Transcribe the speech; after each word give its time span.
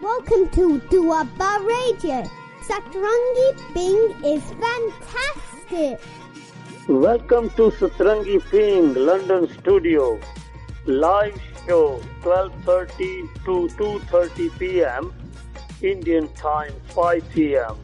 Welcome 0.00 0.48
to 0.50 0.80
Duaba 0.90 1.64
Radio. 1.64 2.28
Satrangi 2.66 3.54
Ping 3.72 4.14
is 4.24 4.42
fantastic. 4.58 6.00
Welcome 6.88 7.50
to 7.50 7.70
Satrangi 7.70 8.40
Ping 8.50 8.94
London 8.94 9.48
studio. 9.60 10.18
Live 10.86 11.40
show 11.66 12.00
12:30 12.22 13.28
to 13.44 13.68
2:30 13.78 14.50
p.m. 14.58 15.12
Indian 15.80 16.26
time 16.34 16.72
5 16.88 17.22
p.m. 17.32 17.76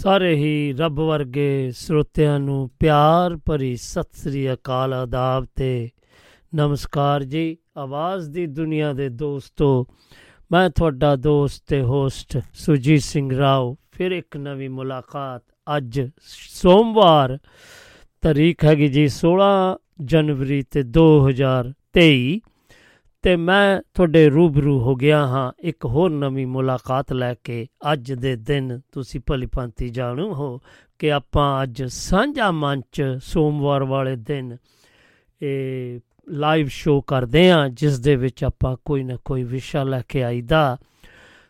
ਸਾਰੇ 0.09 0.35
ਹੀ 0.35 0.73
ਰੱਬ 0.73 0.99
ਵਰਗੇ 0.99 1.71
ਸਰੋਤਿਆਂ 1.71 2.39
ਨੂੰ 2.39 2.69
ਪਿਆਰ 2.79 3.35
ਭਰੀ 3.45 3.75
ਸਤਿ 3.75 4.17
ਸ੍ਰੀ 4.17 4.53
ਅਕਾਲ 4.53 4.93
ਆਦਾਬ 4.93 5.45
ਤੇ 5.55 5.89
ਨਮਸਕਾਰ 6.55 7.23
ਜੀ। 7.23 7.57
ਆਵਾਜ਼ 7.77 8.29
ਦੀ 8.29 8.45
ਦੁਨੀਆ 8.45 8.93
ਦੇ 8.93 9.09
ਦੋਸਤੋ, 9.09 9.87
ਮੈਂ 10.51 10.69
ਤੁਹਾਡਾ 10.69 11.15
ਦੋਸਤ 11.15 11.63
ਤੇ 11.67 11.81
ਹੋਸਟ 11.81 12.37
ਸੁਜੀਤ 12.53 13.01
ਸਿੰਘ 13.01 13.37
ਰਾਓ। 13.37 13.77
ਫਿਰ 13.91 14.11
ਇੱਕ 14.11 14.37
ਨਵੀਂ 14.37 14.69
ਮੁਲਾਕਾਤ। 14.69 15.43
ਅੱਜ 15.77 16.01
ਸੋਮਵਾਰ 16.53 17.37
ਤਾਰੀਖ 18.21 18.65
ਹੈਗੀ 18.65 18.87
ਜੀ 18.87 19.07
16 19.09 19.51
ਜਨਵਰੀ 20.05 20.61
ਤੇ 20.61 20.83
2023 20.83 22.39
ਤੇ 23.21 23.35
ਮੈਂ 23.35 23.81
ਤੁਹਾਡੇ 23.93 24.29
ਰੂਬਰੂ 24.29 24.79
ਹੋ 24.79 24.95
ਗਿਆ 24.95 25.27
ਹਾਂ 25.27 25.51
ਇੱਕ 25.59 25.85
ਹੋਰ 25.85 26.09
ਨਵੀਂ 26.09 26.47
ਮੁਲਾਕਾਤ 26.47 27.13
ਲੈ 27.13 27.33
ਕੇ। 27.33 27.67
ਅੱਜ 27.93 28.13
ਦੇ 28.13 28.35
ਦਿਨ 28.35 28.81
ਤੁਸੀਂ 28.91 29.21
ਭਲੀ 29.27 29.45
ਭਾਂਤੀ 29.45 29.89
ਜਾਣੂ 29.89 30.33
ਹੋ 30.33 30.61
ਕਿ 30.99 31.11
ਆਪਾਂ 31.11 31.63
ਅੱਜ 31.63 31.83
ਸਾਂਝਾ 31.83 32.51
ਮੰਚ 32.51 33.17
ਸੋਮਵਾਰ 33.21 33.83
ਵਾਲੇ 33.83 34.15
ਦਿਨ 34.15 34.57
ਇਹ 35.41 35.99
ਲਾਈਵ 36.29 36.67
ਸ਼ੋਅ 36.67 37.03
ਕਰਦੇ 37.07 37.51
ਹਾਂ, 37.51 37.69
ਜਿਸ 37.69 37.99
ਦੇ 37.99 38.15
ਵਿੱਚ 38.15 38.43
ਆਪਾਂ 38.43 38.77
ਕੋਈ 38.85 39.03
ਨਾ 39.03 39.17
ਕੋਈ 39.25 39.43
ਵਿਸ਼ਾ 39.43 39.83
ਲੈ 39.83 40.01
ਕੇ 40.09 40.23
ਆਈਦਾ। 40.23 40.77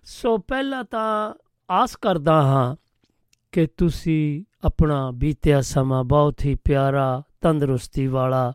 ਸੋ 0.04 0.38
ਪਹਿਲਾਂ 0.38 0.84
ਤਾਂ 0.84 1.34
ਆਸ 1.72 1.96
ਕਰਦਾ 1.96 2.42
ਹਾਂ 2.42 2.76
ਕਿ 3.52 3.68
ਤੁਸੀਂ 3.78 4.44
ਆਪਣਾ 4.66 5.12
ਬੀਤਿਆ 5.12 5.62
ਸਮਾਂ 5.62 6.04
ਬਹੁਤ 6.04 6.46
ਹੀ 6.46 6.56
ਪਿਆਰਾ, 6.56 7.24
ਤੰਦਰੁਸਤੀ 7.42 8.08
ਵਾਲਾ 8.08 8.54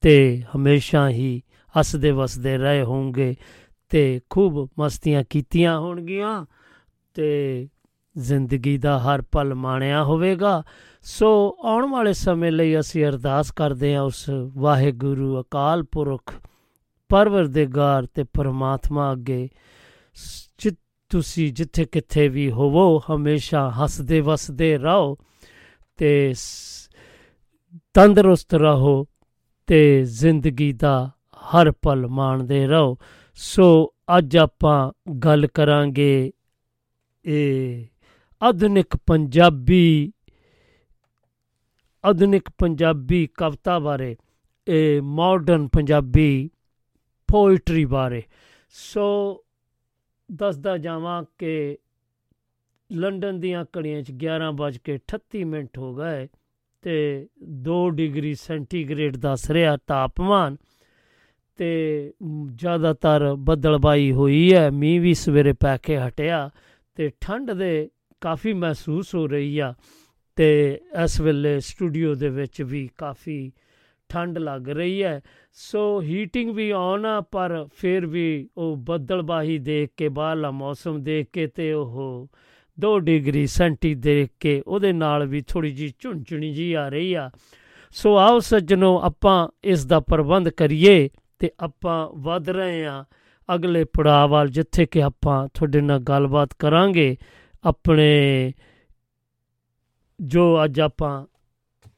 ਤੇ 0.00 0.42
ਹਮੇਸ਼ਾ 0.56 1.08
ਹੀ 1.08 1.42
ਹੱਸਦੇ 1.78 2.10
ਵਸਦੇ 2.10 2.58
ਰਹੇ 2.58 2.82
ਹੋਣਗੇ 2.82 3.36
ਤੇ 3.88 4.20
ਖੂਬ 4.30 4.70
ਮਸਤੀਆਂ 4.78 5.24
ਕੀਤੀਆਂ 5.30 5.80
ਹੋਣਗੀਆਂ 5.80 6.46
ਤੇ 7.14 7.68
ਜ਼ਿੰਦਗੀ 8.18 8.78
ਦਾ 8.78 8.98
ਹਰ 8.98 9.22
ਪਲ 9.22 9.54
ਮਾਣਿਆ 9.54 10.04
ਹੋਵੇਗਾ। 10.04 10.62
ਸੋ 11.02 11.56
ਆਉਣ 11.64 11.90
ਵਾਲੇ 11.90 12.12
ਸਮੇਂ 12.12 12.52
ਲਈ 12.52 12.80
ਅਸੀਂ 12.80 13.06
ਅਰਦਾਸ 13.06 13.50
ਕਰਦੇ 13.50 13.94
ਹਾਂ 13.94 14.02
ਉਸ 14.02 14.30
ਵਾਹਿਗੁਰੂ 14.48 15.40
ਅਕਾਲ 15.40 15.82
ਪੁਰਖ, 15.82 16.34
ਪਰਵਰਦੇਗਾਰ 17.08 18.06
ਤੇ 18.06 18.24
ਪਰਮਾਤਮਾ 18.24 19.12
ਅੱਗੇ। 19.12 19.48
ਸ- 20.14 20.48
ਜਿ- 20.58 20.74
ਤੁਸੀਂ 21.08 21.52
ਜਿੱਥੇ 21.52 21.84
ਕਿੱਥੇ 21.84 22.28
ਵੀ 22.28 22.50
ਹੋਵੋ, 22.50 23.02
ਹਮੇਸ਼ਾ 23.10 23.70
ਹੱਸਦੇ 23.70 24.20
ਵਸਦੇ 24.20 24.78
ਰਹੋ 24.78 25.16
ਤੇ 25.96 26.34
ਸ- 26.34 26.88
ਤੰਦਰੁਸਤ 27.94 28.54
ਰਹੋ 28.54 29.06
ਤੇ 29.66 30.04
ਜ਼ਿੰਦਗੀ 30.04 30.72
ਦਾ 30.72 31.10
ਹਰ 31.46 31.70
ਪਲ 31.82 32.06
ਮਾਣਦੇ 32.06 32.66
ਰਹੋ। 32.66 32.96
ਸੋ 33.38 33.94
ਅੱਜ 34.18 34.36
ਆਪਾਂ 34.36 34.92
ਗੱਲ 35.12 35.46
ਕਰਾਂਗੇ 35.46 36.32
ਇਹ 37.24 37.86
ਆਧੁਨਿਕ 38.42 38.96
ਪੰਜਾਬੀ 39.06 40.12
ਆਧੁਨਿਕ 42.04 42.48
ਪੰਜਾਬੀ 42.58 43.26
ਕਵਿਤਾ 43.34 43.78
ਬਾਰੇ 43.78 44.16
ਇਹ 44.66 45.02
ਮਾਡਰਨ 45.02 45.66
ਪੰਜਾਬੀ 45.68 46.50
ਪੋਇਟਰੀ 47.28 47.84
ਬਾਰੇ। 47.84 48.22
ਸੋ 48.74 49.44
ਦੱਸਦਾ 50.28 50.76
ਜਾਵਾਂ 50.76 51.22
ਕਿ 51.38 51.78
ਲੰਡਨ 52.90 53.40
ਦੀਆਂ 53.40 53.64
ਘੜੀਆਂ 53.78 54.02
'ਚ 54.02 54.12
11:38 54.24 55.44
ਮਿੰਟ 55.44 55.78
ਹੋ 55.78 55.94
ਗਏ 55.94 56.28
ਤੇ 56.82 57.28
2 57.68 57.78
ਡਿਗਰੀ 57.90 58.34
ਸੈਂਟੀਗ੍ਰੇਡ 58.34 59.16
ਦੱਸ 59.16 59.50
ਰਿਹਾ 59.50 59.76
ਤਾਪਮਾਨ। 59.86 60.56
ਤੇ 61.56 62.12
ਮ, 62.22 62.46
ਜ਼ਿਆਦਾਤਰ 62.54 63.34
ਬੱਦਲਬਾਈ 63.38 64.12
ਹੋਈ 64.12 64.54
ਹੈ। 64.54 64.70
ਮੀਂਹ 64.70 65.00
ਵੀ 65.00 65.14
ਸਵੇਰੇ 65.14 65.52
ਪੈ 65.52 65.76
ਕੇ 65.76 65.98
ਹਟਿਆ 65.98 66.50
ਤੇ 66.94 67.10
ਠੰਡ 67.20 67.50
ਦੇ 67.50 67.90
ਕਾਫੀ 68.20 68.52
ਮਹਿਸੂਸ 68.52 69.14
ਹੋ 69.14 69.26
ਰਹੀ 69.26 69.58
ਆ 69.58 69.74
ਤੇ 70.36 70.80
ਇਸ 71.04 71.20
ਵੇਲੇ 71.20 71.60
ਸਟੂਡੀਓ 71.60 72.14
ਦੇ 72.14 72.28
ਵਿੱਚ 72.28 72.62
ਵੀ 72.62 72.90
ਕਾਫੀ 72.98 73.52
ਠੰਡ 74.08 74.38
ਲੱਗ 74.38 74.68
ਰਹੀ 74.68 75.02
ਹੈ। 75.02 75.20
ਸੋ 75.52 76.02
ਹੀਟਿੰਗ 76.02 76.50
ਵੀ 76.50 76.70
ਆਨ 76.70 77.06
ਆ 77.06 77.20
ਪਰ 77.20 77.66
ਫਿਰ 77.76 78.06
ਵੀ 78.06 78.48
ਉਹ 78.56 78.76
ਬੱਦਲਬਾਹੀ 78.76 79.58
ਦੇਖ 79.58 79.90
ਕੇ 79.96 80.08
ਬਾਹਰਲਾ 80.08 80.50
ਮੌਸਮ 80.50 81.02
ਦੇਖ 81.02 81.26
ਕੇ 81.32 81.46
ਤੇ 81.46 81.72
ਉਹ 81.72 82.28
2 82.78 82.98
ਡਿਗਰੀ 82.98 83.46
ਸੈਂਟੀ 83.46 83.94
ਦੇਖ 83.94 84.28
ਕੇ 84.40 84.62
ਉਹਦੇ 84.66 84.92
ਨਾਲ 84.92 85.26
ਵੀ 85.26 85.40
ਥੋੜੀ 85.40 85.70
ਜੀ 85.70 85.94
ਝੁੰਝਣੀ 85.98 86.52
ਜੀ 86.52 86.72
ਆ 86.72 86.88
ਰਹੀ 86.88 87.14
ਆ। 87.14 87.30
ਸੋ 87.90 88.16
ਆਓ 88.16 88.38
ਸੱਜਣੋ 88.38 89.00
ਆਪਾਂ 89.00 89.48
ਇਸ 89.64 89.86
ਦਾ 89.86 90.00
ਪ੍ਰਬੰਧ 90.00 90.48
ਕਰੀਏ। 90.48 91.10
ਤੇ 91.38 91.50
ਆਪਾਂ 91.60 92.08
ਵੱਧ 92.18 92.50
ਰਹੇ 92.50 92.84
ਆ 92.86 93.04
ਅਗਲੇ 93.48 93.84
ਪੜਾਅ 93.84 94.26
ਵੱਲ, 94.28 94.48
ਜਿੱਥੇ 94.48 94.86
ਕਿ 94.86 95.02
ਆਪਾਂ 95.02 95.48
ਤੁਹਾਡੇ 95.54 95.80
ਨਾਲ 95.80 95.98
ਗੱਲਬਾਤ 95.98 96.54
ਕਰਾਂਗੇ, 96.58 97.16
ਆਪਣੇ 97.64 98.52
ਜੋ 100.20 100.64
ਅੱਜ 100.64 100.80
ਆਪਾਂ 100.80 101.26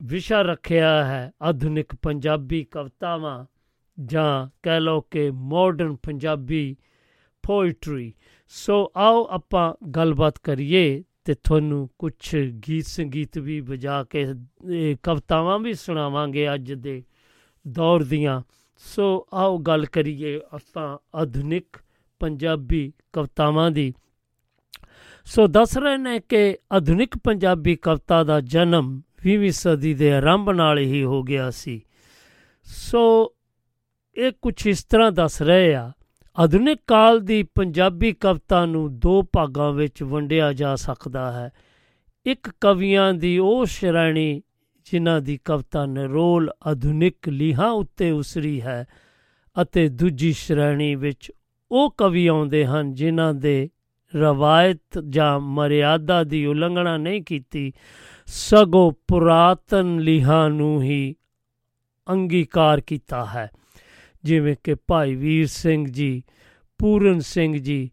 ਵਿਸ਼ਾ 0.03 0.43
ਰੱਖਿਆ 0.43 1.05
ਹੈ, 1.05 1.33
ਆਧੁਨਿਕ 1.43 1.95
ਪੰਜਾਬੀ 1.95 2.63
ਕਵਿਤਾਵਾਂ, 2.65 3.45
ਜਾਂ 3.99 4.49
ਕਹਿ 4.63 4.81
ਲਓ 4.81 5.01
ਕਿ 5.01 5.31
ਮਾਡਰਨ 5.31 5.97
ਪੰਜਾਬੀ 5.97 6.77
ਪੋਇਟਰੀ 7.45 8.13
ਸੋ 8.49 8.93
ਆਓ 8.97 9.25
ਆਪਾਂ 9.31 9.73
ਗੱਲਬਾਤ 9.91 10.39
ਕਰੀਏ 10.39 11.03
ਤੇ 11.25 11.35
ਤੁਹਾਨੂੰ 11.35 11.89
ਕੁਝ 11.99 12.37
ਗੀਤ 12.69 12.87
ਸੰਗੀਤ 12.87 13.39
ਵੀ 13.39 13.61
ਵਜਾ 13.61 14.05
ਕੇ, 14.05 14.27
ਇਹ 14.71 14.97
ਕਵਿਤਾਵਾਂ 15.03 15.59
ਵੀ 15.59 15.75
ਸੁਣਾਵਾਂਗੇ 15.75 16.55
ਅੱਜ 16.55 16.73
ਦੇ 16.73 17.03
ਦੌਰ 17.67 18.05
ਦੀਆਂ। 18.05 18.41
ਸੋ 18.79 19.27
ਆਓ 19.35 19.59
ਗੱਲ 19.59 19.87
ਕਰੀਏ 19.87 20.41
ਆਪਾਂ 20.53 20.99
ਆਧੁਨਿਕ 21.15 21.79
ਪੰਜਾਬੀ 22.21 22.93
ਕਵਿਤਾਵਾਂ 23.13 23.71
ਦੀ। 23.71 23.95
ਸੋ 25.25 25.47
ਦੱਸ 25.47 25.79
ਰਹੇ 25.79 25.97
ਨੇ 25.97 26.21
ਕਿ 26.29 26.59
ਆਧੁਨਿਕ 26.73 27.19
ਪੰਜਾਬੀ 27.25 27.77
ਕਵਿਤਾ 27.77 28.25
ਦਾ 28.25 28.41
ਜਨਮ 28.41 29.03
20ਵੀਂ 29.25 29.53
ਸਦੀ 29.53 29.95
ਦੇ 29.95 30.13
ਆਰੰਭ 30.13 30.51
ਨਾਲ 30.51 30.79
ਹੀ 30.79 31.05
ਹੋ 31.05 31.23
ਗਿਆ 31.23 31.51
ਸੀ। 31.51 31.83
ਸੋ 32.63 33.35
ਇਹ 34.17 34.33
ਕੁਝ 34.43 34.67
ਇਸ 34.67 34.85
ਤਰ੍ਹਾਂ 34.85 35.13
ਦੱਸ 35.13 35.43
ਰਹੇ 35.43 35.75
ਆ, 35.75 35.93
ਆਧੁਨਿਕ 36.39 36.79
ਕਾਲ 36.87 37.21
ਦੀ 37.21 37.43
ਪੰਜਾਬੀ 37.43 38.13
ਕਵਿਤਾ 38.13 38.67
ਨੂੰ 38.67 38.99
ਦੋ 38.99 39.23
ਭਾਗਾਂ 39.23 39.73
ਵਿੱਚ 39.73 40.03
ਵੰਡਿਆ 40.03 40.53
ਜਾ 40.53 40.77
ਸਕਦਾ 40.77 41.33
ਹੈ। 41.33 41.51
ਇੱਕ 42.27 42.51
ਕਵੀਆਂ 42.61 43.15
ਦੀ 43.15 43.39
ਉਹ 43.39 43.67
ਸ਼੍ਰੇਣੀ 43.67 44.43
ਜਿਨ੍ਹਾਂ 44.93 45.21
ਦੀ 45.21 45.39
ਕਵਿਤਾ 45.45 45.87
ਨਿਰੋਲ 45.87 46.51
ਆਧੁਨਿਕ 46.67 47.29
ਲੀਹਾਂ 47.29 47.71
ਉੱਤੇ 47.71 48.11
ਉਸਰੀ 48.11 48.61
ਹੈ 48.61 48.87
ਅਤੇ 49.63 49.89
ਦੂਜੀ 49.89 50.33
ਸ਼੍ਰੇਣੀ 50.33 50.95
ਵਿੱਚ 50.95 51.33
ਉਹ 51.71 51.95
ਕਵੀ 51.99 52.27
ਆਉਂਦੇ 52.27 52.67
ਹਨ 52.67 52.95
ਜਿਨ੍ਹਾਂ 52.95 53.35
ਦੇ 53.35 53.71
ਰਵਾਇਤ 54.17 54.99
ਜਾਂ 55.09 55.41
ਮਰਿਆਦਾ 55.41 56.25
ਦੀ 56.25 56.47
ਉਲੰਘਣਾ 56.47 56.97
ਨਹੀਂ 56.97 57.23
ਕੀਤੀ, 57.23 57.73
ਸਗੋਂ 58.27 58.93
ਪੁਰਾਤਨ 59.09 60.01
ਲੀਹਾਂ 60.01 60.51
ਨੂੰ 60.51 60.83
ਹੀ 60.83 61.15
ਅੰਗੀਕਾਰ 62.09 62.81
ਕੀਤਾ 62.81 63.25
ਹੈ। 63.25 63.51
ਜਿਵੇਂ 64.25 64.57
ਕਿ 64.65 64.75
ਭਾਈ 64.75 65.15
ਵੀਰ 65.15 65.47
ਸਿੰਘ 65.47 65.89
ਜੀ, 65.89 66.23
ਪੂਰਨ 66.79 67.21
ਸਿੰਘ 67.21 67.57
ਜੀ, 67.57 67.91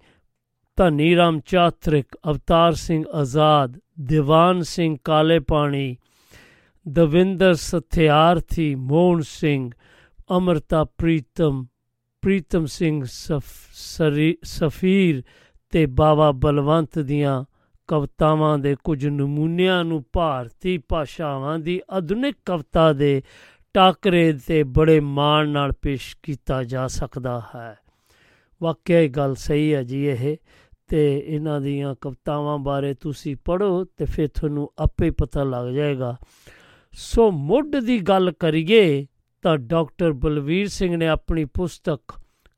ਧਨੀ 0.75 1.15
ਰਾਮ 1.15 1.39
ਚਾਤਰਿਕ 1.45 2.05
ਅਵਤਾਰ 2.29 2.73
ਸਿੰਘ 2.73 3.03
ਆਜ਼ਾਦ, 3.13 3.79
ਦੀਵਾਨ 3.99 4.61
ਸਿੰਘ 4.61 4.97
ਕਾਲੇ 5.03 5.39
ਪਾਣੀ 5.39 5.97
ਦਵਿੰਦਰ 6.87 7.53
ਸਥਿਆਰਥੀ 7.53 8.75
ਮੋਹਨ 8.75 9.21
ਸਿੰਘ, 9.21 9.71
ਅਮਰਤਾ 10.37 10.83
ਪ੍ਰੀਤਮ 10.83 11.65
ਪ੍ਰੀਤਮ 12.21 12.65
ਸਿੰਘ 12.65 13.03
ਸਫ- 13.05 13.69
ਸਰੀ- 13.73 14.35
ਸਫੀਰ 14.43 15.23
ਤੇ 15.69 15.85
ਬਾਬਾ 15.85 16.31
ਬਲਵੰਤ 16.31 16.99
ਦੀਆਂ 16.99 17.45
ਕਵਿਤਾਵਾਂ 17.87 18.57
ਦੇ 18.57 18.75
ਕੁਝ 18.83 19.07
ਨਮੂਨਿਆਂ 19.07 19.83
ਨੂੰ 19.83 20.05
ਭਾਰਤੀ 20.13 20.77
ਭਾਸ਼ਾਵਾਂ 20.77 21.59
ਦੀ 21.59 21.81
ਆਧੁਨਿਕ 21.91 22.35
ਕਵਿਤਾ 22.45 22.93
ਦੇ 22.93 23.23
ਟਾਕਰੇ 23.73 24.33
ਤੇ 24.47 24.63
ਬੜੇ 24.63 24.99
ਮਾਣ 24.99 25.49
ਨਾਲ 25.49 25.71
ਪੇਸ਼ 25.81 26.17
ਕੀਤਾ 26.23 26.63
ਜਾ 26.63 26.87
ਸਕਦਾ 26.87 27.41
ਹੈ। 27.55 27.77
ਵਾਕਿਆ 28.63 28.99
ਇਹ 28.99 29.09
ਗੱਲ 29.09 29.35
ਸਹੀ 29.35 29.73
ਹੈ 29.73 29.83
ਜੀ 29.83 30.05
ਇਹ 30.05 30.37
ਤੇ 30.87 31.23
ਇਹਨਾਂ 31.27 31.61
ਦੀਆਂ 31.61 31.95
ਕਵਿਤਾਵਾਂ 32.01 32.57
ਬਾਰੇ 32.57 32.93
ਤੁਸੀਂ 32.93 33.35
ਪੜ੍ਹੋ 33.45 33.83
ਤੇ 33.83 34.05
ਫਿਰ 34.05 34.27
ਤੁਹਾਨੂੰ 34.27 34.71
ਆਪੇ 34.79 35.11
ਪਤਾ 35.11 35.43
ਲੱਗ 35.43 35.67
ਜਾਏਗਾ 35.67 36.17
ਸੋ 36.97 37.31
ਮੁੱਢ 37.31 37.75
ਦੀ 37.75 37.99
ਗੱਲ 37.99 38.31
ਕਰੀਏ 38.31 39.07
ਤਾਂ 39.41 39.57
ਡਾਕਟਰ 39.57 40.11
ਬਲਵੀਰ 40.11 40.67
ਸਿੰਘ 40.67 40.97
ਨੇ 40.97 41.07
ਆਪਣੀ 41.07 41.45
ਪੁਸਤਕ 41.45 41.99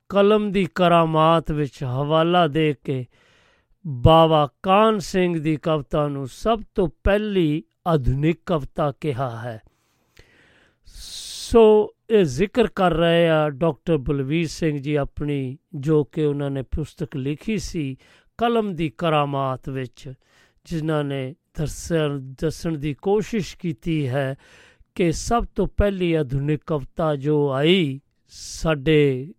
ਕਲਮ 0.10 0.52
ਦੀ 0.52 0.68
ਕਰਾਮਾਤ 0.76 1.52
ਵਿੱਚ 1.52 1.84
ਹਵਾਲਾ 1.84 2.48
ਦੇ 2.48 2.76
ਕੇ 2.84 3.06
ਬਾਬਾ 3.88 4.50
ਕਾਨ 4.64 5.00
ਸਿੰਘ 5.00 5.40
ਦੀ 5.40 5.56
ਕਵਿਤਾ 5.56 6.08
ਨੂੰ 6.08 6.28
ਸਭ 6.28 6.62
ਤੋਂ 6.76 6.90
ਪਹਿਲੀ 7.04 7.64
ਆਧੁਨਿਕ 7.88 8.38
ਕਵਿਤਾ 8.46 8.92
ਕਿਹਾ 8.92 9.40
ਹੈ। 9.40 9.62
ਸੋ 10.86 11.94
ਇਹ 12.10 12.24
ਜ਼ਿਕਰ 12.24 12.68
ਕਰ 12.68 12.94
ਰਹੇ 12.94 13.30
ਆ 13.30 13.50
ਡਾਕਟਰ 13.50 13.98
ਬਲਵੀਰ 13.98 14.48
ਸਿੰਘ 14.48 14.78
ਜੀ 14.78 14.96
ਆਪਣੀ, 14.96 15.58
ਜੋ 15.76 16.04
ਕਿ 16.04 16.26
ਉਹਨਾਂ 16.26 16.52
ਨੇ 16.52 16.62
ਪੁਸਤਕ 16.62 17.16
ਲਿਖੀ 17.16 17.58
ਸੀ 17.58 17.98
ਕਲਮ 18.38 18.76
ਦੀ 18.76 18.90
ਕਰਾਮਾਤ 18.90 19.70
ਵਿੱਚ, 19.70 20.14
ਜਿਨ੍ਹਾਂ 20.66 21.04
ਨੇ 21.04 21.36
ਦੱਸਣ 21.58 22.20
ਦੱਸਣ 22.42 22.78
ਦੀ 22.78 22.94
ਕੋਸ਼ਿਸ਼ 22.94 23.58
ਕੀਤੀ 23.58 24.08
ਹੈ 24.08 24.36
ਕਿ 24.96 25.12
ਸਭ 25.12 25.46
ਤੋਂ 25.56 25.68
ਪਹਿਲੀ 25.78 26.14
ਆਧੁਨਿਕ 26.14 26.62
ਕਵਿਤਾ 26.68 27.16
ਜੋ 27.16 27.52
ਆਈ 27.52 28.00
ਸਾਡੇ 28.30 29.34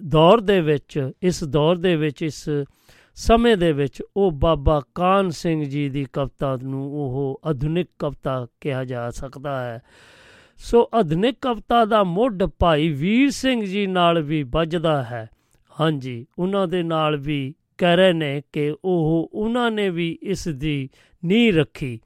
ਦੌਰ 0.00 0.40
ਦੇ 0.40 0.60
ਵਿੱਚ, 0.60 1.10
ਇਸ 1.22 1.44
ਦੌਰ 1.44 1.76
ਦੇ 1.76 1.96
ਵਿੱਚ, 1.96 2.22
ਇਸ 2.22 2.48
ਸਮੇਂ 3.14 3.56
ਦੇ 3.56 3.72
ਵਿੱਚ, 3.72 4.02
ਉਹ 4.16 4.30
ਬਾਬਾ 4.30 4.82
ਕਾਨ 4.94 5.30
ਸਿੰਘ 5.30 5.64
ਜੀ 5.64 5.88
ਦੀ 5.88 6.06
ਕਵਿਤਾ 6.12 6.56
ਨੂੰ 6.56 6.84
ਉਹ 6.84 7.40
ਆਧੁਨਿਕ 7.44 7.88
ਕਵਿਤਾ 7.98 8.46
ਕਿਹਾ 8.60 8.84
ਜਾ 8.84 9.10
ਸਕਦਾ 9.10 9.64
ਹੈ। 9.64 9.82
ਸੋ 10.56 10.90
ਆਧੁਨਿਕ 10.94 11.36
ਕਵਿਤਾ 11.40 11.84
ਦਾ 11.84 12.04
ਮੁੱਢ 12.04 12.42
ਭਾਈ 12.42 12.88
ਵੀਰ 12.88 13.30
ਸਿੰਘ 13.30 13.64
ਜੀ 13.64 13.86
ਨਾਲ 13.86 14.22
ਵੀ 14.22 14.42
ਵੱਜਦਾ 14.42 15.02
ਹੈ। 15.02 15.28
ਹਾਂਜੀ, 15.80 16.26
ਉਹਨਾਂ 16.38 16.68
ਦੇ 16.68 16.82
ਨਾਲ 16.82 17.16
ਵੀ 17.16 17.54
ਕਹਿ 17.82 17.96
ਰਹੇ 17.96 18.12
ਨੇ 18.12 18.42
ਕਿ 18.52 18.74
ਉਹ 18.84 19.30
ਉਹਨਾਂ 19.32 19.70
ਨੇ 19.70 19.90
ਵੀ 19.90 20.18
ਇਸ 20.22 20.48
ਦੀ 20.48 20.88
ਨੀਂਹ 21.24 21.54
ਰੱਖੀ। 21.54 22.00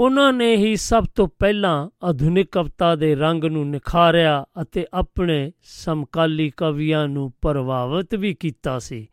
ਉਹਨਾਂ 0.00 0.32
ਨੇ 0.32 0.56
ਹੀ 0.56 0.76
ਸਭ 0.76 1.04
ਤੋਂ 1.14 1.28
ਪਹਿਲਾਂ 1.38 1.90
ਆਧੁਨਿਕ 2.04 2.48
ਕਵਿਤਾ 2.52 2.96
ਦੇ 2.96 3.14
ਰੰਗ 3.14 3.44
ਨੂੰ 3.44 3.70
ਨਿਖਾਰਿਆ 3.70 4.46
ਅਤੇ 4.62 4.86
ਆਪਣੇ 4.94 5.52
ਸਮਕਾਲੀ 5.62 6.50
ਕਵੀਆਂ 6.56 7.08
ਨੂੰ 7.08 7.32
ਪ੍ਰਭਾਵਿਤ 7.42 8.14
ਵੀ 8.14 8.34
ਕੀਤਾ 8.34 8.78
ਸੀ। 8.78 9.06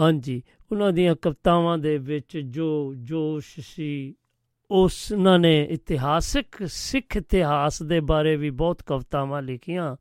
ਹਾਂਜੀ, 0.00 0.42
ਉਹਨਾਂ 0.72 0.92
ਦੀਆਂ 0.92 1.16
ਕਵਿਤਾਵਾਂ 1.22 1.78
ਦੇ 1.78 1.98
ਵਿੱਚ 1.98 2.38
ਜੋ 2.38 2.94
ਜੋਸ਼ 2.94 3.60
ਸੀ 3.60 4.14
ਉਸ 4.70 5.12
ਉਹਨਾਂ 5.12 5.38
ਨੇ 5.38 5.68
ਇਤਿਹਾਸਿਕ, 5.70 6.46
ਸਿੱਖ 6.66 7.16
ਇਤਿਹਾਸ 7.16 7.82
ਦੇ 7.82 8.00
ਬਾਰੇ 8.00 8.36
ਵੀ 8.36 8.50
ਬਹੁਤ 8.50 8.82
ਕਵਿਤਾਵਾਂ 8.82 9.42
ਲਿਖੀਆਂ। 9.42 9.96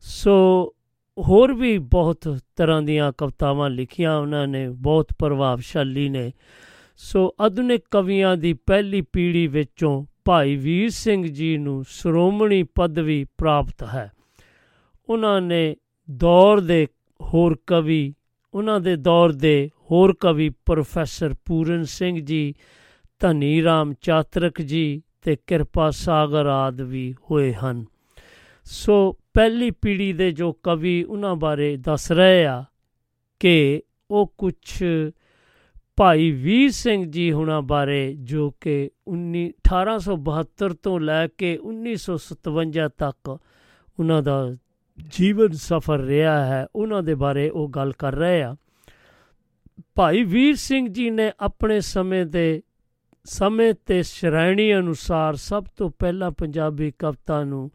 ਸੋ 0.00 0.74
ਹੋਰ 1.18 1.54
ਵੀ 1.54 1.78
ਬਹੁਤ 1.78 2.38
ਤਰ੍ਹਾਂ 2.56 2.82
ਦੀਆਂ 2.82 3.12
ਕਵਿਤਾਵਾਂ 3.18 3.70
ਲਿਖੀਆਂ 3.70 4.18
ਉਹਨਾਂ 4.18 4.46
ਨੇ, 4.46 4.68
ਬਹੁਤ 4.68 5.08
ਪ੍ਰਭਾਵਸ਼ਾਲੀ 5.18 6.08
ਨੇ। 6.08 6.32
ਸੋ 6.96 7.34
ਆਧੁਨਿਕ 7.40 7.80
ਕਵੀਆਂ 7.90 8.36
ਦੀ 8.36 8.52
ਪਹਿਲੀ 8.52 9.00
ਪੀੜ੍ਹੀ 9.00 9.46
ਵਿੱਚੋਂ 9.46 10.06
ਭਾਈ 10.24 10.56
ਵੀਰ 10.56 10.90
ਸਿੰਘ 10.90 11.26
ਜੀ 11.26 11.56
ਨੂੰ 11.56 11.84
ਸ਼੍ਰੋਮਣੀ 11.88 12.62
ਪਦਵੀ 12.62 13.24
ਪ੍ਰਾਪਤ 13.38 13.82
ਹੈ। 13.82 14.12
ਉਹਨਾਂ 15.08 15.40
ਨੇ 15.40 15.76
ਦੌਰ 16.10 16.60
ਦੇ 16.60 16.86
ਹੋਰ 17.20 17.56
ਕਵੀ, 17.66 18.14
ਉਹਨਾਂ 18.54 18.80
ਦੇ 18.80 18.96
ਦੌਰ 18.96 19.32
ਦੇ 19.32 19.70
ਹੋਰ 19.90 20.14
ਕਵੀ 20.20 20.50
ਪ੍ਰੋਫੈਸਰ 20.66 21.34
ਪੂਰਨ 21.44 21.84
ਸਿੰਘ 21.84 22.20
ਜੀ, 22.20 22.54
ਧਨੀ 23.18 23.62
ਰਾਮ 23.62 23.94
ਚਾਤਰਕ 24.00 24.60
ਜੀ 24.62 25.02
ਤੇ 25.22 25.36
ਕਿਰਪਾ 25.46 25.90
ਸਾਗਰ 25.90 26.46
ਆਦ 26.46 26.80
ਵੀ 26.80 27.14
ਹੋਏ 27.30 27.54
ਹਨ। 27.54 27.84
ਸੋ 28.64 29.18
ਪਹਿਲੀ 29.38 29.70
ਪੀੜ੍ਹੀ 29.70 30.12
ਦੇ 30.12 30.30
ਜੋ 30.30 30.52
ਕਵੀ 30.52 31.04
ਉਹਨਾਂ 31.04 31.36
ਬਾਰੇ 31.36 31.76
ਦੱਸ 31.76 32.12
ਰਹੇ 32.12 32.46
ਆ 32.46 32.64
ਕਿ 33.40 33.82
ਉਹ 34.10 34.34
ਕੁਝ 34.38 34.84
ਭਾਈ 35.96 36.30
ਵੀਰ 36.30 36.70
ਸਿੰਘ 36.70 37.10
ਜੀ 37.10 37.32
ਹੁਣਾਂ 37.32 37.62
ਬਾਰੇ 37.62 38.16
ਜੋ 38.20 38.50
ਕਿ 38.50 38.90
19 39.12 39.44
1872 39.44 40.74
ਤੋਂ 40.82 41.00
ਲੈ 41.00 41.26
ਕੇ 41.26 41.58
1957 41.62 42.88
ਤੱਕ 42.98 43.38
ਉਹਨਾਂ 44.00 44.22
ਦਾ 44.22 44.54
ਜੀਵਨ 45.12 45.48
ਸਫਰ 45.52 45.98
ਰਿਹਾ 45.98 46.46
ਹੈ, 46.46 46.66
ਉਹਨਾਂ 46.76 47.02
ਦੇ 47.02 47.14
ਬਾਰੇ 47.14 47.48
ਉਹ 47.48 47.68
ਗੱਲ 47.68 47.92
ਕਰ 47.92 48.14
ਰਹੇ 48.14 48.42
ਆ। 48.42 48.56
ਭਾਈ 49.94 50.24
ਵੀਰ 50.24 50.54
ਸਿੰਘ 50.54 50.88
ਜੀ 50.88 51.10
ਨੇ 51.10 51.32
ਆਪਣੇ 51.40 51.80
ਸਮੇਂ 51.80 52.26
ਦੇ, 52.26 52.62
ਸਮੇਂ 53.24 53.74
ਤੇ 53.86 54.02
ਸ਼੍ਰੇਣੀ 54.02 54.74
ਅਨੁਸਾਰ 54.74 55.34
ਸਭ 55.34 55.64
ਤੋਂ 55.76 55.90
ਪਹਿਲਾਂ 55.98 56.30
ਪੰਜਾਬੀ 56.30 56.92
ਕਵਿਤਾ 56.98 57.44
ਨੂੰ 57.44 57.70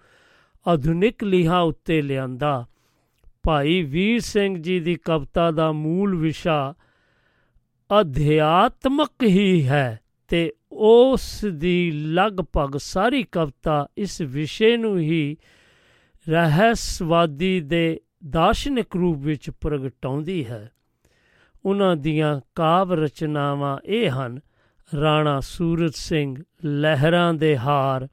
ਆਧੁਨਿਕ 0.68 1.24
ਲੀਹਾਂ 1.24 1.62
ਉੱਤੇ 1.62 2.01
ਲਿਆਂਦਾ। 2.01 2.65
ਭਾਈ 3.44 3.81
ਵੀਰ 3.83 4.19
ਸਿੰਘ 4.19 4.62
ਜੀ 4.62 4.80
ਦੀ 4.80 4.95
ਕਵਿਤਾ 4.95 5.51
ਦਾ 5.51 5.71
ਮੂਲ 5.71 6.15
ਵਿਸ਼ਾ 6.15 6.74
ਅਧਿਆਤਮਕ 8.00 9.24
ਹੀ 9.24 9.68
ਹੈ 9.68 10.00
ਤੇ 10.27 10.54
ਉਸ 10.72 11.46
ਦੀ 11.46 11.91
ਲਗਭਗ 11.91 12.77
ਸਾਰੀ 12.77 13.24
ਕਵਿਤਾ 13.24 13.88
ਇਸ 13.98 14.22
ਵਿਸ਼ੇ 14.22 14.77
ਨੂੰ 14.77 15.00
ਹੀ 15.00 15.38
ਰਹੱਸਵਾਦੀ 16.29 17.60
ਦੇ 17.60 18.01
ਦਾਰਸ਼ਨਿਕ 18.29 18.96
ਰੂਪ 18.96 19.17
ਵਿੱਚ 19.17 19.50
ਪ੍ਰਗਟਾਉਂਦੀ 19.50 20.46
ਹੈ। 20.46 20.72
ਉਹਨਾਂ 21.65 21.96
ਦੀਆਂ 21.96 22.41
ਕਾਵ 22.55 22.93
ਰਚਨਾਵਾਂ 22.93 23.77
ਇਹ 23.86 24.10
ਹਨ, 24.10 24.39
ਰਾਣਾ 25.01 25.39
ਸੂਰਜ 25.39 25.93
ਸਿੰਘ 25.93 26.43
ਲਹਿਰਾਂ 26.65 27.34
ਦੇ 27.34 27.58
ਹਾਰ 27.58 28.08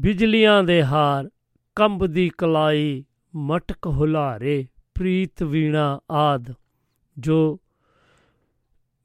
ਬਿਜਲੀਆਂ 0.00 0.62
ਦੇ 0.62 0.84
ਹਾਰ 0.84 1.30
ਕੰਬਦੀ 1.76 2.30
ਕਲਾਈ, 2.38 3.04
ਮਟਕ 3.36 3.86
ਹੁਲਾਰੇ, 3.86 4.66
ਪ੍ਰੀਤ 4.94 5.42
ਵੀਣਾ 5.42 6.00
ਆਦ, 6.10 6.54
ਜੋ 7.18 7.60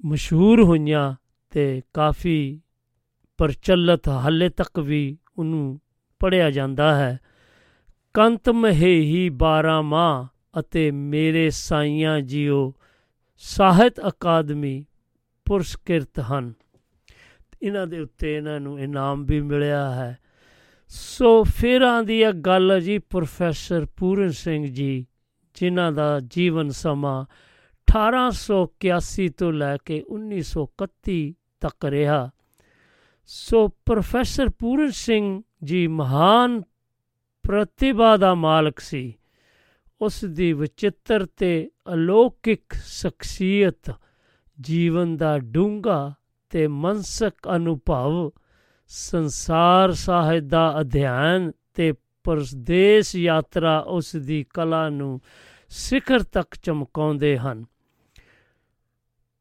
ਮਸ਼ਹੂਰ 0.05 0.63
ਹੋਈਆਂ 0.63 1.15
ਤੇ 1.49 1.81
ਕਾਫੀ 1.93 2.61
ਪ੍ਰਚਲਿਤ 3.37 4.09
ਹਾਲੇ 4.09 4.49
ਤੱਕ 4.49 4.79
ਵੀ 4.79 5.17
ਉਹਨੂੰ 5.37 5.81
ਪੜਿਆ 6.19 6.51
ਜਾਂਦਾ 6.51 6.95
ਹੈ। 6.95 7.19
ਕੰਤ 8.13 8.49
ਮਹੇਹੀ 8.49 9.29
12 9.29 9.81
ਮਾਹ 9.81 10.27
ਅਤੇ 10.59 10.91
ਮੇਰੇ 10.91 11.49
ਸਾਈਆਂ 11.49 12.21
ਜੀਓ, 12.21 12.73
ਸਾਹਿਤ 13.37 13.99
ਅਕਾਦਮੀ 14.07 14.85
ਪੁਰਸਕ੍ਰਿਤ 15.45 16.19
ਹਨ। 16.19 16.53
ਇਹਨਾਂ 17.61 17.87
ਦੇ 17.87 17.99
ਉੱਤੇ 17.99 18.37
ਇਹਨਾਂ 18.37 18.59
ਨੂੰ 18.59 18.79
ਇਨਾਮ 18.79 19.25
ਵੀ 19.25 19.41
ਮਿਲਿਆ 19.41 19.91
ਹੈ। 19.91 20.17
ਸੋ 20.89 21.43
ਫਿਰ 21.43 21.81
ਆਂਦੀ 21.81 22.23
ਹੈ 22.23 22.31
ਗੱਲ 22.31 22.81
ਜੀ 22.81 22.97
ਪ੍ਰੋਫੈਸਰ 22.97 23.85
ਪੂਰਨ 23.85 24.29
ਸਿੰਘ 24.29 24.65
ਜੀ, 24.65 25.05
ਜਿਨ੍ਹਾਂ 25.53 25.91
ਦਾ 25.91 26.19
ਜੀਵਨ 26.19 26.69
ਸਮਾਂ 26.69 27.25
1881 27.87 29.29
ਤੋਂ 29.29 29.53
ਲੈ 29.53 29.77
ਕੇ 29.77 30.03
1931 30.07 31.33
ਤੱਕ 31.59 31.85
ਰਿਹਾ। 31.85 32.29
ਸੋ 33.25 33.67
ਪ੍ਰੋਫੈਸਰ 33.67 34.49
ਪੂਰਨ 34.49 34.91
ਸਿੰਘ 34.91 35.41
ਜੀ 35.63 35.87
ਮਹਾਨ 35.87 36.61
ਪ੍ਰਤਿਭਾ 37.43 38.17
ਦਾ 38.17 38.33
ਮਾਲਕ 38.33 38.79
ਸੀ। 38.79 39.13
ਉਸ 40.01 40.25
ਦੀ 40.25 40.53
ਵਿਚਿੱਤਰ 40.53 41.25
ਤੇ 41.25 41.69
ਅਲੌਕਿਕ 41.93 42.73
ਸ਼ਖਸੀਅਤ, 42.73 43.93
ਜੀਵਨ 44.61 45.17
ਦਾ 45.17 45.39
ਡੂੰਘਾ 45.39 46.13
ਤੇ 46.49 46.67
ਮਨਸਕ 46.67 47.33
ਅਨੁਭਵ 47.55 48.31
ਸੰਸਾਰ 48.91 49.91
ਸਾਹਿਤ 49.91 50.43
ਦਾ 50.43 50.79
ਅਧਿਐਨ 50.79 51.51
ਤੇ 51.73 51.93
ਪਰਦੇਸ 52.23 53.15
ਯਾਤਰਾ 53.15 53.79
ਉਸ 53.79 54.15
ਦੀ 54.15 54.45
ਕਲਾ 54.53 54.89
ਨੂੰ 54.89 55.21
ਸਿਖਰ 55.69 56.23
ਤੱਕ 56.23 56.55
ਚਮਕਾਉਂਦੇ 56.63 57.37
ਹਨ। 57.37 57.65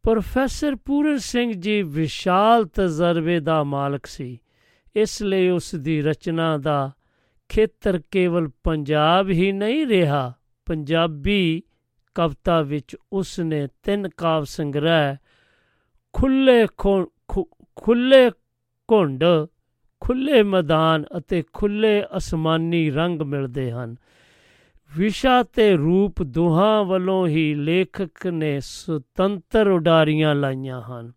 ਪ੍ਰੋਫੈਸਰ 0.02 0.74
ਪੂਰਨ 0.74 1.18
ਸਿੰਘ 1.18 1.52
ਜੀ 1.52 1.82
ਵਿਸ਼ਾਲ 1.82 2.64
ਤਜਰਬੇ 2.64 3.40
ਦਾ 3.40 3.64
ਮਾਲਕ 3.64 4.06
ਸੀ। 4.06 4.38
ਇਸ 4.96 5.22
ਲਈ 5.22 5.48
ਉਸ 5.48 5.74
ਦੀ 5.74 6.02
ਰਚਨਾ 6.02 6.58
ਦਾ 6.58 6.92
ਖੇਤਰ 7.48 8.00
ਕੇਵਲ 8.10 8.48
ਪੰਜਾਬ 8.64 9.30
ਹੀ 9.30 9.52
ਨਹੀਂ 9.52 9.86
ਰਿਹਾ, 9.86 10.34
ਪੰਜਾਬੀ 10.66 11.62
ਕਵਿਤਾ 12.14 12.62
ਵਿੱਚ 12.62 12.96
ਉਸ 13.12 13.40
ਨੇ 13.40 13.68
ਤਿੰਨ 13.82 14.08
ਕਾਵ 14.08 14.44
ਸੰਗ੍ਰਹਿ 14.44 15.16
ਖੁੱਲੇ 16.12 16.66
ਖੁ- 16.76 17.06
ਖੁ- 17.28 17.64
ਖੁੱਲੇ 17.76 18.30
ਘੁੰਡ 18.92 19.24
ਖੁੱਲੇ 20.00 20.42
ਮੈਦਾਨ 20.42 21.04
ਅਤੇ 21.18 21.44
ਖੁੱਲੇ 21.52 22.02
ਅਸਮਾਨੀ 22.16 22.90
ਰੰਗ 22.90 23.22
ਮਿਲਦੇ 23.22 23.70
ਹਨ। 23.70 23.96
ਵਿਸ਼ਾ 24.96 25.42
ਤੇ 25.42 25.76
ਰੂਪ 25.76 26.22
ਦੋਹਾਂ 26.22 26.84
ਵੱਲੋਂ 26.84 27.26
ਹੀ 27.28 27.54
ਲੇਖਕ 27.54 28.26
ਨੇ 28.26 28.60
ਸੁਤੰਤਰ 28.60 29.68
ਉਡਾਰੀਆਂ 29.68 30.34
ਲਾਈਆਂ 30.34 30.82
ਹਨ। 30.82 31.12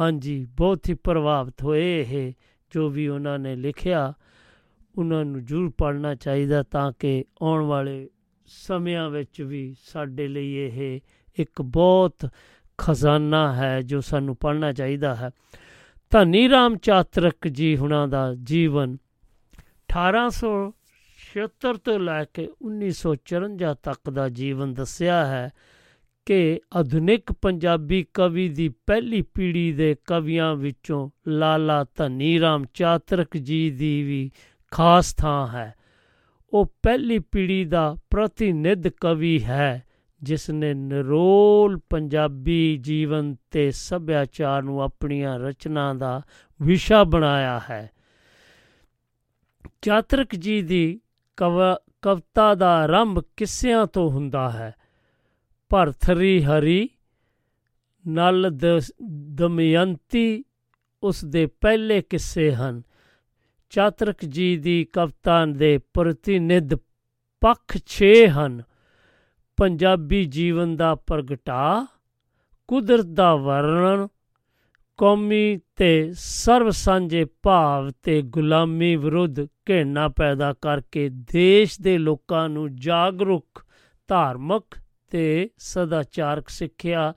ਹਾਂਜੀ, 0.00 0.46
ਬਹੁਤ 0.56 0.88
ਹੀ 0.88 0.94
ਪ੍ਰਭਾਵਿਤ 0.94 1.62
ਹੋਏ 1.62 2.00
ਇਹ, 2.00 2.32
ਜੋ 2.74 2.88
ਵੀ 2.88 3.08
ਉਹਨਾਂ 3.08 3.38
ਨੇ 3.38 3.56
ਲਿਖਿਆ। 3.56 4.12
ਉਹਨਾਂ 4.98 5.24
ਨੂੰ 5.24 5.44
ਜ਼ਰੂਰ 5.44 5.72
ਪੜ੍ਹਨਾ 5.78 6.14
ਚਾਹੀਦਾ 6.14 6.62
ਤਾਂ 6.62 6.92
ਕਿ 6.98 7.24
ਆਉਣ 7.42 7.62
ਵਾਲੇ 7.62 8.08
ਸਮਿਆਂ 8.46 9.10
ਵਿੱਚ 9.10 9.42
ਵੀ 9.42 9.76
ਸਾਡੇ 9.84 10.28
ਲਈ 10.28 10.52
ਇਹ 10.52 11.00
ਇੱਕ 11.38 11.62
ਬਹੁਤ 11.62 12.28
ਖਜ਼ਾਨਾ 12.78 13.52
ਹੈ 13.54 13.82
ਜੋ 13.82 14.00
ਸਾਨੂੰ 14.00 14.36
ਪੜ੍ਹਨਾ 14.36 14.72
ਚਾਹੀਦਾ 14.72 15.14
ਹੈ। 15.14 15.30
ਧਨੀ 16.14 16.48
ਰਾਮ 16.48 16.76
ਚਾਤਰਕ 16.76 17.48
ਜੀ 17.48 17.76
ਹੁਣਾਂ 17.76 18.08
ਦਾ 18.08 18.34
ਜੀਵਨ 18.34 18.96
1876 19.94 21.76
ਤੋਂ 21.84 21.98
ਲੈ 21.98 22.24
ਕੇ 22.24 22.48
1954 22.62 23.74
ਤੱਕ 23.82 24.10
ਦਾ 24.10 24.28
ਜੀਵਨ 24.28 24.74
ਦੱਸਿਆ 24.74 25.26
ਹੈ 25.26 25.50
ਕਿ 26.26 26.60
ਆਧੁਨਿਕ 26.76 27.32
ਪੰਜਾਬੀ 27.32 28.06
ਕਵੀ 28.14 28.48
ਦੀ 28.48 28.68
ਪਹਿਲੀ 28.68 29.22
ਪੀੜ੍ਹੀ 29.22 29.72
ਦੇ 29.72 29.96
ਕਵੀਆਂ 30.06 30.54
ਵਿੱਚੋਂ 30.54 31.10
ਲਾਲਾ 31.28 31.84
ਧਨੀ 31.96 32.40
ਰਾਮ 32.40 32.64
ਚਾਤਰਕ 32.74 33.36
ਜੀ 33.36 33.70
ਦੀ 33.70 34.02
ਵੀ 34.02 34.30
ਖਾਸ 34.70 35.14
ਥਾਂ 35.14 35.48
ਹੈ। 35.48 35.74
ਉਹ 36.52 36.74
ਪਹਿਲੀ 36.82 37.18
ਪੀੜ੍ਹੀ 37.18 37.64
ਦਾ 37.64 37.96
ਪ੍ਰਤੀਨਿਧ 38.10 38.88
ਕਵੀ 38.88 39.44
ਹੈ। 39.44 39.82
ਜਿਸ 40.24 40.50
ਨੇ 40.50 40.74
ਨਿਰੋਲ 40.74 41.80
ਪੰਜਾਬੀ 41.90 42.76
ਜੀਵਨ 42.76 43.36
ਤੇ 43.50 43.70
ਸੱਭਿਆਚਾਰ 43.70 44.62
ਨੂੰ 44.62 44.82
ਆਪਣੀਆਂ 44.82 45.38
ਰਚਨਾ 45.38 45.94
ਦਾ 45.94 46.22
ਵਿਸ਼ਾ 46.62 47.04
ਬਣਾਇਆ 47.04 47.60
ਹੈ। 47.70 47.90
ਚਾਤਰਕ 49.82 50.34
ਜੀ 50.34 50.62
ਦੀ 50.62 51.00
ਕਵ- 51.36 51.92
ਕਵਿਤਾ 52.02 52.54
ਦਾ 52.54 52.76
ਆਰੰਭ 52.76 53.24
ਕਿੱਸਿਆਂ 53.36 53.86
ਤੋਂ 53.86 54.10
ਹੁੰਦਾ 54.10 54.50
ਹੈ। 54.50 54.74
ਭਰਥਰੀ 55.68 56.42
ਹਰੀ, 56.42 56.88
ਨਲ 58.08 58.50
ਦ- 58.50 58.82
ਦਮਯੰਤੀ 59.34 60.44
ਉਸ 61.02 61.24
ਦੇ 61.24 61.46
ਪਹਿਲੇ 61.46 62.02
ਕਿੱਸੇ 62.02 62.54
ਹਨ। 62.54 62.82
ਚਾਤਰਕ 63.70 64.24
ਜੀ 64.24 64.56
ਦੀ 64.56 64.84
ਕਵਿਤਾ 64.84 65.46
ਦੇ 65.46 65.78
ਪ੍ਰਤੀਨਿਧ 65.78 66.74
ਪੱਖ 67.40 67.76
6 67.76 68.28
ਹਨ। 68.28 68.62
ਪੰਜਾਬੀ 69.56 70.24
ਜੀਵਨ 70.24 70.76
ਦਾ 70.76 70.94
ਪ੍ਰਗਟਾ, 70.94 71.86
ਕੁਦਰਤ 72.68 73.06
ਦਾ 73.06 73.34
ਵਰਣਨ, 73.36 74.08
ਕੌਮੀ 74.96 75.58
ਤੇ 75.76 76.12
ਸਰਬ 76.14 76.70
ਸਾਂਝੇ 76.70 77.26
ਭਾਵ 77.42 77.90
ਤੇ 78.02 78.22
ਗੁਲਾਮੀ 78.22 78.96
ਵਿਰੁੱਧ 78.96 79.40
ਘੇਣਾ 79.44 80.08
ਪੈਦਾ 80.08 80.52
ਕਰਕੇ 80.52 81.08
ਦੇਸ਼ 81.08 81.80
ਦੇ 81.80 81.98
ਲੋਕਾਂ 81.98 82.48
ਨੂੰ 82.48 82.76
ਜਾਗਰੂਕ, 82.76 83.64
ਧਾਰਮਿਕ 84.08 84.78
ਤੇ 85.10 85.50
ਸਦਾਚਾਰਕ 85.58 86.48
ਸਿੱਖਿਆ, 86.48 87.14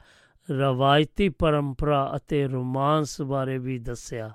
ਰਵਾਇਤੀ 0.51 1.29
ਪਰੰਪਰਾ 1.29 2.12
ਅਤੇ 2.15 2.48
ਰੋਮਾਂਸ 2.48 3.22
ਬਾਰੇ 3.22 3.58
ਵੀ 3.58 3.79
ਦੱਸਿਆ। 3.79 4.32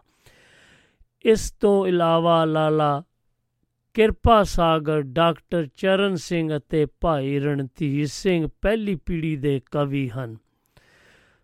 ਇਸ 1.25 1.51
ਤੋਂ 1.53 1.87
ਇਲਾਵਾ 1.87 2.45
ਲਾਲਾ 2.45 3.03
ਕਿਰਪਾ 3.95 4.43
ਸਾਗਰ, 4.43 5.03
ਡਾਕਟਰ 5.03 5.67
ਚਰਨ 5.75 6.15
ਸਿੰਘ 6.17 6.57
ਅਤੇ 6.57 6.87
ਭਾਈ 7.01 7.39
ਰਣਧੀਰ 7.39 8.07
ਸਿੰਘ 8.07 8.47
ਪਹਿਲੀ 8.63 8.95
ਪੀੜ੍ਹੀ 8.95 9.37
ਦੇ 9.37 9.61
ਕਵੀ 9.71 10.09
ਹਨ। 10.11 10.37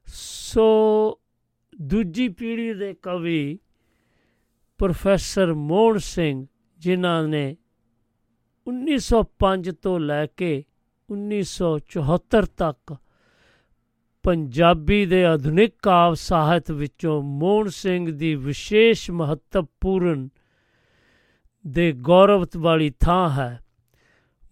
ਸੋ 0.07 0.67
ਦੂਜੀ 1.81 2.29
ਪੀੜ੍ਹੀ 2.29 2.73
ਦੇ 2.75 2.95
ਕਵੀ 3.03 3.59
ਪ੍ਰੋਫੈਸਰ 4.79 5.53
ਮੋਹਨ 5.55 5.99
ਸਿੰਘ, 5.99 6.47
ਜਿਨ੍ਹਾਂ 6.79 7.29
ਨੇ 7.29 7.57
1905 8.67 9.73
ਤੋਂ 9.83 9.99
ਲੈ 10.01 10.27
ਕੇ 10.27 10.65
1974 11.09 12.47
ਤੱਕ 12.57 12.97
ਪੰਜਾਬੀ 14.25 15.05
ਦੇ 15.07 15.25
ਆਧੁਨਿਕ 15.25 15.75
ਕਾਵ 15.83 16.15
ਸਾਹਿਤ 16.15 16.71
ਵਿੱਚੋਂ 16.71 17.23
ਮੋਹਨ 17.23 17.69
ਸਿੰਘ 17.69 18.11
ਦੀ 18.11 18.35
ਵਿਸ਼ੇਸ਼ 18.35 19.11
ਮਹੱਤਵਪੂਰਨ 19.11 20.29
ਦੇ 21.69 21.93
ਗੌਰਵ 21.93 22.47
ਵਾਲੀ 22.57 22.91
ਥਾਂ 23.01 23.31
ਹੈ। 23.31 23.59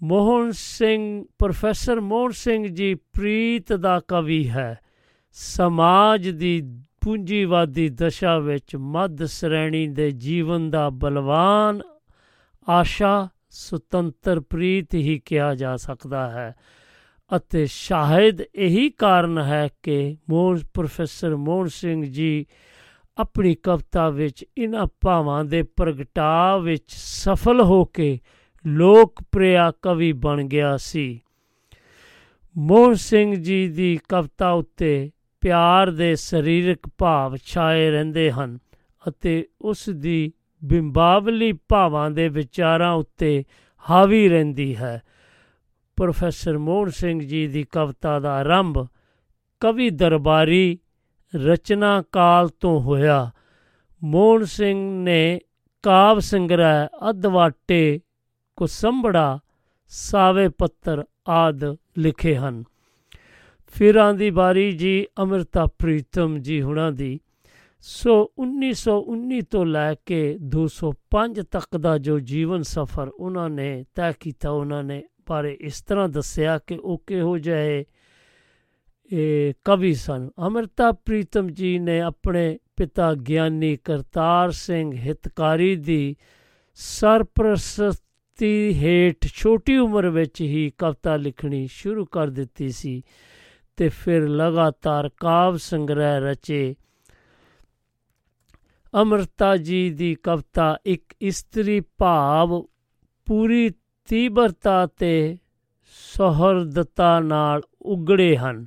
ਮੋਹਨ 0.02 0.50
ਸਿੰਘ, 0.50 1.24
ਪ੍ਰੋਫੈਸਰ 1.38 2.00
ਮੋਹਨ 2.00 2.30
ਸਿੰਘ 2.30 2.66
ਜੀ 2.66 2.94
ਪ੍ਰੀਤ 2.94 3.72
ਦਾ 3.72 4.00
ਕਵੀ 4.08 4.48
ਹੈ। 4.48 4.78
ਸਮਾਜ 5.32 6.28
ਦੀ 6.28 6.80
ਪੂੰਜੀਵਾਦੀ 7.00 7.88
ਦਸ਼ਾ 7.88 8.38
ਵਿੱਚ 8.38 8.76
ਮੱਧ 8.76 9.24
ਸ਼੍ਰੇਣੀ 9.24 9.88
ਦੇ 9.88 10.10
ਜੀਵਨ 10.10 10.70
ਦਾ 10.70 10.90
ਬਲਵਾਨ 10.90 11.80
ਆਸ਼ਾ 12.68 13.28
ਸੁਤੰਤਰ 13.50 14.40
ਪ੍ਰੀਤ 14.40 14.94
ਹੀ 14.94 15.18
ਕਿਹਾ 15.24 15.54
ਜਾ 15.54 15.76
ਸਕਦਾ 15.76 16.30
ਹੈ 16.30 16.54
ਅਤੇ 17.36 17.66
ਸ਼ਾਇਦ 17.66 18.42
ਇਹੀ 18.54 18.90
ਕਾਰਨ 18.90 19.38
ਹੈ 19.38 19.68
ਕਿ 19.82 20.16
ਮੋਹਨ 20.30 20.58
ਪ੍ਰੋਫੈਸਰ 20.74 21.36
ਮੋਹਨ 21.36 21.68
ਸਿੰਘ 21.68 22.04
ਜੀ 22.04 22.46
ਆਪਣੀ 23.18 23.54
ਕਵਿਤਾ 23.54 24.10
ਵਿੱਚ 24.10 24.44
ਇਹਨਾਂ 24.58 24.86
ਭਾਵਾਂ 25.00 25.44
ਦੇ 25.44 25.62
ਪ੍ਰਗਟਾਅ 25.62 26.58
ਵਿੱਚ 26.58 26.84
ਸਫਲ 26.88 27.60
ਹੋ 27.60 27.84
ਕੇ 27.84 28.18
ਲੋਕਪ੍ਰਿਆ 28.66 29.72
ਕਵੀ 29.82 30.12
ਬਣ 30.12 30.44
ਗਿਆ 30.44 30.76
ਸੀ। 30.76 31.20
ਮੋਹਨ 32.56 32.94
ਸਿੰਘ 32.94 33.34
ਜੀ 33.34 33.68
ਦੀ 33.68 33.98
ਕਵਿਤਾ 34.08 34.50
ਉੱਤੇ 34.50 35.10
ਪਿਆਰ 35.40 35.90
ਦੇ 35.90 36.14
ਸਰੀਰਕ 36.16 36.78
ਭਾਵ 36.98 37.36
ਛਾਏ 37.46 37.90
ਰਹਿੰਦੇ 37.90 38.30
ਹਨ 38.30 38.58
ਅਤੇ 39.08 39.46
ਉਸ 39.60 39.90
ਦੀ 39.90 40.32
ਬਿੰਬਾਵਲੀ 40.64 41.52
ਭਾਵਾਂ 41.52 42.10
ਦੇ 42.10 42.28
ਵਿਚਾਰਾਂ 42.28 42.92
ਉੱਤੇ 42.92 43.44
ਹਾਵੀ 43.90 44.28
ਰਹਿੰਦੀ 44.28 44.76
ਹੈ। 44.76 45.02
ਪ੍ਰੋਫੈਸਰ 45.96 46.58
ਮੋਹਨ 46.58 46.90
ਸਿੰਘ 46.90 47.20
ਜੀ 47.20 47.46
ਦੀ 47.46 47.66
ਕਵਿਤਾ 47.72 48.20
ਦਾ 48.20 48.32
ਆਰੰਭ 48.32 48.86
ਕਵੀ 49.60 49.90
ਦਰਬਾਰੀ 49.90 50.78
ਰਚਨਾ 51.36 52.02
ਕਾਲ 52.12 52.48
ਤੋਂ 52.48 52.80
ਹੋਇਆ। 52.80 53.30
ਮੋਹਨ 54.04 54.44
ਸਿੰਘ 54.44 55.04
ਨੇ 55.04 55.40
ਕਾਵ 55.82 56.18
ਸੰਗ੍ਰਹਿ 56.18 57.10
ਅਦਵਾਟੇ 57.10 58.00
ਕੁਸੰਬੜਾ, 58.56 59.38
ਸਾਵੇ 59.88 60.48
ਪੱਤਰ 60.48 61.04
ਆਦ 61.28 61.76
ਲਿਖੇ 61.98 62.36
ਹਨ। 62.36 62.64
ਫਿਰਾਂ 63.66 64.14
ਦੀ 64.14 64.30
ਬਾਰੀ 64.30 64.72
ਜੀ 64.72 65.06
ਅਮਰਤਾ 65.22 65.66
ਪ੍ਰੀਤਮ 65.66 66.38
ਜੀ 66.38 66.62
ਹੁਣਾਂ 66.62 66.92
ਦੀ। 66.92 67.20
ਸੋ 67.80 68.32
1919 68.38 69.40
ਤੋਂ 69.40 69.66
ਲੈ 69.66 69.94
ਕੇ 69.94 70.38
205 70.40 71.42
ਤੱਕ 71.42 71.76
ਦਾ 71.76 71.98
ਜੋ 71.98 72.18
ਜੀਵਨ 72.18 72.62
ਸਫਰ 72.62 73.08
ਉਹਨਾਂ 73.08 73.50
ਨੇ 73.50 73.84
ਤੈਅ 73.94 74.12
ਕੀਤਾ, 74.20 74.50
ਉਹਨਾਂ 74.50 74.84
ਨੇ 74.84 75.04
ਬਾਰੇ 75.28 75.58
ਇਸ 75.60 75.82
ਤਰ੍ਹਾਂ 75.82 76.08
ਦੱਸਿਆ 76.08 76.58
ਕਿ 76.58 76.74
ਉਹ 76.74 77.02
ਕਿਹੋ 77.06 77.38
ਜਿਹੇ 77.38 77.84
ਇਹ 79.12 79.54
ਕਵੀ 79.64 79.94
ਸਨ। 79.94 80.30
ਅਮਰਤਾ 80.46 80.92
ਪ੍ਰੀਤਮ 80.92 81.50
ਜੀ 81.50 81.78
ਨੇ 81.78 82.00
ਆਪਣੇ 82.00 82.58
ਪਿਤਾ 82.76 83.14
ਗਿਆਨੀ 83.14 83.76
ਕਰਤਾਰ 83.76 84.50
ਸਿੰਘ 84.50 84.96
ਹਿਤਕਾਰੀ 84.96 85.76
ਦੀ 85.76 86.16
ਸਰਪ੍ਰਸਤੀ 86.74 88.74
ਹੇਠ 88.74 89.26
ਛੋਟੀ 89.26 89.76
ਉਮਰ 89.76 90.08
ਵਿੱਚ 90.08 90.40
ਹੀ 90.40 90.72
ਕਵਿਤਾ 90.78 91.16
ਲਿਖਣੀ 91.16 91.66
ਸ਼ੁਰੂ 91.66 92.04
ਕਰ 92.04 92.26
ਦਿੱਤੀ 92.26 92.68
ਸੀ 92.68 93.02
ਤੇ 93.76 93.88
ਫਿਰ 93.88 94.28
ਲਗਾਤਾਰ 94.28 95.08
ਕਾਵ 95.08 95.56
ਸੰਗ੍ਰਹਿ 95.56 96.20
ਰਚੇ। 96.20 96.74
ਅਮਰਤਾ 99.02 99.56
ਜੀ 99.56 99.90
ਦੀ 99.90 100.14
ਕਵਿਤਾ 100.14 100.78
ਇੱਕ 100.86 101.14
ਇਸਤਰੀ 101.20 101.82
ਭਾਵ 101.98 102.66
ਪੂਰੀ 103.26 103.70
ਤੀਬਰਤਾ 104.08 104.86
ਤੇ 104.86 105.38
ਸਹਰਦਤਾ 106.14 107.20
ਨਾਲ 107.20 107.62
ਉਗੜੇ 107.82 108.36
ਹਨ। 108.36 108.66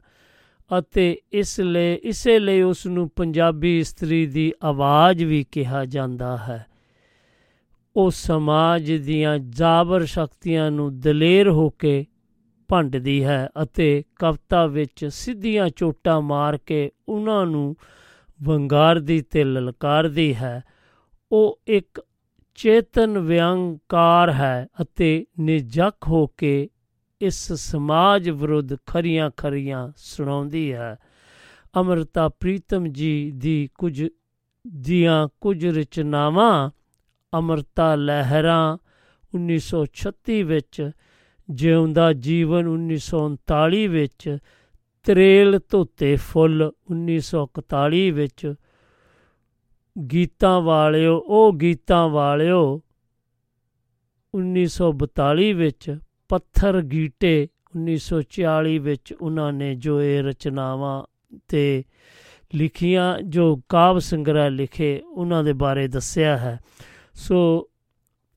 ਅਤੇ 0.78 1.18
ਇਸ 1.32 1.60
ਲਈ, 1.60 1.94
ਇਸੇ 1.96 2.40
ਲਈ 2.40 2.62
ਉਸ 2.62 2.86
ਨੂੰ 2.86 3.10
ਪੰਜਾਬੀ 3.10 3.80
ਇਸਤਰੀ 3.80 4.26
ਦੀ 4.26 4.54
ਆਵਾਜ਼ 4.64 5.24
ਵੀ 5.24 5.46
ਕਿਹਾ 5.52 5.86
ਜਾਂਦਾ 5.86 6.38
ਹੈ। 6.38 6.66
ਉਹ 7.96 8.12
ਸਮਾਜ 8.12 8.92
ਦੀਆਂ 8.92 9.40
ਜਾਬਰ 9.40 10.06
ਸ਼ਕਤੀਆਂ 10.06 10.72
ਨੂੰ 10.72 11.00
ਦਲੇਰ 11.00 11.50
ਹੋ 11.50 11.70
ਕੇ 11.70 12.06
ਭੰਡਦੀ 12.68 13.24
ਹੈ 13.24 13.50
ਅਤੇ 13.64 14.04
ਕਵਿਤਾ 14.16 14.66
ਵਿੱਚ 14.66 15.06
ਸਿੱਧੀਆਂ 15.06 15.70
ਚੋਟਾਂ 15.70 16.22
ਮਾਰ 16.22 16.58
ਕੇ 16.58 16.92
ਉਹਨਾਂ 17.10 17.46
ਨੂੰ 17.46 17.76
ਵੰਗਾਰਦੀ 18.44 19.22
ਤੇ 19.22 19.44
ਲਲਕਾਰਦੀ 19.44 20.36
ਹੈ। 20.36 20.64
ਉਹ 21.32 21.60
ਇੱਕ 21.68 22.02
ਚੇਤਨ 22.56 23.18
ਵਿਅੰਕਾਰ 23.18 24.32
ਹੈ 24.32 24.68
ਅਤੇ 24.82 25.26
ਨਿਜਕ 25.40 25.94
ਹੋ 26.08 26.28
ਕੇ 26.28 26.70
ਇਸ 27.22 27.54
ਸਮਾਜ 27.54 28.30
ਵਿਰੁੱਧ 28.30 28.76
ਖਰੀਆਂ 28.86 29.32
ਖਰੀਆਂ 29.38 29.92
ਸੁਣਾਉਂਦੀ 29.98 30.74
ਹੈ। 30.74 30.98
ਅਮਰਤਾ 31.80 32.30
ਪ੍ਰੀਤਮ 32.30 32.88
ਜੀ 32.88 33.32
ਦੀ 33.36 33.70
ਕੁਝ, 33.76 34.08
ਦੀਆਂ 34.68 35.28
ਕੁਝ 35.42 35.68
ਰਚਨਾਵਾਂ 35.68 36.70
ਅਮਰਤਾ 37.40 37.96
ਲਹਿਰਾਂ 37.96 38.78
1936 39.36 40.44
ਵਿੱਚ, 40.44 40.92
ਜਿਉਂਦਾ 41.50 42.14
ਜੀਵਨ 42.14 42.68
1939 42.68 43.88
ਵਿੱਚ, 43.88 44.38
ਤਰੇਲ 45.04 45.60
ਧੋਤੇ 45.70 46.16
ਫੁੱਲ 46.16 46.72
1941 46.92 48.12
ਵਿੱਚ। 48.12 48.54
ਗੀਤਾਂ 50.12 50.62
ਵਾਲਿਓ, 50.62 51.24
ਉਹ 51.28 51.54
ਗੀਤਾਂ 51.54 52.10
ਵਾਲਿਓ 52.10 52.82
1942 54.34 55.54
ਵਿੱਚ 55.54 55.98
ਪੱਥਰ 56.30 56.82
ਗੀਟੇ 56.82 57.48
1940 57.78 58.78
ਵਿੱਚ 58.78 59.14
ਉਹਨਾਂ 59.14 59.54
ਨੇ 59.54 59.76
ਜੋ 59.76 60.02
ਇਹ 60.02 60.24
ਰਚਨਾਵਾਂ 60.24 61.04
ਤੇ 61.48 61.84
ਲਿਖੀਆਂ, 62.56 63.22
ਜੋ 63.22 63.62
ਕਾਵ 63.70 64.00
ਸੰਗ੍ਰਹਿ 64.00 64.52
ਲਿਖੇ, 64.52 65.02
ਉਹਨਾਂ 65.06 65.44
ਦੇ 65.44 65.54
ਬਾਰੇ 65.54 65.88
ਦੱਸਿਆ 65.88 66.38
ਹੈ। 66.38 66.60
ਸੋ 67.14 67.70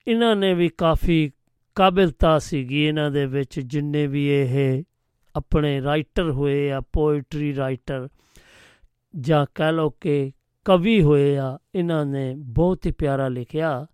ਇਹਨਾਂ 0.09 0.37
ਨੇ 0.37 0.55
ਵੀ 0.55 0.69
ਕਾਫੀ 0.69 1.31
ਕਾਬਿਲਤਾ 1.75 2.39
ਸੀਗੀ 2.39 2.85
ਇਹਨਾਂ 2.85 3.11
ਦੇ 3.11 3.27
ਵਿੱਚ, 3.27 3.61
ਜਿੰਨੇ 3.61 4.07
ਵੀ 4.07 4.29
ਇਹ 4.29 4.83
ਆਪਣੇ 5.37 5.83
ਰਾਈਟਰ 5.83 6.31
ਹੋਏ 6.31 6.71
ਆ, 6.71 6.81
ਪੋਇਟਰੀ 6.81 7.57
ਰਾਈਟਰ 7.57 8.09
ਜਾਂ 9.21 9.47
ਕਹਿ 9.55 9.73
ਲਓ 9.73 9.91
ਕਿ 9.91 10.33
ਕਵੀ 10.65 11.03
ਹੋਏ 11.03 11.37
ਆ, 11.37 11.59
ਇਹਨਾਂ 11.75 12.07
ਨੇ 12.07 12.35
ਬਹੁਤ 12.37 12.87
ਹੀ 12.87 12.93
ਪਿਆਰਾ 12.93 13.29
ਲਿਖਿਆ। 13.29 13.87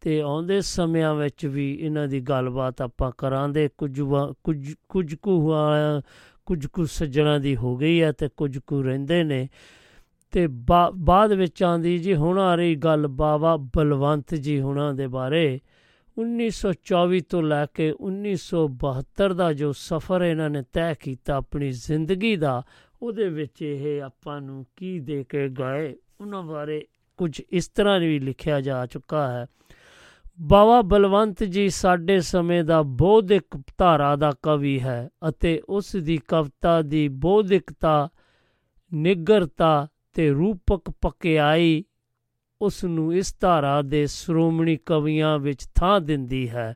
ਤੇ 0.00 0.20
ਆਉਂਦੇ 0.20 0.60
ਸਮਿਆਂ 0.60 1.14
ਵਿੱਚ 1.14 1.46
ਵੀ 1.46 1.74
ਇਹਨਾਂ 1.74 2.08
ਦੀ 2.08 2.20
ਗੱਲਬਾਤ 2.20 2.82
ਆਪਾਂ 2.82 3.12
ਕਰਾਂਗੇ 3.18 3.68
ਕੁਝ 3.78 4.00
ਵਾ- 4.00 4.34
ਕੁਝ 4.44 4.74
ਕੁਝ 4.88 5.14
ਕੁ 5.14 5.40
ਹੁਆ- 5.40 6.02
ਕੁਝ 6.46 6.66
ਕੁ 6.66 6.86
ਸੱਜਣਾ 6.86 7.38
ਦੀ 7.38 7.56
ਹੋ 7.56 7.76
ਗਈ 7.76 8.02
ਹੈ 8.02 8.12
ਤੇ 8.12 8.28
ਕੁਝ 8.36 8.58
ਕੁ 8.58 8.82
ਰਹਿੰਦੇ 8.82 9.24
ਨੇ। 9.24 9.48
ਤੇ 10.30 10.46
ਬਾ- 10.46 10.92
ਬਾਅਦ 10.96 11.32
ਵਿੱਚ 11.32 11.62
ਆਂਦੀ 11.62 11.98
ਜੀ, 11.98 12.14
ਹੁਣ 12.14 12.38
ਆ 12.38 12.54
ਰਹੀ 12.54 12.76
ਗੱਲ 12.76 13.06
ਬਾਬਾ 13.06 13.56
ਬਲਵੰਤ 13.56 14.34
ਜੀ 14.34 14.60
ਹੁਣਾਂ 14.60 14.94
ਦੇ 14.94 15.06
ਬਾਰੇ। 15.06 15.60
1924 16.18 17.20
ਤੋਂ 17.20 17.42
ਲੈ 17.42 17.66
ਕੇ 17.66 17.94
1972 18.00 19.34
ਦਾ 19.34 19.52
ਜੋ 19.52 19.72
ਸਫ਼ਰ 19.72 20.22
ਇਹਨਾਂ 20.22 20.50
ਨੇ 20.50 20.62
ਤੈਅ 20.72 20.94
ਕੀਤਾ 20.94 21.34
ਆਪਣੀ 21.34 21.70
ਜ਼ਿੰਦਗੀ 21.70 22.36
ਦਾ, 22.36 22.62
ਉਹਦੇ 23.02 23.28
ਵਿੱਚ 23.28 23.62
ਇਹ 23.62 24.02
ਆਪਾਂ 24.02 24.40
ਨੂੰ 24.40 24.66
ਕੀ 24.76 25.00
ਦੇ 25.00 25.24
ਕੇ 25.28 25.48
ਗਏ, 25.48 25.94
ਉਹਨਾਂ 26.20 26.42
ਬਾਰੇ 26.42 26.86
ਕੁਝ 27.16 27.40
ਇਸ 27.50 27.68
ਤਰ੍ਹਾਂ 27.68 28.00
ਵੀ 28.00 28.18
ਲਿਖਿਆ 28.18 28.60
ਜਾ 28.60 28.86
ਚੁੱਕਾ 28.86 29.32
ਹੈ। 29.32 29.46
ਬਾਬਾ 30.42 30.82
ਬਲਵੰਤ 30.82 31.44
ਜੀ 31.44 31.68
ਸਾਡੇ 31.68 32.20
ਸਮੇਂ 32.20 32.64
ਦਾ 32.64 32.82
ਬੌਧਿਕ 32.82 33.58
ਧਾਰਾ 33.78 34.16
ਦਾ 34.16 34.32
ਕਵੀ 34.42 34.80
ਹੈ 34.80 35.08
ਅਤੇ 35.28 35.62
ਉਸ 35.68 35.96
ਦੀ 35.96 36.18
ਕਵਿਤਾ 36.28 36.82
ਦੀ 36.82 37.08
ਬੌਧਿਕਤਾ 37.08 38.08
ਨਿਗਰਤਾ 38.94 39.88
ਤੇ 40.12 40.30
ਰੂਪਕ 40.30 40.90
ਪਕਿਆਈ 40.90 41.84
ਉਸ 42.62 42.84
ਨੂੰ 42.84 43.14
ਇਸ 43.14 43.36
ਧਾਰਾ 43.40 43.82
ਦੇ 43.82 44.06
ਸ਼੍ਰੋਮਣੀ 44.06 44.76
ਕਵੀਆਂ 44.76 45.38
ਵਿੱਚ 45.38 45.66
ਥਾਂ 45.74 46.00
ਦਿੰਦੀ 46.00 46.50
ਹੈ। 46.50 46.74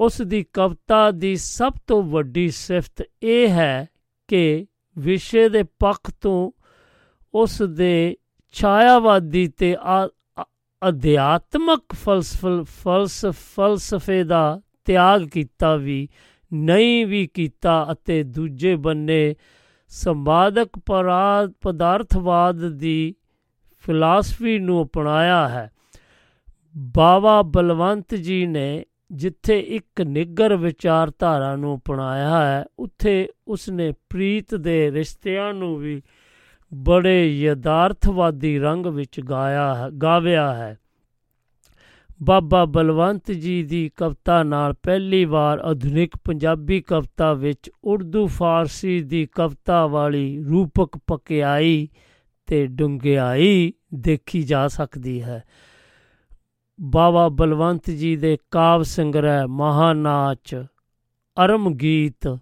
ਉਸ 0.00 0.22
ਦੀ 0.22 0.44
ਕਵਿਤਾ 0.52 1.10
ਦੀ 1.10 1.36
ਸਭ 1.36 1.72
ਤੋਂ 1.86 2.02
ਵੱਡੀ 2.02 2.50
ਸਿਫਤ 2.50 3.02
ਇਹ 3.22 3.48
ਹੈ 3.48 3.86
ਕਿ 4.28 4.66
ਵਿਸ਼ੇ 4.98 5.48
ਦੇ 5.48 5.62
ਪੱਖ 5.62 6.10
ਤੋਂ 6.20 6.50
ਉਸ 7.34 7.62
ਦੇ 7.62 8.16
ਛਾਇਆਵਾਦੀ 8.52 9.48
ਤੇ 9.48 9.76
ਆ- 9.80 10.06
ਅ- 10.06 10.10
ਅਧਿਆਤਮਕ 10.88 11.84
ਫਲਸਫਲ, 11.92 12.64
ਫਲਸ, 12.64 13.26
ਫਲਸਫੇ 13.26 14.24
ਦਾ 14.24 14.60
ਤਿਆਗ 14.84 15.22
ਕੀਤਾ 15.22 15.76
ਵੀ, 15.76 16.08
ਨਹੀਂ 16.52 17.06
ਵੀ 17.06 17.26
ਕੀਤਾ 17.26 17.88
ਅਤੇ 17.92 18.22
ਦੂਜੇ 18.22 18.76
ਬੰਨੇ 18.76 19.34
ਸੰਵਾਦਕ 19.88 20.68
ਪਰਾ- 20.86 21.52
ਪਦਾਰਥਵਾਦ 21.60 22.68
ਦੀ 22.68 23.14
ਫਿਲਾਸਫੀ 23.80 24.58
ਨੂੰ 24.58 24.84
ਅਪਣਾਇਆ 24.84 25.48
ਹੈ। 25.48 25.70
ਬਾਬਾ 26.76 27.42
ਬਲਵੰਤ 27.42 28.14
ਜੀ 28.14 28.46
ਨੇ 28.46 28.84
ਜਿੱਥੇ 29.12 29.60
ਇੱਕ 29.60 30.00
ਨਿੱਗਰ 30.00 30.56
ਵਿਚਾਰਧਾਰਾ 30.56 31.56
ਨੂੰ 31.56 31.78
ਅਪਣਾਇਆ 31.78 32.46
ਹੈ, 32.46 32.64
ਉੱਥੇ 32.78 33.28
ਉਸਨੇ 33.48 33.92
ਪ੍ਰੀਤ 34.10 34.54
ਦੇ 34.54 34.92
ਰਿਸ਼ਤਿਆਂ 34.92 35.54
ਨੂੰ 35.54 35.76
ਵੀ 35.76 36.02
ਬੜੇ 36.74 37.40
ਯਥਾਰਥਵਾਦੀ 37.40 38.58
ਰੰਗ 38.58 38.86
ਵਿੱਚ 38.86 39.20
ਗਾਇਆ 39.20 39.74
ਹੈ 39.74 39.90
ਗਾਵਿਆ 39.90 40.54
ਹੈ। 40.54 40.78
ਬਾਬਾ 42.22 42.64
ਬਲਵੰਤ 42.64 43.30
ਜੀ 43.30 43.62
ਦੀ 43.62 43.90
ਕਵਿਤਾ 43.96 44.42
ਨਾਲ 44.42 44.74
ਪਹਿਲੀ 44.82 45.24
ਵਾਰ 45.24 45.58
ਆਧੁਨਿਕ 45.58 46.16
ਪੰਜਾਬੀ 46.24 46.80
ਕਵਿਤਾ 46.80 47.32
ਵਿੱਚ 47.32 47.70
ਉਰਦੂ 47.84 48.26
ਫਾਰਸੀ 48.26 49.02
ਦੀ 49.02 49.26
ਕਵਿਤਾ 49.26 49.86
ਵਾਲੀ 49.86 50.44
ਰੂਪਕ 50.44 50.98
ਪਕਿਆਈ 51.06 51.88
ਤੇ 52.46 52.66
ਡੁੰਗਿਆਈ 52.66 53.72
ਦੇਖੀ 53.94 54.42
ਜਾ 54.42 54.68
ਸਕਦੀ 54.68 55.22
ਹੈ। 55.22 55.44
ਬਾਬਾ 56.80 57.28
ਬਲਵੰਤ 57.28 57.90
ਜੀ 57.90 58.16
ਦੇ 58.16 58.38
ਕਾਵ 58.50 58.82
ਸੰਗ੍ਰਹਿ 58.82 59.46
ਮਹਾਨਾਚ 59.46 60.64
ਅਰਮ 61.44 61.74
ਗੀਤ 61.74 62.38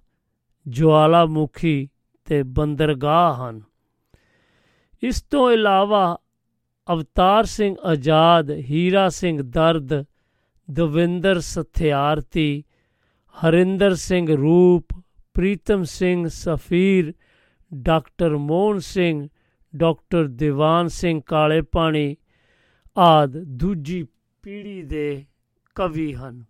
ਜਵਾਲਾਮੁਖੀ 0.69 1.89
ਤੇ 2.25 2.43
ਬੰਦਰਗਾਹ 2.43 3.35
ਹਨ। 3.35 3.61
ਇਸ 5.03 5.23
ਤੋਂ 5.23 5.51
ਇਲਾਵਾ 5.51 6.19
ਅਵਤਾਰ 6.89 7.45
ਸਿੰਘ 7.45 7.77
ਆਜ਼ਾਦ, 7.85 8.51
ਹੀਰਾ 8.51 9.09
ਸਿੰਘ 9.09 9.43
ਦਰਦ, 9.43 10.05
ਦਵਿੰਦਰ 10.69 11.41
ਸਥਿਆਰਤੀ, 11.41 12.65
ਹਰਿੰਦਰ 13.35 13.95
ਸਿੰਘ 13.95 14.37
ਰੂਪ, 14.37 14.93
ਪ੍ਰੀਤਮ 15.35 15.83
ਸਿੰਘ 15.83 16.29
ਸਫੀਰ, 16.29 17.13
ਡਾਕਟਰ 17.75 18.37
ਮੋਹਨ 18.37 18.79
ਸਿੰਘ, 18.79 19.29
ਡਾਕਟਰ 19.75 20.27
ਦੀਵਾਨ 20.27 20.89
ਸਿੰਘ 20.89 21.21
ਕਾਲੇ 21.27 21.61
ਪਾਣੀ 21.63 22.17
ਆਦ 22.97 23.39
ਦੂਜੀ 23.59 24.03
ਪੀੜ੍ਹੀ 24.43 24.83
ਦੇ 24.83 25.25
ਕਵੀ 25.77 26.13
ਹਨ। 26.15 26.45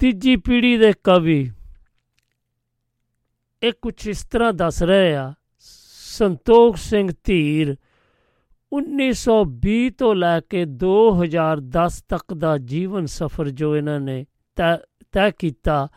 ਤੀਜੀ 0.00 0.36
ਪੀੜ੍ਹੀ 0.36 0.76
ਦੇ 0.76 0.92
ਕਵੀ, 1.04 1.50
ਇਹ 3.62 3.72
ਕੁਝ 3.82 4.08
ਇਸ 4.08 4.24
ਤਰ੍ਹਾਂ 4.24 4.52
ਦੱਸ 4.52 4.82
ਰਹੇ 4.82 5.14
ਆ 5.16 5.32
ਸੰਤੋਖ 6.12 6.76
ਸਿੰਘ 6.76 7.10
ਧੀਰ 7.24 7.76
1920 8.72 9.90
ਤੋਂ 9.98 10.14
ਲੈ 10.14 10.40
ਕੇ 10.40 10.64
2010 10.64 12.00
ਤੱਕ 12.08 12.34
ਦਾ 12.34 12.58
ਜੀਵਨ 12.58 13.06
ਸਫਰ 13.06 13.48
ਜੋ 13.50 13.76
ਇਹਨਾਂ 13.76 14.00
ਨੇ 14.00 14.24
ਤੈਅ 14.56 14.76
ਤੈਅ 15.12 15.30
ਕੀਤਾ, 15.38 15.88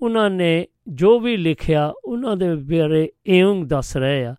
ਉਹਨਾਂ 0.00 0.30
ਨੇ 0.30 0.66
ਜੋ 0.88 1.18
ਵੀ 1.20 1.36
ਲਿਖਿਆ 1.36 1.92
ਉਹਨਾਂ 2.04 2.36
ਦੇ 2.36 2.54
ਬਾਰੇ 2.54 3.08
ਇਉਂ 3.26 3.64
ਦੱਸ 3.64 3.96
ਰਹੇ 3.96 4.24
ਆ, 4.24 4.34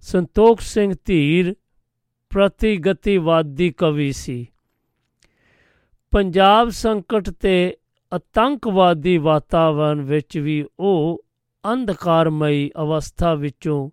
ਸੰਤੋਖ 0.00 0.60
ਸਿੰਘ 0.60 0.94
ਧੀਰ 1.04 1.54
ਪ੍ਰਤੀਗਤੀਵਾਦੀ 2.30 3.70
ਕਵੀ 3.70 4.12
ਸੀ। 4.12 4.46
ਪੰਜਾਬ 6.12 6.68
ਸੰਕਟ 6.68 7.30
ਤੇ 7.30 7.76
ਆਤੰਕਵਾਦੀ 8.12 9.18
ਵਾਤਾਵਰਣ 9.18 10.00
ਵਿੱਚ 10.00 10.38
ਵੀ 10.38 10.64
ਉਹ 10.80 11.24
ਅੰਧਕਾਰਮਈ 11.64 12.70
ਅਵਸਥਾ 12.80 13.34
ਵਿੱਚੋਂ 13.34 13.90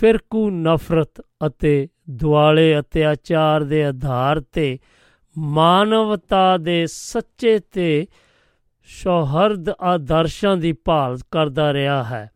ਫਿਰਕੂ 0.00 0.50
ਨਫ਼ਰਤ 0.50 1.26
ਅਤੇ 1.46 1.88
ਦੁਆਲੇ 2.10 2.78
ਅਤਿਆਚਾਰ 2.78 3.64
ਦੇ 3.64 3.84
ਆਧਾਰ 3.84 4.40
ਤੇ 4.40 4.78
ਮਾਨਵਤਾ 5.38 6.56
ਦੇ 6.56 6.86
ਸੱਚੇ 6.86 7.58
ਤੇ 7.58 8.06
ਸੌਹਰਦ 8.84 9.68
ਆਦਰਸ਼ਾਂ 9.68 10.56
ਦੀ 10.56 10.72
ਭਾਲ 10.72 11.18
ਕਰਦਾ 11.30 11.72
ਰਿਹਾ 11.72 12.04
ਹੈ। 12.04 12.30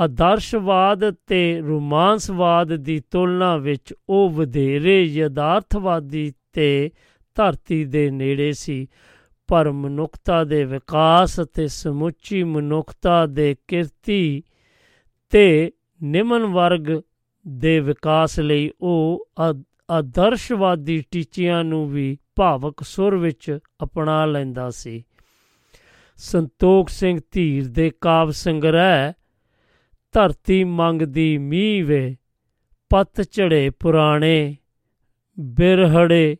ਆਦਰਸ਼ਵਾਦ 0.00 1.10
ਤੇ 1.26 1.60
ਰੋਮਾਂਸਵਾਦ 1.60 2.76
ਦੀ 2.76 3.00
ਤੁਲਨਾ 3.10 3.56
ਵਿੱਚ 3.56 3.94
ਉਹ 4.08 4.30
ਵਧੇਰੇ 4.30 5.04
ਯਥਾਰਥਵਾਦੀ 5.04 6.32
ਤੇ 6.52 6.90
ਧਰਤੀ 7.34 7.84
ਦੇ 7.84 8.10
ਨੇੜੇ 8.10 8.52
ਸੀ। 8.52 8.88
ਪਰ 9.46 9.70
ਮਨੁੱਖਤਾ 9.70 10.44
ਦੇ 10.44 10.64
ਵਿਕਾਸ 10.64 11.40
ਅਤੇ 11.40 11.68
ਸਮੁੱਚੀ 11.68 12.44
ਮਨੁੱਖਤਾ 12.44 13.26
ਦੇ 13.26 13.56
ਕਿਰਤੀ 13.68 14.42
ਤੇ 15.30 15.72
ਨਿਮਨ 16.02 16.46
ਵਰਗ 16.46 17.02
ਦੇ 17.48 17.80
ਵਿਕਾਸ 17.80 18.40
ਲਈ 18.40 18.70
ਉਹ 18.80 19.28
ਆਦ- 19.38 19.62
ਆਦਰਸ਼ਵਾਦੀ 19.90 21.04
ਟੀਚਿਆਂ 21.10 21.64
ਨੂੰ 21.64 21.90
ਵੀ 21.90 22.18
ਭਾਵਕ 22.36 22.82
ਸੁਰ 22.82 23.16
ਵਿੱਚ 23.16 23.58
ਅਪਣਾ 23.82 24.26
ਲੈਂਦਾ 24.26 24.70
ਸੀ। 24.70 25.04
ਸੰਤੋਖ 26.16 26.88
ਸਿੰਘ 26.88 27.20
ਧੀਰ 27.32 27.68
ਦੇ 27.68 27.90
ਕਾਵ 28.00 28.30
ਸੰਗ੍ਰਹਿ, 28.30 29.12
ਧਰਤੀ 30.12 30.64
ਮੰਗਦੀ 30.64 31.38
ਮੀਂਹ 31.38 31.84
ਵੇ, 31.84 32.16
ਪੱਤ 32.90 33.32
ਝੜੇ 33.32 33.70
ਪੁਰਾਣੇ, 33.70 34.56
ਬਿਰਹੜੇ, 35.40 36.36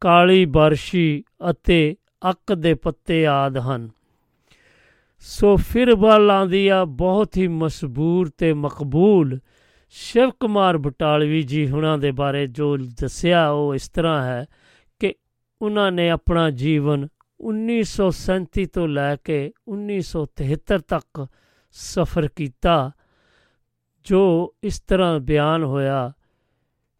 ਕਾਲੀ 0.00 0.44
ਬਰਸ਼ੀ 0.44 1.24
ਅਤੇ 1.50 1.96
ਅੱਕ 2.30 2.54
ਦੇ 2.54 2.74
ਪੱਤੇ 2.74 3.26
ਆਦ 3.26 3.58
ਹਨ। 3.58 3.90
ਸੋ 5.28 5.56
ਫਿਰ 5.56 5.94
ਵੱਲ 5.94 6.30
ਆਉਂਦੀ 6.30 6.68
ਆ 6.68 6.84
ਬਹੁਤ 6.84 7.36
ਹੀ 7.36 7.46
ਮਸ਼ਹੂਰ 7.48 8.28
ਤੇ 8.28 8.52
ਮਕਬੂਲ 8.52 9.38
ਸ਼ਿਵ 9.90 10.30
ਕੁਮਾਰ 10.30 10.78
ਬਟਾਲਵੀ 10.78 11.42
ਜੀ 11.42 11.68
ਹੁਣਾਂ 11.68 11.98
ਦੇ 11.98 12.10
ਬਾਰੇ 12.10 12.46
ਜੋ 12.46 12.76
ਦੱਸਿਆ, 12.76 13.48
ਉਹ 13.50 13.74
ਇਸ 13.74 13.88
ਤਰ੍ਹਾਂ 13.88 14.22
ਹੈ 14.24 14.44
ਕਿ 15.00 15.14
ਉਹਨਾਂ 15.62 15.92
ਨੇ 15.92 16.10
ਆਪਣਾ 16.10 16.50
ਜੀਵਨ 16.50 17.08
1937 17.40 18.66
ਤੋਂ 18.66 18.88
ਲੈ 18.88 19.16
ਕੇ 19.16 19.52
1973 19.68 20.78
ਤੱਕ 20.88 21.26
ਸਫ਼ਰ 21.70 22.28
ਕੀਤਾ, 22.28 22.90
ਜੋ 24.06 24.54
ਇਸ 24.62 24.80
ਤਰ੍ਹਾਂ 24.80 25.20
ਬਿਆਨ 25.20 25.64
ਹੋਇਆ, 25.64 26.12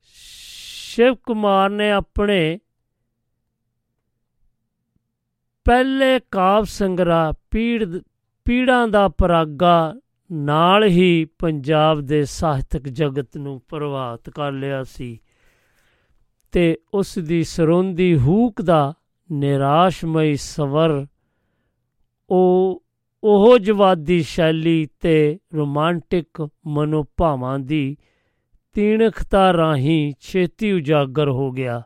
ਸ਼ਿਵ 0.02 1.14
ਕੁਮਾਰ 1.14 1.70
ਨੇ 1.70 1.90
ਆਪਣੇ 1.90 2.58
ਪਹਿਲੇ 5.64 6.20
ਕਾਵ 6.30 6.64
ਸੰਗ੍ਰਹ 6.64 7.32
ਪੀੜ 7.50 8.00
ਪੀੜਾਂ 8.46 8.88
ਦਾ 8.88 9.08
ਪਰਾਗਾ 9.08 9.94
ਨਾਲ 10.32 10.84
ਹੀ 10.84 11.24
ਪੰਜਾਬ 11.38 12.00
ਦੇ 12.00 12.24
ਸਾਹਿਤਕ 12.24 12.88
ਜਗਤ 12.88 13.36
ਨੂੰ 13.36 13.62
ਪ੍ਰਭਾਵਿਤ 13.68 14.30
ਕਰ 14.30 14.52
ਲਿਆ 14.52 14.82
ਸੀ 14.82 15.18
ਤੇ 16.52 16.76
ਉਸ 16.94 17.18
ਦੀ 17.18 17.44
ਸਰੋਂਦੀ 17.44 18.16
ਹੂਕ 18.18 18.62
ਦਾ 18.62 18.94
ਨਿਰਾਸ਼ਮਈ 19.32 20.36
ਸਵਰ, 20.36 21.06
ਉਹ 22.30 22.82
ਉਹ 23.24 23.58
ਜਵਾਦੀ 23.58 24.22
ਸ਼ੈਲੀ 24.22 24.88
ਤੇ 25.00 25.38
ਰੋਮਾਂਟਿਕ 25.54 26.48
ਮਨੋਭਾਵਾਂ 26.66 27.58
ਦੀ 27.58 27.96
ਤੀਣਖਤਾ 28.74 29.52
ਰਾਹੀਂ 29.52 30.12
ਛੇਤੀ 30.20 30.72
ਉਜਾਗਰ 30.72 31.28
ਹੋ 31.28 31.50
ਗਿਆ। 31.50 31.82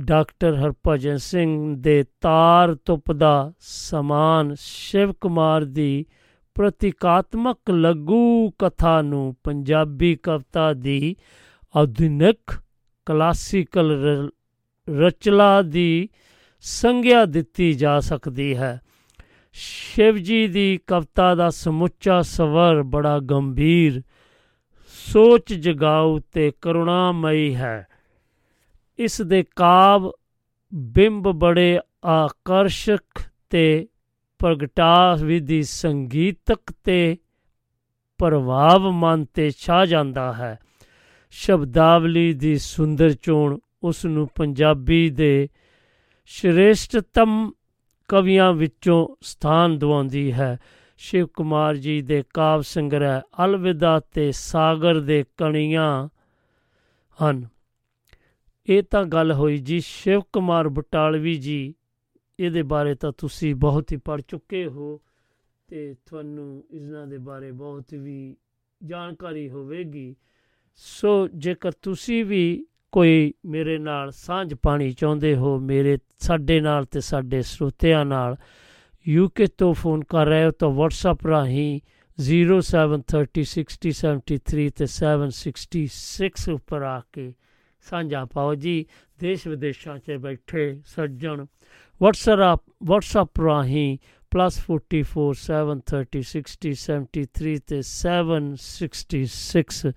ਡਾਕਟਰ 0.00 0.54
ਹਰਭਜਨ 0.54 1.16
ਸਿੰਘ 1.16 1.76
ਦੇ 1.78 2.04
ਤਾਰ 2.20 2.74
ਤੁਪ 2.74 3.12
ਦਾ 3.12 3.52
ਸਮਾਨ 3.60 4.54
ਸ਼ਿਵ 4.60 5.12
ਕੁਮਾਰ 5.12 5.64
ਦੀ 5.64 6.06
ਪ੍ਰਤੀਕਾਤਮਕ 6.54 7.58
ਲਘੂ 7.70 8.50
ਕਥਾ 8.50 9.02
ਨੂੰ 9.02 9.36
ਪੰਜਾਬੀ 9.44 10.14
ਕਵਿਤਾ 10.14 10.72
ਦੀ 10.72 11.16
ਆਧੁਨਿਕ 11.76 12.52
ਕਲਾਸੀਕਲ 13.06 13.90
ਰ- 13.90 14.30
ਰਚਨਾ 14.90 15.62
ਦੀ 15.62 16.08
ਸੰਗਿਆ 16.60 17.24
ਦਿੱਤੀ 17.24 17.72
ਜਾ 17.72 18.00
ਸਕਦੀ 18.00 18.56
ਹੈ। 18.56 18.80
ਸ਼ਿਵ 19.52 20.16
ਜੀ 20.16 20.46
ਦੀ 20.46 20.78
ਕਵਿਤਾ 20.86 21.34
ਦਾ 21.34 21.50
ਸਮੁੱਚਾ 21.50 22.22
ਸਵਰ 22.22 22.82
ਬੜਾ 22.82 23.18
ਗੰਭੀਰ, 23.18 24.02
ਸੋਚ 25.12 25.54
ਜਗਾਊ 25.54 26.18
ਤੇ 26.32 26.52
ਕਰੁਣਾਮਈ 26.60 27.54
ਹੈ। 27.54 27.86
ਇਸ 28.98 29.22
ਦੇ 29.22 29.44
ਕਾਵ 29.56 30.12
ਬਿੰਬ 30.74 31.32
ਬੜੇ 31.32 31.80
ਆਕਰਸ਼ਕ 32.04 33.20
ਤੇ 33.50 33.88
ਪ੍ਰਗਟਾ 34.38 35.14
ਵਿਧੀ 35.14 35.62
ਸੰਗੀਤਕ 35.62 36.72
ਤੇ 36.84 37.16
ਪ੍ਰਭਾਵ 38.18 38.90
ਮਨ 38.90 39.24
ਤੇ 39.24 39.50
ਛਾ 39.50 39.86
ਜਾਂਦਾ 39.86 40.32
ਹੈ। 40.32 40.58
ਸ਼ਬਦਾਵਲੀ 41.30 42.32
ਦੀ 42.32 42.58
ਸੁੰਦਰ 42.58 43.12
ਚੋਣ 43.12 43.58
ਉਸ 43.82 44.04
ਨੂੰ 44.04 44.28
ਪੰਜਾਬੀ 44.34 45.10
ਦੇ 45.10 45.48
ਸ਼੍ਰੇਸ਼ਟਤਮ 46.24 47.52
ਕਵੀਆਂ 48.08 48.52
ਵਿੱਚੋਂ 48.52 49.16
ਸਥਾਨ 49.20 49.78
ਦਿਵਾਉਂਦੀ 49.78 50.32
ਹੈ। 50.32 50.58
ਸ਼ਿਵ 50.98 51.26
ਕੁਮਾਰ 51.26 51.74
ਜੀ 51.76 52.02
ਦੇ 52.02 52.24
ਕਾਵ 52.34 52.60
ਸੰਗ੍ਰਹਿ 52.60 53.44
ਅਲਵਿਦਾ 53.44 54.00
ਤੇ 54.00 54.32
ਸਾਗਰ 54.32 55.00
ਦੇ 55.00 55.24
ਕਣੀਆਂ 55.36 56.08
ਹਨ। 57.22 57.53
ਇਹ 58.68 58.82
ਤਾਂ 58.82 59.04
ਗੱਲ 59.04 59.32
ਹੋਈ 59.32 59.58
ਜੀ, 59.58 59.80
ਸ਼ਿਵ 59.80 60.20
ਕੁਮਾਰ 60.32 60.68
ਬਟਾਲਵੀ 60.68 61.36
ਜੀ, 61.36 61.74
ਇਹਦੇ 62.40 62.62
ਬਾਰੇ 62.62 62.94
ਤਾਂ 62.94 63.12
ਤੁਸੀਂ 63.18 63.54
ਬਹੁਤ 63.54 63.92
ਹੀ 63.92 63.96
ਪੜ 63.96 64.22
ਚੁੱਕੇ 64.28 64.66
ਹੋ 64.66 65.00
ਤੇ 65.68 65.94
ਤੁਹਾਨੂੰ 66.06 66.64
ਇਹਨਾਂ 66.70 67.06
ਦੇ 67.06 67.18
ਬਾਰੇ 67.18 67.52
ਬਹੁਤ 67.52 67.94
ਵੀ 67.94 68.36
ਜਾਣਕਾਰੀ 68.84 69.50
ਹੋਵੇਗੀ। 69.50 70.16
ਸੋ 70.74 71.28
ਜੇਕਰ 71.28 71.72
ਤੁਸੀਂ 71.72 72.24
ਵੀ 72.24 72.66
ਕੋਈ 72.92 73.34
ਮੇਰੇ 73.44 73.78
ਨਾਲ 73.78 74.10
ਸਾਂਝ 74.10 74.54
ਪਾਣੀ 74.54 74.92
ਚਾਹੁੰਦੇ 74.92 75.36
ਹੋ, 75.36 75.58
ਮੇਰੇ, 75.58 75.98
ਸਾਡੇ 76.18 76.60
ਨਾਲ 76.60 76.84
ਤੇ 76.84 77.00
ਸਾਡੇ 77.00 77.42
ਸਰੋਤਿਆਂ 77.42 78.04
ਨਾਲ 78.04 78.36
ਯੂਕੇ 79.08 79.46
ਤੋਂ 79.46 79.74
ਫੋਨ 79.74 80.04
ਕਰ 80.04 80.26
ਰਹੇ 80.26 80.44
ਹੋ 80.44 80.50
ਤਾਂ 80.50 80.68
WhatsApp 80.68 81.28
ਰਾਹੀਂ 81.28 81.80
073060703 82.18 84.70
ਤੇ 84.70 84.86
766 84.86 86.54
ਉੱਪਰ 86.54 86.82
ਆ 86.82 87.02
ਕੇ 87.12 87.34
ਸਾਂਝਾ 87.84 88.24
ਪਾਓ 88.24 88.54
ਜੀ। 88.54 88.86
ਦੇਸ਼ 89.20 89.48
ਵਿਦੇਸ਼ਾਂ 89.48 89.98
'ਚ 89.98 90.12
ਬੈਠੇ 90.12 90.80
ਸੱਜਣ, 90.86 91.46
WhatsApp 92.00 92.58
WhatsApp 92.90 93.44
ਰਾਹੀਂ 93.44 93.98
+44 94.32 95.34
730 95.34 96.24
60 96.24 96.74
73 96.74 97.58
ਤੇ 97.66 97.82
766 97.82 99.92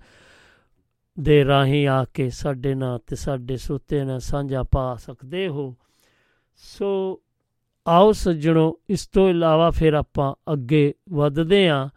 ਦੇ 1.16 1.44
ਰਾਹੀਂ 1.44 1.88
ਆ 1.88 2.04
ਕੇ 2.04 2.30
ਸਾਡੇ 2.30 2.74
ਨਾਲ 2.74 2.98
ਤੇ 2.98 3.16
ਸਾਡੇ 3.16 3.56
ਸੁੱਤੇ 3.56 4.04
ਨਾਲ 4.04 4.20
ਸਾਂਝਾ 4.20 4.62
ਪਾ 4.62 4.96
ਸਕਦੇ 4.96 5.48
ਹੋ। 5.48 5.76
ਸੋ 6.56 7.22
ਆਓ 7.86 8.12
ਸੱਜਣੋ, 8.12 8.80
ਇਸ 8.88 9.06
ਤੋਂ 9.06 9.28
ਇਲਾਵਾ 9.28 9.70
ਫਿਰ 9.70 9.94
ਆਪਾਂ 9.94 10.52
ਅੱਗੇ 10.52 10.94
ਵਧਦੇ 11.10 11.68
ਹਾਂ 11.68 11.88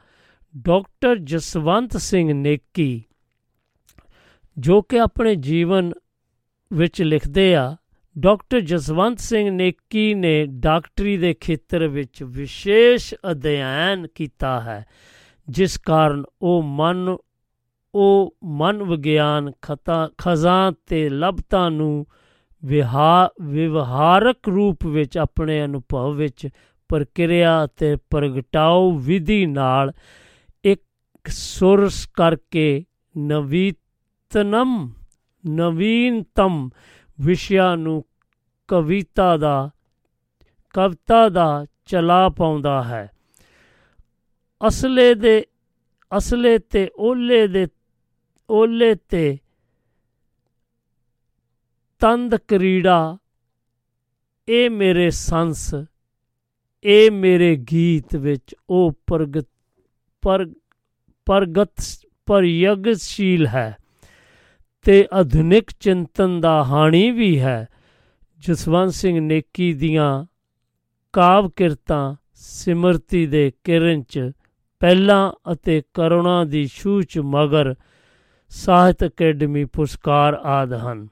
ਡਾਕਟਰ 0.58 1.15
ਜਸਵੰਤ 1.23 1.97
ਸਿੰਘ 1.97 2.34
ਨੇਕੀ 2.34 3.04
ਜੋ 4.58 4.82
ਕਿ 4.82 5.00
ਆਪਣੇ 5.00 5.36
ਜੀਵਨ 5.36 5.92
ਵਿੱਚ 6.74 7.02
ਲਿਖਦੇ 7.02 7.56
ਆ, 7.56 7.76
ਡਾਕਟਰ 8.18 8.60
ਜਸਵੰਤ 8.60 9.20
ਸਿੰਘ 9.20 9.50
ਨੇਕੀ 9.52 10.14
ਨੇ 10.14 10.46
ਡਾਕਟਰੀ 10.46 11.18
ਦੇ 11.18 11.34
ਖੇਤਰ 11.34 11.88
ਵਿੱਚ 11.88 12.24
ਵਿਸ਼ੇਸ਼ 12.24 13.14
ਅਧਿਐਨ 13.32 14.08
ਕੀਤਾ 14.16 14.60
ਹੈ, 14.62 14.86
ਜਿਸ 15.50 15.78
ਕਾਰਨ 15.78 16.24
ਉਹ 16.42 16.64
ਮਨ 16.64 17.16
ਉਹ 17.94 18.36
ਮਨ 18.44 18.84
ਵਿਗਿਆਨ 18.84 19.52
ਖਤਾ, 19.62 20.10
ਖਜ਼ਾਂ 20.18 20.72
ਤੇ 20.86 21.10
ਲਬਤਾਂ 21.10 21.72
ਨੂੰ 21.72 22.06
ਵਿਹਾ, 22.64 23.30
ਵਿਵਹਾਰਕ 23.42 24.50
ਰੂਪ 24.50 24.86
ਵਿੱਚ 24.86 25.18
ਆਪਣੇ 25.18 25.66
ਅਨੁਭਵ 25.66 26.14
ਵਿੱਚ 26.14 26.48
ਪ੍ਰਕਿਰਿਆ 26.90 27.68
ਤੇ 27.68 27.96
ਪ੍ਰਗਟਾਓ 28.10 28.92
ਵਿਧੀ 28.92 29.46
ਨਾਲ 29.46 29.92
ਇੱਕ 30.64 30.82
ਸੁਰਸ 31.28 32.06
ਕਰਕੇ 32.14 32.84
ਨਵੀਤਨਮ 34.36 34.94
ਨਵੀਨਤਮ 35.50 36.70
ਵਿਸ਼ਿਆਂ 37.22 37.78
ਨੂੰ 37.78 38.06
ਕਵਿਤਾ 38.67 39.38
ਦਾ 39.38 39.72
ਕਵਿਤਾ 40.70 41.30
ਦਾ 41.30 41.65
ਚਲਾ 41.86 42.30
ਪਾਉਂਦਾ 42.30 42.84
ਹੈ। 42.84 43.12
ਅਸਲੇ 44.67 45.15
ਦੇ, 45.15 45.46
ਅਸਲੇ 46.17 46.60
ਤੇ 46.60 46.89
ਓਲੇ 47.00 47.48
ਦੇ, 47.48 47.67
ਓਲੇ 48.50 48.96
ਤੇ 48.96 49.38
ਤੰਦ 52.00 52.36
ਕਰੀੜਾ, 52.36 53.17
ਇਹ 54.48 54.70
ਮੇਰੇ 54.70 55.10
ਸੰਸ, 55.10 55.76
ਇਹ 56.84 57.12
ਮੇਰੇ 57.12 57.56
ਗੀਤ 57.72 58.15
ਵਿੱਚ 58.15 58.56
ਉਹ 58.70 58.94
ਪ੍ਰਗਤ 59.08 59.48
ਪਰ 60.22 60.46
ਪ੍ਰਗਤ, 61.26 61.74
ਪਰਯਗਸ਼ੀਲ 62.26 63.48
ਹੈ। 63.48 63.78
ਤੇ 64.82 65.08
ਆਧੁਨਿਕ 65.13 65.72
ਚਿੰਤਨ 65.80 66.41
ਦਾ 66.41 66.63
ਹਾਣੀ 66.63 67.12
ਵੀ 67.12 67.39
ਹੈ। 67.39 67.67
ਜਸਵੰਤ 68.39 68.94
ਸਿੰਘ 68.94 69.20
ਨੇਕੀ 69.20 69.74
ਦੀਆਂ 69.74 70.26
ਕਾਵ 71.13 71.50
ਕਿਰਤਾਂ 71.50 72.15
ਸਿਮਰਤੀ 72.34 73.26
ਦੇ 73.26 73.52
ਕਿਰਨ 73.63 74.04
ਚ 74.04 74.32
ਪਹਿਲਾਂ 74.80 75.32
ਅਤੇ 75.54 75.82
ਕਰੁਣਾ 75.94 76.44
ਦੀ 76.44 76.67
ਛੂਚ 76.67 77.20
ਮਗਰ 77.20 77.76
ਸਾਹਿਤ 78.50 79.04
ਅਕੈਡਮੀ 79.04 79.65
ਪੁਰਸਕਾਰ 79.65 80.34
ਆਦ 80.34 80.74
ਹਨ। 80.74 81.08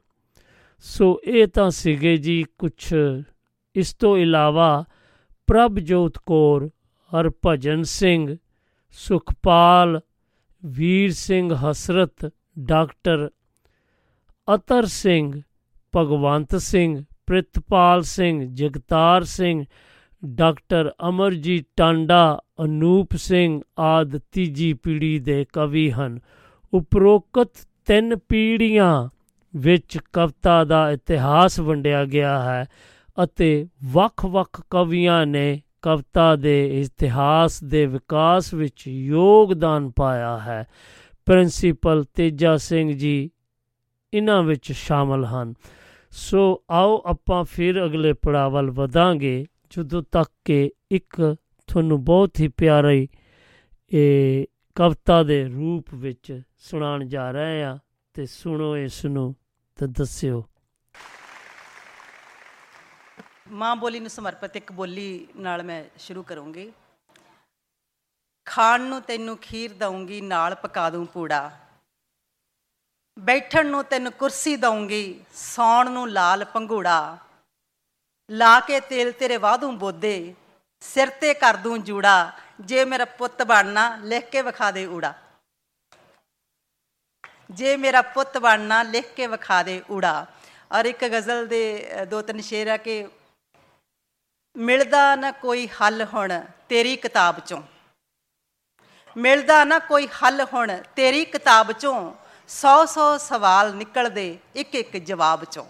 ਸੋ 0.79 1.21
ਇਹ 1.23 1.47
ਤਾਂ 1.47 1.69
ਸੀਗੇ 1.69 2.17
ਜੀ 2.17 2.45
ਕੁਝ 2.57 2.95
ਇਸ 3.75 3.93
ਤੋਂ 3.93 4.17
ਇਲਾਵਾ 4.17 4.85
ਪ੍ਰਭਜੋਤ 5.47 6.17
ਕੌਰ, 6.25 6.69
ਹਰਭਜਨ 7.11 7.83
ਸਿੰਘ, 7.83 8.37
ਸੁਖਪਾਲ, 8.89 9.99
ਵੀਰ 10.65 11.13
ਸਿੰਘ 11.13 11.55
ਹਸਰਤ, 11.55 12.33
ਡਾਕਟਰ 12.59 13.29
ਅਤਰ 14.55 14.85
ਸਿੰਘ, 14.85 15.41
ਭਗਵੰਤ 15.95 16.55
ਸਿੰਘ, 16.55 17.03
ਪ੍ਰਿਤਪਾਲ 17.27 18.01
ਸਿੰਘ, 18.01 18.55
ਜਗਤਾਰ 18.55 19.23
ਸਿੰਘ, 19.23 19.65
ਡਾਕਟਰ 20.25 20.91
ਅਮਰਜੀਤ 21.09 21.67
ਟਾਂਡਾ, 21.75 22.39
ਅਨੂਪ 22.63 23.15
ਸਿੰਘ 23.15 23.61
ਆਦ 23.79 24.17
ਤੀਜੀ 24.31 24.73
ਪੀੜ੍ਹੀ 24.73 25.19
ਦੇ 25.19 25.45
ਕਵੀ 25.53 25.91
ਹਨ। 25.91 26.19
ਉਪਰੋਕਤ 26.73 27.49
ਤਿੰਨ 27.85 28.15
ਪੀੜ੍ਹੀਆਂ 28.15 29.09
ਵਿੱਚ 29.55 29.97
ਕਵਿਤਾ 30.13 30.63
ਦਾ 30.63 30.91
ਇਤਿਹਾਸ 30.91 31.59
ਵੰਡਿਆ 31.59 32.05
ਗਿਆ 32.05 32.41
ਹੈ 32.41 32.65
ਅਤੇ 33.23 33.67
ਵੱਖ-ਵੱਖ 33.91 34.61
ਕਵੀਆਂ 34.69 35.25
ਨੇ 35.25 35.61
ਕਵਿਤਾ 35.81 36.35
ਦੇ 36.35 36.81
ਇਤਿਹਾਸ 36.81 37.63
ਦੇ 37.63 37.85
ਵਿਕਾਸ 37.85 38.53
ਵਿੱਚ 38.53 38.87
ਯੋਗਦਾਨ 38.87 39.91
ਪਾਇਆ 39.95 40.37
ਹੈ। 40.39 40.67
ਪ੍ਰਿੰਸੀਪਲ 41.25 42.03
ਤੇਜਾ 42.03 42.57
ਸਿੰਘ 42.57 42.97
ਜੀ 42.97 43.31
ਇਹਨਾਂ 44.13 44.43
ਵਿੱਚ 44.43 44.71
ਸ਼ਾਮਲ 44.71 45.25
ਹਨ। 45.25 45.53
ਸੋ 46.11 46.63
ਆਓ 46.71 47.01
ਆਪਾਂ 47.05 47.43
ਫਿਰ 47.43 47.85
ਅਗਲੇ 47.85 48.13
ਪੜਾਅ 48.13 48.49
ਵੱਲ 48.49 48.71
ਵਧਾਂਗੇ, 48.71 49.45
ਜਦੋਂ 49.69 50.03
ਤੱਕ 50.11 50.31
ਕਿ 50.45 50.71
ਇੱਕ 50.91 51.35
ਤੁਹਾਨੂੰ 51.67 52.03
ਬਹੁਤ 52.03 52.39
ਹੀ 52.39 52.47
ਪਿਆਰੀ 52.47 53.07
ਇਹ 53.91 54.45
ਕਵਿਤਾ 54.75 55.23
ਦੇ 55.23 55.43
ਰੂਪ 55.43 55.93
ਵਿੱਚ 55.93 56.41
ਸੁਣਾਉਣ 56.57 57.07
ਜਾ 57.07 57.31
ਰਹੇ 57.31 57.63
ਆ 57.63 57.77
ਤੇ 58.13 58.25
ਸੁਣੋ 58.25 58.77
ਇਸ 58.77 59.05
ਨੂੰ 59.05 59.35
ਤੇ 59.77 59.87
ਦੱਸਿਓ। 59.87 60.43
ਮਾਂ 63.51 63.75
ਬੋਲੀ 63.75 63.99
ਨੂੰ 63.99 64.09
ਸਮਰਪਿਤ 64.09 64.57
ਇੱਕ 64.57 64.71
ਬੋਲੀ 64.71 65.27
ਨਾਲ 65.35 65.63
ਮੈਂ 65.63 65.83
ਸ਼ੁਰੂ 65.97 66.23
ਕਰੂੰਗੀ। 66.23 66.71
ਖਾਣ 68.45 68.81
ਨੂੰ 68.81 69.01
ਤੈਨੂੰ 69.01 69.37
ਖੀਰ 69.37 69.73
ਦਊਂਗੀ, 69.73 70.21
ਨਾਲ 70.21 70.55
ਪਕਾ 70.55 70.89
ਦੂੰ 70.89 71.07
ਪੂੜਾ। 71.07 71.51
ਬੈਠਣ 73.19 73.65
ਨੂੰ 73.65 73.83
ਤੈਨੂੰ 73.83 74.11
ਕੁਰਸੀ 74.11 74.55
ਦਊਂਗੀ 74.55 75.25
ਸੌਣ 75.35 75.89
ਨੂੰ 75.91 76.09
ਲਾਲ 76.09 76.45
ਪੰਘੂੜਾ। 76.45 77.17
ਲਾ 78.29 78.59
ਕੇ 78.59 78.79
ਤੇਲ 78.79 79.11
ਤੇਰੇ 79.11 79.37
ਵਾਧੂ 79.37 79.71
ਬੋਦੇ 79.71 80.35
ਸਿਰ 80.81 81.09
ਤੇ 81.09 81.33
ਕਰ 81.33 81.55
ਦੂੰ 81.55 81.83
ਜੂੜਾ 81.83 82.31
ਜੇ 82.61 82.85
ਮੇਰਾ 82.85 83.05
ਪੁੱਤ 83.05 83.43
ਬਣਨਾ 83.43 83.95
ਲਿਖ 83.95 84.29
ਕੇ 84.29 84.41
ਵਿਖਾ 84.41 84.71
ਦੇ 84.71 84.85
ਊੜਾ। 84.85 85.13
ਜੇ 87.51 87.77
ਮੇਰਾ 87.77 88.01
ਪੁੱਤ 88.01 88.37
ਬਣਨਾ 88.37 88.83
ਲਿਖ 88.83 89.13
ਕੇ 89.13 89.27
ਵਿਖਾ 89.27 89.63
ਦੇ 89.63 89.81
ਊੜਾ। 89.91 90.25
ਔਰ 90.71 90.85
ਇੱਕ 90.85 91.05
ਗਜ਼ਲ 91.05 91.47
ਦੇ 91.47 91.63
ਅ, 92.01 92.05
ਦੋ 92.05 92.21
ਤਿੰਨ 92.21 92.41
ਸ਼ੇਰ 92.41 92.67
ਆ 92.67 92.77
ਕਿ 92.77 93.07
ਮਿਲਦਾ 94.55 95.15
ਨਾ 95.15 95.31
ਕੋਈ 95.31 95.67
ਹੱਲ 95.67 96.05
ਹੁਣ 96.13 96.39
ਤੇਰੀ 96.69 96.95
ਕਿਤਾਬ 96.95 97.39
ਚੋਂ। 97.39 97.61
ਮਿਲਦਾ 99.17 99.63
ਨਾ 99.63 99.79
ਕੋਈ 99.79 100.07
ਹੱਲ 100.07 100.45
ਹੁਣ 100.53 100.77
ਤੇਰੀ 100.95 101.25
ਕਿਤਾਬ 101.25 101.71
ਚੋਂ। 101.71 102.13
100-100 102.49 103.17
ਸਵਾਲ 103.17 103.73
ਨਿਕਲਦੇ 103.75 104.37
ਇੱਕ 104.55 104.75
ਇੱਕ 104.75 104.97
ਜਵਾਬ 104.97 105.43
ਚੋਂ। 105.45 105.65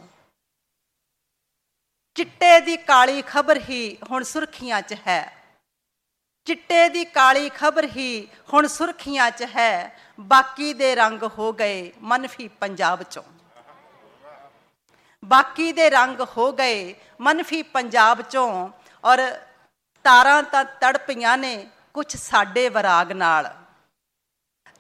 ਚਿੱਟੇ 2.16 2.60
ਦੀ 2.60 2.78
ਕਾਲੀ 2.78 3.22
ਖਬਰ 3.22 3.58
ਹੀ 3.58 3.98
ਹੁਣ 4.12 4.24
ਸੁਰਖੀਆਂ 4.24 4.82
'ਚ 4.82 4.96
ਹੈ। 5.08 5.22
ਚਿੱਟੇ 6.48 6.90
ਦੀ 6.90 7.04
ਕਾਲੀ 7.06 7.50
ਖਬਰ 7.50 7.86
ਹੀ 7.86 8.28
ਹੁਣ 8.54 8.68
ਸੁਰਖੀਆਂ 8.68 9.32
'ਚ 9.32 9.44
ਹੈ। 9.56 10.00
ਬਾਕੀ 10.20 10.74
ਦੇ 10.74 10.96
ਰੰਗ 10.96 11.24
ਹੋ 11.38 11.52
ਗਏ 11.54 11.92
ਮਨਫੀ 12.02 12.48
ਪੰਜਾਬ 12.48 13.02
'ਚੋਂ। 13.02 13.24
ਬਾਕੀ 15.24 15.72
ਦੇ 15.72 15.90
ਰੰਗ 15.90 16.22
ਹੋ 16.38 16.52
ਗਏ 16.52 16.96
ਮਨਫੀ 17.22 17.62
ਪੰਜਾਬ 17.64 18.22
'ਚੋਂ 18.22 18.70
ਔਰ 19.04 19.40
ਤਾਰਾਂ 20.06 20.44
ਤਾਂ 20.44 20.64
ਤੜਪੀਆਂ 20.66 21.38
ਨੇ 21.38 21.68
ਕੁਝ 21.94 22.16
ਸਾਡੇ 22.16 22.70
ਵਰਾਗ 22.70 23.12
ਨਾਲ। 23.12 23.56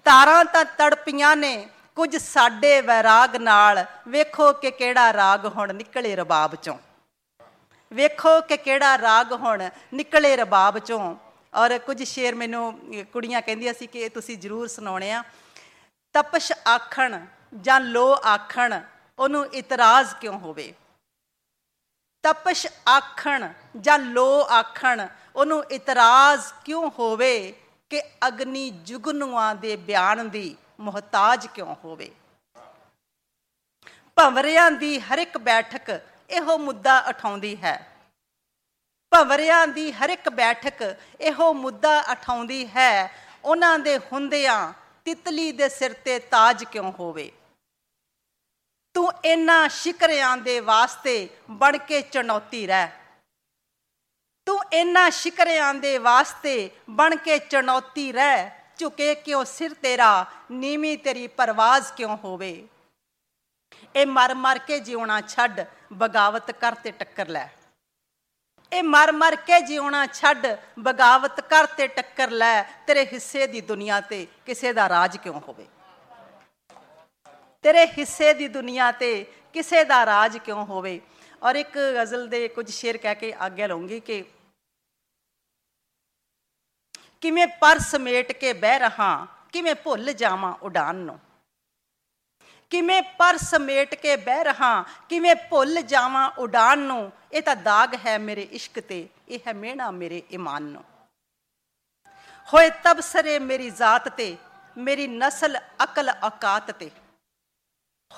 ਤਾਰਾਂ 0.05 0.45
ਤਾਂ 0.45 0.65
ਤੜਪੀਆਂ 0.65 1.35
ਨੇ 1.35 1.69
ਕੁਝ 1.99 2.17
ਸਾਡੇ 2.17 2.81
ਵੈਰਾਗ 2.81 3.35
ਨਾਲ 3.35 3.85
ਵੇਖੋ 4.07 4.53
ਕਿ 4.53 4.71
ਕਿਹੜਾ 4.71 5.13
ਰਾਗ 5.13 5.45
ਹੁਣ 5.45 5.73
ਨਿਕਲੇ 5.73 6.15
ਰਬਾਬ 6.15 6.55
ਚੋਂ। 6.55 6.77
ਵੇਖੋ 7.93 8.41
ਕਿ 8.41 8.57
ਕਿਹੜਾ 8.57 8.97
ਰਾਗ 8.97 9.33
ਹੁਣ 9.33 9.69
ਨਿਕਲੇ 9.93 10.35
ਰਬਾਬ 10.35 10.79
ਚੋਂ। 10.79 11.15
ਔਰ 11.53 11.79
ਕੁਝ 11.79 12.03
ਸ਼ੇਰ 12.03 12.35
ਮੈਨੂੰ 12.35 12.79
ਅਹ, 12.79 13.03
ਕੁੜੀਆਂ 13.03 13.41
ਕਹਿੰਦੀਆਂ 13.41 13.73
ਸੀ 13.73 13.87
ਕਿ 13.87 13.99
ਇਹ 13.99 14.09
ਤੁਸੀਂ 14.09 14.37
ਜ਼ਰੂਰ 14.37 14.67
ਸੁਣਾਉਣੇ 14.67 15.11
ਆ। 15.11 15.23
ਤਪਸ਼ 16.13 16.51
ਆਖਣ 16.67 17.25
ਜਾਂ 17.61 17.79
ਲੋ 17.79 18.13
ਆਖਣ 18.13 18.81
ਉਹਨੂੰ 19.19 19.45
ਇਤਰਾਜ਼ 19.45 20.15
ਕਿਉਂ 20.15 20.39
ਹੋਵੇ? 20.39 20.73
ਤਪਸ਼ 22.23 22.67
ਆਖਣ 22.89 23.53
ਜਾਂ 23.81 23.99
ਲੋ 23.99 24.47
ਆਖਣ 24.51 25.07
ਉਹਨੂੰ 25.35 25.63
ਇਤਰਾਜ਼ 25.63 26.53
ਕਿਉਂ 26.65 26.91
ਹੋਵੇ 26.99 27.53
ਕਿ 27.89 28.01
ਅਗਨੀ 28.27 28.69
ਜੁਗਨੂਆਂ 28.69 29.55
ਦੇ 29.55 29.75
ਬਿਆਨ 29.75 30.29
ਦੀ 30.29 30.55
ਮੁਹਤਾਜ 30.79 31.47
ਕਿਉਂ 31.47 31.75
ਹੋਵੇ? 31.83 32.11
ਭੰਵਰਿਆਂ 34.15 34.71
ਦੀ 34.71 34.99
ਹਰ 34.99 35.17
ਇੱਕ 35.17 35.37
ਬੈਠਕ 35.37 36.01
ਇਹੋ 36.29 36.57
ਮੁੱਦਾ 36.57 36.99
ਉਠਾਉਂਦੀ 36.99 37.57
ਹੈ। 37.63 37.97
ਭੰਵਰਿਆਂ 39.09 39.67
ਦੀ 39.67 39.91
ਹਰ 39.91 40.09
ਇੱਕ 40.09 40.29
ਬੈਠਕ 40.29 40.95
ਇਹੋ 41.21 41.53
ਮੁੱਦਾ 41.53 41.99
ਉਠਾਉਂਦੀ 42.11 42.67
ਹੈ। 42.67 43.25
ਉਹਨਾਂ 43.43 43.79
ਦੇ 43.79 43.97
ਹੁੰਦਿਆਂ 43.97 44.73
ਤਿਤਲੀ 45.05 45.51
ਦੇ 45.51 45.69
ਸਿਰ 45.69 45.93
ਤੇ 45.93 46.19
ਤਾਜ 46.19 46.63
ਕਿਉਂ 46.63 46.91
ਹੋਵੇ? 46.91 47.31
ਤੂੰ 48.93 49.11
ਇਹਨਾਂ 49.25 49.69
ਸ਼ਿਕਰਿਆਂ 49.69 50.37
ਦੇ 50.37 50.59
ਵਾਸਤੇ 50.59 51.29
ਬਣ 51.51 51.77
ਕੇ 51.77 52.01
ਚੁਣੌਤੀ 52.01 52.67
ਰਹਿ। 52.67 52.87
ਤੂੰ 54.45 54.63
ਇਹਨਾਂ 54.73 55.11
ਸ਼ਿਕਰਿਆਂ 55.11 55.73
ਦੇ 55.73 55.97
ਵਾਸਤੇ 55.97 56.69
ਬਣ 56.89 57.15
ਕੇ 57.15 57.39
ਚੁਣੌਤੀ 57.39 58.11
ਰਹਿ। 58.11 58.58
ਝੁਕੇ 58.79 59.13
ਕਿਉਂ 59.15 59.43
ਸਿਰ 59.45 59.73
ਤੇਰਾ 59.81 60.25
ਨੀਵੀਂ 60.51 60.97
ਤੇਰੀ 60.97 61.27
ਪਰਵਾਜ਼ 61.37 61.91
ਕਿਉਂ 61.93 62.15
ਹੋਵੇ 62.17 62.51
ਇਹ 63.95 64.05
ਮਰ 64.07 64.33
ਮਰ 64.35 64.59
ਕੇ 64.59 64.79
ਜਿਉਣਾ 64.79 65.19
ਛੱਡ 65.23 65.63
ਬਗਾਵਤ 65.93 66.51
ਕਰ 66.51 66.75
ਤੇ 66.75 66.91
ਟੱਕਰ 66.91 67.27
ਲੈ 67.27 67.47
ਇਹ 68.71 68.83
ਮਰ 68.83 69.11
ਮਰ 69.11 69.35
ਕੇ 69.41 69.59
ਜਿਉਣਾ 69.61 70.05
ਛੱਡ 70.13 70.47
ਬਗਾਵਤ 70.79 71.41
ਕਰ 71.41 71.65
ਤੇ 71.77 71.87
ਟੱਕਰ 71.89 72.31
ਲੈ 72.33 72.61
ਤੇਰੇ 72.87 73.05
ਹਿੱਸੇ 73.05 73.47
ਦੀ 73.47 73.61
ਦੁਨੀਆ 73.63 73.99
ਤੇ 74.01 74.25
ਕਿਸੇ 74.45 74.73
ਦਾ 74.73 74.87
ਰਾਜ 74.89 75.17
ਕਿਉਂ 75.17 75.39
ਹੋਵੇ 75.39 75.67
ਤੇਰੇ 77.63 77.85
ਹਿੱਸੇ 77.97 78.33
ਦੀ 78.33 78.47
ਦੁਨੀਆ 78.47 78.91
ਤੇ 78.93 79.11
ਕਿਸੇ 79.55 79.83
ਦਾ 79.83 80.05
ਰਾਜ 80.05 80.37
ਕਿਉਂ 80.37 80.65
ਹੋਵੇ 80.65 80.99
ਔਰ 81.41 81.55
ਇੱਕ 81.55 81.77
ਗਜ਼ਲ 81.95 82.27
ਦੇ 82.27 82.47
ਕੁਝ 82.47 82.69
ਸ਼ੇਰ 82.71 82.97
ਕਹਿ 82.97 83.15
ਕੇ 83.15 83.33
ਆਗਿਆ 83.39 83.67
ਲਵਾਂਗੀ 83.67 83.99
ਕਿ 83.99 84.23
ਕਿਵੇਂ 87.21 87.47
ਪਰ 87.47 87.79
ਸਮੇਟ 87.79 88.31
ਕੇ 88.31 88.53
ਬਹਿ 88.53 88.79
ਰਹਾ, 88.79 89.27
ਕਿਵੇਂ 89.53 89.75
ਭੁੱਲ 89.75 90.13
ਜਾਵਾਂ 90.13 90.53
ਉਡਾਨ 90.61 90.95
ਨੂੰ? 90.95 91.19
ਕਿਵੇਂ 92.69 93.01
ਪਰ 93.01 93.37
ਸਮੇਟ 93.37 93.95
ਕੇ 93.95 94.15
ਬਹਿ 94.15 94.43
ਰਹਾ, 94.43 94.83
ਕਿਵੇਂ 95.09 95.35
ਭੁੱਲ 95.35 95.81
ਜਾਵਾਂ 95.81 96.31
ਉਡਾਨ 96.37 96.79
ਨੂੰ? 96.79 97.11
ਇਹ 97.33 97.41
ਤਾਂ 97.41 97.55
ਦਾਗ 97.55 97.95
ਹੈ 98.05 98.17
ਮੇਰੇ 98.17 98.41
ਇਸ਼ਕ 98.41 98.79
ਤੇ, 98.79 99.07
ਇਹ 99.29 99.39
ਹੈ 99.47 99.53
ਮਿਹਣਾ 99.53 99.91
ਮੇਰੇ 99.91 100.21
ਈਮਾਨ 100.31 100.63
ਨੂੰ। 100.63 100.83
ਹੋਏ 102.53 102.69
ਤਬਸਰੇ 102.69 103.39
ਮੇਰੀ 103.39 103.69
ਜ਼ਾਤ 103.69 104.09
ਤੇ, 104.09 104.37
ਮੇਰੀ 104.77 105.07
ਨਸਲ 105.07 105.57
ਅਕਲ 105.83 106.09
ਔਕਾਤ 106.09 106.71
ਤੇ। 106.71 106.91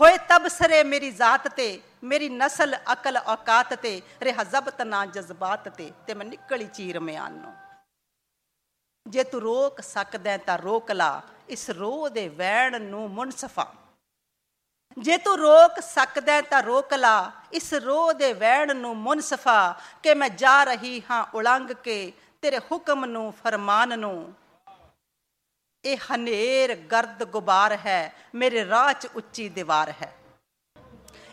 ਹੋਏ 0.01 0.17
ਤਬਸਰੇ 0.17 0.83
ਮੇਰੀ 0.83 1.11
ਜ਼ਾਤ 1.11 1.47
ਤੇ, 1.47 1.81
ਮੇਰੀ 2.03 2.29
ਨਸਲ 2.29 2.75
ਅਕਲ 2.93 3.17
ਔਕਾਤ 3.17 3.73
ਤੇ, 3.73 4.01
ਰਿਹਾ 4.21 4.43
ਜ਼ਬਤ 4.43 4.81
ਨਾ 4.81 5.05
ਜਜ਼ਬਾਤ 5.05 5.69
ਤੇ 5.69 5.91
ਤੇ 6.07 6.13
ਮੈਂ 6.13 6.25
ਨਿਕਲੀ 6.25 6.67
ਚੀਰ 6.67 6.99
ਮਿਆਨ 6.99 7.33
ਨੂੰ। 7.33 7.53
ਜੇ 9.11 9.23
ਤੂੰ 9.23 9.41
ਰੋਕ 9.41 9.81
ਸਕਦਾ 9.81 10.31
ਹੈ 10.31 10.37
ਤਾਂ 10.37 10.57
ਰੋਕ 10.57 10.91
ਲਾ, 10.91 11.21
ਇਸ 11.49 11.69
ਰੋਹ 11.69 12.09
ਦੇ 12.09 12.27
ਵੈਣ 12.29 12.81
ਨੂੰ 12.81 13.09
ਮੁਨਸਫਾ। 13.09 13.73
ਜੇ 14.97 15.17
ਤੂੰ 15.17 15.37
ਰੋਕ 15.37 15.79
ਸਕਦਾ 15.79 16.33
ਹੈ 16.33 16.41
ਤਾਂ 16.41 16.61
ਰੋਕ 16.63 16.93
ਲਾ, 16.93 17.31
ਇਸ 17.53 17.73
ਰੋਹ 17.73 18.13
ਦੇ 18.13 18.31
ਵੈਣ 18.33 18.75
ਨੂੰ 18.75 18.95
ਮੁਨਸਫਾ 18.97 19.75
ਕਿ 20.03 20.13
ਮੈਂ 20.13 20.29
ਜਾ 20.29 20.63
ਰਹੀ 20.63 21.01
ਹਾਂ 21.11 21.25
ਉਲੰਘ 21.33 21.73
ਕੇ 21.73 22.13
ਤੇਰੇ 22.41 22.59
ਹੁਕਮ 22.71 23.05
ਨੂੰ, 23.05 23.33
ਫਰਮਾਨ 23.43 23.99
ਨੂੰ। 23.99 24.33
ਇਹ 25.85 25.97
ਹਨੇਰ 25.97 26.75
ਗਰਦ 26.75 27.23
ਗੁਬਾਰ 27.23 27.77
ਹੈ, 27.85 28.13
ਮੇਰੇ 28.35 28.67
ਰਾਹ 28.69 28.93
'ਚ 28.93 29.07
ਉੱਚੀ 29.15 29.49
ਦੀਵਾਰ 29.49 29.93
ਹੈ। 30.01 30.13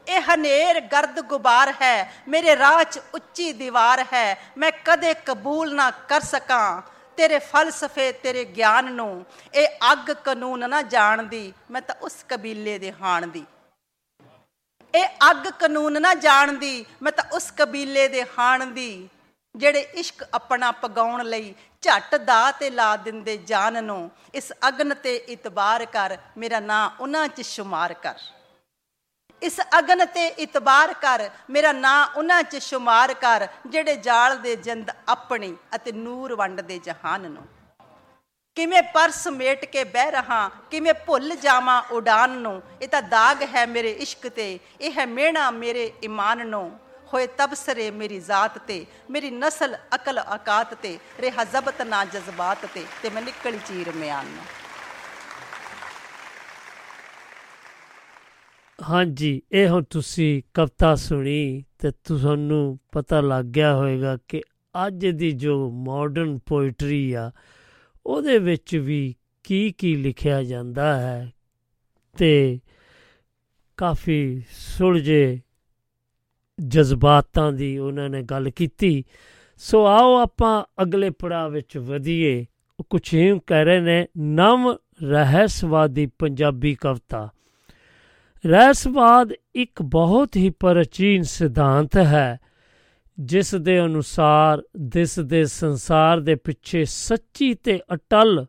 ਇਹ 0.09 0.21
ਹਨੇਰ 0.21 0.81
ਗਰਦ 0.81 1.21
ਗੁਬਾਰ 1.21 1.75
ਹੈ, 1.83 2.13
ਮੇਰੇ 2.29 2.57
ਰਾਹ 2.57 2.85
'ਚ 2.85 3.01
ਉੱਚੀ 3.15 3.53
ਦੀਵਾਰ 3.53 4.05
ਹੈ, 4.13 4.39
ਮੈਂ 4.59 4.73
ਕਦੇ 4.85 5.15
ਕਬੂਲ 5.15 5.75
ਨਾ 5.75 5.91
ਕਰ 5.91 6.21
ਸਕਾਂ। 6.21 6.83
ਤੇਰੇ 7.19 7.39
ਫਲਸਫੇ, 7.39 8.11
ਤੇਰੇ 8.13 8.45
ਗਿਆਨ 8.57 8.93
ਨੂੰ, 8.93 9.25
ਇਹ 9.55 9.69
ਅੱਗ 9.93 10.11
ਕਾਨੂੰਨ 10.25 10.69
ਨਾ 10.71 10.83
ਜਾਣਦੀ, 10.83 11.53
ਮੈਂ 11.71 11.83
ਤਾਂ 11.83 11.95
ਉਸ 12.03 12.25
ਕਬੀਲੇ 12.29 12.79
ਦੇ 12.79 12.93
ਹਾਣ 12.93 13.27
ਦੀ। 13.27 13.45
ਇਹ 14.95 15.31
ਅੱਗ 15.31 15.47
ਕਾਨੂੰਨ 15.61 16.01
ਨਾ 16.03 16.13
ਜਾਣਦੀ, 16.15 16.85
ਮੈਂ 17.03 17.13
ਤਾਂ 17.13 17.25
ਉਸ 17.33 17.51
ਕਬੀਲੇ 17.57 18.07
ਦੇ 18.09 18.25
ਹਾਣ 18.39 18.67
ਦੀ, 18.67 19.09
ਜਿਹੜੇ 19.55 19.81
ਇਸ਼ਕ 19.95 20.25
ਆਪਣਾ 20.35 20.71
ਪਗਾਉਣ 20.73 21.25
ਲਈ 21.25 21.55
ਝੱਟ 21.83 22.15
ਦਾ 22.15 22.51
ਤੇ 22.51 22.71
ਲਾ 22.71 22.95
ਦਿੰਦੇ 22.97 23.37
ਜਾਨ 23.47 23.85
ਨੂੰ, 23.85 24.11
ਇਸ 24.35 24.53
ਅਗਨ 24.69 24.95
ਤੇ 24.95 25.15
ਇਤਬਾਰ 25.29 25.85
ਕਰ, 25.85 26.17
ਮੇਰਾ 26.39 26.61
ਨਾਂ 26.61 26.89
ਉਹਨਾਂ 27.01 27.27
'ਚ 27.29 27.41
ਸ਼ੁਮਾਰ 27.47 27.95
ਕਰ। 27.95 28.21
ਇਸ 29.43 29.61
ਅਗਨ 29.79 30.05
ਤੇ 30.05 30.27
ਇਤਬਾਰ 30.27 30.93
ਕਰ, 30.93 31.29
ਮੇਰਾ 31.51 31.73
ਨਾਂ 31.73 32.07
ਉਹਨਾਂ 32.17 32.43
'ਚ 32.43 32.57
ਸ਼ੁਮਾਰ 32.57 33.15
ਕਰ, 33.15 33.47
ਜਿਹੜੇ 33.67 33.95
ਜਾਲ 33.97 34.37
ਦੇ 34.39 34.57
ਜਿੰਦ 34.57 34.91
ਆਪਣੀ 35.09 35.55
ਅਤੇ 35.75 35.93
ਨੂਰ 35.93 36.35
ਵੰਡਦੇ 36.35 36.79
ਜਹਾਨ 36.79 37.31
ਨੂੰ। 37.31 37.47
ਕਿਵੇਂ 38.57 38.83
ਪਰ 38.95 39.11
ਸਮੇਟ 39.11 39.65
ਕੇ 39.65 39.85
ਬਹਿ 39.85 40.11
ਰਹਾ, 40.11 40.51
ਕਿਵੇਂ 40.71 40.95
ਭੁੱਲ 41.07 41.35
ਜਾਵਾਂ 41.37 41.83
ਉਡਾਨ 41.93 42.31
ਨੂੰ। 42.39 42.61
ਇਹ 42.83 42.89
ਤਾਂ 42.89 43.03
ਦਾਗ 43.03 43.43
ਹੈ 43.55 43.65
ਮੇਰੇ 43.67 43.91
ਇਸ਼ਕ 43.91 44.29
ਤੇ, 44.29 44.59
ਇਹ 44.81 44.93
ਹੈ 44.93 45.07
ਮਿਹਣਾ 45.07 45.51
ਮੇਰੇ 45.51 45.93
ਈਮਾਨ 46.05 46.47
ਨੂੰ। 46.47 46.71
ਹੋਏ 47.13 47.27
ਤਬਸਰੇ 47.27 47.91
ਮੇਰੀ 47.91 48.19
ਜ਼ਾਤ 48.21 48.59
ਤੇ, 48.59 48.85
ਮੇਰੀ 49.11 49.31
ਨਸਲ 49.31 49.77
ਅਕਲ 49.95 50.19
ਔਕਾਤ 50.19 50.75
ਤੇ, 50.75 50.99
ਰਿਹਾ 51.21 51.45
ਜ਼ਬਤ 51.45 51.83
ਨਾ 51.83 52.05
ਜਜ਼ਬਾਤ 52.05 52.67
ਤੇ 52.67 52.85
ਤੇ 53.03 53.11
ਮੈਂ 53.11 53.23
ਨਿਕਲੀ 53.23 53.59
ਚੀਰ 53.69 53.93
ਮਿਆਨ 53.93 54.27
ਨੂੰ। 54.27 54.45
ਹਾਂਜੀ, 58.79 59.43
ਇਹ 59.53 59.69
ਹੁਣ 59.69 59.83
ਤੁਸੀਂ 59.83 60.43
ਕਵਿਤਾ 60.55 60.95
ਸੁਣੀ 60.95 61.65
ਤੇ 61.79 61.91
ਤੁਹਾਨੂੰ 61.91 62.79
ਪਤਾ 62.93 63.21
ਲੱਗ 63.21 63.45
ਗਿਆ 63.45 63.75
ਹੋਵੇਗਾ 63.77 64.19
ਕਿ 64.29 64.43
ਅੱਜ 64.87 65.07
ਦੀ 65.07 65.33
ਜੋ 65.33 65.71
ਮਾਡਰਨ 65.71 66.39
ਪੋਇਟਰੀ 66.47 67.13
ਆ, 67.13 67.31
ਉਹਦੇ 68.07 68.39
ਵਿੱਚ 68.39 68.77
ਵੀ 68.77 69.15
ਕੀ 69.45 69.73
ਕੀ 69.73 69.95
ਲਿਖਿਆ 69.97 70.43
ਜਾਂਦਾ 70.43 71.01
ਹੈ 71.01 71.33
ਤੇ 72.19 72.61
ਕਾਫੀ 73.77 74.43
ਸੁਲਝੇ 74.51 75.41
ਜਜ਼ਬਾਤਾਂ 76.59 77.53
ਦੀ 77.53 77.79
ਉਹਨਾਂ 77.79 78.11
ਨੇ 78.11 78.23
ਗੱਲ 78.23 78.51
ਕੀਤੀ। 78.51 79.05
ਸੋ 79.57 79.87
ਆਓ 79.87 80.17
ਆਪਾਂ 80.17 80.65
ਅਗਲੇ 80.83 81.11
ਪੜਾਅ 81.11 81.49
ਵਿੱਚ 81.49 81.79
ਵਧੀਏ। 81.79 82.47
ਕੁਝ 82.91 83.15
ਹੀ 83.15 83.41
ਕਹਿ 83.47 83.65
ਰਹੇ 83.65 83.81
ਨੇ, 83.81 84.07
ਨਵ 84.19 84.77
ਰਹੱਸਵਾਦੀ 85.03 86.07
ਪੰਜਾਬੀ 86.07 86.75
ਕਵਿਤਾ। 86.75 87.29
ਰਹੱਸਵਾਦ 88.47 89.33
ਇੱਕ 89.55 89.83
ਬਹੁਤ 89.83 90.37
ਹੀ 90.37 90.51
ਪ੍ਰਾਚੀਨ 90.51 91.23
ਸਿਧਾਂਤ 91.23 91.97
ਹੈ, 91.97 92.39
ਜਿਸ 93.21 93.55
ਦੇ 93.55 93.81
ਅਨੁਸਾਰ 93.81 94.63
ਦਿਸ 94.77 95.21
ਦੇ 95.21 95.45
ਸੰਸਾਰ 95.45 96.21
ਦੇ 96.21 96.35
ਪਿੱਛੇ 96.35 96.85
ਸੱਚੀ 96.85 97.55
ਤੇ 97.55 97.81
ਅਟਲ 97.95 98.47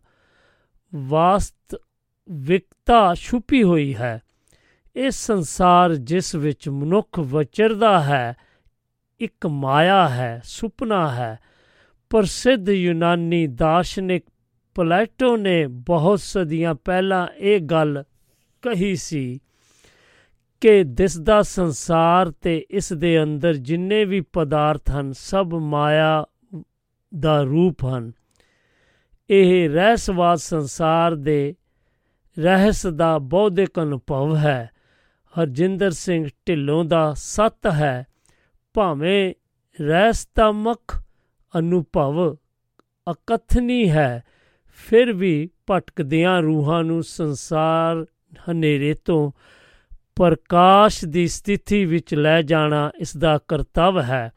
ਵਾਸਤਵਿਕਤਾ 0.96 3.14
ਛੁਪੀ 3.14 3.64
ਹੋਈ 3.64 3.96
ਹੈ। 3.96 4.22
ਇਹ 4.96 5.12
ਸੰਸਾਰ 5.12 5.96
ਜਿਸ 5.96 6.36
ਵਿੱਚ 6.36 6.70
ਮਨੁੱਖ 6.70 7.20
ਵਿਚਰਦਾ 7.20 8.02
ਹੈ, 8.02 8.36
ਇੱਕ 9.20 9.48
ਮਾਇਆ 9.48 10.10
ਹੈ, 10.10 10.42
ਸੁਪਨਾ 10.44 11.12
ਹੈ, 11.12 11.40
ਪ੍ਰਸਿੱਧ 12.10 12.70
ਯੂਨਾਨੀ 12.70 13.48
ਦਾਰਸ਼ਨਿਕ 13.48 14.24
ਪਲੇਟੋ 14.76 15.38
ਨੇ 15.38 15.68
ਬਹੁਤ 15.68 16.20
ਸਦੀਆਂ 16.20 16.76
ਪਹਿਲਾਂ 16.76 17.28
ਇਹ 17.38 17.60
ਗੱਲ 17.60 18.04
ਕਹੀ 18.62 18.96
ਸੀ। 18.96 19.40
ਕਿ 20.62 20.84
ਦਿਸਦਾ 20.84 21.42
ਸੰਸਾਰ 21.42 22.32
ਤੇ 22.32 22.66
ਇਸ 22.70 22.94
ਦੇ 22.94 23.24
ਅੰਦਰ 23.24 23.54
ਜਿੰਨੇ 23.54 24.06
ਵੀ 24.06 24.22
ਪਦਾਰਥ 24.22 24.92
ਹਨ, 24.92 25.12
ਸਭ 25.12 25.54
ਮਾਇਆ 25.54 26.26
ਦਾ 27.20 27.42
ਰੂਪ 27.42 27.86
ਹਨ। 27.86 28.12
ਇਹ 29.30 29.70
ਰਹਿਸਵਾਦ 29.70 30.38
ਸੰਸਾਰ 30.38 31.16
ਦੇ 31.16 31.56
ਰਹਿਸ 32.40 32.88
ਦਾ 32.88 33.18
ਬੌਧਿਕ 33.18 33.82
ਅਨੁਭਵ 33.82 34.36
ਹੈ। 34.36 34.70
ਹਰਜਿੰਦਰ 35.42 35.92
ਸਿੰਘ 35.92 36.28
ਢਿੱਲੋਂ 36.48 36.86
ਦਾ 36.86 37.14
ਸੱਤ 37.16 37.68
ਹੈ। 37.68 38.06
ਭਾਵੇਂ 38.74 39.34
ਰਹਿਸਤਾਮਕ 39.82 41.04
ਅਨੁਭਵ 41.58 42.36
ਅਕਥਨੀ 43.12 43.90
ਹੈ, 43.92 44.24
ਫਿਰ 44.68 45.14
ਵੀ 45.14 45.50
ਭਟਕਦਿਆਂ 45.72 46.42
ਰੂਹਾਂ 46.42 46.84
ਨੂੰ 46.84 47.04
ਸੰਸਾਰ 47.04 48.06
ਹਨੇਰੇ 48.52 48.94
ਤੋਂ 48.94 49.32
ਪ੍ਰਕਾਸ਼ 50.20 51.06
ਦੀ 51.06 51.28
ਸਥਿਤੀ 51.28 51.86
ਵਿੱਚ 51.86 52.16
ਲੈ 52.16 52.42
ਜਾਣਾ 52.42 52.92
ਇਸ 53.00 53.18
ਦਾ 53.18 53.40
ਕਰਤੱਵ 53.48 54.02
ਹੈ। 54.02 54.32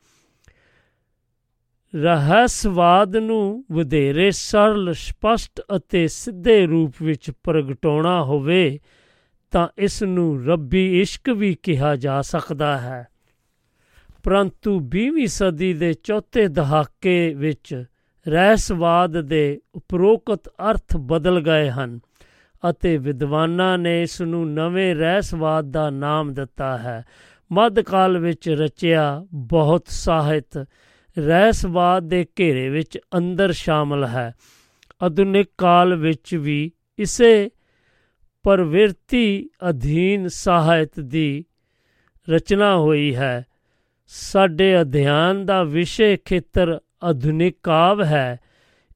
ਰਹੱਸਵਾਦ 1.96 3.16
ਨੂੰ 3.16 3.64
ਵਧੇਰੇ 3.72 4.30
ਸਰਲ, 4.30 4.94
ਸਪਸ਼ਟ 4.94 5.62
ਅਤੇ 5.76 6.08
ਸਿੱਧੇ 6.08 6.66
ਰੂਪ 6.66 6.94
ਵਿੱਚ 7.02 7.30
ਪ੍ਰਗਟਾਉਣਾ 7.30 8.24
ਹੋਵੇ 8.24 8.80
ਤਾਂ 9.50 9.68
ਇਸ 9.78 10.02
ਨੂੰ 10.02 10.46
ਰੱਬੀ 10.46 11.00
ਇਸ਼ਕ 11.00 11.30
ਵੀ 11.30 11.54
ਕਿਹਾ 11.54 11.96
ਜਾ 11.96 12.22
ਸਕਦਾ 12.22 12.78
ਹੈ। 12.78 13.08
ਪਰੰਤੂ 14.22 14.80
20ਵੀਂ 14.80 15.26
ਸਦੀ 15.26 15.74
ਦੇ 15.74 15.92
ਚੌਥੇ 15.92 16.48
ਦਹਾਕੇ 16.48 17.34
ਵਿੱਚ 17.34 17.84
ਰਹਿਸਵਾਦ 18.28 19.20
ਦੇ 19.20 19.60
ਉਪਰੋਕਤ 19.74 20.48
ਅਰਥ 20.48 20.96
ਬਦਲ 20.96 21.40
ਗਏ 21.40 21.70
ਹਨ। 21.70 22.00
ਅਤੇ 22.70 22.96
ਵਿਦਵਾਨਾਂ 22.96 23.78
ਨੇ 23.78 24.02
ਇਸ 24.02 24.20
ਨੂੰ 24.20 24.54
ਨਵੇਂ 24.54 24.94
ਰਹਿਸਵਾਦ 24.94 25.64
ਦਾ 25.64 25.90
ਨਾਮ 25.90 26.34
ਦਿੱਤਾ 26.34 26.78
ਹੈ। 26.78 27.04
ਮੱਧਕਾਲ 27.52 28.18
ਵਿੱਚ 28.18 28.48
ਰਚਿਆ 28.48 29.26
ਬਹੁਤ 29.34 29.84
ਸਾਹਿਤ 29.88 30.66
ਰਹਿਸਵਾਦ 31.18 32.02
ਦੇ 32.02 32.26
ਘੇਰੇ 32.40 32.68
ਵਿੱਚ 32.68 32.98
ਅੰਦਰ 33.18 33.52
ਸ਼ਾਮਲ 33.52 34.04
ਹੈ। 34.04 34.34
ਆਧੁਨਿਕ 35.02 35.48
ਕਾਲ 35.58 35.94
ਵਿੱਚ 35.94 36.34
ਵੀ 36.34 36.72
ਇਸੇ 36.98 37.50
ਪ੍ਰਵਿਰਤੀ 38.42 39.50
ਅਧੀਨ 39.68 40.28
ਸਾਹਿਤ 40.28 41.00
ਦੀ 41.00 41.44
ਰਚਨਾ 42.30 42.76
ਹੋਈ 42.76 43.14
ਹੈ। 43.14 43.46
ਸਾਡੇ 44.06 44.80
ਅਧਿਐਨ 44.80 45.46
ਦਾ 45.46 45.62
ਵਿਸ਼ੇ 45.62 46.16
ਖੇਤਰ 46.24 46.80
ਆਧੁਨਿਕ 47.02 47.56
ਕਾਵ 47.62 48.02
ਹੈ। 48.02 48.38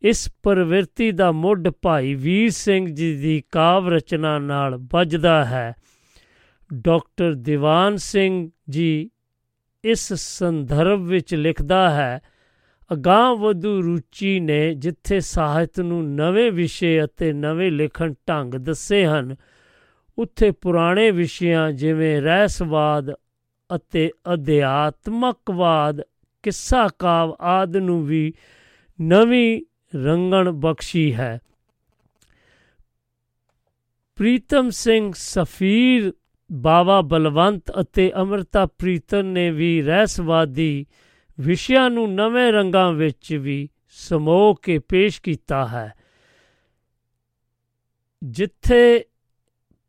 ਇਸ 0.06 0.28
ਪ੍ਰਵਿਰਤੀ 0.42 1.10
ਦਾ 1.12 1.32
ਮੁੱਢ 1.32 1.68
ਭਾਈ 1.82 2.14
ਵੀਰ 2.14 2.50
ਸਿੰਘ 2.50 2.86
ਜੀ 2.86 3.16
ਦੀ 3.16 3.42
ਕਾਵ 3.52 3.88
ਰਚਨਾ 3.88 4.38
ਨਾਲ 4.38 4.78
ਵੱਜਦਾ 4.92 5.44
ਹੈ। 5.44 5.74
ਡਾਕਟਰ 6.74 7.34
ਦੀਵਾਨ 7.34 7.96
ਸਿੰਘ 7.96 8.50
ਜੀ 8.70 9.10
ਇਸ 9.84 10.12
ਸੰਦਰਭ 10.12 11.00
ਵਿੱਚ 11.00 11.34
ਲਿਖਦਾ 11.34 11.90
ਹੈ, 11.90 12.20
ਅਗਾਂਹ 12.92 13.36
ਵਧੂ 13.36 13.82
ਰੁਚੀ 13.82 14.40
ਨੇ 14.40 14.74
ਜਿੱਥੇ 14.74 15.20
ਸਾਹਿਤ 15.20 15.80
ਨੂੰ 15.80 16.14
ਨਵੇਂ 16.14 16.52
ਵਿਸ਼ੇ 16.52 17.04
ਅਤੇ 17.04 17.32
ਨਵੇਂ 17.32 17.70
ਲਿਖਣ 17.72 18.14
ਢੰਗ 18.28 18.54
ਦੱਸੇ 18.54 19.06
ਹਨ, 19.06 19.36
ਉੱਥੇ 20.18 20.50
ਪੁਰਾਣੇ 20.50 21.10
ਵਿਸ਼ਿਆਂ 21.10 21.72
ਜਿਵੇਂ 21.72 22.20
ਰਹਿਸਵਾਦ 22.22 23.12
ਅਤੇ 23.76 24.10
ਅਧਿਆਤਮਕਵਾਦ, 24.34 26.02
ਕਿੱਸਾ 26.42 26.88
ਕਾਵ 26.98 27.36
ਆਦ 27.40 27.76
ਨੂੰ 27.76 28.04
ਵੀ 28.06 28.32
ਨਵੀਂ 29.00 29.62
ਰੰਗਣ 29.94 30.50
ਬਖਸ਼ੀ 30.50 31.14
ਹੈ। 31.14 31.40
ਪ੍ਰੀਤਮ 34.16 34.70
ਸਿੰਘ 34.70 35.12
ਸਫੀਰ, 35.16 36.12
ਬਾਵਾ 36.52 37.00
ਬਲਵੰਤ 37.00 37.80
ਅਤੇ 37.80 38.12
ਅਮਰਤਾ 38.22 38.66
ਪ੍ਰੀਤਮ 38.66 39.22
ਨੇ 39.22 39.50
ਵੀ 39.50 39.82
ਰਹਿਸਵਾਦੀ 39.82 40.86
ਵਿਸ਼ਿਆਂ 41.40 41.90
ਨੂੰ 41.90 42.14
ਨਵੇਂ 42.14 42.52
ਰੰਗਾਂ 42.52 42.92
ਵਿੱਚ 42.92 43.34
ਵੀ 43.34 43.68
ਸਮੋ 43.88 44.54
ਕੇ 44.54 44.78
ਪੇਸ਼ 44.78 45.22
ਕੀਤਾ 45.22 45.66
ਹੈ। 45.66 45.92
ਜਿੱਥੇ 48.24 49.04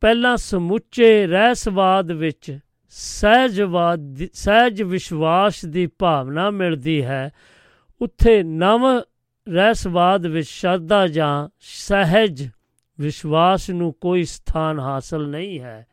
ਪਹਿਲਾਂ 0.02 0.38
ਸਮੁੱਚੇ 0.38 1.28
ਰਹਿਸਵਾਦ 1.28 2.12
ਵਿੱਚ 2.12 2.60
ਸਹਿਜਵਾਦ 2.90 4.18
ਸਹਿਜ 4.34 4.82
ਵਿਸ਼ਵਾਸ 4.82 5.66
ਦੀ 5.66 5.88
ਭਾਵਨਾ 5.88 6.50
ਮਿਲਦੀ 6.50 7.04
ਹੈ, 7.04 7.32
ਉੱਥੇ 8.02 8.44
ਨਵ 8.44 9.02
ਰਹਿਸਵਾਦ 9.48 10.26
ਵਿੱਚ 10.26 10.48
ਸ਼ਰਧਾ 10.48 11.08
ਜਾਂ 11.08 11.48
ਸਹਿਜ 11.60 12.48
ਵਿਸ਼ਵਾਸ 13.00 13.70
ਨੂੰ 13.70 13.94
ਕੋਈ 14.02 14.24
ਸਥਾਨ 14.24 14.80
ਹਾਸਲ 14.80 15.28
ਨਹੀਂ 15.28 15.60
ਹੈ। 15.60 15.86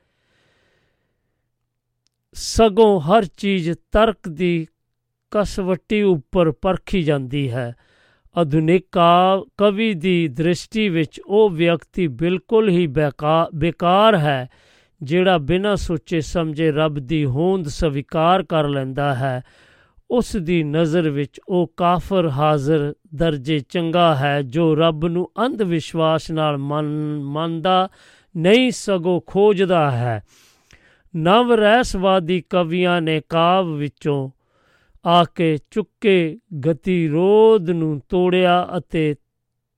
ਸਗੋਂ 2.34 3.00
ਹਰ 3.00 3.24
ਚੀਜ਼ 3.36 3.70
ਤਰਕ 3.92 4.28
ਦੀ 4.28 4.66
ਕਸਵੱਟੀ 5.32 6.02
ਉੱਪਰ 6.02 6.50
ਪਰਖੀ 6.52 7.02
ਜਾਂਦੀ 7.02 7.50
ਹੈ। 7.50 7.74
ਆਧੁਨਿਕ 8.36 8.86
ਕਵੀ 9.58 9.92
ਦੀ 9.94 10.28
ਦ੍ਰਿਸ਼ਟੀ 10.28 10.88
ਵਿੱਚ 10.88 11.20
ਉਹ 11.26 11.50
ਵਿਅਕਤੀ 11.50 12.06
ਬਿਲਕੁਲ 12.06 12.68
ਹੀ 12.68 12.86
ਬੇਕਾਰ 12.86 14.16
ਹੈ, 14.16 14.48
ਜਿਹੜਾ 15.02 15.38
ਬਿਨਾਂ 15.38 15.76
ਸੋਚੇ 15.76 16.20
ਸਮਝੇ 16.20 16.70
ਰੱਬ 16.72 16.98
ਦੀ 16.98 17.24
ਹੋਂਦ 17.24 17.68
ਸਵੀਕਾਰ 17.68 18.42
ਕਰ 18.42 18.68
ਲੈਂਦਾ 18.68 19.14
ਹੈ। 19.14 19.42
ਉਸ 20.10 20.36
ਦੀ 20.36 20.62
ਨਜ਼ਰ 20.62 21.10
ਵਿੱਚ 21.10 21.40
ਉਹ 21.48 21.72
ਕਾਫਰ 21.76 22.28
ਹਾਜ਼ਰ 22.28 22.94
ਦਰਜੇ 23.14 23.58
ਚੰਗਾ 23.58 24.14
ਹੈ 24.16 24.42
ਜੋ 24.42 24.74
ਰੱਬ 24.74 25.06
ਨੂੰ 25.06 25.30
ਅੰਧ 25.46 25.62
ਵਿਸ਼ਵਾਸ 25.62 26.30
ਨਾਲ 26.30 26.56
ਮੰਨਦਾ 26.56 27.88
ਨਹੀਂ 28.36 28.70
ਸਗੋਂ 28.70 29.20
ਖੋਜਦਾ 29.26 29.90
ਹੈ। 29.90 30.22
ਨਵ 31.16 31.52
ਰਹਿਸਵਾਦੀ 31.52 32.40
ਕਵੀਆਂ 32.50 33.00
ਨੇ 33.00 33.20
ਕਾਵ 33.28 33.72
ਵਿੱਚੋਂ 33.72 34.30
ਆ 35.06 35.24
ਕੇ 35.24 35.58
ਚੁੱਕੇ 35.70 36.38
ਗਤੀਰੋਧ 36.66 37.70
ਨੂੰ 37.70 38.00
ਤੋੜਿਆ 38.08 38.68
ਅਤੇ 38.78 39.14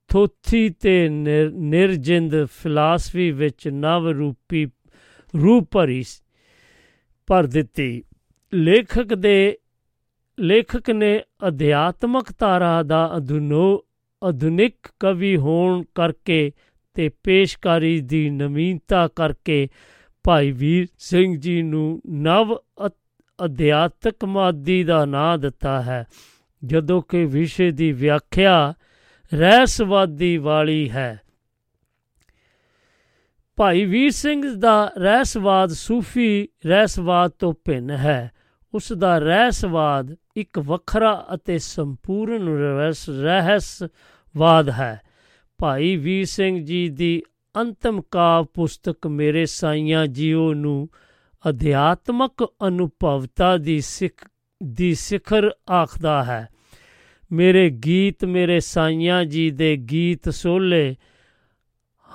ਥੋਥੀ 0.08 0.68
ਤੇ 0.68 1.08
ਨਿਰਜਿੰਦ 1.08 2.44
ਫਿਲਾਸਫੀ 2.44 3.30
ਵਿੱਚ 3.30 3.68
ਨਵ 3.68 4.08
ਰੂਪੀ 4.08 4.66
ਰੂਪ 5.42 5.68
ਭਰੀ 5.70 6.04
ਭਰ 7.26 7.46
ਦਿੱਤੀ। 7.46 8.04
ਲੇਖਕ 8.54 9.14
ਦੇ 9.14 9.58
ਲੇਖਕ 10.40 10.90
ਨੇ 10.90 11.22
ਅਧਿਆਤਮਕ 11.48 12.32
ਤਾਰਾ 12.32 12.82
ਦਾ 12.82 13.16
ਅਧੁਨੋ, 13.16 13.84
ਆਧੁਨਿਕ 14.24 14.74
ਕਵੀ 15.00 15.36
ਹੋਣ 15.36 15.84
ਕਰਕੇ 15.94 16.52
ਤੇ 16.94 17.08
ਪੇਸ਼ਕਾਰੀ 17.08 18.00
ਦੀ 18.00 18.30
ਨਵੀਨਤਾ 18.30 19.08
ਕਰਕੇ 19.08 19.68
ਭਾਈ 20.24 20.50
ਵੀਰ 20.50 20.86
ਸਿੰਘ 20.98 21.36
ਜੀ 21.36 21.62
ਨੂੰ 21.62 22.00
ਨਵ 22.08 22.56
ਅਧਿਆਤਮਕਵਾਦੀ 23.44 24.84
ਦਾ 24.84 25.04
ਨਾਂ 25.04 25.38
ਦਿੱਤਾ 25.38 25.82
ਹੈ। 25.82 26.06
ਜਦੋਂ 26.64 27.02
ਕਿ 27.08 27.24
ਵਿਸ਼ੇ 27.24 27.70
ਦੀ 27.70 27.92
ਵਿਆਖਿਆ 27.92 28.74
ਰਹਿਸਵਾਦੀ 29.34 30.38
ਵਾਲੀ 30.38 30.90
ਹੈ। 30.90 31.20
ਭਾਈ 33.56 33.84
ਵੀਰ 33.84 34.10
ਸਿੰਘ 34.10 34.54
ਦਾ 34.54 34.92
ਰਹਿਸਵਾਦ 34.98 35.68
ਸੂਫੀ 35.68 36.48
ਰਹਿਸਵਾਦ 36.66 37.30
ਤੋਂ 37.30 37.54
ਭਿੰਨ 37.64 37.90
ਹੈ। 37.90 38.30
ਉਸ 38.76 38.92
ਦਾ 38.92 39.18
ਰਹਿਸਵਾਦ 39.18 40.16
ਇੱਕ 40.36 40.58
ਵੱਖਰਾ 40.58 41.26
ਅਤੇ 41.34 41.58
ਸੰਪੂਰਨ 41.58 42.48
ਰਹਿਸਵਾਦ 43.08 44.70
ਹੈ। 44.70 45.00
ਭਾਈ 45.58 45.96
ਵੀਰ 45.96 46.26
ਸਿੰਘ 46.26 46.64
ਜੀ 46.64 46.88
ਦੀ 46.88 47.22
ਅੰਤਮ 47.60 48.02
ਕਾਵ 48.10 48.44
ਪੁਸਤਕ 48.44 49.06
ਮੇਰੇ 49.06 49.46
ਸਾਈਆਂ 49.46 50.06
ਜੀਓ 50.06 50.54
ਨੂੰ 50.54 50.88
ਅਧਿਆਤਮਕ 51.48 52.52
ਅਨੁਭਵਤਾ 52.66 53.56
ਦੀ 53.56 53.80
ਸਿੱਖ, 53.80 54.28
ਦੀ 54.62 54.94
ਸਿਖਰ 54.94 55.50
ਆਖਦਾ 55.70 56.24
ਹੈ। 56.24 56.48
ਮੇਰੇ 57.32 57.70
ਗੀਤ 57.70 58.24
ਮੇਰੇ 58.24 58.60
ਸਾਈਆਂ 58.60 59.24
ਜੀ 59.24 59.50
ਦੇ 59.50 59.76
ਗੀਤ 59.76 60.28
ਸੋਲੇ। 60.28 60.96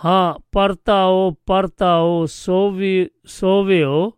ਹਾਂ, 0.05 0.43
ਪਰਤਾਓ 0.51 1.35
ਪਰਤਾਓ, 1.45 2.25
ਸੋਵੀ, 2.25 3.07
ਸੋਵਿਓ। 3.25 4.13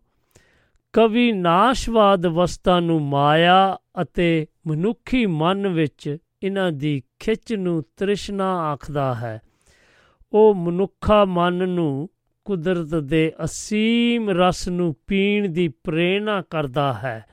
ਕਵੀ 0.94 1.32
ਨਾਸ਼ਵਾਦ 1.32 2.26
ਵਸਤਾ 2.26 2.80
ਨੂੰ 2.80 3.02
ਮਾਇਆ 3.02 3.78
ਅਤੇ 4.02 4.46
ਮਨੁੱਖੀ 4.66 5.26
ਮਨ 5.26 5.68
ਵਿੱਚ 5.68 6.16
ਇਹਨਾਂ 6.42 6.72
ਦੀ 6.72 7.02
ਖਿੱਚ 7.18 7.54
ਨੂੰ 7.54 7.84
ਤ੍ਰਿਸ਼ਨਾ 7.96 8.58
ਆਖਦਾ 8.58 9.14
ਹੈ। 9.14 9.40
ਉਹ 10.32 10.54
ਮਨੁੱਖਾ 10.54 11.24
ਮਨ 11.24 11.54
ਨੂੰ 11.54 12.08
ਕੁਦਰਤ 12.44 12.94
ਦੇ 12.94 13.32
ਅਸੀਮ 13.44 14.30
ਰਸ 14.30 14.68
ਨੂੰ 14.68 14.96
ਪੀਣ 15.06 15.48
ਦੀ 15.48 15.68
ਪ੍ਰੇਰਣਾ 15.68 16.42
ਕਰਦਾ 16.42 16.92
ਹੈ 16.92 17.24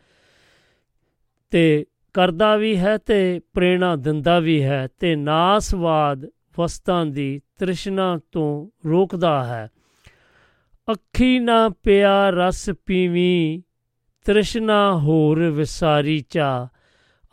ਤੇ 1.49 1.85
ਕਰਦਾ 2.13 2.55
ਵੀ 2.55 2.77
ਹੈ 2.77 2.97
ਤੇ 2.97 3.41
ਪ੍ਰੇਰਣਾ 3.53 3.95
ਦਿੰਦਾ 3.95 4.39
ਵੀ 4.39 4.63
ਹੈ 4.63 4.87
ਤੇ 4.99 5.15
ਨਾਸਵਾਦ 5.15 6.25
ਵਸਤਾਂ 6.59 7.05
ਦੀ 7.05 7.41
ਤ੍ਰਿਸ਼ਨਾ 7.59 8.19
ਤੋਂ 8.31 8.69
ਰੋਕਦਾ 8.87 9.43
ਹੈ। 9.43 9.69
ਅੱਖੀ 10.89 11.39
ਨਾ 11.39 11.69
ਪਿਆ 11.69 12.29
ਰਸ 12.29 12.69
ਪੀਵੀ, 12.85 13.63
ਤ੍ਰਿਸ਼ਨਾ 14.25 14.97
ਹੋਰ 14.97 15.49
ਵਿਸਾਰੀ 15.49 16.19
ਚਾ। 16.19 16.67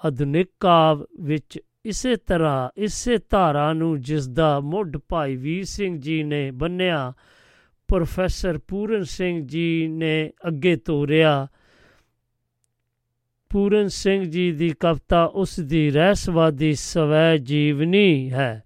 ਆਧੁਨਿਕ 0.05 0.49
ਕਾਵ 0.61 1.07
ਵਿੱਚ 1.21 1.61
ਇਸੇ 1.85 2.17
ਤਰ੍ਹਾਂ, 2.17 2.71
ਇਸੇ 2.77 3.19
ਧਾਰਾ 3.31 3.73
ਨੂੰ 3.73 4.01
ਜਿਸ 4.01 4.29
ਦਾ 4.29 4.61
ਮੁੱਢ 4.61 4.97
ਭਾਈ 5.09 5.37
ਵੀਰ 5.37 5.65
ਸਿੰਘ 5.65 6.01
ਜੀ 6.01 6.23
ਨੇ 6.23 6.51
ਬੰਨਿਆ, 6.51 7.13
ਪ੍ਰੋਫੈਸਰ 7.89 8.59
ਪੂਰਨ 8.59 9.03
ਸਿੰਘ 9.03 9.47
ਜੀ 9.47 9.89
ਨੇ 9.89 10.31
ਅੱਗੇ 10.49 10.77
ਤੋਰਿਆ। 10.77 11.47
ਪੂਰਨ 13.49 13.89
ਸਿੰਘ 13.89 14.25
ਜੀ 14.25 14.53
ਦੀ 14.53 14.71
ਕਵਿਤਾ, 14.81 15.25
ਉਸ 15.25 15.61
ਦੀ 15.61 15.91
ਰਹਿਸਵਾਦੀ 15.91 16.75
ਸਵੈ 16.75 17.37
ਜੀਵਨੀ 17.37 18.33
ਹੈ। 18.33 18.65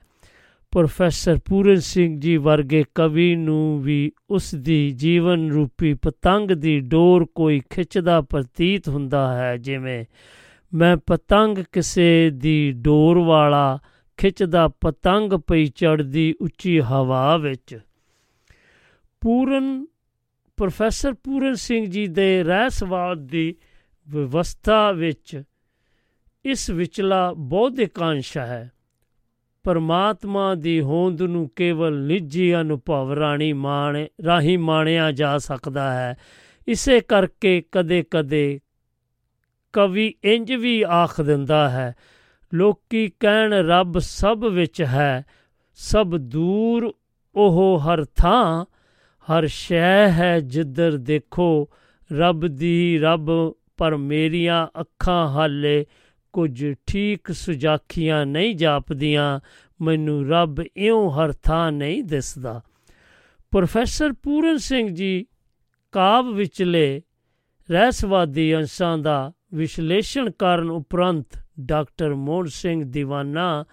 ਪ੍ਰੋਫੈਸਰ 0.73 1.39
ਪੂਰਨ 1.45 1.77
ਸਿੰਘ 1.77 2.21
ਜੀ 2.21 2.37
ਵਰਗੇ 2.37 2.85
ਕਵੀ 2.95 3.37
ਨੂੰ 3.37 3.83
ਵੀ 3.83 4.13
ਉਸ 4.31 4.55
ਦੀ 4.55 4.91
ਜੀਵਨ 4.91 5.51
ਰੂਪੀ 5.51 5.95
ਪਤੰਗ 5.95 6.51
ਦੀ 6.51 6.81
ਡੋਰ 6.81 7.27
ਕੋਈ 7.35 7.61
ਖਿੱਚਦਾ 7.71 8.21
ਪ੍ਰਤੀਤ 8.21 8.89
ਹੁੰਦਾ 8.89 9.37
ਹੈ, 9.37 9.57
ਜਿਵੇਂ, 9.57 10.05
ਮੈਂ 10.75 10.97
ਪਤੰਗ 10.97 11.59
ਕਿਸੇ 11.73 12.31
ਦੀ 12.31 12.73
ਡੋਰ 12.73 13.19
ਵਾਲਾ 13.19 13.79
ਖਿੱਚਦਾ 14.17 14.69
ਪਤੰਗ 14.69 15.33
ਪਈ 15.33 15.67
ਚੜਦੀ 15.67 16.35
ਉੱਚੀ 16.41 16.81
ਹਵਾ 16.81 17.37
ਵਿੱਚ। 17.37 17.79
ਪੂਰਨ, 19.21 19.87
ਪ੍ਰੋਫੈਸਰ 20.57 21.13
ਪੂਰਨ 21.13 21.55
ਸਿੰਘ 21.55 21.87
ਜੀ 21.87 22.07
ਦੇ 22.07 22.43
ਰਹਿਸਵਾਦ 22.43 23.19
ਦੀ 23.19 23.57
ਵਿਵਸਥਾ 24.09 24.93
ਵਿੱਚ 24.93 25.43
ਇਸ 26.45 26.71
ਵਿਚਲਾ 26.71 27.33
ਬੌਧਿਕ 27.33 28.03
ਅੰਸ਼ 28.03 28.39
ਹੈ। 28.39 28.71
ਪਰਮਾਤਮਾ 29.63 30.55
ਦੀ 30.55 30.81
ਹੋਂਦ 30.81 31.23
ਨੂੰ 31.23 31.51
ਕੇਵਲ 31.57 32.01
ਨਿੱਜੀ 32.01 32.61
ਅਨੁਭਵ 32.61 33.13
ਰਾਣੀ 33.13 33.53
ਮਾਣ, 33.53 34.07
ਰਾਹੀਂ 34.25 34.59
ਮਾਣਿਆ 34.59 35.13
ਜਾ 35.13 35.39
ਸਕਦਾ 35.39 35.95
ਹੈ। 35.95 36.17
ਇਸੇ 36.69 37.01
ਕਰਕੇ 37.01 37.63
ਕਦੇ-ਕਦੇ 37.73 38.61
ਕਵੀ 39.73 40.15
ਇੰਜ 40.25 40.53
ਵੀ 40.53 40.85
ਆਖ 40.89 41.21
ਦਿੰਦਾ 41.21 41.71
ਹੈ, 41.71 41.95
ਲੋਕੀ 42.55 43.13
ਕਹਿਣ 43.21 43.53
ਰੱਬ 43.53 43.99
ਸਭ 43.99 44.45
ਵਿੱਚ 44.45 44.83
ਹੈ, 44.83 45.25
ਸਭ 45.75 46.17
ਦੂਰ 46.17 46.95
ਉਹ 47.35 47.79
ਹਰ 47.79 48.05
ਥਾਂ, 48.05 48.65
ਹਰ 49.29 49.47
ਸ਼ੈ 49.47 50.11
ਹੈ 50.11 50.41
ਜਿੱਧਰ 50.41 50.97
ਦੇਖੋ, 50.97 51.69
ਰੱਬ 52.13 52.47
ਦੀ 52.47 52.99
ਰੱਬ 52.99 53.55
ਪਰ 53.77 53.97
ਮੇਰੀਆਂ 53.97 54.81
ਅੱਖਾਂ 54.81 55.29
ਹਾਲੇ 55.29 55.87
ਕੁਝ 56.33 56.75
ਠੀਕ 56.87 57.33
ਸੁਜਾਖੀਆਂ 57.33 58.27
ਨਹੀਂ 58.27 58.57
ਜਾਪਦੀਆਂ, 58.57 59.41
ਮੈਨੂੰ 59.81 60.29
ਰੱਬ 60.29 60.61
ਇਉਂ 60.77 61.11
ਹਰ 61.11 61.33
ਥਾਂ 61.33 61.73
ਨਹੀਂ 61.73 62.05
ਦਿਸਦਾ। 62.05 62.61
ਪ੍ਰੋਫੈਸਰ 63.51 64.13
ਪੂਰਨ 64.13 64.57
ਸਿੰਘ 64.57 64.89
ਜੀ 64.89 65.27
ਕਾਵ 65.93 66.35
ਵਿਚਲੇ 66.35 67.03
ਰਹਿਸਵਾਦੀ 67.71 68.57
ਅੰਸ਼ਾਂ 68.57 68.99
ਦਾ 68.99 69.33
ਵਿਸ਼ਲੇਸ਼ਣ 69.55 70.31
ਕਰਨ 70.31 70.71
ਉਪਰੰਤ 70.71 71.27
ਡਾਕਟਰ 71.61 72.15
ਮੋਹਨ 72.15 72.47
ਸਿੰਘ 72.47 72.85
ਦੀਵਾਨਾ 72.85 73.65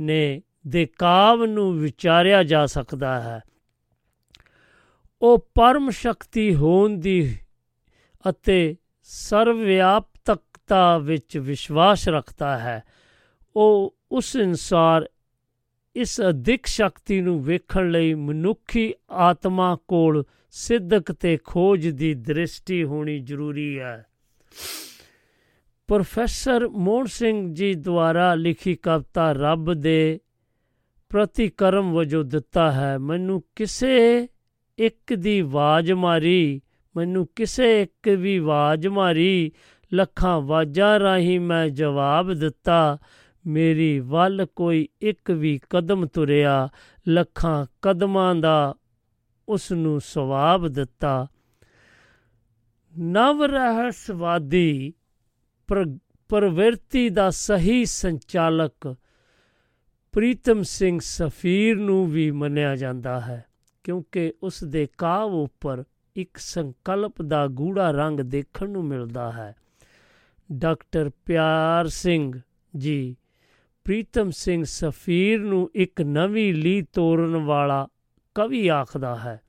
ਨੇ 0.00 0.42
ਦੇ 0.66 0.86
ਕਾਵ 0.86 1.44
ਨੂੰ 1.44 1.78
ਵਿਚਾਰਿਆ 1.78 2.42
ਜਾ 2.42 2.66
ਸਕਦਾ 2.66 3.20
ਹੈ। 3.20 3.40
ਉਹ 5.22 5.50
ਪਰਮ 5.54 5.90
ਸ਼ਕਤੀ 5.90 6.54
ਹੋਣ 6.54 6.96
ਦੀ 6.96 7.36
ਅਤੇ 8.28 8.76
ਸਰਵਵਿਆਪਕਤਾ 10.68 10.98
ਵਿੱਚ 10.98 11.38
ਵਿਸ਼ਵਾਸ 11.38 12.08
ਰੱਖਦਾ 12.08 12.58
ਹੈ। 12.58 12.82
ਉਹ 13.56 13.94
ਉਸ 14.12 14.36
ਅਨੁਸਾਰ 14.36 15.08
ਇਸ 15.96 16.20
ਅਧਿਕ 16.20 16.66
ਸ਼ਕਤੀ 16.66 17.20
ਨੂੰ 17.20 17.42
ਵੇਖਣ 17.44 17.90
ਲਈ 17.90 18.14
ਮਨੁੱਖੀ 18.14 18.94
ਆਤਮਾ 19.10 19.76
ਕੋਲ 19.88 20.24
ਸਿੱਧਕ 20.50 21.12
ਤੇ 21.12 21.36
ਖੋਜ 21.36 21.88
ਦੀ 21.88 22.14
ਦ੍ਰਿਸ਼ਟੀ 22.14 22.84
ਹੋਣੀ 22.84 23.18
ਜ਼ਰੂਰੀ 23.18 23.78
ਹੈ। 23.78 24.06
ਪ੍ਰੋਫੈਸਰ 25.88 26.68
ਮੋਹਨ 26.68 27.06
ਸਿੰਘ 27.06 27.54
ਜੀ 27.54 27.74
ਦੁਆਰਾ 27.74 28.34
ਲਿਖੀ 28.34 28.74
ਕਵਿਤਾ 28.74 29.32
ਰੱਬ 29.32 29.74
ਦੇ 29.74 30.20
ਪ੍ਰਤੀਕਰਮ 31.08 31.92
ਵਜੋਂ 31.92 32.24
ਦਿੱਤਾ 32.24 32.72
ਹੈ, 32.72 32.98
ਮੈਨੂੰ 32.98 33.42
ਕਿਸੇ 33.56 34.28
ਇੱਕ 34.78 35.14
ਦੀ 35.14 35.40
ਆਵਾਜ਼ 35.40 35.92
ਮਾਰੀ, 35.92 36.60
ਮੈਨੂੰ 36.96 37.28
ਕਿਸੇ 37.36 37.82
ਇੱਕ 37.82 38.08
ਵੀ 38.08 38.36
ਆਵਾਜ਼ 38.36 38.86
ਮਾਰੀ 38.86 39.52
ਲੱਖਾਂ 39.92 40.34
ਆਵਾਜ਼ਾਂ 40.34 40.98
ਰਾਹੀਂ 41.00 41.38
ਮੈਂ 41.40 41.68
ਜਵਾਬ 41.68 42.32
ਦਿੱਤਾ। 42.32 42.98
ਮੇਰੀ 43.44 43.98
ਵੱਲ 44.00 44.46
ਕੋਈ 44.56 44.88
ਇੱਕ 45.00 45.30
ਵੀ 45.30 45.58
ਕਦਮ 45.70 46.06
ਤੁਰਿਆ। 46.06 46.68
ਲੱਖਾਂ 47.08 47.66
ਕਦਮਾਂ 47.82 48.34
ਦਾ 48.34 48.74
ਉਸ 49.48 49.72
ਨੂੰ 49.72 50.00
ਸਵਾਬ 50.00 50.68
ਦਿੱਤਾ। 50.68 51.26
ਨਵ 52.94 53.42
ਰਹਸਵਾਦੀ 53.44 54.92
ਪ੍ਰਵਿਰਤੀ 56.30 57.08
ਦਾ 57.08 57.28
ਸਹੀ 57.30 57.84
ਸੰਚਾਲਕ 57.84 58.96
ਪ੍ਰੀਤਮ 60.14 60.62
ਸਿੰਘ 60.62 60.98
ਸਫੀਰ 61.02 61.76
ਨੂੰ 61.76 62.06
ਵੀ 62.06 62.30
ਮੰਨਿਆ 62.30 62.74
ਜਾਂਦਾ 62.76 63.20
ਹੈ, 63.20 63.44
ਕਿਉਂਕਿ 63.84 64.32
ਉਸ 64.42 64.64
ਦੇ 64.64 64.86
ਕਾਵ 64.98 65.34
ਉੱਪਰ 65.34 65.84
ਇੱਕ 66.16 66.36
ਸੰਕਲਪ 66.36 67.22
ਦਾ 67.22 67.46
ਗੂੜਾ 67.46 67.90
ਰੰਗ 67.90 68.20
ਦੇਖਣ 68.20 68.70
ਨੂੰ 68.70 68.84
ਮਿਲਦਾ 68.84 69.30
ਹੈ। 69.32 69.54
ਡਾਕਟਰ 70.52 71.10
ਪਿਆਰ 71.24 71.86
ਸਿੰਘ 71.86 72.40
ਜੀ। 72.76 73.16
ਪ੍ਰੀਤਮ 73.84 74.30
ਸਿੰਘ 74.30 74.64
ਸਫੀਰ 74.64 75.40
ਨੂੰ 75.40 75.70
ਇੱਕ 75.74 76.02
ਨਵੀਂ 76.02 76.54
ਲੀ 76.54 76.82
ਤੋੜਨ 76.82 77.36
ਵਾਲਾ 77.36 77.88
ਕਵੀ 78.34 78.68
ਆਖਦਾ 78.68 79.16
ਹੈ। 79.16 79.40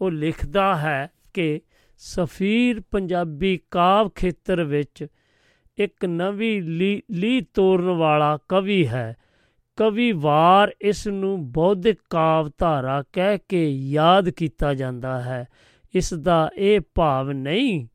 ਉਹ 0.00 0.10
ਲਿਖਦਾ 0.10 0.76
ਹੈ 0.76 1.10
ਕਿ 1.34 1.60
ਸਫੀਰ 1.98 2.82
ਪੰਜਾਬੀ 2.90 3.60
ਕਾਵ 3.70 4.08
ਖੇਤਰ 4.08 4.64
ਵਿੱਚ 4.64 5.06
ਇੱਕ 5.78 6.04
ਨਵੀਂ 6.04 6.62
ਲੀ 6.62 7.02
ਲੀ 7.10 7.40
ਤੋੜਨ 7.40 7.84
ਵਾਲਾ 7.84 8.38
ਕਵੀ 8.48 8.88
ਹੈ। 8.88 9.16
ਕਵੀ 9.76 10.12
ਵਾਰ 10.12 10.72
ਇਸ 10.80 11.06
ਨੂੰ 11.06 11.52
ਬੌਧਿਕ 11.52 11.98
ਕਾਵ 12.10 12.50
ਧਾਰਾ 12.58 13.04
ਕਹਿ 13.12 13.38
ਕੇ 13.48 13.70
ਯਾਦ 13.70 14.30
ਕੀਤਾ 14.30 14.74
ਜਾਂਦਾ 14.74 15.22
ਹੈ। 15.22 15.48
ਇਸ 15.94 16.14
ਦਾ 16.14 16.50
ਇਹ 16.56 16.80
ਭਾਵ 16.94 17.32
ਨਹੀਂ 17.32 17.86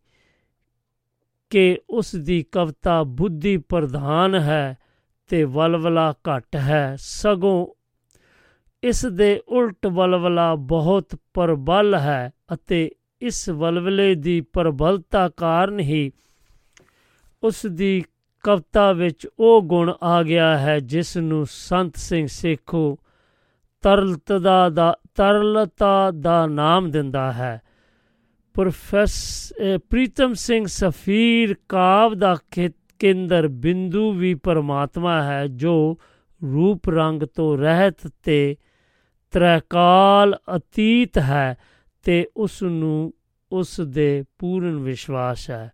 ਕਿ 1.52 1.78
ਉਸ 1.89 2.16
ਦੀ 2.16 2.45
ਕਵਿਤਾ 2.52 3.04
ਬੁੱਧੀ 3.04 3.58
ਪ੍ਰਧਾਨ 3.58 4.36
ਹੈ 4.36 4.78
ਤੇ 5.28 5.43
ਵਲਵਲਾ 5.43 6.14
ਘਟ 6.30 6.56
ਹੈ 6.56 6.95
ਸਗੋਂ 6.99 7.68
ਇਸ 8.84 9.06
ਦੇ 9.06 9.41
ਉਲਟ 9.47 9.88
ਵਲਵਲਾ 9.88 10.56
ਬਹੁਤ 10.56 11.16
ਪ੍ਰਬਲ 11.34 11.95
ਹੈ 11.95 12.32
ਅਤੇ 12.54 12.91
ਇਸ 13.22 13.49
ਵਲਵਲੇ 13.49 14.16
ਦੀ 14.16 14.41
ਪ੍ਰਬਲਤਾ 14.41 15.30
ਕਾਰਨ 15.30 15.80
ਹੀ 15.80 16.12
ਉਸ 17.43 17.66
ਦੀ 17.66 18.04
ਕਵਿਤਾ 18.43 18.93
ਵਿੱਚ 18.93 19.28
ਉਹ 19.39 19.62
ਗੁਣ 19.62 19.93
ਆ 20.04 20.24
ਗਿਆ 20.24 20.58
ਹੈ 20.58 20.80
ਜਿਸ 20.80 21.18
ਨੂੰ 21.18 21.45
ਸੰਤ 21.49 21.95
ਸਿੰਘ 21.95 22.28
ਸੇਖੋ 22.28 22.99
ਤਰਲਤਾ 23.82 24.70
ਦਾ 24.70 24.97
ਤਰਲਤਾ 25.16 26.12
ਦਾ 26.12 26.45
ਨਾਮ 26.45 26.91
ਦਿੰਦਾ 26.91 27.32
ਹੈ। 27.32 27.62
ਪ੍ਰੋਫੈਸਰ 28.54 29.78
ਪ੍ਰੀਤਮ 29.89 30.34
ਸਿੰਘ 30.34 30.66
ਸਫੀਰ 30.68 31.56
ਕਾਵ 31.70 32.16
ਦਾ 32.16 32.36
ਕੇਂਦਰ 32.99 33.47
ਬਿੰਦੂ 33.47 34.12
ਵੀ 34.12 34.34
ਪਰਮਾਤਮਾ 34.34 35.24
ਹੈ, 35.24 35.47
ਜੋ 35.47 35.97
ਰੂਪ 36.43 36.89
ਰੰਗ 36.89 37.24
ਤੋਂ 37.24 37.58
ਰਹਿਤ 37.58 38.08
ਤੇ 38.24 38.58
ਤ੍ਰੈਕਾਲ 39.32 40.38
ਅਤੀਤ 40.56 41.18
ਹੈ 41.18 41.58
ਤੇ 42.04 42.26
ਉਸ 42.38 42.64
ਨੂੰ 42.64 43.14
ਉਸ 43.52 43.82
ਦੇ 43.82 44.24
ਪੂਰਨ 44.39 44.76
ਵਿਸ਼ਵਾਸ 44.76 45.49
ਹੈ। 45.49 45.72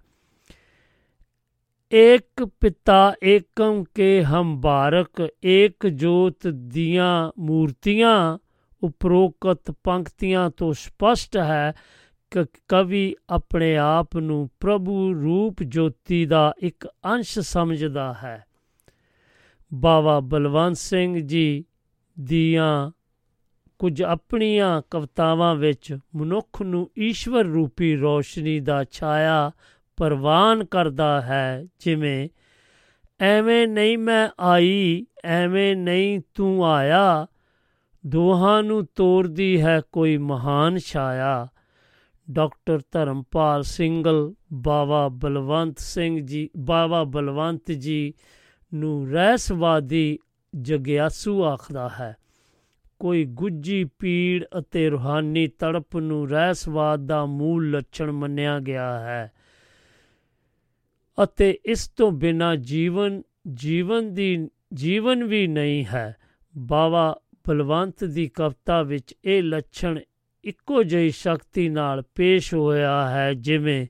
ਇੱਕ 1.91 2.45
ਪਿਤਾ 2.45 3.13
ਏਕਮ 3.23 3.83
ਕੇ 3.95 4.23
ਹਮ 4.23 4.61
ਬਾਰਕ, 4.61 5.27
ਏਕ 5.45 5.87
ਜੋਤ 5.87 6.47
ਦੀਆਂ 6.47 7.31
ਮੂਰਤੀਆਂ 7.39 8.37
ਉਪਰੋਕਤ 8.83 9.71
ਪੰਕਤੀਆਂ 9.83 10.49
ਤੋਂ 10.49 10.73
ਸਪਸ਼ਟ 10.73 11.37
ਹੈ 11.37 11.73
ਕਵੀ 12.67 13.15
ਆਪਣੇ 13.29 13.77
ਆਪ 13.77 14.17
ਨੂੰ 14.17 14.49
ਪ੍ਰਭੂ 14.59 15.13
ਰੂਪ 15.13 15.63
ਜੋਤੀ 15.63 16.25
ਦਾ 16.25 16.53
ਇੱਕ 16.59 16.87
ਅੰਸ਼ 17.05 17.39
ਸਮਝਦਾ 17.39 18.13
ਹੈ। 18.13 18.45
ਬਾਵਾ 19.73 20.19
ਬਲਵੰਤ 20.19 20.77
ਸਿੰਘ 20.77 21.19
ਜੀ 21.19 21.65
ਦੀਆਂ 22.19 22.91
ਕੁਝ 23.79 24.03
ਆਪਣੀਆਂ 24.03 24.81
ਕਵਤਾਵਾਂ 24.91 25.55
ਵਿੱਚ 25.55 25.97
ਮਨੁੱਖ 26.15 26.61
ਨੂੰ 26.61 26.91
ਈਸ਼ਵਰ 26.97 27.43
ਰੂਪੀ 27.43 27.95
ਰੋਸ਼ਨੀ 27.95 28.59
ਦਾ 28.59 28.83
ਛਾਇਆ 28.83 29.51
ਪ੍ਰਵਾਨ 29.97 30.65
ਕਰਦਾ 30.65 31.21
ਹੈ, 31.21 31.65
ਜਿਵੇਂ, 31.79 32.29
ਐਵੇਂ 33.19 33.67
ਨਹੀਂ 33.67 33.97
ਮੈਂ 33.97 34.29
ਆਈ, 34.39 35.05
ਐਵੇਂ 35.25 35.75
ਨਹੀਂ 35.75 36.19
ਤੂੰ 36.33 36.65
ਆਇਆ, 36.65 37.27
ਦੋਹਾਂ 38.07 38.63
ਨੂੰ 38.63 38.87
ਤੋਰਦੀ 38.95 39.61
ਹੈ 39.61 39.81
ਕੋਈ 39.91 40.17
ਮਹਾਨ 40.17 40.77
ਛਾਇਆ। 40.77 41.47
ਡਾਕਟਰ 42.31 42.79
ਧਰਮਪਾਲ 42.91 43.63
ਸਿੰਘਲ 43.63 44.33
ਬਾਵਾ 44.53 45.07
ਬਲਵੰਤ 45.07 45.79
ਸਿੰਘ 45.79 46.19
ਜੀ, 46.19 46.49
ਬਾਵਾ 46.57 47.03
ਬਲਵੰਤ 47.03 47.71
ਜੀ 47.71 48.13
ਨੂੰ 48.73 49.09
ਰਹਿਸਵਾਦੀ 49.09 50.19
ਜਗਿਆਸੂ 50.55 51.43
ਆਖਦਾ 51.43 51.89
ਹੈ। 51.99 52.15
ਕੋਈ 52.99 53.25
ਗੁੱਜੀ 53.25 53.83
ਪੀੜ 53.83 54.45
ਅਤੇ 54.59 54.89
ਰੂਹਾਨੀ 54.89 55.47
ਤੜਪ 55.47 55.97
ਨੂੰ 55.97 56.29
ਰਹਿਸਵਾਦ 56.29 57.05
ਦਾ 57.05 57.25
ਮੂਲ 57.25 57.71
ਲੱਛਣ 57.71 58.11
ਮੰਨਿਆ 58.11 58.59
ਗਿਆ 58.59 58.99
ਹੈ 58.99 59.31
ਅਤੇ 61.23 61.59
ਇਸ 61.65 61.89
ਤੋਂ 61.89 62.11
ਬਿਨਾ 62.11 62.55
ਜੀਵਨ 62.55 63.21
ਜੀਵਨ 63.53 64.13
ਦੀ, 64.13 64.49
ਜੀਵਨ 64.73 65.23
ਵੀ 65.23 65.47
ਨਹੀਂ 65.47 65.85
ਹੈ। 65.85 66.15
ਬਾਵਾ 66.57 67.19
ਬਲਵੰਤ 67.47 68.03
ਦੀ 68.03 68.27
ਕਵਿਤਾ 68.27 68.81
ਵਿੱਚ 68.83 69.15
ਇਹ 69.25 69.43
ਲੱਛਣ 69.43 69.99
ਇੱਕੋ 70.47 70.83
ਜਿਹੀ 70.83 71.09
ਸ਼ਕਤੀ 71.09 71.69
ਨਾਲ 71.69 72.03
ਪੇਸ਼ 72.15 72.53
ਹੋਇਆ 72.53 73.09
ਹੈ 73.09 73.33
ਜਿਵੇਂ 73.33 73.87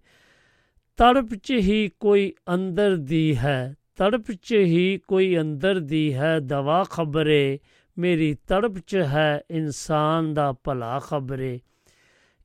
ਤੜਪ 0.97 1.36
'ਚ 1.36 1.51
ਹੀ 1.51 1.89
ਕੋਈ 1.99 2.34
ਅੰਦਰ 2.53 2.95
ਦੀ 2.95 3.38
ਹੈ, 3.38 3.76
ਤੜਪ 3.95 4.32
'ਚ 4.32 4.53
ਹੀ 4.53 4.99
ਕੋਈ 5.08 5.39
ਅੰਦਰ 5.39 5.80
ਦੀ 5.80 6.14
ਹੈ, 6.14 6.39
ਦਵਾ 6.39 6.84
ਖਬਰੇ 6.84 7.60
ਮੇਰੀ 7.97 8.34
ਤੜਪ 8.47 8.78
'ਚ 8.78 8.95
ਹੈ, 8.95 9.41
ਇਨਸਾਨ 9.51 10.34
ਦਾ 10.34 10.51
ਭਲਾ 10.64 10.99
ਖਬਰੇ। 10.99 11.60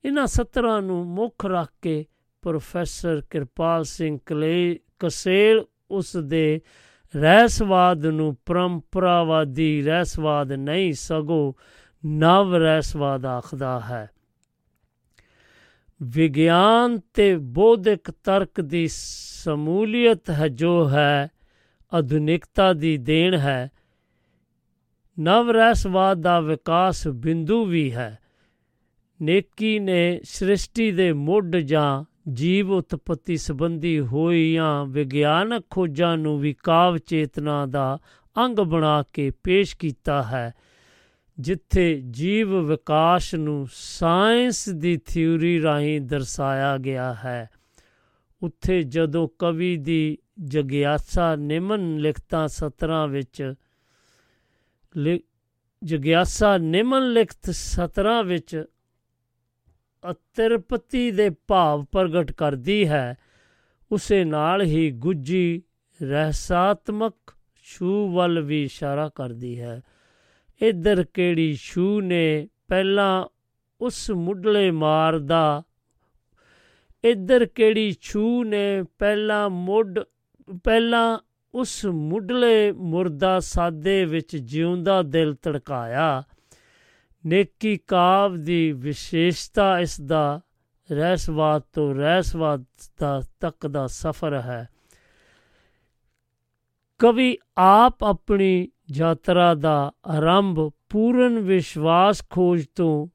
ਇਹਨਾਂ 0.05 0.27
ਸਤਰਾਂ 0.27 0.81
ਨੂੰ 0.81 1.05
ਮੁੱਖ 1.05 1.45
ਰੱਖ 1.45 1.69
ਕੇ 1.81 2.05
ਪ੍ਰੋਫੈਸਰ 2.41 3.21
ਕਿਰਪਾਲ 3.29 3.83
ਸਿੰਘ 3.83 4.19
ਕਲੇ, 4.25 4.79
ਕਸੇਲ 4.99 5.65
ਉਸ 5.91 6.17
ਦੇ 6.17 6.61
ਰਹਿਸਵਾਦ 7.15 8.05
ਨੂੰ 8.05 8.37
ਪਰੰਪਰਾਵਾਦੀ 8.45 9.81
ਰਹਿਸਵਾਦ 9.81 10.51
ਨਹੀਂ 10.51 10.93
ਸਗੋਂ 10.93 11.53
ਨਵ 12.05 12.55
ਰਹਿਸਵਾਦ 12.55 13.25
ਆਖਦਾ 13.25 13.79
ਹੈ। 13.79 14.09
ਵਿਗਿਆਨ 16.03 16.99
ਤੇ 17.13 17.37
ਬੌਧਿਕ 17.37 18.11
ਤਰਕ 18.11 18.61
ਦੀ 18.61 18.87
ਸਮੂਲੀਅਤ 18.91 20.29
ਹੈ, 20.29 20.47
ਜੋ 20.47 20.89
ਹੈ, 20.89 21.29
ਆਧੁਨਿਕਤਾ 21.93 22.73
ਦੀ 22.73 22.97
ਦੇਣ 22.97 23.37
ਹੈ। 23.37 23.71
ਨਵ 25.19 25.51
ਰਹਿਸਵਾਦ 25.51 26.21
ਦਾ 26.21 26.39
ਵਿਕਾਸ 26.39 27.07
ਬਿੰਦੂ 27.07 27.65
ਵੀ 27.65 27.93
ਹੈ। 27.93 28.19
ਨੇਕੀ 29.21 29.79
ਨੇ 29.79 30.19
ਸ੍ਰਿਸ਼ਟੀ 30.23 30.91
ਦੇ 30.91 31.13
ਮੁੱਢ 31.13 31.55
ਜਾਂ 31.55 32.03
ਜੀਵ 32.33 32.71
ਉਤਪਤੀ 32.71 33.37
ਸੰਬੰਧੀ 33.37 33.99
ਹੋਈਆਂ 33.99 34.85
ਵਿਗਿਆਨਕ 34.85 35.65
ਖੋਜਾਂ 35.69 36.17
ਨੂੰ 36.17 36.39
ਵੀ 36.39 36.53
ਕਾਵ 36.53 36.97
ਚੇਤਨਾ 36.97 37.65
ਦਾ 37.65 37.99
ਅੰਗ 38.45 38.55
ਬਣਾ 38.55 39.03
ਕੇ 39.13 39.31
ਪੇਸ਼ 39.43 39.77
ਕੀਤਾ 39.77 40.23
ਹੈ। 40.23 40.53
ਜਿੱਥੇ 41.39 42.01
ਜੀਵ 42.09 42.59
ਵਿਕਾਸ 42.59 43.33
ਨੂੰ 43.35 43.67
ਸਾਇੰਸ 43.73 44.69
ਦੀ 44.69 44.97
ਥਿਊਰੀ 44.97 45.61
ਰਾਹੀਂ 45.61 46.01
ਦਰਸਾਇਆ 46.01 46.77
ਗਿਆ 46.77 47.13
ਹੈ, 47.13 47.49
ਉੱਥੇ 48.41 48.83
ਜਦੋਂ 48.83 49.27
ਕਵੀ 49.39 49.77
ਦੀ 49.77 50.17
ਜਗਿਆਸਾ 50.43 51.35
ਨਿਮਨ 51.35 51.97
ਲਿਖਤਾਂ 51.97 52.47
ਸਤਰਾਂ 52.47 53.07
ਵਿੱਚ 53.07 53.53
ਜਗਿਆਸਾ 55.83 56.57
ਨਿਮਨ 56.57 57.11
ਲਿਖਤ 57.11 57.49
ਸਤਰਾਂ 57.49 58.23
ਵਿੱਚ 58.23 58.63
ਅਤਿਰਪਤੀ 60.11 61.11
ਦੇ 61.11 61.29
ਭਾਵ 61.47 61.85
ਪ੍ਰਗਟ 61.91 62.31
ਕਰਦੀ 62.31 62.87
ਹੈ, 62.87 63.17
ਉਸੇ 63.91 64.23
ਨਾਲ 64.23 64.61
ਹੀ 64.61 64.91
ਗੁੱਜੀ 64.91 65.61
ਰਹਿਸਾਤਮਕ 66.01 67.15
ਛੂ 67.63 68.11
ਵੱਲ 68.11 68.41
ਵੀ 68.41 68.63
ਇਸ਼ਾਰਾ 68.63 69.09
ਕਰਦੀ 69.09 69.59
ਹੈ। 69.61 69.81
ਇਧਰ 70.61 71.05
ਕਿਹੜੀ 71.13 71.57
ਛੂ 71.61 72.01
ਨੇ? 72.01 72.47
ਪਹਿਲਾਂ 72.67 73.25
ਉਸ 73.81 74.11
ਮੁੱਢਲੇ 74.11 74.71
ਮਾਰ 74.71 75.19
ਦਾ। 75.19 75.63
ਇਧਰ 77.03 77.45
ਕਿਹੜੀ 77.45 77.95
ਛੂ 78.01 78.43
ਨੇ? 78.43 78.83
ਪਹਿਲਾਂ 78.83 79.49
ਮੁੱਢ, 79.49 79.99
ਪਹਿਲਾਂ 80.63 81.19
ਉਸ 81.53 81.85
ਮੁੱਢਲੇ 81.85 82.71
ਮੁਰਦਾ 82.71 83.39
ਸਾਦੇ 83.39 84.05
ਵਿੱਚ 84.05 84.37
ਜਿਉਂਦਾ 84.37 85.01
ਦਿਲ 85.01 85.33
ਧੜਕਾਇਆ। 85.33 86.23
ਨੇਕੀ 87.25 87.77
ਕਾਵ 87.77 88.41
ਦੀ 88.41 88.71
ਵਿਸ਼ੇਸ਼ਤਾ 88.71 89.79
ਇਸ 89.79 90.01
ਦਾ, 90.01 90.41
ਰਹਿਸਵਾਦ 90.91 91.61
ਤੋਂ 91.73 91.95
ਰਹਿਸਵਾਦ 91.95 92.65
ਦਾ 92.99 93.21
ਤੱਕ 93.39 93.67
ਦਾ 93.67 93.87
ਸਫ਼ਰ 93.87 94.33
ਹੈ। 94.33 94.69
ਕਵੀ 96.99 97.37
ਆਪ 97.57 98.03
ਆਪਣੀ 98.03 98.67
ਯਾਤਰਾ 98.95 99.53
ਦਾ 99.53 99.91
ਆਰੰਭ 100.07 100.71
ਪੂਰਨ 100.89 101.39
ਵਿਸ਼ਵਾਸ 101.39 102.23
ਖੋਜ 102.29 102.65
ਤੋਂ, 102.75 103.07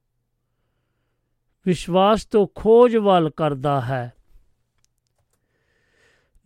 ਵਿਸ਼ਵਾਸ 1.67 2.25
ਤੋਂ 2.27 2.47
ਖੋਜ 2.55 2.97
ਵੱਲ 2.97 3.31
ਕਰਦਾ 3.31 3.81
ਹੈ। 3.81 4.13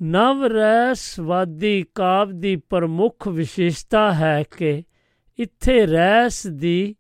ਨਵ 0.03 0.45
ਰਹਿਸਵਾਦੀ 0.45 1.85
ਕਾਵ 1.95 2.31
ਦੀ 2.33 2.57
ਪ੍ਰਮੁੱਖ 2.57 3.29
ਵਿਸ਼ੇਸ਼ਤਾ 3.29 4.13
ਹੈ 4.13 4.43
ਕਿ 4.57 4.83
ਇੱਥੇ 5.39 5.87
ਰਹਿਸ 5.87 6.47
ਦੀ 6.47 6.97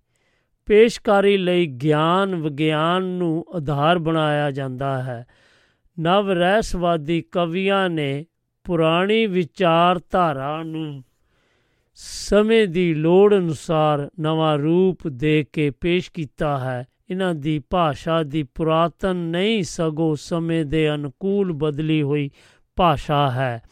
ਪੇਸ਼ਕਾਰੀ 0.66 1.36
ਲਈ 1.36 1.66
ਗਿਆਨ, 1.66 2.34
ਵਿਗਿਆਨ 2.34 3.02
ਨੂੰ 3.02 3.44
ਆਧਾਰ 3.56 3.98
ਬਣਾਇਆ 3.98 4.50
ਜਾਂਦਾ 4.50 5.02
ਹੈ। 5.02 5.26
ਨਵ 6.00 6.30
ਰਹਿਸਵਾਦੀ 6.30 7.20
ਕਵੀਆਂ 7.22 7.90
ਨੇ 7.90 8.26
ਪੁਰਾਣੀ 8.64 9.26
ਵਿਚਾਰਧਾਰਾ 9.26 10.62
ਨੂੰ 10.62 11.04
ਸਮੇਂ 12.04 12.68
ਦੀ 12.68 12.94
ਲੋੜ 12.94 13.34
ਅਨੁਸਾਰ 13.34 14.10
ਨਵਾਂ 14.20 14.58
ਰੂਪ 14.58 15.08
ਦੇ 15.08 15.44
ਕੇ 15.52 15.70
ਪੇਸ਼ 15.70 16.10
ਕੀਤਾ 16.12 16.58
ਹੈ। 16.58 16.86
ਇਹਨਾਂ 17.10 17.34
ਦੀ 17.34 17.62
ਭਾਸ਼ਾ 17.70 18.22
ਦੀ 18.22 18.42
ਪੁਰਾਤਨ 18.42 19.16
ਨਹੀਂ 19.16 19.62
ਸਗੋਂ 19.62 20.16
ਸਮੇਂ 20.16 20.64
ਦੇ 20.64 20.94
ਅਨੁਕੂਲ 20.94 21.52
ਬਦਲੀ 21.52 22.02
ਹੋਈ 22.02 22.30
ਭਾਸ਼ਾ 22.76 23.30
ਹੈ। 23.30 23.62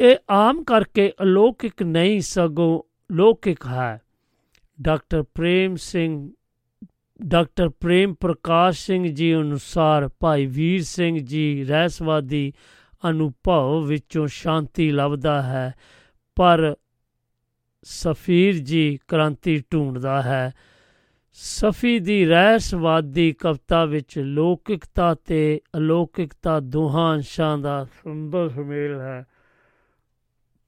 ਇਹ 0.00 0.16
ਆਮ 0.30 0.64
ਕਰਕੇ 0.64 1.12
ਅਲੌਕਿਕ 1.22 1.82
ਨਹੀਂ 1.82 2.20
ਸਗੋਂ 2.20 2.82
ਲੌਕਿਕ 3.12 3.66
ਹੈ। 3.66 4.00
ਡਾਕਟਰ 4.82 5.22
ਪ੍ਰੇਮ 5.22 5.76
ਸਿੰਘ, 5.76 6.30
ਡਾਕਟਰ 7.22 7.68
ਪ੍ਰੇਮ 7.68 8.14
ਪ੍ਰਕਾਸ਼ 8.14 8.86
ਸਿੰਘ 8.86 9.08
ਜੀ 9.08 9.34
ਅਨੁਸਾਰ 9.36 10.08
ਭਾਈ 10.20 10.46
ਵੀਰ 10.46 10.82
ਸਿੰਘ 10.82 11.18
ਜੀ, 11.18 11.64
ਰਹਿਸਵਾਦੀ 11.64 12.52
ਅਨੁਭਵ 13.10 13.84
ਵਿੱਚੋਂ 13.84 14.26
ਸ਼ਾਂਤੀ 14.26 14.90
ਲੱਭਦਾ 14.90 15.42
ਹੈ, 15.42 15.74
ਪਰ 16.36 16.76
ਸਫੀਰ 17.84 18.58
ਜੀ 18.58 18.98
ਕ੍ਰਾਂਤੀ 19.08 19.62
ਢੂੰਡਦਾ 19.72 20.22
ਹੈ। 20.22 20.52
ਸਫੀ 21.32 21.98
ਦੀ 21.98 22.26
ਰਹਿਸਵਾਦੀ 22.26 23.32
ਕਵਿਤਾ 23.32 23.84
ਵਿੱਚ 23.84 24.18
ਲੌਕਿਕਤਾ 24.18 25.14
ਤੇ 25.14 25.60
ਅਲੌਕਿਕਤਾ 25.76 26.60
ਦੋਹਾਂ 26.60 27.14
ਅੰਸ਼ਾਂ 27.14 27.58
ਦਾ 27.58 27.84
ਸੁੰਦਰ 27.84 28.48
ਸੁਮੇਲ 28.48 29.00
ਹੈ। 29.00 29.26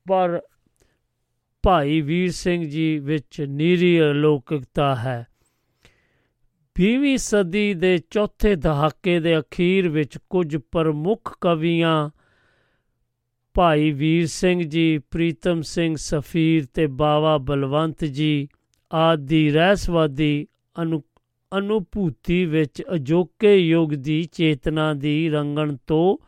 ਪਰ 0.08 0.40
ਭਾਈ 1.62 2.00
ਵੀਰ 2.00 2.32
ਸਿੰਘ 2.32 2.68
ਜੀ 2.68 2.98
ਵਿੱਚ 2.98 3.40
ਨੀਰੀ 3.40 4.00
ਅਲੌਕਿਕਤਾ 4.00 4.96
ਹੈ। 4.96 5.26
20ਵੀਂ 6.76 7.18
ਸਦੀ 7.18 7.74
ਦੇ 7.74 7.98
ਚੌਥੇ 7.98 8.54
ਦਹਾਕੇ 8.54 9.20
ਦੇ 9.20 9.38
ਅਖੀਰ 9.38 9.88
ਵਿੱਚ 9.88 10.18
ਕੁਝ 10.30 10.56
ਪ੍ਰਮੁੱਖ 10.56 11.38
ਕਵੀਆਂ 11.40 12.10
ਭਾਈ 13.56 13.90
ਵੀਰ 13.90 14.26
ਸਿੰਘ 14.26 14.62
ਜੀ, 14.62 14.98
ਪ੍ਰੀਤਮ 14.98 15.62
ਸਿੰਘ 15.62 15.96
ਸਫੀਰ 15.96 16.66
ਤੇ 16.74 16.86
ਬਾਵਾ 16.86 17.38
ਬਲਵੰਤ 17.38 18.04
ਜੀ 18.04 18.48
ਆਦਿ 18.94 19.50
ਰਹਿਸਵਾਦੀ 19.50 20.46
ਅਨੁ, 20.82 21.00
ਅਨੁਭੂਤੀ 21.58 22.44
ਵਿੱਚ 22.44 22.82
ਅਜੋਕੇ 22.94 23.56
ਯੁੱਗ 23.56 23.90
ਦੀ 23.90 24.24
ਚੇਤਨਾ 24.24 24.94
ਦੀ 24.94 25.28
ਰੰਗਣ 25.28 25.76
ਤੋਂ 25.86 26.18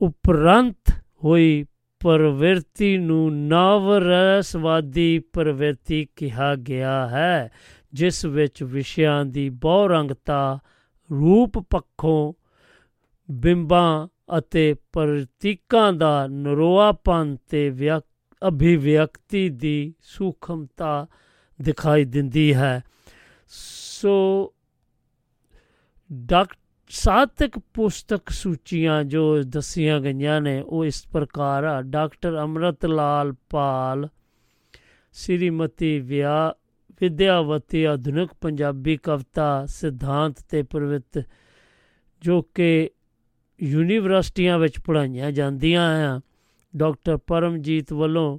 ਉਪਰੰਤ 0.00 1.02
ਹੋਈ 1.24 1.64
ਪ੍ਰਵਿਰਤੀ 2.00 2.98
ਨੂੰ 2.98 3.48
ਨਵ 3.48 3.92
ਰਸਵਾਦੀ 3.94 5.18
ਪ੍ਰਵਿਰਤੀ 5.18 6.06
ਕਿਹਾ 6.16 6.54
ਗਿਆ 6.54 7.08
ਹੈ, 7.08 7.50
ਜਿਸ 7.92 8.24
ਵਿੱਚ 8.24 8.62
ਵਿਸ਼ਿਆਂ 8.62 9.24
ਦੀ 9.24 9.48
ਬਹੁਰੰਗਤਾ, 9.48 10.58
ਰੂਪ 11.10 11.58
ਪੱਖੋਂ 11.58 12.32
ਬਿੰਬਾਂ 13.30 14.08
ਅਤੇ 14.38 14.74
ਪ੍ਰਤੀਕਾਂ 14.92 15.92
ਦਾ 15.92 16.26
ਨਰੋਆਪਨ 16.26 17.36
ਤੇ 17.50 17.70
ਅਭਿਵਿਅਕਤੀ 18.48 19.48
ਦੀ 19.48 19.94
ਸੂਖਮਤਾ 20.00 21.06
ਦਿਖਾਈ 21.62 22.04
ਦਿੰਦੀ 22.04 22.54
ਹੈ। 22.54 22.82
ਸੋ 23.48 24.52
ਡਾਕਟਰ 26.12 26.56
ਸਾਤਿਕ 26.88 27.58
ਪੁਸਤਕ 27.58 28.28
ਸੂਚੀਆਂ 28.28 29.04
ਜੋ 29.04 29.42
ਦਸੀਆਂ 29.42 30.00
ਗਈਆਂ 30.00 30.40
ਨੇ, 30.40 30.60
ਉਹ 30.60 30.84
ਇਸ 30.84 31.06
ਪ੍ਰਕਾਰ 31.12 31.64
ਆ। 31.64 31.82
ਡਾਕਟਰ 31.82 32.42
ਅਮਰਤ 32.44 32.86
ਲਾਲ 32.86 33.34
ਪਾਲ, 33.50 34.08
ਸ੍ਰੀਮਤੀ 35.12 35.98
ਵਿਆ, 36.00 36.54
ਵਿਦਿਆਵਤੀ 37.00 37.84
ਆਧੁਨਿਕ 37.84 38.30
ਪੰਜਾਬੀ 38.40 38.96
ਕਵਿਤਾ 38.96 39.66
ਸਿਧਾਂਤ 39.66 40.36
ਤੇ 40.48 40.62
ਪ੍ਰਵਿਤ, 40.62 41.24
ਜੋ 42.22 42.42
ਕਿ 42.42 42.90
ਯੂਨੀਵਰਸਿਟੀਆਂ 43.62 44.58
ਵਿੱਚ 44.58 44.80
ਪੜ੍ਹਾਈਆਂ 44.80 45.32
ਜਾਂਦੀਆਂ 45.32 46.16
ਆ। 46.16 46.20
ਡਾਕਟਰ 46.76 47.16
ਪਰਮਜੀਤ 47.16 47.92
ਵੱਲੋਂ, 47.92 48.38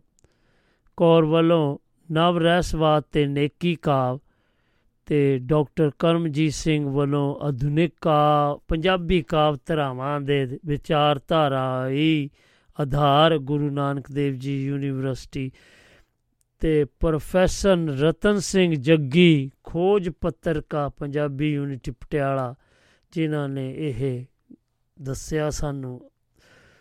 ਕੌਰ 0.97 1.25
ਵੱਲੋਂ 1.25 1.77
ਨਵ 2.11 2.37
ਰਹਿਸਵਾਦ 2.37 3.03
ਤੇ 3.11 3.25
ਨੇਕੀ 3.25 3.75
ਕਾਵ 3.75 4.19
ਤੇ 5.05 5.39
ਡਾਕਟਰ 5.39 5.91
ਕਰਮਜੀਤ 5.99 6.53
ਸਿੰਘ 6.53 6.89
ਵੱਲੋਂ 6.89 7.35
ਆਧੁਨਿਕ 7.41 7.91
ਕਾ 8.01 8.59
ਪੰਜਾਬੀ 8.67 9.21
ਕਾਵ 9.21 9.57
ਧਾਰਾਵਾਂ 9.65 10.21
ਦੇ 10.21 10.59
ਵਿਚਾਰਧਾਰਾ 10.65 11.89
ਹੀ 11.89 12.29
ਆਧਾਰ 12.79 13.37
ਗੁਰੂ 13.37 13.69
ਨਾਨਕ 13.69 14.11
ਦੇਵ 14.11 14.33
ਜੀ 14.33 14.65
ਯੂਨੀਵਰਸਿਟੀ 14.65 15.51
ਤੇ 16.59 16.85
ਪ੍ਰੋਫੈਸਰ 16.99 17.77
ਰਤਨ 17.77 18.39
ਸਿੰਘ 18.39 18.75
ਜੱਗੀ 18.75 19.51
ਖੋਜ 19.63 20.09
ਪੱਤਰਕਾ 20.09 20.89
ਪੰਜਾਬੀ 20.89 21.53
ਯੂਨਿਟ 21.53 21.89
ਪਟਿਆਲਾ, 21.89 22.55
ਜਿਨ੍ਹਾਂ 23.11 23.49
ਨੇ 23.49 23.73
ਇਹ 23.77 24.25
ਦੱਸਿਆ 25.01 25.49
ਸਾਨੂੰ। 25.49 26.11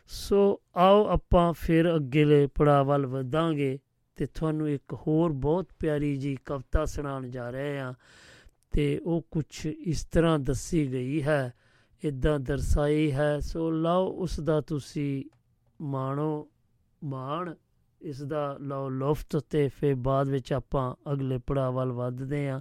ਸੋ 0.06 0.60
ਆਓ 0.76 1.06
ਆਪਾਂ 1.06 1.52
ਫਿਰ 1.52 1.96
ਅੱਗੇਲੇ 1.96 2.46
ਪੜਾਅ 2.46 2.84
ਵੱਲ 2.84 3.06
ਵਧਾਂਗੇ 3.06 3.78
ਤੇ 4.16 4.26
ਤੁਹਾਨੂੰ 4.26 4.68
ਇੱਕ 4.68 4.94
ਹੋਰ 4.94 5.32
ਬਹੁਤ 5.32 5.68
ਪਿਆਰੀ 5.78 6.16
ਜੀ 6.16 6.36
ਕਵਿਤਾ 6.44 6.84
ਸੁਣਾਉਣ 6.84 7.30
ਜਾ 7.30 7.50
ਰਹੇ 7.50 7.80
ਹਾਂ 7.80 7.94
ਤੇ 8.72 8.98
ਉਹ 8.98 9.26
ਕੁਝ 9.30 9.66
ਇਸ 9.66 10.04
ਤਰ੍ਹਾਂ 10.04 10.38
ਦੱਸੀ 10.38 10.92
ਗਈ 10.92 11.22
ਹੈ 11.22 11.52
ਇਦਾਂ 12.04 12.40
ਦਰਸਾਈ 12.40 13.12
ਹੈ 13.12 13.40
ਸੋ 13.40 13.70
ਲਓ 13.70 14.06
ਉਸ 14.06 14.40
ਦਾ 14.40 14.60
ਤੁਸੀਂ 14.60 15.24
ਮਾਣੋ 15.80 16.48
ਮਾਣ 17.04 17.54
ਇਸ 18.00 18.22
ਦਾ 18.22 18.56
ਲਓ 18.60 18.88
ਲੁਫਤ 18.88 19.36
ਤੇ 19.36 19.68
ਫਿਰ 19.68 19.94
ਬਾਅਦ 19.94 20.28
ਵਿੱਚ 20.28 20.52
ਆਪਾਂ 20.52 21.12
ਅਗਲੇ 21.12 21.38
ਪੜਾਅ 21.46 21.70
ਵੱਲ 21.70 21.92
ਵਧਦੇ 21.92 22.48
ਹਾਂ 22.48 22.60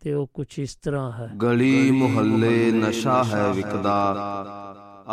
ਤੇ 0.00 0.14
ਉਹ 0.14 0.26
ਕੁਝ 0.34 0.58
ਇਸ 0.58 0.74
ਤਰ੍ਹਾਂ 0.74 1.12
ਹੈ। 1.12 1.30
ਗਲੀ 1.42 1.90
ਮੁਹੱਲੇ 1.90 2.70
ਨਸ਼ਾ 2.70 3.24
ਹੈ 3.24 3.52
ਵਿਕਦਾ। 3.52 4.14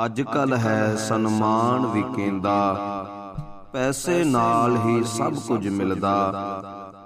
ਅੱਜ 0.03 0.21
ਕੱਲ 0.21 0.53
ਹੈ 0.53 0.95
ਸਨਮਾਨ 0.95 1.85
ਵਿਕੇਂਦਾ 1.85 2.55
ਪੈਸੇ 3.73 4.23
ਨਾਲ 4.23 4.75
ਹੀ 4.77 5.03
ਸਭ 5.03 5.35
ਕੁਝ 5.47 5.67
ਮਿਲਦਾ। 5.67 6.15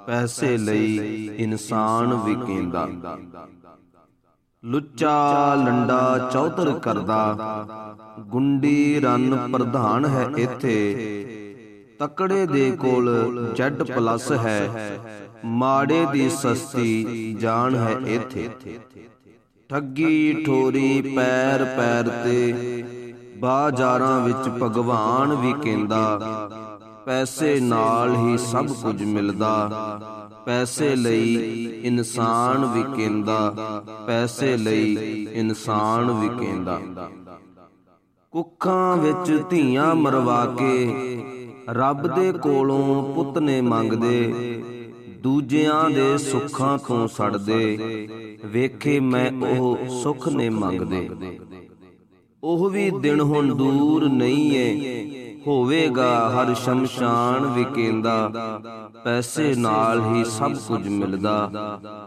ਪੈਸੇ 0.07 0.57
ਲਈ 0.57 1.29
ਇਨਸਾਨ 1.37 2.13
ਵਿਕੇਂਦਾ 2.13 2.87
ਲੁੱਚਾ 4.63 5.55
ਲੰਡਾ 5.55 6.29
ਚੌਧਰ 6.33 6.71
ਕਰਦਾ। 6.79 7.65
ਗੁੰਡੀ 8.19 8.99
ਰਨ 8.99 9.35
ਪ੍ਰਧਾਨ 9.51 10.05
ਹੈ 10.05 10.27
ਇੱਥੇ। 10.37 10.75
ਤਕੜੇ 11.99 12.45
ਦੇ 12.45 12.69
ਕੋਲ 12.71 13.53
ਜੈਡ 13.55 13.83
ਪਲੱਸ 13.83 14.31
ਹੈ। 14.31 14.69
ਮਾੜੇ 15.45 16.05
ਦੀ 16.05 16.29
ਸਸਤੀ 16.29 17.33
ਜਾਨ 17.39 17.75
ਹੈ 17.75 17.95
ਇੱਥੇ। 18.07 18.49
ਠੱਗੀ 19.69 20.43
ਠੋਰੀ 20.45 21.01
ਪੈਰ 21.15 21.63
ਪੈਰ 21.77 22.07
ਤੇ 22.23 22.78
ਬਾਜ਼ਾਰਾਂ 23.39 24.21
ਵਿੱਚ 24.21 24.49
ਭਗਵਾਨ 24.49 25.35
ਵੀ 25.35 25.53
ਕਹਿੰਦਾ, 25.53 26.19
ਪੈਸੇ 27.05 27.59
ਨਾਲ 27.59 28.15
ਹੀ 28.15 28.37
ਸਭ 28.37 28.65
ਕੁਝ 28.67 29.03
ਮਿਲਦਾ। 29.03 29.69
ਪੈਸੇ 30.45 30.95
ਲਈ 30.95 31.35
ਇਨਸਾਨ 31.83 32.65
ਵੀ 32.65 32.83
ਕਹਿੰਦਾ, 32.83 33.53
ਪੈਸੇ 34.07 34.57
ਲਈ 34.57 35.27
ਇਨਸਾਨ 35.33 36.11
ਵੀ 36.11 36.29
ਕਹਿੰਦਾ। 36.29 36.81
ਕੁੱਖਾਂ 38.31 38.97
ਵਿੱਚ 38.97 39.43
ਧੀਆਂ 39.49 39.95
ਮਰਵਾ 39.95 40.45
ਕੇ 40.45 40.95
ਰੱਬ 41.69 42.07
ਦੇ 42.07 42.31
ਕੋਲੋਂ 42.31 43.13
ਪੁੱਤ 43.13 43.37
ਨੇ 43.37 43.61
ਮੰਗਦੇ, 43.61 44.33
ਦੂਜਿਆਂ 45.23 45.89
ਦੇ 45.89 46.17
ਸੁੱਖਾਂ 46.17 46.77
ਤੋਂ 46.77 47.07
ਸੜਦੇ। 47.07 47.77
ਵੇਖੇ 48.45 48.99
ਮੈਂ 48.99 49.31
ਉਹ 49.31 49.77
ਸੁੱਖ 50.03 50.27
ਨੇ 50.27 50.49
ਮੰਗਦੇ। 50.49 51.09
ਉਹ 52.43 52.69
ਵੀ 52.69 52.91
ਦਿਨ 52.91 53.19
ਹੁਣ 53.21 53.55
ਦੂਰ 53.55 54.09
ਨਹੀਂ 54.09 54.51
ਏ। 54.51 55.05
ਹੋਵੇਗਾ 55.47 56.29
ਹਰ 56.29 56.53
ਸ਼ਮਸ਼ਾਨ 56.53 57.45
ਵਿਕੇਂਦਾ। 57.45 58.31
ਪੈਸੇ 59.03 59.55
ਨਾਲ 59.55 60.01
ਹੀ 60.01 60.23
ਸਭ 60.25 60.53
ਕੁਝ 60.67 60.87
ਮਿਲਦਾ। 60.87 61.51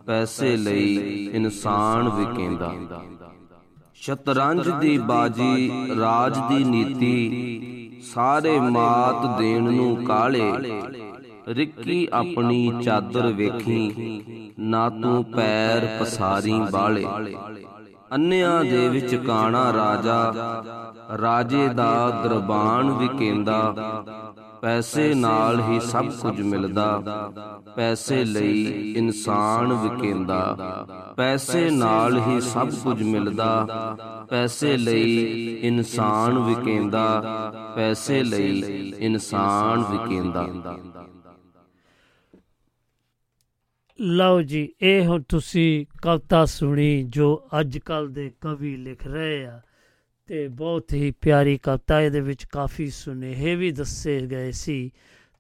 ਪੈਸੇ 0.07 0.57
ਲਈ 0.57 0.95
ਇਨਸਾਨ 1.33 2.09
ਵਿਕੇਂਦਾ। 2.09 2.75
ਸ਼ਤਰੰਜ 3.95 4.69
ਦੀ 4.69 4.99
ਬਾਜੀ 4.99 5.71
ਰਾਜ 6.01 6.39
ਦੀ 6.39 6.65
ਨੀਤੀ। 6.65 8.03
ਸਾਰੇ 8.15 8.61
ਮਾਤ 8.61 9.39
ਦੇਣ 9.39 9.63
ਨੂੰ 9.63 9.97
ਕਾਲੇ। 9.97 10.53
ਰਿੱਕੀ 11.49 12.09
ਆਪਣੀ 12.13 12.73
ਚਾਦਰ 12.83 13.27
ਵੇਖੀ। 13.27 14.53
ਨਾ 14.59 14.91
ਤੂੰ 14.91 15.25
ਪੈਰ 15.25 15.97
ਪਸਾਰੀ 16.01 16.61
ਬਾਲੇ 16.73 17.07
ਅੰਨਿਆਂ 18.15 18.65
ਦੇ 18.65 18.89
ਵਿੱਚ 18.89 19.15
ਕਾਣਾ 19.15 19.73
ਰਾਜਾ, 19.73 20.33
ਰਾਜੇ 21.23 21.69
ਦਾ 21.69 22.23
ਦਰਬਾਨ 22.25 22.91
ਵਿਕੇਂਦਾ 22.91 23.75
ਪੈਸੇ 24.63 25.15
ਨਾਲ 25.15 25.61
ਹੀ 25.61 25.79
ਸਭ 25.81 26.09
ਕੁਝ 26.23 26.41
ਮਿਲਦਾ। 26.41 27.03
ਪੈਸੇ 27.77 28.25
ਲਈ 28.25 28.93
ਇਨਸਾਨ 28.97 29.73
ਵਿਕੇਂਦਾ 29.73 30.57
ਪੈਸੇ 31.17 31.71
ਨਾਲ 31.71 32.19
ਹੀ 32.19 32.41
ਸਭ 32.41 32.69
ਕੁਝ 32.85 33.03
ਮਿਲਦਾ। 33.03 33.67
ਪੈਸੇ 34.31 34.77
ਲਈ 34.77 35.59
ਇਨਸਾਨ 35.63 36.39
ਵਿਕੇਂਦਾ 36.39 37.07
ਪੈਸੇ 37.77 38.23
ਲਈ 38.23 38.95
ਇਨਸਾਨ 38.99 39.85
ਵਿਕੇਂਦਾ 39.91 40.47
ਲਓ 44.03 44.41
ਜੀ, 44.43 44.69
ਇਹ 44.83 45.07
ਹੁਣ 45.07 45.23
ਤੁਸੀਂ 45.23 45.87
ਕਵਿਤਾ 46.03 46.45
ਸੁਣੀ 46.45 47.03
ਜੋ 47.03 47.49
ਅੱਜ 47.61 47.79
ਕੱਲ 47.79 48.09
ਦੇ 48.09 48.31
ਕਵੀ 48.41 48.77
ਲਿਖ 48.77 49.07
ਰਹੇ 49.07 49.45
ਆ 49.47 49.61
ਤੇ 50.29 50.47
ਬਹੁਤ 50.49 50.93
ਹੀ 50.93 51.11
ਪਿਆਰੀ 51.11 51.57
ਕਵਿਤਾ 51.59 52.01
ਇਹਦੇ 52.01 52.21
ਵਿੱਚ 52.21 52.45
ਕਾਫੀ 52.45 52.87
ਸੁਨੇਹੇ 52.91 53.55
ਵੀ 53.55 53.71
ਦੱਸੇ 53.71 54.21
ਗਏ 54.21 54.51
ਸੀ 54.53 54.91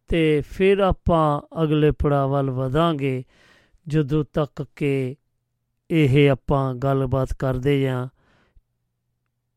ਤੇ 0.08 0.40
ਫਿਰ 0.40 0.78
ਆਪਾਂ 0.78 1.62
ਅਗਲੇ 1.62 1.90
ਪੜਾਅ 1.90 2.26
ਵੱਲ 2.26 2.50
ਵਧਾਂਗੇ, 2.50 3.24
ਜਦੋਂ 3.88 4.24
ਤੱਕ 4.32 4.64
ਕਿ 4.76 5.16
ਇਹ 5.90 6.30
ਆਪਾਂ 6.30 6.74
ਗੱਲਬਾਤ 6.74 7.34
ਕਰਦੇ 7.34 7.80
ਜਾਂ 7.82 8.08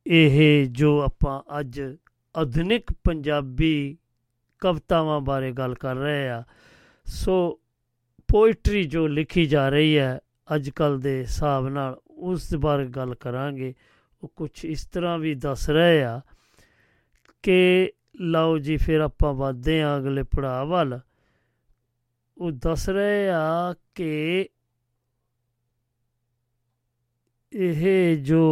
ਇਹ 0.06 0.66
ਜੋ 0.66 1.00
ਆਪਾਂ 1.02 1.60
ਅੱਜ 1.60 1.82
ਆਧੁਨਿਕ 2.36 2.92
ਪੰਜਾਬੀ 3.04 3.98
ਕਵਿਤਾਵਾਂ 4.60 5.22
ਬਾਰੇ 5.22 5.52
ਗੱਲ 5.52 5.76
ਕਰ 5.76 5.96
ਰਹੇ 5.96 6.28
ਆ। 6.30 6.44
ਸੋ 7.06 7.60
ਪੋਇਟਰੀ 8.28 8.84
ਜੋ 8.84 9.08
ਲਿਖੀ 9.08 9.46
ਜਾ 9.46 9.70
ਰਹੀ 9.70 9.98
ਹੈ 9.98 10.20
ਅੱਜ 10.56 10.70
ਕੱਲ 10.70 11.00
ਦੇ 11.00 11.20
ਹਿਸਾਬ 11.20 11.68
ਨਾਲ 11.70 12.00
ਉਸ 12.10 12.50
ਦੇ 12.50 12.58
ਬਾਰੇ 12.58 12.86
ਗੱਲ 12.88 13.16
ਕਰਾਂਗੇ। 13.16 13.74
ਉਹ 14.24 14.32
ਕੁਝ 14.36 14.66
ਇਸ 14.66 14.86
ਤਰ੍ਹਾਂ 14.86 15.18
ਵੀ 15.20 15.36
ਦੱਸ 15.36 15.70
ਰਹੇ 15.70 16.04
ਆ 16.04 16.22
ਕਿ 17.44 17.92
ਲਓ 18.22 18.58
ਜੀ 18.58 18.78
ਫਿਰ 18.78 19.00
ਆਪਾਂ 19.00 19.34
ਵਧਦੇ 19.34 19.82
ਹਾਂ 19.82 19.98
ਅਗਲੇ 19.98 20.24
ਪੜਾਅ 20.24 20.66
ਵੱਲ। 20.66 21.00
ਉਹ 22.38 22.52
ਦੱਸ 22.52 22.90
ਰਹੇ 22.90 23.30
ਆ 23.30 23.76
ਕਿ 23.96 24.50
ਇਹ 27.54 28.18
ਜੋ 28.18 28.44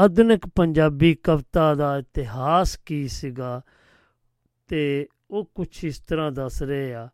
ਆਧੁਨਿਕ 0.00 0.46
ਪੰਜਾਬੀ 0.46 1.14
ਕਵਿਤਾ 1.14 1.74
ਦਾ 1.74 1.98
ਇਤਿਹਾਸ 1.98 2.76
ਕੀ 2.76 3.08
ਸੀਗਾ 3.08 3.62
ਤੇ 4.68 5.08
ਉਹ 5.30 5.50
ਕੁਝ 5.54 5.84
ਇਸ 5.84 5.98
ਤਰ੍ਹਾਂ 5.98 6.32
ਦੱਸ 6.32 6.62
ਰਹੇ 6.62 6.94
ਆ 6.94 7.08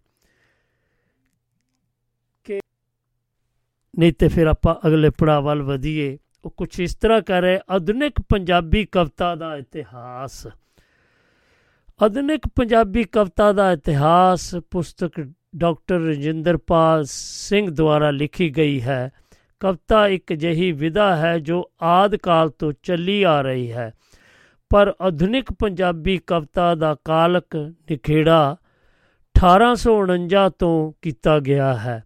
ਨਹੀਂ 3.98 4.12
ਤੇ 4.12 4.28
ਫਿਰ 4.28 4.46
ਆਪਾਂ 4.46 4.88
ਅਗਲੇ 4.88 5.10
ਪੜਾਅ 5.10 5.40
ਵੱਲ 5.40 5.62
ਵਧੀਏ। 5.62 6.18
ਉਹ 6.44 6.50
ਕੁਝ 6.50 6.80
ਇਸ 6.80 6.94
ਤਰ੍ਹਾਂ 6.94 7.22
ਕਰ 7.22 7.42
ਰਹੇ 7.42 7.58
ਆਧੁਨਿਕ 7.70 8.14
ਪੰਜਾਬੀ 8.28 8.84
ਕਵਿਤਾ 8.84 9.34
ਦਾ 9.34 9.56
ਇਤਿਹਾਸ। 9.56 10.46
ਆਧੁਨਿਕ 12.02 12.48
ਪੰਜਾਬੀ 12.56 13.04
ਕਵਿਤਾ 13.04 13.52
ਦਾ 13.52 13.72
ਇਤਿਹਾਸ 13.72 14.56
ਪੁਸਤਕ 14.56 15.28
ਡਾਕਟਰ 15.56 15.94
ਰਜਿੰਦਰਪਾਲ 15.94 17.04
ਸਿੰਘ 17.06 17.70
ਦੁਆਰਾ 17.70 18.10
ਲਿਖੀ 18.10 18.56
ਗਈ 18.56 18.82
ਹੈ। 18.82 19.10
ਕਵਿਤਾ 19.60 20.08
ਇੱਕ 20.08 20.32
ਜਹੀ 20.32 20.72
ਵਿਧਾ 20.72 21.16
ਹੈ 21.16 21.38
ਜੋ 21.38 21.70
ਆਦ 21.82 22.16
ਕਾਲ 22.16 22.48
ਤੋਂ 22.48 22.72
ਚੱਲੀ 22.82 23.22
ਆ 23.22 23.40
ਰਹੀ 23.40 23.72
ਹੈ। 23.72 23.92
ਪਰ 24.70 24.94
ਆਧੁਨਿਕ 25.00 25.52
ਪੰਜਾਬੀ 25.52 26.20
ਕਵਿਤਾ 26.26 26.74
ਦਾ 26.74 26.96
ਕਾਲਕ 27.04 27.56
ਨਿਖੇੜਾ 27.56 28.56
1849 29.34 30.48
ਤੋਂ 30.48 30.92
ਕੀਤਾ 31.02 31.38
ਗਿਆ 31.38 31.74
ਹੈ। 31.74 32.04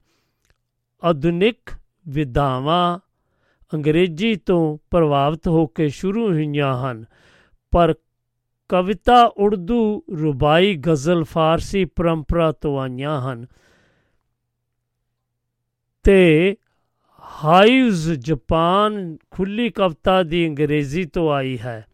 ਆਧੁਨਿਕ 1.04 1.70
ਵਿਧਾਵਾਂ 2.08 2.98
ਅੰਗਰੇਜ਼ੀ 3.74 4.34
ਤੋਂ 4.34 4.78
ਪ੍ਰਭਾਵਿਤ 4.90 5.48
ਹੋ 5.48 5.66
ਕੇ 5.66 5.88
ਸ਼ੁਰੂ 5.88 6.32
ਹੋਈਆਂ 6.32 6.78
ਹਨ। 6.78 7.04
ਪਰ 7.70 7.94
ਕਵਿਤਾ 8.68 9.24
ਉਰਦੂ, 9.24 10.02
ਰੁਬਾਈ, 10.22 10.76
ਗਜ਼ਲ, 10.76 11.24
ਫਾਰਸੀ 11.24 11.84
ਪਰੰਪਰਾ 11.84 12.52
ਤੋਂ 12.52 12.80
ਆਈਆਂ 12.80 13.20
ਹਨ। 13.20 13.46
ਤੇ 16.02 16.56
ਹਾਈਵਜ਼ 17.44 18.12
ਜਾਪਾਨ 18.12 19.16
ਖੁੱਲੀ 19.30 19.70
ਕਵਿਤਾ 19.70 20.22
ਦੀ 20.22 20.48
ਅੰਗਰੇਜ਼ੀ 20.48 21.04
ਤੋਂ 21.04 21.32
ਆਈ 21.32 21.58
ਹੈ। 21.58 21.86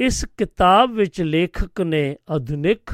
ਇਸ 0.00 0.24
ਕਿਤਾਬ 0.24 0.90
ਵਿੱਚ 0.90 1.22
ਲੇਖਕ 1.22 1.80
ਨੇ 1.80 2.16
ਆਧੁਨਿਕ 2.30 2.90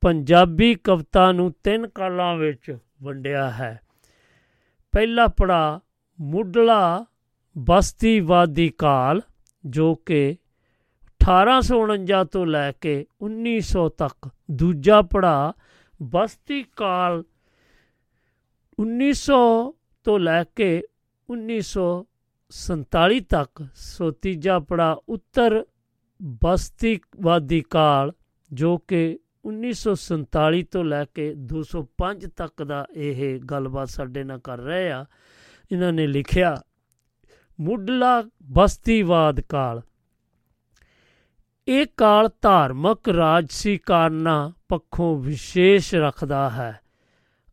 ਪੰਜਾਬੀ 0.00 0.74
ਕਵਿਤਾ 0.74 1.32
ਨੂੰ 1.32 1.54
ਤਿੰਨ 1.64 1.88
ਕਾਲਾਂ 1.88 2.36
ਵਿੱਚ 2.36 2.78
ਵੰਡਿਆ 3.02 3.50
ਹੈ। 3.50 3.80
ਪਹਿਲਾ 4.92 5.26
ਪੜਾ 5.28 5.80
ਮੁੱਢਲਾ 6.20 7.04
ਬਸਤੀਵਾਦੀ 7.56 8.68
ਕਾਲ 8.78 9.20
ਜੋ 9.64 9.94
ਕਿ 9.94 10.36
1849 11.20 12.24
ਤੋਂ 12.32 12.46
ਲੈ 12.46 12.72
ਕੇ 12.72 12.94
1900 13.24 13.88
ਤੱਕ 13.98 14.28
ਦੂਜਾ 14.50 15.02
ਪੜਾ 15.02 15.52
ਬਸਤੀ 16.02 16.62
ਕਾਲ 16.76 17.24
1900 18.78 19.40
ਤੋਂ 20.04 20.18
ਲੈ 20.18 20.44
ਕੇ 20.56 20.70
1947 21.28 23.20
ਤੱਕ 23.28 23.64
ਸੋ 23.74 24.10
ਤੀਜਾ 24.10 24.58
ਪੜਾ 24.58 24.90
ਉੱਤਰ 25.08 25.64
ਬਸਤੀਵਾਦੀ 26.42 27.60
ਕਾਲ 27.60 28.12
ਜੋ 28.50 28.76
ਕਿ 28.78 29.18
1947 29.44 30.62
ਤੋਂ 30.62 30.84
ਲੈ 30.84 31.04
ਕੇ 31.04 31.34
205 31.34 32.28
ਤੱਕ 32.36 32.62
ਦਾ 32.62 32.86
ਇਹ 32.96 33.40
ਗੱਲਬਾਤ 33.40 33.88
ਸਾਡੇ 33.88 34.24
ਨਾਲ 34.24 34.38
ਕਰ 34.38 34.58
ਰਹੇ 34.58 34.90
ਆ। 34.90 35.04
ਇਹਨਾਂ 35.72 35.92
ਨੇ 35.92 36.06
ਲਿਖਿਆ, 36.06 36.62
ਮੁੱਢਲਾ 37.60 38.24
ਬਸਤੀਵਾਦ 38.42 39.40
ਕਾਲ। 39.40 39.82
ਇਹ 41.68 41.86
ਕਾਲ 41.96 42.30
ਧਾਰਮਿਕ 42.42 43.08
ਰਾਜਸੀ 43.08 43.78
ਕਾਰਨਾਂ 43.78 44.50
ਪੱਖੋਂ 44.68 45.18
ਵਿਸ਼ੇਸ਼ 45.18 45.94
ਰੱਖਦਾ 45.94 46.50
ਹੈ। 46.50 46.80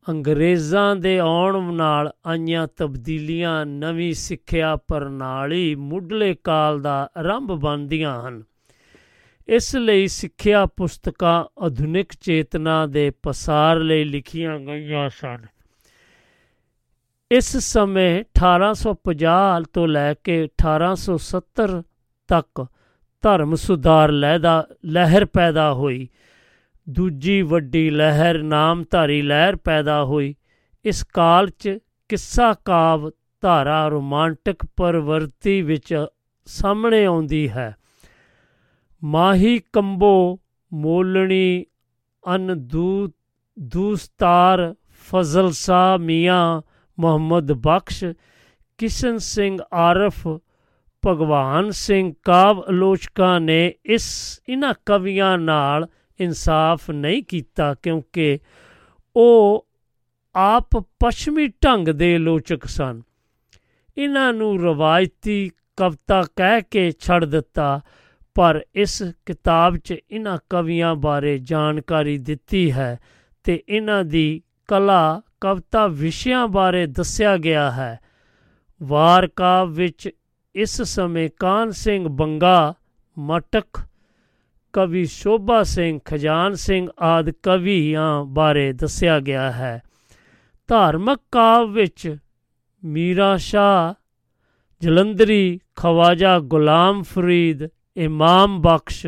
ਅੰਗਰੇਜ਼ਾਂ 0.10 0.96
ਦੇ 0.96 1.20
ਆਉਣ 1.20 1.74
ਨਾਲ 1.74 2.14
ਆਈਆਂ 2.26 2.68
ਤਬਦੀਲੀਆਂ 2.78 3.66
ਨਵੀਂ 3.66 4.14
ਸਿੱਖਿਆ 4.14 4.76
ਪ੍ਰਣਾਲੀ 4.76 5.76
ਮੁੱਢਲੇ 5.76 6.34
ਕਾਲ 6.44 6.82
ਦਾ 6.82 7.10
ਆਰੰਭ 7.18 7.52
ਬਣਦੀਆਂ 7.52 8.28
ਹਨ। 8.28 8.44
ਇਸ 9.48 9.76
ਲਈ 9.76 10.08
ਸਿੱਖਿਆ 10.08 10.66
ਪੁਸਤਕਾਂ 10.66 11.46
ਆਧੁਨਿਕ 11.60 12.14
ਚੇਤਨਾ 12.22 12.86
ਦੇ 12.86 13.12
ਪਸਾਰ 13.24 13.80
ਲਈ 13.80 14.04
ਲਿਖੀਆਂ 14.04 14.60
ਗਈਆਂ 14.60 15.10
ਸਨ। 15.10 15.46
ਇਸ 17.32 17.58
ਸਮੇਂ 17.58 18.24
1850 18.24 19.64
ਤੋਂ 19.74 19.88
ਲੈ 19.88 20.14
ਕੇ 20.14 20.48
1870 20.48 21.84
ਤੱਕ 22.28 22.68
ਧਰਮ 23.22 23.56
ਸੁਧਾਰ 23.56 24.12
ਲਹਿਦਾ, 24.12 24.68
ਲਹਿਰ 24.86 25.26
ਪੈਦਾ 25.26 25.74
ਹੋਈ। 25.74 26.10
ਦੂਜੀ 26.90 27.42
ਵੱਡੀ 27.42 27.90
ਲਹਿਰ 27.90 28.44
ਨਾਮਧਾਰੀ 28.44 29.22
ਲਹਿਰ 29.22 29.56
ਪੈਦਾ 29.56 30.04
ਹੋਈ। 30.04 30.36
ਇਸ 30.86 31.04
ਕਾਲ 31.04 31.50
'ਚ 31.50 31.78
ਕਿੱਸਾ 32.10 32.54
ਕਾਵ 32.54 33.12
ਧਾਰਾ 33.42 33.88
ਰੋਮਾਂਟਿਕ 33.88 34.66
ਪ੍ਰਵਰਤੀ 34.76 35.62
ਵਿੱਚ 35.62 36.06
ਸਾਹਮਣੇ 36.46 37.06
ਆਉਂਦੀ 37.06 37.50
ਹੈ। 37.50 37.76
ਮਾਹੀ 39.06 39.60
ਕੰਬੋ 39.74 40.40
ਮੋਲਣੀ 40.74 41.66
ਅਨ 42.36 42.68
ਦੂ, 42.68 43.14
ਦੂਸਤਾਰ 43.60 44.76
ਫਜ਼ਲ 44.90 45.52
ਸ਼ਾਹ 45.52 45.98
ਮੀਆਂ 45.98 46.62
ਮੁਹੰਮਦ 47.00 47.52
ਬਖਸ਼, 47.52 48.04
ਕਿਸ਼ਨ 48.78 49.18
ਸਿੰਘ 49.18 49.58
ਆਰਫ, 49.74 50.28
ਭਗਵਾਨ 51.08 51.72
ਸਿੰਘ 51.72 52.14
ਕਾਵ 52.24 52.60
ਆਲੋਚਕਾਂ 52.60 53.40
ਨੇ 53.40 53.74
ਇਸ 53.86 54.42
ਇਹਨਾਂ 54.50 54.74
ਕਵੀਆਂ 54.86 55.38
ਨਾਲ 55.38 55.88
ਇਨਸਾਫ 56.20 56.92
ਨਹੀਂ 56.92 57.24
ਕੀਤਾ 57.24 57.74
ਕਿਉਂਕਿ 57.74 58.40
ਉਹ 59.16 59.68
ਆਪ 60.36 60.78
ਪੱਛਮੀ 61.00 61.48
ਢੰਗ 61.48 61.88
ਦੇ 61.88 62.16
ਆਲੋਚਕ 62.16 62.66
ਸਨ। 62.66 63.02
ਇਹਨਾਂ 63.98 64.34
ਨੂੰ 64.34 64.62
ਰਵਾਇਤੀ 64.62 65.52
ਕਵਿਤਾ 65.78 66.24
ਕਹਿ 66.36 66.62
ਕੇ 66.72 66.92
ਛੱਡ 67.00 67.26
ਦਿੱਤਾ 67.26 67.82
ਪਰ 68.36 68.64
ਇਸ 68.76 69.04
ਕਿਤਾਬ 69.26 69.78
'ਚ 69.78 69.96
ਇਹਨਾਂ 70.12 70.38
ਕਵੀਆਂ 70.50 70.96
ਬਾਰੇ 70.96 71.38
ਜਾਣਕਾਰੀ 71.38 72.18
ਦਿੱਤੀ 72.18 72.72
ਹੈ 72.72 73.00
ਤੇ 73.44 73.64
ਇਹਨਾਂ 73.70 74.04
ਦੀ 74.04 74.42
ਕਲਾ 74.68 75.22
ਕਵਿਤਾ 75.42 75.88
ਵਿਸ਼ਿਆਂ 75.88 76.48
ਬਾਰੇ 76.48 76.86
ਦੱਸਿਆ 76.86 77.38
ਗਿਆ 77.38 77.72
ਹੈ। 77.72 78.00
ਵਾਰ 78.84 79.28
ਕਾਵ 79.28 79.70
ਵਿੱਚ 79.70 80.10
ਇਸ 80.56 80.82
ਸਮੇਂ 80.82 81.30
ਕਾਨ 81.40 81.72
ਸਿੰਘ 81.72 82.08
ਬੰਗਾ, 82.08 82.74
ਮਟਕ, 83.18 83.80
ਕਵੀ 84.74 85.06
ਸ਼ੋਭਾ 85.06 85.64
ਸਿੰਘ, 85.64 86.00
ਖਜਾਨ 86.06 86.56
ਸਿੰਘ 86.56 86.88
ਆਦ 87.00 87.30
ਕਵੀਆਂ 87.44 88.26
ਬਾਰੇ 88.26 88.74
ਦੱਸਿਆ 88.74 89.20
ਗਿਆ 89.20 89.52
ਹੈ। 89.52 89.82
ਧਾਰਮਿਕ 90.68 91.20
ਕਾਵ 91.32 91.72
ਵਿੱਚ 91.72 92.18
ਮੀਰਾ 92.84 93.38
ਸ਼ਾਹ, 93.38 93.94
ਜਲੰਧਰੀ 94.82 95.60
ਖਵਾਜਾ 95.76 96.40
ਗੁਲਾਮ 96.40 97.02
ਫਰੀਦ 97.04 97.68
ਇਮਾਮ 97.98 98.62
ਬਖਸ਼, 98.62 99.08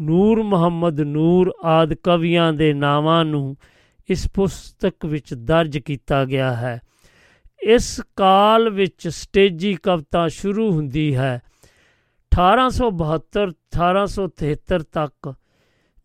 ਨੂਰ 0.00 0.42
ਮੁਹੰਮਦ 0.42 1.00
ਨੂਰ 1.00 1.52
ਆਦ 1.62 1.94
ਕਵੀਆਂ 1.94 2.52
ਦੇ 2.52 2.72
ਨਾਵਾਂ 2.72 3.24
ਨੂੰ 3.24 3.56
ਇਸ 4.10 4.30
ਪੁਸਤਕ 4.34 5.06
ਵਿੱਚ 5.06 5.34
ਦਰਜ 5.34 5.78
ਕੀਤਾ 5.78 6.24
ਗਿਆ 6.24 6.54
ਹੈ। 6.54 6.80
ਇਸ 7.62 8.00
ਕਾਲ 8.16 8.70
ਵਿੱਚ 8.70 9.08
ਸਟੇਜੀ 9.08 9.74
ਕਵਿਤਾ 9.74 10.28
ਸ਼ੁਰੂ 10.28 10.70
ਹੁੰਦੀ 10.70 11.16
ਹੈ। 11.16 11.40
1872 12.30 13.52
1873 13.70 14.82
ਤੱਕ 14.82 15.34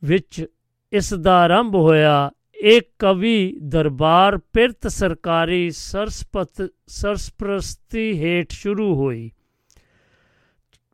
ਵਿੱਚ 0.03 0.45
ਇਸ 0.93 1.13
ਦਾ 1.13 1.39
ਆਰੰਭ 1.39 1.76
ਹੋਇਆ। 1.76 2.32
ਇਹ 2.63 2.82
ਕਵੀ 2.99 3.57
ਦਰਬਾਰ 3.61 4.38
ਪਿਰਤ 4.38 4.88
ਸਰਕਾਰੀ 4.88 5.71
ਸਰਸਪਤ, 5.71 6.69
ਸਰਸਪ੍ਰਸਤੀ 6.88 8.19
ਹੇਠ 8.19 8.51
ਸ਼ੁਰੂ 8.51 8.95
ਹੋਈ। 8.95 9.32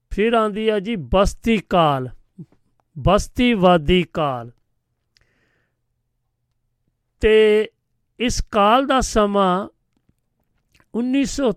ਫਿਰ 0.09 0.33
ਆਂਦੀ 0.33 0.67
ਆ 0.69 0.79
ਜੀ 0.79 0.95
ਬਸਤੀ 0.95 1.57
ਕਾਲ, 1.57 2.09
ਬਸਤੀਵਾਦੀ 2.99 4.03
ਕਾਲ। 4.13 4.51
ਤੇ 7.19 7.69
ਇਸ 8.19 8.41
ਕਾਲ 8.41 8.85
ਦਾ 8.85 8.99
ਸਮਾਂ 9.01 9.67
1900 10.93 11.51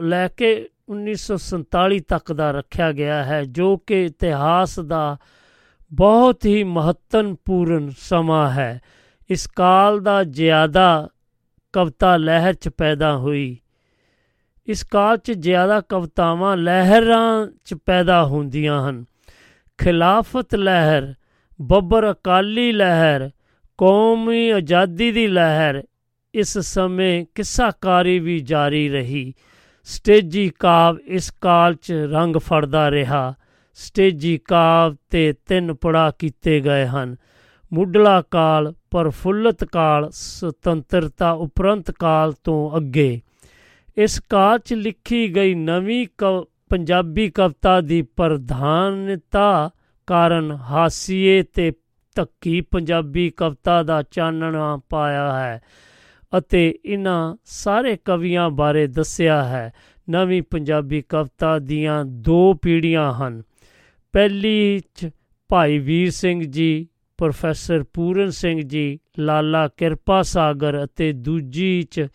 ਲੈ 0.00 0.28
ਕੇ 0.28 0.68
1947 0.88 2.00
ਤੱਕ 2.00 2.32
ਦਾ 2.32 2.50
ਰੱਖਿਆ 2.50 2.92
ਗਿਆ 2.92 3.24
ਹੈ, 3.24 3.44
ਜੋ 3.44 3.76
ਕਿ 3.76 4.04
ਇਤਿਹਾਸ 4.04 4.78
ਦਾ 4.80 5.16
ਬਹੁਤ 5.92 6.46
ਹੀ 6.46 6.64
ਮਹੱਤਵਪੂਰਨ 6.64 7.90
ਸਮਾਂ 7.98 8.50
ਹੈ। 8.50 8.80
ਇਸ 9.30 9.46
ਕਾਲ 9.46 10.00
ਦਾ 10.00 10.22
ਜ਼ਿਆਦਾ 10.24 11.08
ਕਵਿਤਾ 11.72 12.16
ਲਹਿਰ 12.16 12.54
ਚ 12.54 12.68
ਪੈਦਾ 12.68 13.16
ਹੋਈ। 13.16 13.58
ਇਸ 14.68 14.84
ਕਾਲ 14.84 15.16
'ਚ 15.16 15.32
ਜ਼ਿਆਦਾ 15.32 15.80
ਕਵਿਤਾਵਾਂ 15.80 16.56
ਲਹਿਰਾਂ 16.56 17.46
'ਚ 17.64 17.74
ਪੈਦਾ 17.74 18.24
ਹੁੰਦੀਆਂ 18.24 18.90
ਹਨ। 18.90 19.04
ਖਿਲਾਫਤ 19.78 20.54
ਲਹਿਰ, 20.54 21.14
ਬੱਬਰ 21.62 22.10
ਅਕਾਲੀ 22.10 22.72
ਲਹਿਰ, 22.72 23.30
ਕੌਮੀ 23.78 24.50
ਆਜ਼ਾਦੀ 24.50 25.12
ਦੀ 25.12 25.26
ਲਹਿਰ, 25.26 25.84
ਇਸ 26.34 26.58
ਸਮੇਂ 26.58 27.26
ਕਿੱਸਾਕਾਰੀ 27.34 28.18
ਵੀ 28.18 28.40
ਜਾਰੀ 28.40 28.88
ਰਹੀ। 28.88 29.34
ਸਟੇਜੀ 29.84 30.50
ਕਾਵ 30.58 30.98
ਇਸ 31.06 31.30
ਕਾਲ 31.30 31.74
'ਚ 31.74 31.92
ਰੰਗ 31.92 32.36
ਫੜਦਾ 32.36 32.90
ਰਿਹਾ। 32.90 33.34
ਸਟੇਜੀ 33.74 34.38
ਕਾਵ 34.38 34.96
ਤੇ 35.10 35.32
ਤਿੰਨ 35.32 35.74
ਪੜਾ 35.74 36.12
ਕੀਤੇ 36.18 36.60
ਗਏ 36.60 36.86
ਹਨ। 36.86 37.16
ਮੁੱਢਲਾ 37.72 38.22
ਕਾਲ, 38.22 38.74
ਪਰਫੁੱਲਤ 38.90 39.64
ਕਾਲ, 39.64 40.08
ਸੁਤੰਤਰਤਾ 40.12 41.30
ਉਪਰੰਤ 41.30 41.90
ਕਾਲ 41.90 42.32
ਤੋਂ 42.44 42.76
ਅੱਗੇ। 42.76 43.20
ਇਸ 43.98 44.20
ਕਾਲ 44.20 44.58
'ਚ 44.58 44.74
ਲਿਖੀ 44.74 45.36
ਗਈ 45.36 45.54
ਨਵੀਂ 45.54 46.06
ਪੰਜਾਬੀ 46.68 47.30
ਕਵਿਤਾ 47.30 47.80
ਦੀ 47.80 48.02
ਪ੍ਰਧਾਨਤਾ 48.02 49.70
ਕਾਰਨ 50.06 50.50
ਹਾਸੀਏ 50.52 51.42
ਤੇ 51.42 51.72
ਤੱਕੀ 52.14 52.60
ਪੰਜਾਬੀ 52.60 53.30
ਕਵਿਤਾ 53.30 53.82
ਦਾ 53.82 54.02
ਚਾਨਣਾ 54.02 54.80
ਪਾਇਆ 54.90 55.40
ਹੈ 55.40 55.62
ਅਤੇ 56.38 56.78
ਇਹਨਾਂ 56.84 57.36
ਸਾਰੇ 57.44 57.96
ਕਵੀਆਂ 58.04 58.50
ਬਾਰੇ 58.50 58.86
ਦੱਸਿਆ 58.86 59.44
ਹੈ। 59.44 59.72
ਨਵੀਂ 60.10 60.42
ਪੰਜਾਬੀ 60.42 61.02
ਕਵਿਤਾ 61.08 61.58
ਦੀਆਂ 61.58 62.04
ਦੋ 62.04 62.54
ਪੀੜ੍ਹੀਆਂ 62.54 63.12
ਹਨ। 63.12 63.42
ਪਹਿਲੀ 64.12 64.80
ਚ 64.94 65.10
ਭਾਈ 65.48 65.78
ਵੀਰ 65.78 66.10
ਸਿੰਘ 66.10 66.42
ਜੀ, 66.44 66.88
ਪ੍ਰੋਫੈਸਰ 67.18 67.82
ਪੂਰਨ 67.82 68.30
ਸਿੰਘ 68.30 68.60
ਜੀ, 68.62 68.98
ਲਾਲਾ 69.18 69.68
ਕਿਰਪਾ 69.68 70.22
ਸਾਗਰ 70.22 70.84
ਅਤੇ 70.84 71.12
ਦੂਜੀ 71.12 71.82
ਚ 71.82 72.06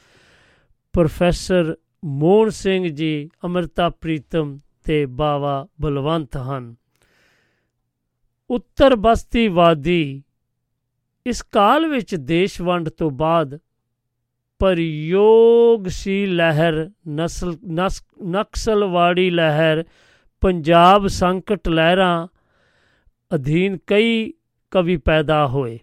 ਪ੍ਰੋਫੈਸਰ 0.94 1.76
ਮੋਹਨ 2.06 2.50
ਸਿੰਘ 2.50 2.88
ਜੀ 2.88 3.30
ਅਮਰਤਾ 3.46 3.90
ਪ੍ਰੀਤਮ 3.90 4.60
ਤੇ 4.84 5.06
ਬਾਵਾ 5.06 5.68
ਬਲਵੰਤ 5.82 6.38
ਹਨ। 6.38 6.76
ਉੱਤਰ 8.50 8.96
ਬਸਤੀਵਾਦੀ 8.96 10.24
ਇਸ 11.28 11.42
ਕਾਲ 11.42 11.88
ਵਿੱਚ 11.88 12.16
ਦੇਸ਼ 12.16 12.62
ਵੰਡ 12.62 12.90
ਤੋਂ 12.90 13.12
ਬਾਅਦ 13.12 13.60
ਪਰਯੋਗਸ਼ੀਲ 14.60 16.36
ਲਹਿਰ, 16.36 16.90
ਨਸਲ 17.10 17.58
ਨਕਸਲਵਾੜੀ 18.24 19.30
ਲਹਿਰ, 19.30 19.84
ਪੰਜਾਬ 20.42 21.08
ਸੰਕਟ 21.08 21.68
ਲਹਿਰਾਂ 21.68 22.28
ਅਧੀਨ 23.36 23.78
ਕਈ 23.88 24.34
ਕਵੀ 24.72 24.98
ਪੈਦਾ 24.98 25.48
ਹੋਏ। 25.48 25.80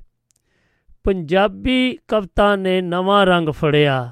ਪੰਜਾਬੀ 1.04 1.98
ਕਵਿਤਾ 2.08 2.56
ਨੇ 2.56 2.80
ਨਵਾਂ 2.80 3.26
ਰੰਗ 3.26 3.48
ਫੜਿਆ। 3.48 4.10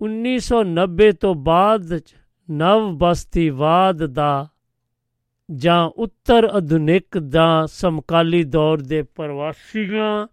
1990 0.00 1.12
ਤੋਂ 1.12 1.34
ਬਾਅਦ 1.34 2.00
ਨਵ 2.50 2.90
ਬਸਤੀਵਾਦ 2.92 4.06
ਦਾ 4.06 4.48
ਜਾਂ 5.54 5.84
ਉੱਤਰ 5.84 6.44
ਆਧੁਨਿਕ 6.44 7.18
ਦਾ 7.18 7.66
ਸਮਕਾਲੀ 7.66 8.42
ਦੌਰ 8.44 8.78
ਦੇ 8.78 9.02
ਪ੍ਰਵਾਸੀਆਂ, 9.02 10.26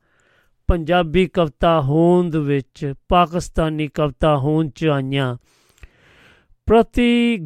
ਪੰਜਾਬੀ 0.68 1.26
ਕਵਿਤਾ 1.26 1.82
ਹੋਂਦ 1.82 2.36
ਵਿੱਚ 2.36 2.94
ਪਾਕਿਸਤਾਨੀ 3.10 3.88
ਕਵਿਤਾ 3.88 4.38
ਹੋਂਦ 4.38 4.72
ਚ 4.76 4.86
ਆਈਆਂ। 4.86 5.38
ਪ੍ਰਤੀ 6.66 7.38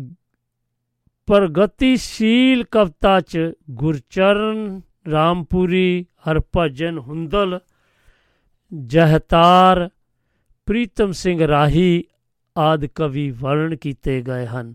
ਪ੍ਰਗਤੀਸ਼ੀਲ 1.25 2.63
ਕਵਿਤਾ 2.63 3.19
ਚ 3.19 3.39
ਗੁਰਚਰਨ 3.71 4.81
ਰਾਮਪੁਰੀ, 5.11 6.05
ਹਰਭਜਨ 6.29 6.97
ਹੁੰਦਲ, 6.97 7.59
ਜਹਤਾਰ 8.73 9.89
ਪ੍ਰੀਤਮ 10.67 11.11
ਸਿੰਘ 11.11 11.47
ਰਾਹੀ 11.47 12.03
ਆਦਿ 12.57 12.87
ਕਵੀ 12.95 13.31
ਵਰਣਨ 13.31 13.75
ਕੀਤੇ 13.75 14.21
ਗਏ 14.21 14.45
ਹਨ। 14.45 14.73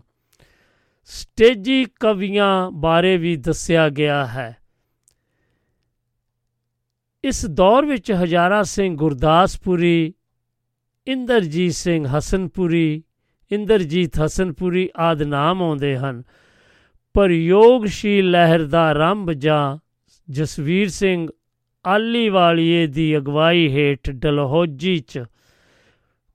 ਸਟੇਜੀ 1.03 1.85
ਕਵੀਆਂ 1.99 2.71
ਬਾਰੇ 2.71 3.17
ਵੀ 3.17 3.35
ਦੱਸਿਆ 3.35 3.89
ਗਿਆ 3.89 4.25
ਹੈ। 4.25 4.57
ਇਸ 7.23 7.45
ਦੌਰ 7.45 7.85
ਵਿੱਚ 7.85 8.11
ਹਜ਼ਾਰਾ 8.11 8.63
ਸਿੰਘ 8.63 8.97
ਗੁਰਦਾਸਪੁਰੀ, 8.97 10.13
ਇੰਦਰਜੀਤ 11.07 11.73
ਸਿੰਘ 11.73 12.07
ਹਸਨਪੁਰੀ, 12.07 13.03
ਇੰਦਰਜੀਤ 13.51 14.19
ਹਸਨਪੁਰੀ 14.25 14.89
ਆਦਿ 14.97 15.25
ਨਾਮ 15.25 15.63
ਆਉਂਦੇ 15.63 15.97
ਹਨ। 15.97 16.23
ਪਰ 17.13 17.31
ਯੋਗਸ਼ੀਲ 17.31 18.31
ਲਹਿਰ 18.31 18.65
ਦਾ 18.65 18.81
ਆਰੰਭ 18.81 19.31
ਜਾਂ 19.31 19.77
ਜਸਵੀਰ 20.31 20.89
ਸਿੰਘ 20.89 21.27
ਆਲੀਵਾਲੀਏ 21.85 22.87
ਦੀ 22.87 23.17
ਅਗਵਾਈ 23.17 23.67
ਹੇਠ 23.69 24.09
ਡਲਹੌਜੀ 24.09 24.99
'ਚ 24.99 25.23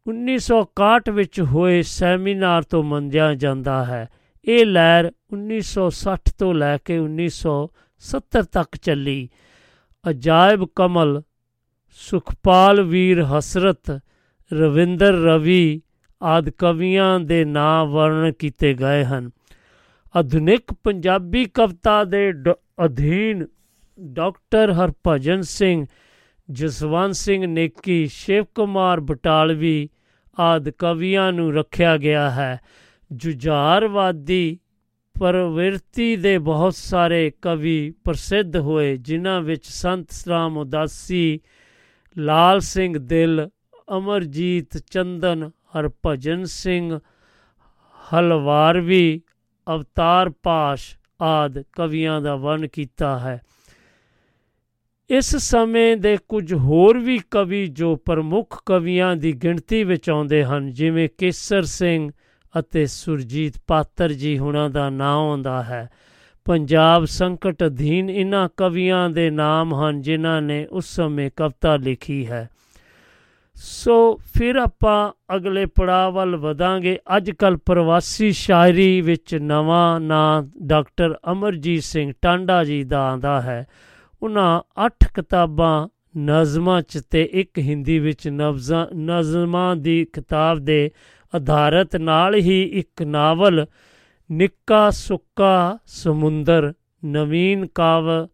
1961 0.09 1.11
ਵਿੱਚ 1.11 1.41
ਹੋਏ 1.41 1.83
ਸੈਮੀਨਾਰ 1.83 2.63
ਤੋਂ 2.63 2.83
ਮੰਨਿਆ 2.83 3.35
ਜਾਂਦਾ 3.35 3.85
ਹੈ। 3.85 4.09
ਇਹ 4.45 4.67
ਲਹਿਰ 4.67 5.13
1960 5.33 6.33
ਤੋਂ 6.39 6.55
ਲੈ 6.55 6.77
ਕੇ 6.77 6.99
1970 6.99 8.43
ਤੱਕ 8.43 8.77
ਚੱਲੀ। 8.77 9.29
ਅਜਾਇਬ 10.11 10.65
ਕਮਲ, 10.77 11.23
ਸੁਖਪਾਲ 11.91 12.83
ਵੀਰ 12.83 13.23
ਹਸਰਤ, 13.23 14.01
ਰਵਿੰਦਰ 14.53 15.13
ਰਵੀ 15.13 15.83
ਆਦਿ 16.23 16.51
ਕਵੀਆਂ 16.51 17.21
ਦੇ 17.21 17.45
ਨਾਂ 17.45 17.87
ਵਰਣਨ 17.87 18.33
ਕੀਤੇ 18.33 18.75
ਗਏ 18.75 19.05
ਹਨ। 19.05 19.31
ਆਧੁਨਿਕ 20.17 20.73
ਪੰਜਾਬੀ 20.85 21.45
ਕਵਿਤਾ 21.45 22.05
ਦੇ 22.05 22.33
ਡ- 22.33 22.85
ਅਧੀਨ 22.85 23.47
ਡਾਕਟਰ 24.01 24.73
ਹਰਭਜਨ 24.73 25.41
ਸਿੰਘ, 25.41 25.87
ਜਸਵੰਤ 26.51 27.15
ਸਿੰਘ 27.15 27.47
ਨੇਕੀ, 27.47 28.07
ਸ਼ਿਵ 28.07 28.45
ਕੁਮਾਰ 28.55 29.01
ਬਟਾਲਵੀ 29.01 29.89
ਆਦਿ 30.41 30.73
ਕਵੀਆਂ 30.79 31.33
ਨੂੰ 31.33 31.55
ਰੱਖਿਆ 31.55 31.97
ਗਿਆ 31.97 32.31
ਹੈ। 32.31 32.61
ਜੁਝਾਰਵਾਦੀ 33.13 34.59
ਪ੍ਰਵਿਰਤੀ 35.21 36.17
ਦੇ 36.17 36.39
ਬਹੁਤ 36.39 36.75
ਸਾਰੇ 36.75 37.33
ਕਵੀ 37.43 37.91
ਪ੍ਰਸਿੱਧ 37.91 38.57
ਹੋਏ, 38.57 38.97
ਜਿਨ੍ਹਾਂ 38.97 39.41
ਵਿੱਚ 39.41 39.67
ਸੰਤ 39.67 40.07
ਰਾਮ 40.29 40.59
ਉਦਾਸੀ, 40.59 41.41
ਲਾਲ 42.19 42.61
ਸਿੰਘ 42.61 42.99
ਦਿਲ, 42.99 43.49
ਅਮਰਜੀਤ 43.97 44.79
ਚੰਦਨ, 44.79 45.51
ਹਰਭਜਨ 45.77 46.45
ਸਿੰਘ, 46.45 46.99
ਹਲਵਾਰਵੀ, 48.15 49.23
ਅਵਤਾਰ 49.75 50.31
ਪਾਸ਼ 50.31 50.97
ਆਦ 51.23 51.63
ਕਵੀਆਂ 51.73 52.21
ਦਾ 52.21 52.37
ਵਰਣ 52.37 52.67
ਕੀਤਾ 52.67 53.19
ਹੈ। 53.19 53.41
ਇਸ 55.11 55.37
ਸਮੇਂ 55.37 55.97
ਦੇ 55.97 56.19
ਕੁਝ 56.29 56.55
ਹੋਰ 56.55 56.99
ਵੀ 56.99 57.21
ਕਵੀ 57.31 57.67
ਜੋ 57.67 57.97
ਪ੍ਰਮੁੱਖ 57.97 58.63
ਕਵੀਆਂ 58.67 59.17
ਦੀ 59.17 59.33
ਗਿਣਤੀ 59.33 59.85
ਵਿੱਚ 59.85 60.11
ਆਉਂਦੇ 60.11 60.45
ਹਨ, 60.45 60.71
ਜਿਵੇਂ 60.71 61.09
ਕੇਸਰ 61.19 61.63
ਸਿੰਘ 61.63 62.11
ਅਤੇ 62.59 62.87
ਸੁਰਜੀਤ 62.87 63.53
ਪਾਤਰ 63.67 64.13
ਜੀ 64.13 64.39
ਹੁਣਾਂ 64.39 64.71
ਦਾ 64.71 64.91
ਨਾਮ 64.91 65.19
ਆਉਂਦਾ 65.19 65.63
ਹੈ। 65.63 65.91
ਪੰਜਾਬ 66.45 67.05
ਸੰਕਟ 67.05 67.65
ਅਧੀਨ 67.67 68.11
ਇਨ੍ਹਾਂ 68.11 68.49
ਕਵੀਆਂ 68.57 69.11
ਦੇ 69.11 69.31
ਨਾਮ 69.31 69.75
ਹਨ, 69.75 70.01
ਜਿਨ੍ਹਾਂ 70.01 70.43
ਨੇ 70.43 70.67
ਉਸ 70.67 70.87
ਸਮੇਂ 70.87 71.31
ਕਵਿਤਾ 71.37 71.77
ਲਿਖੀ 71.77 72.27
ਹੈ। 72.27 72.49
ਸੋ 73.55 74.17
ਫਿਰ 74.17 74.57
ਆਪਾਂ 74.57 75.13
ਅਗਲੇ 75.37 75.67
ਪੜਾਅ 75.67 76.11
ਵੱਲ 76.11 76.37
ਵਧਾਂਗੇ। 76.37 76.99
ਅੱਜ 77.17 77.31
ਕੱਲ 77.31 77.57
ਪ੍ਰਵਾਸੀ 77.57 78.33
ਸ਼ਾਇਰੀ 78.33 79.01
ਵਿੱਚ 79.01 79.35
ਨਵਾਂ 79.35 80.01
ਨਾਂ 80.01 80.43
ਡਾਕਟਰ 80.63 81.15
ਅਮਰਜੀਤ 81.33 81.83
ਸਿੰਘ 81.83 82.13
ਟਾਂਡਾ 82.23 82.65
ਜੀ 82.65 82.85
ਦਾ 82.85 83.03
ਆਂਦਾ 83.03 83.41
ਹੈ। 83.41 83.67
ਉਹਨਾਂ 84.23 84.63
8 84.87 85.09
ਕਿਤਾਬਾਂ 85.15 85.89
ਨਜ਼ਮਾਂ 86.19 86.83
ਚ 86.83 87.03
ਤੇ 87.11 87.29
ਇੱਕ 87.33 87.59
ਹਿੰਦੀ 87.59 87.99
ਵਿੱਚ 87.99 88.29
ਨਵਜ਼ਾਂ, 88.29 88.87
ਨਜ਼ਮਾਂ 88.95 89.77
ਦੀ 89.77 90.05
ਕਿਤਾਬ 90.05 90.59
ਦੇ 90.59 90.91
ਆਧਾਰਤ 91.35 91.97
ਨਾਲ 91.97 92.35
ਹੀ 92.35 92.63
ਇੱਕ 92.63 93.03
ਨਾਵਲ, 93.03 93.67
ਨਿੱਕਾ 94.33 94.91
ਸੁੱਕਾ 94.91 95.79
ਸਮੁੰਦਰ, 95.87 96.73
ਨਵੀਨ 97.05 97.67
ਕਾਵ, 97.67 98.29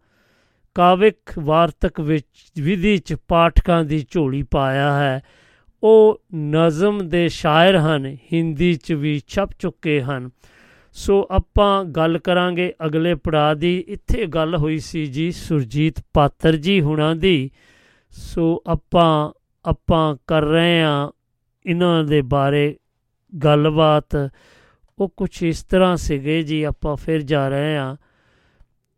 ਕਾਵਿਕ 0.74 1.16
ਵਾਰਤਕ 1.38 2.00
ਵਿੱਚ 2.00 2.52
ਵਿਧੀ 2.60 2.98
ਚ 2.98 3.14
ਪਾਠਕਾਂ 3.28 3.84
ਦੀ 3.84 4.06
ਝੋਲੀ 4.10 4.42
ਪਾਇਆ 4.42 4.92
ਹੈ। 4.92 5.22
ਉਹ 5.82 6.22
ਨਜ਼ਮ 6.34 7.08
ਦੇ 7.08 7.28
ਸ਼ਾਇਰ 7.28 7.76
ਹਨ, 7.76 8.16
ਹਿੰਦੀ 8.32 8.74
ਚ 8.74 8.92
ਵੀ 8.92 9.22
ਛਪ 9.28 9.50
ਚੁੱਕੇ 9.58 10.02
ਹਨ। 10.02 10.30
ਸੋ 10.94 11.26
ਆਪਾਂ 11.30 11.84
ਗੱਲ 11.84 12.18
ਕਰਾਂਗੇ 12.18 12.72
ਅਗਲੇ 12.86 13.14
ਪੜਾਅ 13.14 13.54
ਦੀ। 13.54 13.78
ਇੱਥੇ 13.88 14.26
ਗੱਲ 14.26 14.56
ਹੋਈ 14.56 14.78
ਸੀ 14.78 15.06
ਜੀ 15.06 15.32
ਸੁਰਜੀਤ 15.32 15.94
ਪਾਤਰ 16.14 16.56
ਜੀ 16.56 16.80
ਹੁਣਾਂ 16.80 17.14
ਦੀ। 17.16 17.50
ਸੋ 18.10 18.62
ਆਪਾਂ 18.66 19.32
ਆਪਾਂ 19.64 20.16
ਕਰ 20.26 20.42
ਰਹੇ 20.42 20.82
ਹਾਂ 20.82 21.10
ਇਹਨਾਂ 21.66 22.04
ਦੇ 22.04 22.22
ਬਾਰੇ 22.22 22.76
ਗੱਲਬਾਤ। 23.32 24.30
ਉਹ 24.98 25.08
ਕੁਝ 25.16 25.42
ਇਸ 25.42 25.62
ਤਰ੍ਹਾਂ 25.62 25.96
ਸੀਗੇ 25.96 26.42
ਜੀ, 26.42 26.62
ਆਪਾਂ 26.62 26.96
ਫਿਰ 26.96 27.22
ਜਾ 27.22 27.48
ਰਹੇ 27.48 27.76
ਹਾਂ 27.76 27.96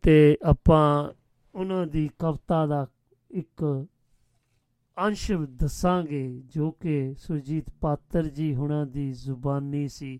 ਤੇ 0.03 0.37
ਆਪਾਂ 0.43 1.09
ਉਹਨਾਂ 1.55 1.85
ਦੀ 1.87 2.09
ਕਵਿਤਾ 2.19 2.65
ਦਾ 2.65 2.87
ਇੱਕ 3.31 3.85
ਅੰਸ਼ 4.97 5.31
ਦੱਸਾਂਗੇ 5.31 6.41
ਜੋ 6.45 6.71
ਕਿ 6.71 7.13
ਸੁਰਜੀਤ 7.17 7.69
ਪਾਤਰ 7.81 8.27
ਜੀ 8.27 8.55
ਹੁਣਾਂ 8.55 8.85
ਦੀ 8.85 9.11
ਜ਼ੁਬਾਨੀ 9.11 9.87
ਸੀ। 9.87 10.19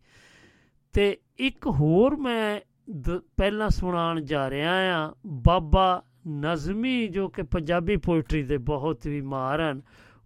ਤੇ 0.93 1.17
ਇੱਕ 1.38 1.67
ਹੋਰ 1.67 2.15
ਮੈਂ 2.15 2.59
ਦ- 2.91 3.21
ਪਹਿਲਾਂ 3.38 3.69
ਸੁਣਾਉਣ 3.69 4.21
ਜਾ 4.21 4.49
ਰਿਹਾ 4.49 5.05
ਆ 5.05 5.13
ਬਾਬਾ 5.25 6.03
ਨਜ਼ਮੀ, 6.27 7.07
ਜੋ 7.07 7.27
ਕਿ 7.27 7.43
ਪੰਜਾਬੀ 7.43 7.97
ਪੋਇਟਰੀ 7.97 8.43
ਦੇ 8.43 8.57
ਬਹੁਤ 8.57 9.07
ਵੀ 9.07 9.21
ਮਾਹਰ 9.21 9.61
ਹਨ, 9.61 9.81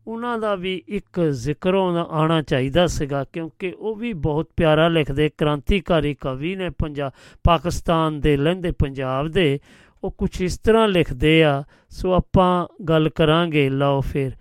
ਉਹਨਾਂ 0.07 0.39
ਦਾ 0.39 0.55
ਵੀ 0.55 0.84
ਇੱਕ 0.88 1.22
ਜ਼ਿਕਰ 1.22 1.74
ਆਉਣਾ 1.74 2.07
ਆਉਣਾ 2.09 2.41
ਚਾਹੀਦਾ 2.41 2.88
ਸੀਗਾ, 2.88 3.24
ਕਿਉਂਕਿ 3.24 3.76
ਉਹ 3.80 3.95
ਵੀ 3.95 4.14
ਬਹੁਤ 4.14 4.49
ਪਿਆਰਾ 4.57 4.88
ਲਿਖਦੇ, 4.88 5.30
ਕ੍ਰਾਂਤੀਕਾਰੀ 5.38 6.14
ਕਵੀ 6.14 6.55
ਨੇ 6.55 6.70
ਪੰਜਾਬ 6.70 7.12
ਪਾਕਿਸਤਾਨ 7.43 8.20
ਦੇ 8.20 8.38
ਲਹਿੰਦੇ 8.38 8.72
ਪੰਜਾਬ 8.72 9.28
ਦੇ, 9.28 9.59
ਉਹ 10.03 10.12
ਕੁਝ 10.12 10.41
ਇਸ 10.41 10.57
ਤਰ੍ਹਾਂ 10.57 10.88
ਲਿਖਦੇ 10.88 11.43
ਆ, 11.43 11.64
ਸੋ 11.89 12.14
ਆਪਾਂ 12.14 12.84
ਗੱਲ 12.84 13.09
ਕਰਾਂਗੇ, 13.09 13.70
ਲਓ 13.70 14.01
ਫਿਰ। 14.01 14.32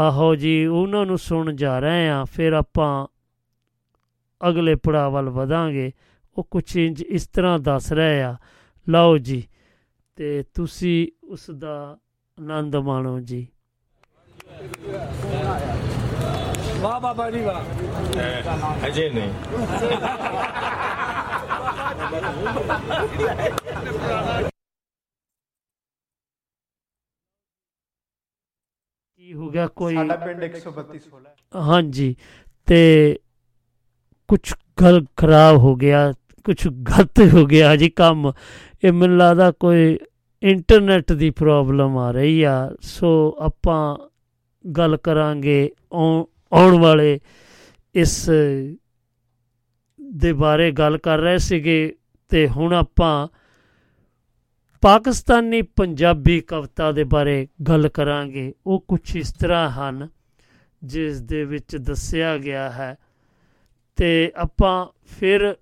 ਆਹੋ 0.00 0.34
ਜੀ, 0.34 0.66
ਉਹਨਾਂ 0.66 1.06
ਨੂੰ 1.06 1.18
ਸੁਣ 1.18 1.56
ਜਾ 1.56 1.78
ਰਹੇ 1.78 2.08
ਆ 2.08 2.24
ਫਿਰ 2.24 2.52
ਆਪਾਂ 2.52 3.06
ਅਗਲੇ 4.48 4.74
ਪੜਾਅ 4.74 5.10
ਵੱਲ 5.10 5.28
ਵਧਾਂਗੇ। 5.30 5.92
ਉਹ 6.36 6.44
ਕੁਝ 6.50 6.76
ਇੰਜ 6.76 7.02
ਇਸ 7.02 7.26
ਤਰ੍ਹਾਂ 7.28 7.58
ਦੱਸ 7.58 7.92
ਰਹੇ 7.92 8.22
ਆ 8.22 8.36
ਲਓ 8.86 9.18
ਜੀ 9.18 9.42
ਤੇ 10.16 10.42
ਤੁਸੀਂ 10.54 11.06
ਉਸ 11.24 11.50
ਦਾ 11.50 11.74
ਆਨੰਦ 12.38 12.76
ਮਾਣੋ 12.76 13.20
ਜੀ। 13.20 13.46
ਵਾਹ 16.80 17.00
ਬਾਬਾ 17.00 17.30
ਜੀ 17.30 17.40
ਵਾਹ। 17.40 18.86
ਅਜੇ 18.86 19.08
ਨਹੀਂ। 19.10 19.30
ਕੀ 29.16 29.34
ਹੋ 29.34 29.48
ਗਿਆ 29.50 29.66
ਕੋਈ? 29.66 29.94
ਸਾਡਾ 29.94 30.16
ਪਿੰਡ 30.16 30.44
132 30.44 30.98
16 31.08 31.62
ਹਾਂਜੀ 31.68 32.14
ਤੇ 32.66 32.78
ਕੁਝ 34.28 34.54
ਗਲ 34.82 35.04
ਖਰਾਬ 35.16 35.56
ਹੋ 35.56 35.76
ਗਿਆ 35.76 36.12
ਕੁਝ 36.44 36.68
ਗਲਤ 36.68 37.34
ਹੋ 37.34 37.46
ਗਿਆ 37.46 37.76
ਜੀ 37.76 37.90
ਕੰਮ। 37.90 38.32
ਇਹ 38.84 38.92
ਮੈਨੂੰ 38.92 39.16
ਲੱਗਦਾ 39.16 39.50
ਕੋਈ 39.50 39.98
ਇੰਟਰਨੈਟ 40.42 41.12
ਦੀ 41.12 41.30
ਪ੍ਰੋਬਲਮ 41.30 41.98
ਆ 41.98 42.10
ਰਹੀ 42.10 42.42
ਆ। 42.42 42.76
ਸੋ 42.80 43.36
ਆਪਾਂ 43.38 43.96
ਗੱਲ 44.70 44.96
ਕਰਾਂਗੇ 44.96 45.70
ਆਉ- 45.92 46.24
ਆਉਣ 46.52 46.78
ਵਾਲੇ 46.78 47.20
ਇਸ 47.94 48.30
ਦੇ 50.14 50.32
ਬਾਰੇ 50.32 50.70
ਗੱਲ 50.70 50.98
ਕਰ 50.98 51.18
ਰਹੇ 51.18 51.38
ਸੀਗੇ 51.38 51.94
ਤੇ 52.28 52.48
ਹੁਣ 52.48 52.72
ਆਪਾਂ 52.72 53.28
ਪਾਕਿਸਤਾਨੀ 54.80 55.62
ਪੰਜਾਬੀ 55.62 56.40
ਕਵਿਤਾ 56.40 56.92
ਦੇ 56.92 57.04
ਬਾਰੇ 57.04 57.48
ਗੱਲ 57.68 57.88
ਕਰਾਂਗੇ। 57.88 58.54
ਉਹ 58.66 58.84
ਕੁਝ 58.88 59.16
ਇਸ 59.16 59.32
ਤਰ੍ਹਾਂ 59.32 59.70
ਹਨ 59.70 60.08
ਜਿਸ 60.84 61.20
ਦੇ 61.20 61.44
ਵਿੱਚ 61.44 61.76
ਦੱਸਿਆ 61.76 62.38
ਗਿਆ 62.38 62.70
ਹੈ 62.70 62.96
ਤੇ 63.96 64.32
ਆਪਾਂ 64.36 64.86
ਫਿਰ 65.06 65.56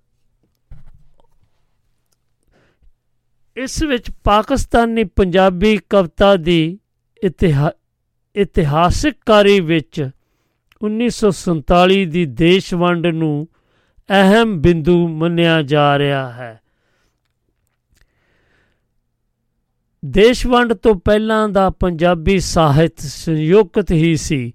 ਇਸ 3.57 3.83
ਵਿੱਚ 3.83 4.11
ਪਾਕਿਸਤਾਨੀ 4.11 5.03
ਪੰਜਾਬੀ 5.03 5.79
ਕਵਿਤਾ 5.89 6.35
ਦੀ 6.35 6.79
ਇਤਿਹਾ 7.23 7.71
ਇਤਿਹਾਸਕਕਾਰੀ 8.35 9.59
ਵਿੱਚ 9.59 10.09
1947 10.85 12.05
ਦੀ 12.05 12.25
ਦੇਸ਼ 12.25 12.73
ਵੰਡ 12.73 13.07
ਨੂੰ 13.07 13.47
ਅਹਿਮ 14.09 14.61
ਬਿੰਦੂ 14.61 15.07
ਮੰਨਿਆ 15.07 15.61
ਜਾ 15.61 15.99
ਰਿਹਾ 15.99 16.31
ਹੈ। 16.33 16.59
ਦੇਸ਼ 20.05 20.47
ਵੰਡ 20.47 20.73
ਤੋਂ 20.73 20.95
ਪਹਿਲਾਂ 20.95 21.49
ਦਾ 21.49 21.69
ਪੰਜਾਬੀ 21.69 22.39
ਸਾਹਿਤ 22.39 22.99
ਸੰਯੁਕਤ 22.99 23.91
ਹੀ 23.91 24.15
ਸੀ। 24.15 24.53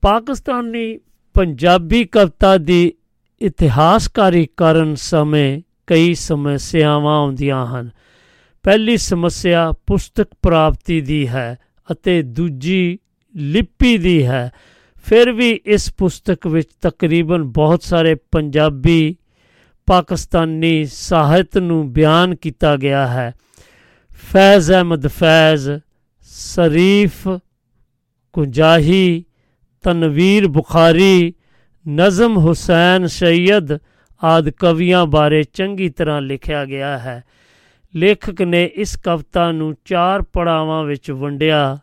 ਪਾਕਿਸਤਾਨੀ 0.00 0.98
ਪੰਜਾਬੀ 1.34 2.04
ਕਵਿਤਾ 2.04 2.56
ਦੀ 2.56 2.92
ਇਤਿਹਾਸਕਾਰੀ 3.40 4.48
ਕਰਨ 4.56 4.94
ਸਮੇਂ 4.94 5.60
ਕਈ 5.86 6.14
ਸਮੱਸਿਆਵਾਂ 6.14 7.18
ਆਉਂਦੀਆਂ 7.18 7.66
ਹਨ। 7.66 7.90
ਪਹਿਲੀ 8.62 8.96
ਸਮੱਸਿਆ 8.96 9.72
ਪੁਸਤਕ 9.86 10.28
ਪ੍ਰਾਪਤੀ 10.42 11.00
ਦੀ 11.00 11.28
ਹੈ 11.28 11.58
ਅਤੇ 11.92 12.22
ਦੂਜੀ 12.22 12.98
ਲਿਪੀ 13.36 13.98
ਦੀ 13.98 14.26
ਹੈ। 14.26 14.52
ਫਿਰ 15.04 15.32
ਵੀ 15.32 15.60
ਇਸ 15.64 15.94
ਪੁਸਤਕ 15.94 16.46
ਵਿੱਚ 16.46 16.68
ਤਕਰੀਬਨ 16.82 17.42
ਬਹੁਤ 17.42 17.82
ਸਾਰੇ 17.82 18.14
ਪੰਜਾਬੀ, 18.14 19.16
ਪਾਕਿਸਤਾਨੀ 19.86 20.84
ਸਾਹਿਤ 20.84 21.58
ਨੂੰ 21.58 21.92
ਬਿਆਨ 21.92 22.34
ਕੀਤਾ 22.34 22.76
ਗਿਆ 22.76 23.06
ਹੈ। 23.06 23.34
ਫੈਜ਼ 24.32 24.72
ਅਹਿਮਦ 24.72 25.06
ਫੈਜ਼, 25.06 25.70
ਸ਼ਰੀਫ 26.20 27.28
ਕੁੰਜਾਹੀ 28.32 29.24
ਤਨਵੀਰ 29.84 30.46
ਬੁਖਾਰੀ, 30.48 31.34
ਨਜ਼ਮ 31.88 32.36
ਹੁਸੈਨ 32.36 33.06
ਸੈਯਦ 33.06 33.78
ਆਦ 34.24 34.50
ਕਵੀਆਂ 34.50 35.06
ਬਾਰੇ 35.06 35.42
ਚੰਗੀ 35.42 35.88
ਤਰ੍ਹਾਂ 35.88 36.20
ਲਿਖਿਆ 36.20 36.64
ਗਿਆ 36.64 36.98
ਹੈ। 36.98 37.24
ਲੇਖਕ 37.96 38.42
ਨੇ 38.42 38.70
ਇਸ 38.74 38.96
ਕਵਿਤਾ 38.96 39.52
ਨੂੰ 39.52 39.76
ਚਾਰ 39.84 40.22
ਪੜਾਵਾਂ 40.22 40.84
ਵਿੱਚ 40.84 41.10
ਵੰਡਿਆ। 41.10 41.78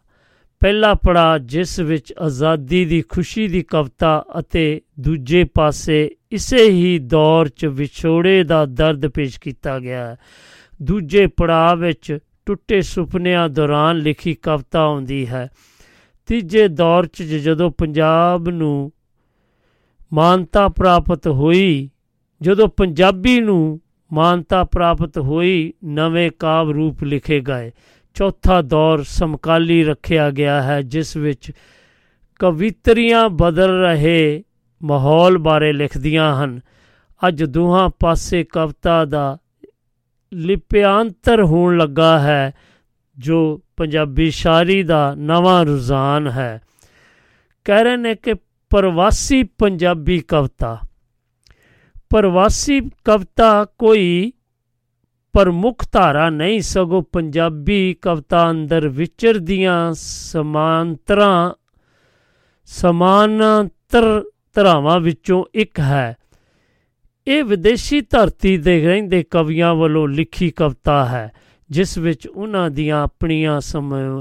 ਪਹਿਲਾ 0.60 0.94
ਪੜਾ 0.94 1.38
ਜਿਸ 1.38 1.80
ਵਿੱਚ 1.80 2.14
ਆਜ਼ਾਦੀ 2.22 2.86
ਦੀ 2.86 3.02
ਖੁਸ਼ੀ 3.02 3.48
ਦੀ 3.48 3.62
ਕਵਿਤਾ 3.62 4.26
ਅਤੇ 4.40 4.82
ਦੂਜੇ 5.00 5.44
ਪਾਸੇ 5.44 6.16
ਇਸੇ 6.32 6.70
ਹੀ 6.70 7.00
ਦੌਰ 7.00 7.48
'ਚ 7.48 7.66
ਵਿਛੋੜੇ 7.66 8.44
ਦਾ 8.44 8.66
ਦਰਦ 8.66 9.08
ਪੇਸ਼ 9.08 9.40
ਕੀਤਾ 9.40 9.80
ਗਿਆ। 9.80 10.06
ਹੈ 10.06 10.18
ਦੂਜੇ 10.82 11.28
ਪੜਾਅ 11.28 11.76
ਵਿੱਚ 11.76 12.18
ਟੁੱਟੇ 12.46 12.82
ਸੁਪਨਿਆਂ 12.82 13.50
ਦੌਰਾਨ 13.50 13.98
ਲਿਖੀ 13.98 14.34
ਕਵਿਤਾ 14.34 14.80
ਆਉਂਦੀ 14.80 15.28
ਹੈ। 15.28 15.50
ਤੀਜੇ 16.32 16.68
ਦੌਰ 16.68 17.06
'ਚ 17.06 17.24
ਜਦੋਂ 17.24 17.72
ਪੰਜਾਬ 17.72 18.50
ਨੂੰ 18.50 18.92
ਮਾਨਤਾ 20.14 20.68
ਪ੍ਰਾਪਤ 20.68 21.28
ਹੋਈ, 21.28 21.90
ਜਦੋਂ 22.42 22.68
ਪੰਜਾਬੀ 22.68 23.40
ਨੂੰ 23.40 23.82
ਮਾਨਤਾ 24.14 24.64
ਪ੍ਰਾਪਤ 24.64 25.18
ਹੋਈ, 25.18 25.74
ਨਵੇਂ 25.86 26.32
ਕਾਵ 26.40 26.72
ਰੂਪ 26.72 27.04
ਲਿਖੇ 27.04 27.40
ਗਏ। 27.40 27.72
ਚੌਥਾ 28.14 28.62
ਦੌਰ 28.62 29.04
ਸਮਕਾਲੀ 29.04 29.84
ਰੱਖਿਆ 29.84 30.32
ਗਿਆ 30.32 30.62
ਹੈ, 30.62 30.82
ਜਿਸ 30.82 31.18
ਵਿੱਚ 31.18 31.52
ਕਵਿਤਰੀਆਂ 32.40 33.30
ਬਦਲ 33.30 33.82
ਰਹੇ 33.82 34.44
ਮਾਹੌਲ 34.84 35.38
ਬਾਰੇ 35.38 35.74
ਲਿਖਦੀਆਂ 35.74 36.44
ਹਨ। 36.44 36.62
ਅੱਜ 37.28 37.44
ਦੋਹਾਂ 37.44 37.90
ਪਾਸੇ 38.00 38.44
ਕਵਿਤਾ 38.44 39.06
ਦਾ 39.06 39.38
ਲਿਪਿਆਂਤਰ 40.34 41.44
ਹੋਣ 41.44 41.78
ਲੱਗਾ 41.78 42.20
ਹੈ। 42.20 42.54
ਜੋ 43.22 43.62
ਪੰਜਾਬੀ 43.78 44.32
ਸ਼ਾਇਰੀ 44.32 44.84
ਦਾ 44.84 45.14
ਨਵਾਂ 45.18 45.66
ਰੁਝਾਨ 45.66 46.28
ਹੈ। 46.28 46.62
ਕਹਿ 47.66 47.84
ਰਹੇ 47.84 47.98
ਨੇ 47.98 48.16
ਕਿ 48.16 48.34
ਪ੍ਰਵਾਸੀ 48.70 49.44
ਪੰਜਾਬੀ 49.44 50.20
ਕਵਿਤਾ। 50.20 50.80
ਪ੍ਰਵਾਸੀ 52.10 52.80
ਕਵਿਤਾ 53.06 53.66
ਕੋਈ 53.66 54.32
ਪ੍ਰਮੁੱਖ 55.34 55.86
ਧਾਰਾ 55.92 56.30
ਨਹੀਂ, 56.30 56.62
ਸਗੋਂ 56.62 57.04
ਪੰਜਾਬੀ 57.04 57.96
ਕਵਿਤਾ 58.02 58.50
ਅੰਦਰ 58.52 58.88
ਵਿਚਰਦੀਆਂ 58.88 59.94
ਸਮਾਂਤਰਾਂ, 59.96 61.52
ਸਮਾਨਾਂਤਰ 62.66 64.24
ਧਰਾਵਾਂ 64.54 65.00
ਵਿੱਚੋਂ 65.00 65.46
ਇੱਕ 65.54 65.80
ਹੈ। 65.80 66.16
ਇਹ 67.28 67.44
ਵਿਦੇਸ਼ੀ 67.44 68.02
ਧਰਤੀ 68.02 68.58
ਦੇ 68.58 68.86
ਰਹਿੰਦੇ 68.86 69.24
ਕਵੀਆਂ 69.24 69.76
ਵੱਲੋਂ 69.76 70.08
ਲਿਖੀ 70.08 70.50
ਕਵਿਤਾ 70.50 71.06
ਹੈ। 71.06 71.32
ਜਿਸ 71.72 71.98
ਵਿੱਚ 71.98 72.28
ਉਹਨਾਂ 72.28 72.70
ਦੀਆਂ 72.70 73.04
ਆਪਣੀਆਂ 73.04 73.62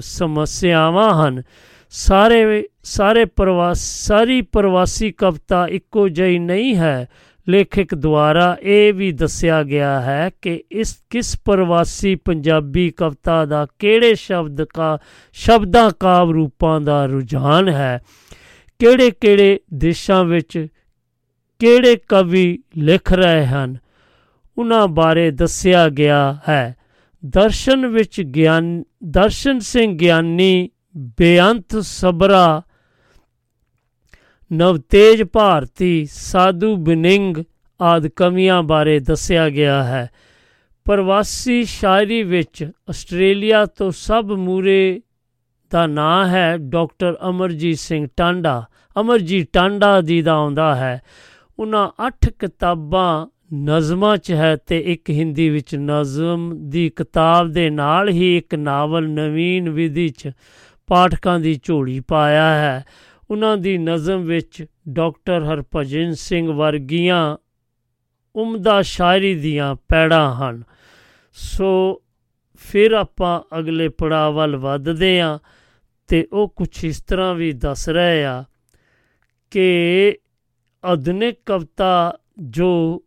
ਸਮੱਸਿਆਵਾਂ 0.01 1.29
ਹਨ। 1.29 1.43
ਸਾਰੇ 1.91 2.69
ਸਾਰੇ 2.83 3.25
ਪ੍ਰਵਾਸ, 3.25 3.79
ਸਾਰੀ 3.79 4.43
ਪ੍ਰਵਾਸੀ 4.43 5.13
ਕਵਿਤਾ 5.13 5.67
ਇੱਕੋ 5.67 6.09
ਜਿਹੀ 6.09 6.39
ਨਹੀਂ 6.39 6.77
ਹੈ। 6.77 7.09
ਲੇਖਕ 7.49 7.95
ਦੁਆਰਾ 7.95 8.57
ਇਹ 8.63 8.95
ਵੀ 8.95 9.13
ਦੱਸਿਆ 9.13 9.63
ਗਿਆ 9.63 10.01
ਹੈ 10.01 10.31
ਕਿ 10.43 10.63
ਇਸ, 10.73 10.99
ਕਿਸ 11.11 11.41
ਪ੍ਰਵਾਸੀ 11.45 12.15
ਪੰਜਾਬੀ 12.15 12.91
ਕਵਿਤਾ 12.91 13.45
ਦਾ 13.45 13.67
ਕਿਹੜੇ 13.79 14.15
ਸ਼ਬਦ 14.15 14.63
ਕਾ, 14.63 14.99
ਸ਼ਬਦਾਂ 15.33 15.91
ਕਾਵ 16.01 16.31
ਰੂਪਾਂ 16.31 16.81
ਦਾ 16.81 17.07
ਰੁਝਾਨ 17.07 17.69
ਹੈ? 17.69 18.01
ਕਿਹੜੇ 18.79 19.11
ਕਿਹੜੇ 19.11 19.61
ਦੇਸ਼ਾਂ 19.75 20.25
ਵਿੱਚ 20.25 20.67
ਕਿਹੜੇ 21.59 21.97
ਕਵੀ 21.97 22.63
ਲਿਖ 22.77 23.13
ਰਹੇ 23.13 23.47
ਹਨ? 23.47 23.77
ਉਹਨਾਂ 24.59 24.89
ਬਾਰੇ 24.89 25.31
ਦੱਸਿਆ 25.31 25.89
ਗਿਆ 25.89 26.39
ਹੈ। 26.49 26.77
ਦਰਸ਼ਨ 27.27 27.87
ਵਿੱਚ 27.87 28.21
ਗਿਆਨ, 28.21 28.85
ਦਰਸ਼ਨ 29.05 29.59
ਸਿੰਘ 29.59 29.99
ਗਿਆਨੀ 29.99 30.71
ਬੇਅੰਤ 30.97 31.77
ਸਬਰਾ 31.77 32.63
ਨਵਤੇਜ 34.53 35.23
ਭਾਰਤੀ, 35.23 36.07
ਸਾਧੂ 36.11 36.77
ਬਿਨਿੰਗ 36.77 37.37
ਆਦ 37.81 38.07
ਕਵੀਆਂ 38.07 38.63
ਬਾਰੇ 38.63 39.01
ਦੱਸਿਆ 39.01 39.51
ਗਿਆ 39.51 39.85
ਹੈ। 39.85 40.11
ਪ੍ਰਵਾਸੀ 40.85 41.65
ਸ਼ਾਇਰੀ 41.65 42.23
ਵਿੱਚ 42.23 42.71
ਆਸਟ੍ਰੇਲੀਆ 42.89 43.67
ਤੋਂ 43.67 43.91
ਸਭ 43.91 44.25
ਮੂਰੇ 44.39 45.03
ਦਾ 45.71 45.87
ਨਾਂ 45.87 46.29
ਹੈ 46.29 46.57
ਡਾਕਟਰ 46.57 47.17
ਅਮਰਜੀਤ 47.29 47.79
ਸਿੰਘ 47.79 48.09
ਟਾਂਡਾ। 48.17 48.65
ਅਮਰਜੀਤ 49.01 49.47
ਟਾਂਡਾ 49.53 50.01
ਜੀ 50.01 50.23
ਦਾ 50.23 50.33
ਆਉਂਦਾ 50.33 50.75
ਹੈ। 50.77 51.03
ਉਹਨਾਂ 51.59 51.91
8 52.07 52.31
ਕਿਤਾਬਾਂ 52.39 53.27
ਨਜ਼ਮਾਂ 53.55 54.17
'ਚ 54.17 54.33
ਹੈ 54.33 54.57
ਤੇ 54.57 54.79
ਇੱਕ 54.81 55.11
ਹਿੰਦੀ 55.11 55.51
ਵਿੱਚ 55.51 55.77
ਨਜ਼ਮ 55.77 56.53
ਦੀ 56.71 56.91
ਕਿਤਾਬ 56.97 57.49
ਦੇ 57.49 57.71
ਨਾਲ 57.71 58.09
ਹੀ 58.09 58.37
ਇੱਕ 58.37 58.55
ਨਾਵਲ 58.55 59.09
ਨਵੀਨ 59.09 59.71
ਵਿਧੀ 59.71 60.09
'ਚ 60.09 60.31
ਪਾਠਕਾਂ 60.87 61.41
ਦੀ 61.41 61.61
ਝੋਲੀ 61.63 62.01
ਪਾਇਆ 62.01 62.55
ਹੈ। 62.55 62.85
ਉਹਨਾਂ 63.31 63.57
ਦੀ 63.57 63.79
ਨਜ਼ਮ 63.79 64.21
ਵਿੱਚ 64.25 64.67
ਡਾਕਟਰ 64.89 65.45
ਹਰਭਜਨ 65.45 66.13
ਸਿੰਘ 66.13 66.53
ਵਰਗੀਆਂ 66.53 67.37
ਉਮਦਾ 68.37 68.83
ਸ਼ਾਇਰੀ 68.83 69.35
ਦੀਆਂ 69.35 69.75
ਪੈੜਾਂ 69.89 70.35
ਹਨ। 70.35 70.63
ਸੋ 71.33 72.03
ਫਿਰ 72.57 72.93
ਆਪਾਂ 72.93 73.59
ਅਗਲੇ 73.59 73.89
ਪੜਾਅ 73.89 74.31
ਵੱਲ 74.31 74.57
ਵੱਧਦੇ 74.57 75.21
ਆਂ 75.21 75.39
ਤੇ 76.09 76.29
ਉਹ 76.33 76.49
ਕੁਝ 76.49 76.85
ਇਸ 76.85 77.03
ਤਰ੍ਹਾਂ 77.03 77.35
ਵੀ 77.35 77.53
ਦੱਸ 77.53 77.89
ਰਹੇ 77.89 78.25
ਆ 78.25 78.45
ਕਿ 79.51 80.19
ਆਧੁਨਿਕ 80.85 81.37
ਕਵਿਤਾ 81.47 82.19
ਜੋ 82.39 83.03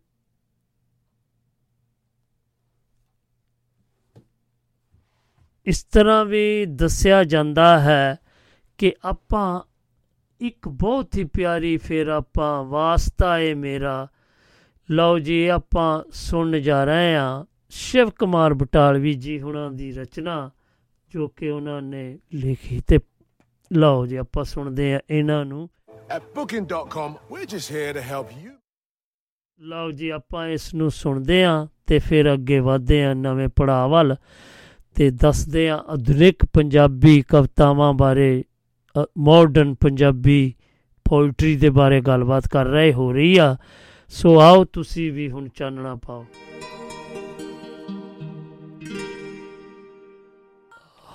ਇਸ 5.65 5.83
ਤਰ੍ਹਾਂ 5.83 6.25
ਵੀ 6.25 6.65
ਦੱਸਿਆ 6.65 7.23
ਜਾਂਦਾ 7.23 7.79
ਹੈ 7.79 8.17
ਕਿ 8.77 8.93
ਆਪਾਂ 9.05 9.61
ਇੱਕ 10.39 10.67
ਬਹੁਤ 10.67 11.17
ਹੀ 11.17 11.23
ਪਿਆਰੀ 11.23 11.77
ਫਿਰ 11.77 12.07
ਆਪਾਂ 12.07 12.63
ਵਾਸਤਾ 12.63 13.39
ਏ 13.39 13.53
ਮੇਰਾ। 13.53 14.07
ਲਓ 14.91 15.19
ਜੀ 15.19 15.47
ਆਪਾਂ 15.47 16.03
ਸੁਣਨ 16.11 16.61
ਜਾ 16.61 16.83
ਰਹੇ 16.83 17.15
ਆ 17.15 17.45
ਸ਼ਿਵ 17.69 18.09
ਕੁਮਾਰ 18.09 18.53
ਬਟਾਲਵੀ 18.53 19.13
ਜੀ 19.13 19.41
ਹੁਣਾਂ 19.41 19.71
ਦੀ 19.71 19.91
ਰਚਨਾ 19.91 20.51
ਜੋ 21.09 21.27
ਕਿ 21.27 21.49
ਉਹਨਾਂ 21.49 21.81
ਨੇ 21.81 22.19
ਲਿਖੀ 22.33 22.81
ਤੇ 22.87 22.99
ਲਓ 23.73 24.05
ਜੀ 24.05 24.15
ਆਪਾਂ 24.15 24.43
ਸੁਣਦੇ 24.43 24.95
ਆ 24.95 24.99
ਇਹਨਾਂ 25.09 25.45
ਨੂੰ। 25.45 25.69
At 26.15 26.21
booking.com, 26.39 27.13
we're 27.31 27.45
just 27.45 27.71
here 27.71 27.93
to 27.93 28.01
help 28.11 28.45
you. 28.45 28.51
ਲਓ 29.59 29.91
ਜੀ 29.91 30.09
ਆਪਾਂ 30.09 30.47
ਇਸ 30.47 30.73
ਨੂੰ 30.73 30.91
ਸੁਣਦੇ 30.91 31.43
ਆ 31.43 31.67
ਤੇ 31.87 31.99
ਫਿਰ 31.99 32.33
ਅੱਗੇ 32.33 32.59
ਵਧਦੇ 32.59 33.05
ਆ 33.05 33.13
ਨਵੇਂ 33.13 33.47
ਪੜਾਅ 33.47 33.87
ਵੱਲ। 33.87 34.15
ਤੇ 34.95 35.09
ਦੱਸਦੇ 35.11 35.69
ਆ 35.69 35.77
ਆਧੁਨਿਕ 35.87 36.45
ਪੰਜਾਬੀ 36.45 37.21
ਕਵਿਤਾਵਾਂ 37.21 37.93
ਬਾਰੇ 37.93 38.43
ਮਾਡਰਨ 39.17 39.73
ਪੰਜਾਬੀ 39.73 40.53
ਪੋਇਟਰੀ 41.05 41.55
ਦੇ 41.57 41.69
ਬਾਰੇ 41.69 42.01
ਗੱਲਬਾਤ 42.01 42.47
ਕਰ 42.47 42.65
ਰਹੇ 42.65 42.93
ਹੋ 42.93 43.11
ਰਹੀ 43.11 43.37
ਆ। 43.37 43.55
ਸੋ 44.09 44.39
ਆਓ 44.39 44.63
ਤੁਸੀਂ 44.63 45.11
ਵੀ 45.11 45.29
ਹੁਣ 45.31 45.47
ਚਾਨਣਾ 45.55 45.95
ਪਾਓ। 45.95 46.25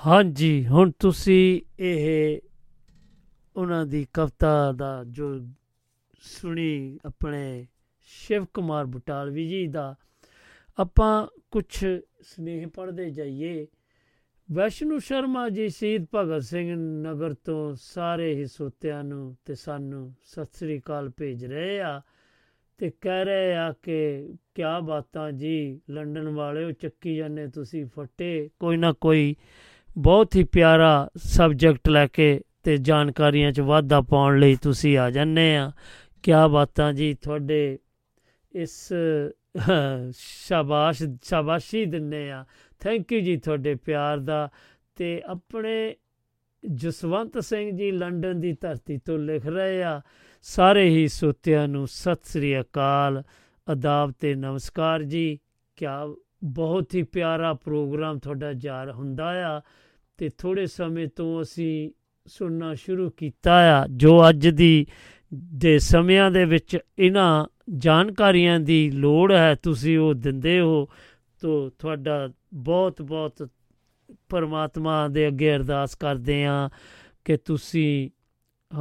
ਹਾਂਜੀ, 0.06 0.66
ਹੁਣ 0.66 0.90
ਤੁਸੀਂ 0.98 1.60
ਇਹ 1.78 2.40
ਉਹਨਾਂ 3.56 3.84
ਦੀ 3.86 4.06
ਕਵਿਤਾ 4.12 4.72
ਦਾ 4.72 5.04
ਜੋ 5.04 5.38
ਸੁਣੀ 6.22 6.98
ਆਪਣੇ 7.04 7.66
ਸ਼ਿਵ 8.10 8.44
ਕੁਮਾਰ 8.54 8.86
ਬਟਾਲਵੀ 8.86 9.48
ਜੀ 9.48 9.66
ਦਾ, 9.66 9.94
ਆਪਾਂ 10.78 11.26
ਕੁਝ 11.50 11.84
ਸਨੇਹ 12.20 12.66
ਪੜਦੇ 12.66 13.10
ਜਾਈਏ। 13.10 13.66
ਵੈਸ਼ਨੂ 14.52 14.98
ਸ਼ਰਮਾ 14.98 15.48
ਜੀ 15.48 15.68
ਸ਼ਹੀਦ 15.68 16.06
ਭਗਤ 16.14 16.42
ਸਿੰਘ 16.42 16.74
ਨਗਰ 16.76 17.34
ਤੋਂ 17.34 17.74
ਸਾਰੇ 17.80 18.34
ਹੀ 18.34 18.46
ਸੋਤਿਆਂ 18.46 19.04
ਨੂੰ 19.04 19.36
ਤੇ 19.44 19.54
ਸਾਨੂੰ 19.54 20.14
ਸਤਿ 20.24 20.44
ਸ੍ਰੀ 20.44 20.78
ਅਕਾਲ 20.78 21.10
ਭੇਜ 21.16 21.44
ਰਹੇ 21.44 21.80
ਆ 21.80 22.00
ਤੇ 22.78 22.90
ਕਹਿ 23.00 23.24
ਰਹੇ 23.24 23.56
ਆ 23.56 23.72
ਕਿ 23.82 24.28
ਕਿਆ 24.54 24.80
ਬਾਤਾਂ 24.80 25.32
ਜੀ, 25.32 25.80
ਲੰਡਨ 25.90 26.28
ਵਾਲਿਓ 26.28 26.70
ਚੱਕੀ 26.70 27.16
ਜਾਂਦੇ 27.16 27.46
ਤੁਸੀਂ 27.46 27.86
ਫੱਟੇ। 27.86 28.50
ਕੋਈ 28.60 28.76
ਨਾ 28.76 28.92
ਕੋਈ 28.92 29.36
ਬਹੁਤ 29.98 30.36
ਹੀ 30.36 30.44
ਪਿਆਰਾ 30.44 31.10
ਸਬਜੈਕਟ 31.16 31.88
ਲੈ 31.88 32.06
ਕੇ 32.06 32.40
ਤੇ 32.62 32.76
ਜਾਣਕਾਰੀਆਂ 32.76 33.52
'ਚ 33.52 33.60
ਵਾਧਾ 33.60 34.00
ਪਾਉਣ 34.00 34.38
ਲਈ 34.38 34.56
ਤੁਸੀਂ 34.62 34.98
ਆ 34.98 35.10
ਜੰਨੇ 35.10 35.56
ਆ। 35.56 35.72
ਕਿਆ 36.22 36.48
ਬਾਤਾਂ 36.48 36.92
ਜੀ 36.92 37.14
ਤੁਹਾਡੇ 37.14 37.78
ਇਸ 38.52 38.92
ਸ਼ਾਬਾਸ਼, 40.12 41.02
ਸ਼ਾਬਾਸ਼ੀ 41.22 41.84
ਦਿੰਨੇ 41.84 42.30
ਆ 42.30 42.44
ਥੈਂਕ 42.80 43.12
ਯੂ 43.12 43.20
ਜੀ 43.20 43.36
ਤੁਹਾਡੇ 43.36 43.74
ਪਿਆਰ 43.74 44.18
ਦਾ। 44.18 44.50
ਤੇ 44.96 45.22
ਆਪਣੇ 45.26 45.96
ਜਸਵੰਤ 46.74 47.38
ਸਿੰਘ 47.38 47.76
ਜੀ 47.76 47.90
ਲੰਡਨ 47.90 48.40
ਦੀ 48.40 48.56
ਧਰਤੀ 48.60 48.96
ਤੋਂ 48.96 49.18
ਲਿਖ 49.18 49.46
ਰਹੇ 49.46 49.82
ਆ, 49.82 50.00
ਸਾਰੇ 50.42 50.88
ਹੀ 50.88 51.08
ਸੋਤਿਆਂ 51.08 51.68
ਨੂੰ 51.68 51.86
ਸਤਿ 51.86 52.20
ਸ੍ਰੀ 52.24 52.60
ਅਕਾਲ, 52.60 53.22
ਅਦਾਬ 53.72 54.12
ਤੇ 54.20 54.34
ਨਮਸਕਾਰ 54.34 55.02
ਜੀ। 55.02 55.38
ਕਿਆ 55.76 56.08
ਬਹੁਤ 56.44 56.94
ਹੀ 56.94 57.02
ਪਿਆਰਾ 57.02 57.54
ਪ੍ਰੋਗਰਾਮ 57.54 58.18
ਤੁਹਾਡਾ 58.18 58.52
ਜਾਰ 58.52 58.90
ਹੁੰਦਾ 58.90 59.58
ਆ। 59.58 59.60
ਤੇ 60.16 60.28
ਥੋੜੇ 60.28 60.66
ਸਮੇਂ 60.66 61.08
ਤੋਂ 61.16 61.42
ਅਸੀਂ 61.42 61.90
ਸੁਣਨਾ 62.26 62.74
ਸ਼ੁਰੂ 62.74 63.10
ਕੀਤਾ 63.10 63.82
ਆ, 63.82 63.86
ਜੋ 63.86 64.28
ਅੱਜ 64.28 64.48
ਦੀ 64.48 64.86
ਦੇ 65.34 65.78
ਸਮਿਆਂ 65.78 66.30
ਦੇ 66.30 66.44
ਵਿੱਚ 66.44 66.78
ਇਹਨਾਂ 66.98 67.46
ਜਾਣਕਾਰੀਆਂ 67.76 68.60
ਦੀ 68.60 68.90
ਲੋੜ 68.90 69.32
ਹੈ, 69.32 69.54
ਤੁਸੀਂ 69.54 69.98
ਉਹ 69.98 70.14
ਦਿੰਦੇ 70.14 70.60
ਹੋ। 70.60 70.88
ਤੋ 71.40 71.70
ਤੁਹਾਡਾ 71.70 72.30
ਬਹੁਤ 72.54 73.02
ਬਹੁਤ 73.02 73.48
ਪਰਮਾਤਮਾ 74.28 75.08
ਦੇ 75.08 75.28
ਅੱਗੇ 75.28 75.56
ਅਰਦਾਸ 75.56 75.94
ਕਰਦੇ 75.94 76.44
ਆ 76.44 76.70
ਕਿ 77.24 77.36
ਤੁਸੀਂ 77.36 78.10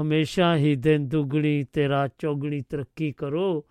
ਹਮੇਸ਼ਾ 0.02 0.56
ਹੀ 0.56 0.76
ਦਿਨ 0.76 1.08
ਦੁਗਣੀ 1.08 1.64
ਤੇ 1.74 1.90
ਰਾਤ 1.90 2.12
ਚੌਗਣੀ 2.18 2.62
ਤਰੱਕੀ 2.70 3.12
ਕਰੋ। 3.12 3.66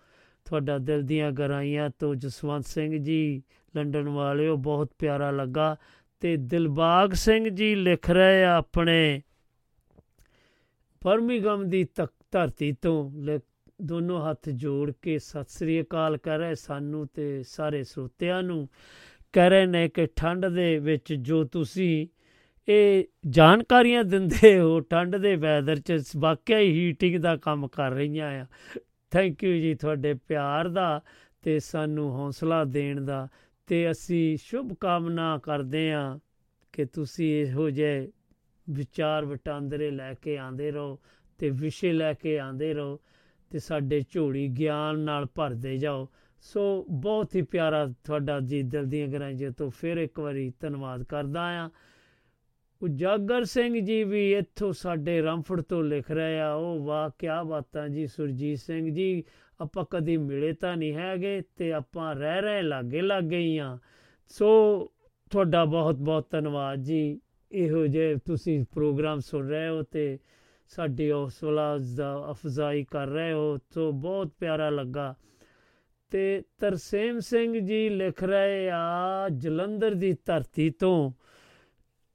ਤੁਹਾਡਾ 0.45 0.79
ਦਿਲ 0.79 1.03
ਦੀਆਂ 1.03 1.33
ਗਰਾਈਆਂ 1.33 1.91
ਤੋਂ 1.99 2.15
ਜਸਵੰਤ 2.15 2.65
ਸਿੰਘ 2.65 3.05
ਜੀ 3.05 3.43
ਲੰਡਨ 3.77 4.09
ਵਾਲਿਓ, 4.09 4.57
ਬਹੁਤ 4.57 4.91
ਪਿਆਰਾ 4.99 5.31
ਲੱਗਾ। 5.31 5.77
ਤੇ 6.21 6.37
ਦਿਲਬਾਗ 6.37 7.13
ਸਿੰਘ 7.13 7.49
ਜੀ 7.49 7.75
ਲਿਖ 7.75 8.11
ਰਹੇ 8.11 8.45
ਆ 8.45 8.57
ਆਪਣੇ 8.57 9.23
ਬਰਮਿੰਗਮ 11.05 11.69
ਦੀ 11.69 11.85
ਤਕ 11.85 12.13
ਧਰਤੀ 12.31 12.73
ਤੋਂ 12.73 13.11
ਲਿ- 13.11 13.41
ਦੋਨੋਂ 13.83 14.31
ਹੱਥ 14.31 14.49
ਜੋੜ 14.49 14.93
ਕੇ 15.03 15.19
ਸਤਿ 15.19 15.45
ਸ੍ਰੀ 15.49 15.81
ਅਕਾਲ 15.81 16.17
ਕਰ 16.17 16.39
ਰਹੇ 16.39 16.55
ਸਾਨੂੰ 16.55 17.07
ਤੇ 17.15 17.43
ਸਾਰੇ 17.43 17.83
ਸਰੋਤਿਆਂ 17.85 18.43
ਨੂੰ। 18.43 18.69
ਕਹਿ 19.33 19.51
ਰਹੇ 19.51 19.67
ਨੇ 19.67 19.89
ਕਿ 19.89 20.07
ਠੰਡ 20.07 20.47
ਦੇ 20.47 20.79
ਵਿੱਚ 20.79 21.15
ਜੋ 21.15 21.45
ਤੁਸੀਂ 21.45 22.07
ਇਹ 22.69 23.05
ਜਾਣਕਾਰੀਆਂ 23.29 24.05
ਦਿੰਦੇ 24.05 24.59
ਹੋ, 24.61 24.81
ਠੰਡ 24.81 25.17
ਦੇ 25.17 25.37
ਵੈਦਰ 25.37 25.77
'ਚ 25.77 26.03
ਵਾਕਿਆ 26.17 26.59
ਹੀ 26.59 26.71
ਹੀਟਿੰਗ 26.71 27.17
ਦਾ 27.17 27.37
ਕੰਮ 27.37 27.69
ਕਰ 27.69 27.91
ਰਹੀਆਂ 27.91 28.41
ਆ। 28.41 28.47
ਥੈਂਕ 29.11 29.45
ਯੂ 29.45 29.53
ਜੀ 29.53 29.75
ਤੁਹਾਡੇ 29.75 30.15
ਪਿਆਰ 30.15 30.69
ਦਾ 30.69 31.01
ਤੇ 31.43 31.59
ਸਾਨੂੰ 31.59 32.11
ਹੌਸਲਾ 32.11 32.65
ਦੇਣ 32.65 33.01
ਦਾ 33.01 33.29
ਤੇ 33.67 33.91
ਅਸੀਂ 33.91 34.37
ਸ਼ੁਭ 34.37 34.73
ਕਾਮਨਾ 34.81 35.39
ਕਰਦੇ 35.39 35.93
ਆ 35.93 36.19
ਕਿ 36.73 36.85
ਤੁਸੀਂ 36.85 37.43
ਇਹੋ 37.43 37.71
ਜਿਹੇ 37.71 38.09
ਵਿਚਾਰ 38.71 39.25
ਵਟਾਂਦਰੇ 39.25 39.91
ਲੈ 39.91 40.15
ਕੇ 40.15 40.39
ਆਂਦੇ 40.39 40.71
ਰਹੋ 40.71 40.99
ਤੇ 41.39 41.51
ਵਿਸ਼ੇ 41.51 41.93
ਲੈ 41.93 42.13
ਕੇ 42.13 42.39
ਆਂਦੇ 42.39 42.75
ਰਹੋ। 42.75 43.01
ਤੇ 43.51 43.59
ਸਾਡੇ 43.59 44.03
ਝੋਲੀ 44.11 44.49
ਗਿਆਨ 44.49 44.99
ਨਾਲ 44.99 45.27
ਭਰਦੇ 45.35 45.77
ਜਾਓ। 45.77 46.09
ਸੋ 46.41 46.87
ਬਹੁਤ 46.91 47.35
ਹੀ 47.35 47.43
ਪਿਆਰਾ 47.43 47.87
ਤੁਹਾਡਾ 48.05 48.41
ਜੀ 48.41 48.63
ਦਿਲ 48.63 48.85
ਦੀਆਂ 48.87 49.09
ਗਰਾਈਆਂ 49.09 49.51
ਤੋਂ 49.51 49.71
ਫਿਰ 49.71 49.97
ਇੱਕ 49.97 50.21
ਵਾਰੀ 50.21 50.53
ਧੰਨਵਾਦ 50.61 51.03
ਕਰਦਾ 51.03 51.67
ਆ 51.67 51.71
ਉਜਾਗਰ 52.83 53.45
ਸਿੰਘ 53.45 53.81
ਜੀ 53.81 54.05
ਵੀ 54.05 54.33
ਇੱਥੋਂ 54.33 54.73
ਸਾਡੇ 54.73 55.23
ਰਾਮਫੜ 55.23 55.61
ਤੋਂ 55.61 55.85
ਲਿਖ 55.85 56.11
ਰਹੇ 56.11 56.41
ਆ 56.41 56.53
ਉਹ 56.53 56.85
ਵਾਹ 56.85 57.11
ਕੀ 57.19 57.27
ਬਾਤਾਂ 57.49 57.89
ਜੀ 57.89 58.07
ਸੁਰਜੀਤ 58.07 58.59
ਸਿੰਘ 58.59 58.95
ਜੀ, 58.95 59.25
ਆਪਾਂ 59.61 59.85
ਕਦੀ 59.91 60.17
ਮਿਲੇ 60.17 60.53
ਤਾਂ 60.53 60.77
ਨਹੀਂ 60.77 60.95
ਹੈਗੇ 60.95 61.43
ਤੇ 61.57 61.73
ਆਪਾਂ 61.73 62.15
ਰਹਿ 62.15 62.43
ਰਹੇ 62.43 62.63
ਲਾਗੇ 62.63 63.01
ਲਾਗੇ 63.01 63.39
ਹੀ 63.39 63.59
ਆ। 63.59 63.79
ਸੋ 64.29 64.47
ਤੁਹਾਡਾ 65.31 65.65
ਬਹੁਤ 65.65 65.95
ਬਹੁਤ 65.95 66.31
ਧੰਨਵਾਦ 66.31 66.83
ਜੀ। 66.83 67.21
ਇਹੋ 67.53 67.87
ਜੇ 67.87 68.17
ਤੁਸੀਂ 68.25 68.65
ਪ੍ਰੋਗਰਾਮ 68.75 69.19
ਸੁਣ 69.19 69.49
ਰਹੇ 69.49 69.69
ਹੋ 69.69 69.83
ਤੇ 69.83 70.19
ਸਾਡੀ 70.69 71.13
ਹੌਸਲਾ 71.13 71.79
ਦਾ 71.97 72.27
ਅਫਜ਼ਾਈ 72.31 72.85
ਕਰ 72.85 73.07
ਰਹੇ 73.07 73.33
ਹੋ 73.33 73.59
ਸੋ 73.75 73.93
ਬਹੁਤ 73.93 74.29
ਪਿਆਰਾ 74.29 74.71
ਲੱਗਾ। 74.71 75.15
ਤੇ 76.11 76.43
ਤਰਸੇਮ 76.59 77.19
ਸਿੰਘ 77.19 77.59
ਜੀ 77.59 77.89
ਲਿਖ 77.89 78.25
ਰਹੇ 78.25 78.71
ਆ, 78.71 79.29
ਜਲੰਧਰ 79.29 79.95
ਦੀ 79.95 80.17
ਧਰਤੀ 80.25 80.71
ਤੋਂ, 80.71 81.13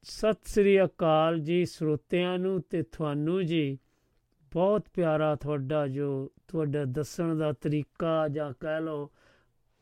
ਸਤਿ 0.02 0.38
ਸ੍ਰੀ 0.44 0.84
ਅਕਾਲ 0.84 1.38
ਜੀ 1.38 1.64
ਸਰੋਤਿਆਂ 1.64 2.38
ਨੂੰ 2.38 2.60
ਤੇ 2.60 2.82
ਤੁਹਾਨੂੰ 2.82 3.46
ਜੀ। 3.46 3.78
ਬਹੁਤ 4.52 4.88
ਪਿਆਰਾ 4.94 5.34
ਤੁਹਾਡਾ 5.34 5.88
ਜੋ 5.88 6.32
ਤੁਹਾਡਾ 6.48 6.84
ਦੱਸਣ 6.84 7.38
ਦਾ 7.38 7.52
ਤਰੀਕਾ 7.52 8.28
ਜਾਂ 8.28 8.52
ਕਹਿ 8.60 8.80
ਲਓ, 8.80 9.10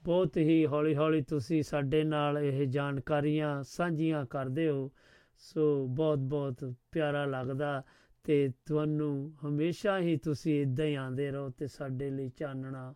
ਬਹੁਤ 0.03 0.37
ਹੀ 0.37 0.67
ਹੌਲੀ 0.67 0.97
ਹੌਲੀ 0.97 1.23
ਤੁਸੀਂ 1.23 1.63
ਸਾਡੇ 1.63 2.05
ਨਾਲ 2.05 2.39
ਇਹ 2.39 2.67
ਜਾਣਕਾਰੀਆਂ 2.67 3.63
ਸਾਂਝੀਆਂ 3.63 4.27
ਕਰਦੇ 4.27 4.71
ਹੋ। 4.71 4.91
ਸੋ 5.39 5.87
ਬਹੁਤ 5.87 6.19
ਬਹੁਤ 6.19 6.75
ਪਿਆਰਾ 6.93 7.25
ਲੱਗਦਾ। 7.25 7.83
ਤੇ 8.25 8.51
ਤੁਹਾਨੂੰ 8.67 9.33
ਹਮੇਸ਼ਾ 9.47 9.99
ਹੀ 9.99 10.17
ਤੁਸੀਂ 10.17 10.63
ਇਦਾਂ 10.63 10.87
ਹੀ 10.87 10.95
ਆਂਦੇ 10.95 11.31
ਰਹੋ 11.31 11.51
ਤੇ 11.51 11.67
ਸਾਡੇ 11.67 12.11
ਲਈ 12.11 12.29
ਚਾਨਣਾ 12.29 12.95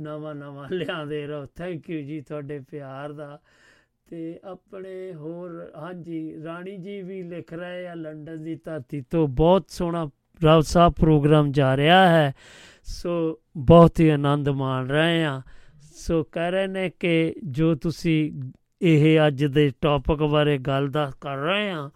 ਨਵਾਂ 0.00 0.34
ਨਵਾਂ 0.34 0.68
ਲਿਆਉਂਦੇ 0.72 1.26
ਰਹੋ। 1.26 1.46
ਥੈਂਕ 1.46 1.90
ਯੂ 1.90 2.02
ਜੀ 2.02 2.20
ਤੁਹਾਡੇ 2.20 2.60
ਪਿਆਰ 2.70 3.12
ਦਾ। 3.12 3.40
ਤੇ 4.10 4.40
ਆਪਣੇ 4.44 5.14
ਹੋਰ, 5.14 5.72
ਹਾਂਜੀ, 5.76 6.42
ਰਾਣੀ 6.44 6.76
ਜੀ 6.76 7.02
ਵੀ 7.02 7.22
ਲਿਖ 7.22 7.52
ਰਹੇ 7.52 7.86
ਆ, 7.86 7.94
ਲੰਡਨ 7.94 8.42
ਦੀ 8.42 8.54
ਧਰਤੀ 8.54 9.00
ਤੋਂ 9.10 9.28
ਬਹੁਤ 9.28 9.70
ਸੋਹਣਾ 9.70 10.10
ਰਾਵ 10.44 10.60
ਸਾਹਿਬ 10.60 10.92
ਪ੍ਰੋਗਰਾਮ 10.92 11.52
ਜਾ 11.52 11.76
ਰਿਹਾ 11.76 12.08
ਹੈ। 12.08 12.34
ਸੋ 12.84 13.40
ਬਹੁਤ 13.56 14.00
ਹੀ 14.00 14.08
ਆਨੰਦ 14.08 14.48
ਮਾਣ 14.48 14.86
ਰਹੇ 14.86 15.24
ਆ। 15.24 15.42
ਸੋ 15.92 16.24
ਕਹਿ 16.24 16.50
ਰਹੇ 16.50 16.66
ਨੇ 16.66 16.90
ਕਿ 17.00 17.34
ਜੋ 17.44 17.74
ਤੁਸੀਂ 17.74 18.42
ਇਹ 18.82 19.26
ਅੱਜ 19.26 19.44
ਦੇ 19.44 19.72
ਟੌਪਿਕ 19.80 20.18
ਬਾਰੇ 20.18 20.58
ਗੱਲ 20.58 20.88
ਦਾ 20.88 21.12
ਕਰ 21.20 21.36
ਰਹੇ 21.36 21.70
ਆ 21.70 21.90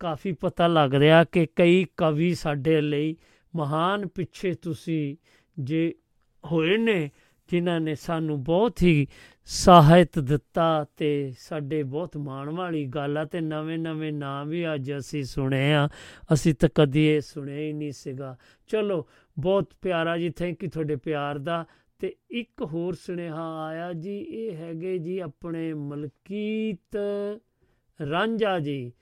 ਕਾਫੀ 0.00 0.32
ਪਤਾ 0.32 0.66
ਲੱਗ 0.66 0.94
ਰਿਹਾ 0.94 1.24
ਕਿ 1.24 1.46
ਕਈ 1.56 1.86
ਕਵੀ 1.96 2.34
ਸਾਡੇ 2.34 2.80
ਲਈ 2.80 3.16
ਮਹਾਨ 3.56 4.06
ਪਿੱਛੇ 4.06 4.54
ਤੁਸੀਂ 4.54 5.16
ਜੇ 5.58 5.94
ਹੋਏ 6.44 6.76
ਨੇ, 6.76 7.10
ਜਿਨ੍ਹਾਂ 7.48 7.80
ਨੇ 7.80 7.94
ਸਾਨੂੰ 7.94 8.44
ਬਹੁਤ 8.44 8.82
ਹੀ 8.82 9.06
ਸਾਹਿਤ 9.44 10.18
ਦਿੱਤਾ 10.18 10.86
ਤੇ 10.96 11.34
ਸਾਡੇ 11.38 11.82
ਬਹੁਤ 11.82 12.16
ਮਾਣ 12.16 12.50
ਵਾਲੀ 12.50 12.86
ਗੱਲ 12.86 13.18
ਆ 13.18 13.24
ਤੇ 13.24 13.40
ਨਵੇਂ 13.40 13.78
ਨਵੇਂ 13.78 14.12
ਨਾਮ 14.12 14.48
ਵੀ 14.48 14.74
ਅੱਜ 14.74 14.92
ਅਸੀਂ 14.98 15.24
ਸੁਣੇ 15.24 15.74
ਆ। 15.74 15.88
ਅਸੀਂ 16.32 16.54
ਤਾਂ 16.54 16.68
ਕਦੀ 16.74 17.06
ਇਹ 17.06 17.20
ਸੁਣਿਆ 17.20 17.58
ਹੀ 17.58 17.72
ਨਹੀਂ 17.72 17.92
ਸੀਗਾ। 17.92 18.36
ਚਲੋ, 18.68 19.06
ਬਹੁਤ 19.38 19.72
ਪਿਆਰਾ 19.82 20.18
ਜੀ 20.18 20.30
ਥੈਂਕ 20.30 20.64
ਯੂ 20.64 20.70
ਤੁਹਾਡੇ 20.70 20.96
ਪਿਆਰ 20.96 21.38
ਦਾ। 21.38 21.64
ਤੇ 21.98 22.16
ਇੱਕ 22.30 22.62
ਹੋਰ 22.62 22.94
ਸੁਨੇਹਾ 22.94 23.64
ਆਇਆ 23.64 23.92
ਜੀ, 23.92 24.18
ਇਹ 24.18 24.56
ਹੈਗੇ 24.56 24.98
ਜੀ 24.98 25.18
ਆਪਣੇ 25.18 25.74
ਮਲਕੀਤ 25.74 26.96
ਰਾਂਝਾ 28.10 28.58
ਜੀ। 28.58 28.92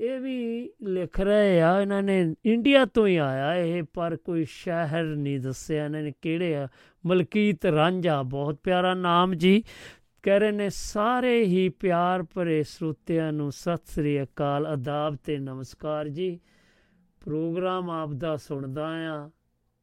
ਇਹ 0.00 0.20
ਵੀ 0.20 0.70
ਲਿਖ 0.82 1.20
ਰਹੇ 1.20 1.60
ਆ, 1.60 1.80
ਇਹਨਾਂ 1.80 2.02
ਨੇ 2.02 2.34
ਇੰਡੀਆ 2.44 2.84
ਤੋਂ 2.84 3.06
ਹੀ 3.06 3.16
ਆਇਆ 3.16 3.54
ਇਹ, 3.54 3.82
ਪਰ 3.82 4.16
ਕੋਈ 4.16 4.44
ਸ਼ਹਿਰ 4.44 5.04
ਨਹੀਂ 5.04 5.40
ਦੱਸਿਆ 5.40 5.84
ਇਹਨਾਂ 5.84 6.02
ਨੇ 6.02 6.12
ਕਿਹੜੇ 6.22 6.54
ਆ। 6.54 6.68
ਮਲਕੀਤ 7.06 7.66
ਰਾਂਝਾ, 7.66 8.22
ਬਹੁਤ 8.22 8.54
ਪਿਆਰਾ 8.54 8.94
ਨਾਮ 8.94 9.34
ਜੀ। 9.34 9.64
ਕਹਿ 10.22 10.40
ਰਹੇ 10.40 10.50
ਨੇ, 10.50 10.68
ਸਾਰੇ 10.70 11.44
ਹੀ 11.44 11.68
ਪਿਆਰ 11.68 12.22
ਭਰੇ 12.22 12.62
ਸਰੋਤਿਆਂ 12.62 13.32
ਨੂੰ 13.32 13.52
ਸਤਿ 13.52 13.82
ਸ੍ਰੀ 13.86 14.22
ਅਕਾਲ 14.22 14.66
ਆਦਾਬ 14.66 15.16
ਤੇ 15.24 15.38
ਨਮਸਕਾਰ 15.38 16.08
ਜੀ। 16.08 16.40
ਪ੍ਰੋਗਰਾਮ 17.20 17.90
ਆਪ 17.90 18.12
ਦਾ 18.12 18.36
ਸੁਣਦਾ 18.36 18.86
ਆ 18.86 19.30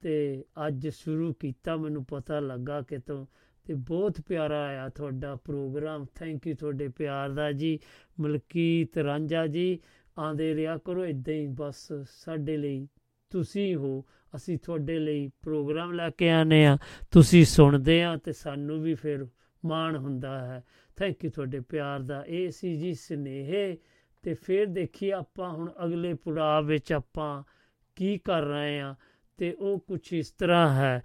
ਤੇ 0.01 0.43
ਅੱਜ 0.67 0.87
ਸ਼ੁਰੂ 0.87 1.33
ਕੀਤਾ, 1.33 1.75
ਮੈਨੂੰ 1.75 2.05
ਪਤਾ 2.05 2.39
ਲੱਗਾ 2.39 2.81
ਕਿ 2.81 2.97
ਤੋਂ 2.97 3.25
ਤੇ 3.65 3.73
ਬਹੁਤ 3.73 4.21
ਪਿਆਰਾ 4.21 4.63
ਆਇਆ 4.63 4.89
ਤੁਹਾਡਾ 4.89 5.35
ਪ੍ਰੋਗਰਾਮ। 5.35 6.05
ਥੈਂਕ 6.15 6.47
ਯੂ 6.47 6.55
ਤੁਹਾਡੇ 6.55 6.87
ਪਿਆਰ 6.87 7.29
ਦਾ 7.29 7.51
ਜੀ। 7.51 7.79
ਮਲਕੀਤ 8.19 8.97
ਰਾਂਝਾ 8.97 9.47
ਜੀ 9.47 9.79
ਆਂਦੇ 10.19 10.55
ਰਿਹਾ 10.55 10.77
ਕਰੋ 10.77 11.05
ਇਦਾਂ 11.05 11.33
ਹੀ 11.33 11.47
ਬਸ 11.47 11.93
ਸਾਡੇ 12.09 12.57
ਲਈ 12.57 12.87
ਤੁਸੀਂ 13.29 13.75
ਹੋ 13.75 14.05
ਅਸੀਂ 14.35 14.57
ਤੁਹਾਡੇ 14.57 14.99
ਲਈ 14.99 15.31
ਪ੍ਰੋਗਰਾਮ 15.41 15.91
ਲੈ 15.91 16.09
ਕੇ 16.09 16.29
ਆਨੇ 16.29 16.65
ਆ 16.65 16.77
ਤੁਸੀਂ 17.11 17.45
ਸੁਣਦੇ 17.45 18.03
ਆ 18.03 18.17
ਤੇ 18.17 18.31
ਸਾਨੂੰ 18.33 18.83
ਵੀ 18.83 18.93
ਫਿਰ 18.93 19.27
ਮਾਣ 19.65 19.97
ਹੁੰਦਾ 19.97 20.39
ਹੈ। 20.39 20.63
ਥੈਂਕ 20.95 21.25
ਯੂ 21.25 21.31
ਤੁਹਾਡੇ 21.31 21.59
ਪਿਆਰ 21.59 21.99
ਦਾ। 21.99 22.23
ਇਹ 22.27 22.51
ਸੀ 22.51 22.75
ਜੀ 22.75 22.93
ਸਨੇਹ। 22.93 23.77
ਤੇ 24.21 24.33
ਫਿਰ 24.33 24.65
ਦੇਖੀਏ 24.65 25.11
ਆਪਾਂ 25.11 25.49
ਹੁਣ 25.49 25.71
ਅਗਲੇ 25.85 26.13
ਪੁਰਾਵ 26.13 26.65
ਵਿੱਚ 26.65 26.93
ਆਪਾਂ 26.93 27.43
ਕੀ 27.95 28.17
ਕਰ 28.17 28.41
ਰਹੇ 28.41 28.79
ਆ 28.79 28.95
ਤੇ 29.37 29.53
ਉਹ 29.53 29.79
ਕੁਝ 29.79 30.13
ਇਸ 30.13 30.31
ਤਰ੍ਹਾਂ 30.31 30.75
ਹੈ। 30.75 31.03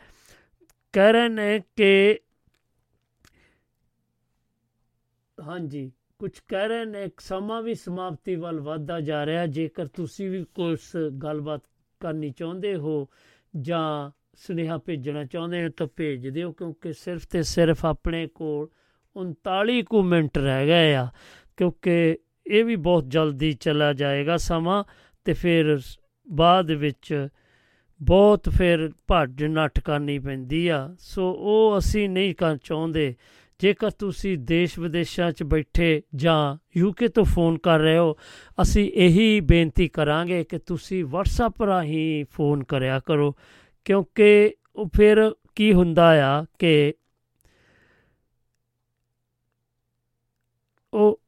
ਕਹਿ 0.92 1.12
ਰਹੇ 1.12 1.28
ਨੇ 1.28 1.62
ਕਿ 1.76 2.18
ਹਾਂਜੀ। 5.42 5.92
ਕੁਝ 6.22 6.30
ਕਹਿ 6.48 6.68
ਰਹੇ 6.68 6.84
ਨੇ 6.84 7.08
ਸਮਾਂ 7.20 7.60
ਵੀ 7.62 7.74
ਸਮਾਪਤੀ 7.74 8.34
ਵੱਲ 8.36 8.58
ਵਧਦਾ 8.60 9.00
ਜਾ 9.00 9.24
ਰਿਹਾ। 9.26 9.46
ਜੇਕਰ 9.46 9.86
ਤੁਸੀਂ 9.86 10.28
ਵੀ 10.30 10.44
ਕੋਈ 10.54 10.76
ਗੱਲਬਾਤ 11.22 11.62
ਕਰਨੀ 12.00 12.30
ਚਾਹੁੰਦੇ 12.30 12.74
ਹੋ 12.74 13.08
ਜਾਂ 13.54 14.10
ਸੁਨੇਹਾ 14.36 14.76
ਭੇਜਣਾ 14.78 15.24
ਚਾਹੁੰਦੇ 15.24 15.64
ਹੋ 15.64 15.68
ਤਾਂ 15.76 15.86
ਭੇਜ 15.96 16.28
ਦਿਓ, 16.28 16.52
ਕਿਉਂਕਿ 16.52 16.92
ਸਿਰਫ 16.92 17.26
ਤੇ 17.26 17.42
ਸਿਰਫ 17.42 17.84
ਆਪਣੇ 17.86 18.26
ਕੋਲ 18.34 18.68
39 19.16 19.82
ਕੁ 19.82 20.02
ਮਿੰਟ 20.02 20.38
ਰਹਿ 20.38 20.66
ਗਏ 20.66 20.94
ਆ, 20.94 21.08
ਕਿਉਂਕਿ 21.56 22.18
ਇਹ 22.46 22.64
ਵੀ 22.64 22.76
ਬਹੁਤ 22.76 23.08
ਜਲਦੀ 23.08 23.52
ਚਲਾ 23.52 23.92
ਜਾਏਗਾ 23.92 24.36
ਸਮਾਂ 24.36 24.82
ਤੇ 25.26 25.32
ਫਿਰ 25.32 25.78
ਬਾਅਦ 26.28 26.70
ਵਿੱਚ 26.70 27.28
ਬਹੁਤ 28.00 28.48
ਫਿਰ 28.48 28.90
ਭੱਜ 29.06 29.44
ਨੱਠ 29.44 29.80
ਕਰਨੀ 29.80 30.18
ਪੈਂਦੀ 30.18 30.66
ਆ। 30.68 30.88
ਸੋ 30.98 31.30
ਉਹ 31.32 31.78
ਅਸੀਂ 31.78 32.08
ਨਹੀਂ 32.08 32.34
ਕਰ 32.34 32.56
ਚਾਹੁੰਦੇ 32.56 33.14
ਜੇਕਰ 33.62 33.90
ਤੁਸੀਂ 33.90 34.36
ਦੇਸ਼ 34.38 34.78
ਵਿਦੇਸ਼ਾਂ 34.78 35.30
'ਚ 35.32 35.42
ਬੈਠੇ 35.42 36.02
ਜਾਂ 36.14 36.56
ਯੂਕੇ 36.76 37.08
ਤੋਂ 37.08 37.24
ਫੋਨ 37.24 37.58
ਕਰ 37.58 37.78
ਰਹੇ 37.78 37.98
ਹੋ, 37.98 38.16
ਅਸੀਂ 38.62 38.90
ਇਹੀ 38.94 39.40
ਬੇਨਤੀ 39.40 39.88
ਕਰਾਂਗੇ 39.88 40.44
ਕਿ 40.44 40.58
ਤੁਸੀਂ 40.58 41.04
WhatsApp 41.04 41.66
ਰਾਹੀਂ 41.66 42.24
ਫੋਨ 42.32 42.64
ਕਰਿਆ 42.64 42.98
ਕਰੋ, 42.98 43.34
ਕਿਉਂਕਿ 43.86 44.54
ਉਹ 44.76 44.88
ਫਿਰ 44.96 45.30
ਕੀ 45.54 45.72
ਹੁੰਦਾ 45.72 46.06
ਆ 46.26 46.44
ਕਿ 46.58 46.94
ਉਹ 50.92 51.20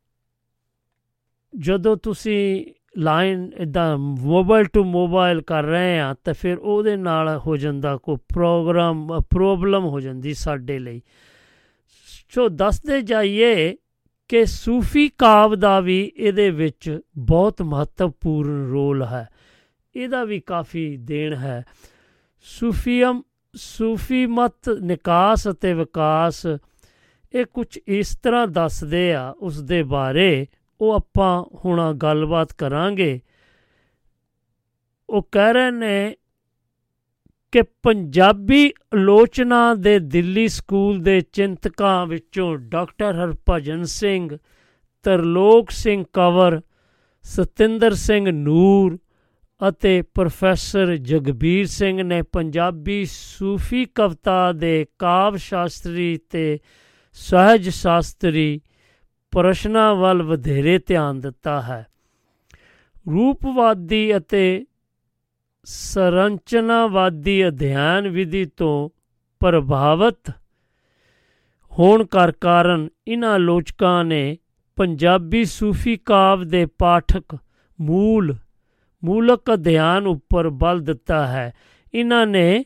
ਜਦੋਂ 1.54 1.96
ਤੁਸੀਂ 1.96 2.64
ਲਾਈਨ 2.98 3.50
ਇਦਾਂ 3.58 3.96
ਮੋਬਾਈਲ 3.98 4.64
ਟੂ 4.64 4.84
ਮੋਬਾਈਲ 4.84 5.40
ਕਰ 5.42 5.64
ਰਹੇ 5.64 5.98
ਆ, 6.00 6.14
ਤਾਂ 6.24 6.34
ਫਿਰ 6.34 6.58
ਉਹਦੇ 6.58 6.96
ਨਾਲ 6.96 7.28
ਹੋ 7.46 7.56
ਜਾਂਦਾ 7.56 7.96
ਕੋਈ 7.96 8.16
ਪ੍ਰੋਗਰਾਮ 8.34 9.20
ਪ੍ਰੋਬਲਮ 9.30 9.84
ਹੋ 9.84 10.00
ਜਾਂਦੀ 10.00 10.34
ਸਾਡੇ 10.34 10.78
ਲਈ। 10.78 11.00
ਸੋ 12.34 12.48
ਦੱਸਦੇ 12.48 13.02
ਜਾਈਏ 13.02 13.76
ਕਿ 14.28 14.46
ਸੂਫੀ 14.46 15.08
ਕਾਵ 15.08 15.54
ਦਾ 15.54 15.80
ਵੀ 15.80 16.12
ਇਹਦੇ 16.16 16.50
ਵਿੱਚ 16.50 17.00
ਬਹੁਤ 17.18 17.62
ਮਹੱਤਵਪੂਰਨ 17.62 18.70
ਰੋਲ 18.70 19.02
ਹੈ। 19.02 19.28
ਇਹਦਾ 19.96 20.24
ਵੀ 20.24 20.40
ਕਾਫੀ 20.40 20.96
ਦੇਣ 20.96 21.34
ਹੈ। 21.34 21.64
ਸੂਫੀਅਮ, 22.42 23.22
ਸੂਫੀ 23.54 24.26
ਮਤ, 24.26 24.68
ਨਿਕਾਸ 24.80 25.48
ਅਤੇ 25.48 25.74
ਵਿਕਾਸ, 25.74 26.46
ਇਹ 27.34 27.44
ਕੁਝ 27.44 27.78
ਇਸ 27.86 28.18
ਤਰ੍ਹਾਂ 28.22 28.46
ਦੱਸਦੇ 28.46 29.14
ਆ 29.14 29.30
ਉਸ 29.30 29.62
ਦੇ 29.62 29.82
ਬਾਰੇ। 29.82 30.46
ਉਹ 30.80 30.92
ਆਪਾਂ 30.92 31.44
ਹੁਣ 31.64 31.92
ਗੱਲਬਾਤ 31.92 32.52
ਕਰਾਂਗੇ। 32.52 33.20
ਉਹ 35.08 35.28
ਕਹਿ 35.32 35.52
ਰਹੇ 35.52 35.70
ਨੇ 35.70 36.16
ਕਿ 37.54 37.62
ਪੰਜਾਬੀ 37.62 38.72
ਆਲੋਚਨਾ 38.94 39.74
ਦੇ 39.74 39.98
ਦਿੱਲੀ 39.98 40.48
ਸਕੂਲ 40.48 40.98
ਦੇ 40.98 41.20
ਚਿੰਤਕਾਂ 41.20 42.06
ਵਿੱਚੋਂ 42.06 42.56
ਡਾਕਟਰ 42.58 43.14
ਹਰਭਜਨ 43.14 43.84
ਸਿੰਘ, 43.84 44.38
ਤਰਲੋਕ 45.02 45.70
ਸਿੰਘ 45.70 46.04
ਕੰਵਰ, 46.12 46.60
ਸਤਿੰਦਰ 47.22 47.94
ਸਿੰਘ 47.94 48.30
ਨੂਰ 48.30 48.98
ਅਤੇ 49.68 50.02
ਪ੍ਰੋਫੈਸਰ 50.02 50.96
ਜਗਬੀਰ 50.96 51.66
ਸਿੰਘ 51.66 52.02
ਨੇ 52.02 52.22
ਪੰਜਾਬੀ 52.22 53.04
ਸੂਫੀ 53.04 53.84
ਕਵਿਤਾ 53.84 54.52
ਦੇ 54.52 54.86
ਕਾਵ 54.98 55.36
ਸ਼ਾਸਤਰੀ 55.36 56.18
ਤੇ 56.30 56.58
ਸਹਿਜ 57.12 57.68
ਸ਼ਾਸਤਰੀ 57.68 58.60
ਪ੍ਰਸ਼ਨਾਂ 59.30 59.94
ਵੱਲ 59.94 60.22
ਵਧੇਰੇ 60.22 60.78
ਧਿਆਨ 60.78 61.20
ਦਿੱਤਾ 61.20 61.62
ਹੈ। 61.62 61.86
ਰੂਪਵਾਦੀ 63.10 64.16
ਅਤੇ 64.16 64.66
ਸਰੰਚਨਾਵਾਦੀ 65.64 67.48
ਅਧਿਐਨ 67.48 68.08
ਵਿਧੀ 68.08 68.44
ਤੋਂ 68.44 68.90
ਪ੍ਰਭਾਵਿਤ 69.40 70.30
ਹੋਣ 71.78 72.06
ਕਰ 72.06 72.32
ਕਾਰਨ 72.32 72.88
ਇਹਨਾਂ 73.08 73.34
ਆਲੋਚਕਾਂ 73.34 74.04
ਨੇ 74.04 74.36
ਪੰਜਾਬੀ 74.76 75.44
ਸੂਫੀ 75.44 75.96
ਕਾਵ 75.96 76.44
ਦੇ 76.44 76.66
ਪਾਠਕ 76.66 77.36
ਮੂਲ, 77.80 78.36
ਮੂਲਕ 79.04 79.42
ਅਧਿਐਨ 79.54 80.06
ਉੱਪਰ 80.06 80.48
ਬਲ 80.48 80.80
ਦਿੱਤਾ 80.80 81.26
ਹੈ। 81.26 81.54
ਇਹਨਾਂ 81.94 82.26
ਨੇ 82.26 82.64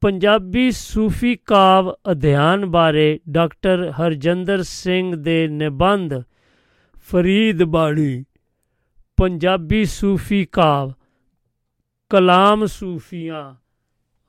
ਪੰਜਾਬੀ 0.00 0.70
ਸੂਫੀ 0.70 1.36
ਕਾਵ 1.36 1.94
ਅਧਿਐਨ 2.10 2.66
ਬਾਰੇ 2.66 3.20
ਡਾਕਟਰ 3.28 3.90
ਹਰਜਿੰਦਰ 3.90 4.62
ਸਿੰਘ 4.62 5.16
ਦੇ 5.16 5.48
ਨਿਬੰਧ 5.48 6.22
ਫਰੀਦ 6.94 7.62
ਬਾਣੀ 7.62 8.24
ਪੰਜਾਬੀ 9.16 9.84
ਸੂਫੀ 9.84 10.44
ਕਾਵ 10.44 10.92
ਕਲਾਮ 12.10 12.66
ਸੂਫੀਆਂ। 12.66 13.42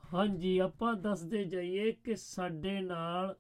ਹਾਂਜੀ 0.04 0.58
ਆਪਾਂ 0.60 0.94
ਦੱਸਦੇ 0.94 1.44
ਜਾਈਏ 1.44 1.92
ਕਿ 1.94 2.16
ਸਾਡੇ 2.16 2.80
ਨਾਲ 2.82 3.36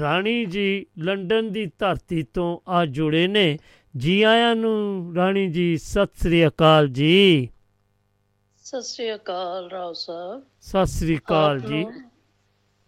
ਰਾਣੀ 0.00 0.44
ਜੀ 0.46 0.86
ਲੰਡਨ 0.98 1.50
ਦੀ 1.52 1.64
ਧਰਤੀ 1.78 2.22
ਤੋਂ 2.34 2.58
ਆ 2.68 2.84
ਜੁੜੇ 2.86 3.26
ਨੇ। 3.26 3.46
ਜੀ 3.94 4.20
ਆਇਆਂ 4.22 4.54
ਨੂੰ 4.56 5.14
ਰਾਣੀ 5.16 5.46
ਜੀ 5.50 5.76
ਸਤਿ 5.76 6.22
ਸ੍ਰੀ 6.22 6.46
ਅਕਾਲ 6.46 6.88
ਜੀ। 6.90 7.48
ਸਤਿ 8.64 8.82
ਸ੍ਰੀ 8.82 9.14
ਅਕਾਲ 9.14 9.70
ਰਾਓ 9.70 9.92
ਸਾਹਿਬ। 9.92 10.42
ਸਤਿ 10.62 10.86
ਸ੍ਰੀ 10.88 11.16
ਅਕਾਲ 11.18 11.60
ਜੀ। 11.60 11.84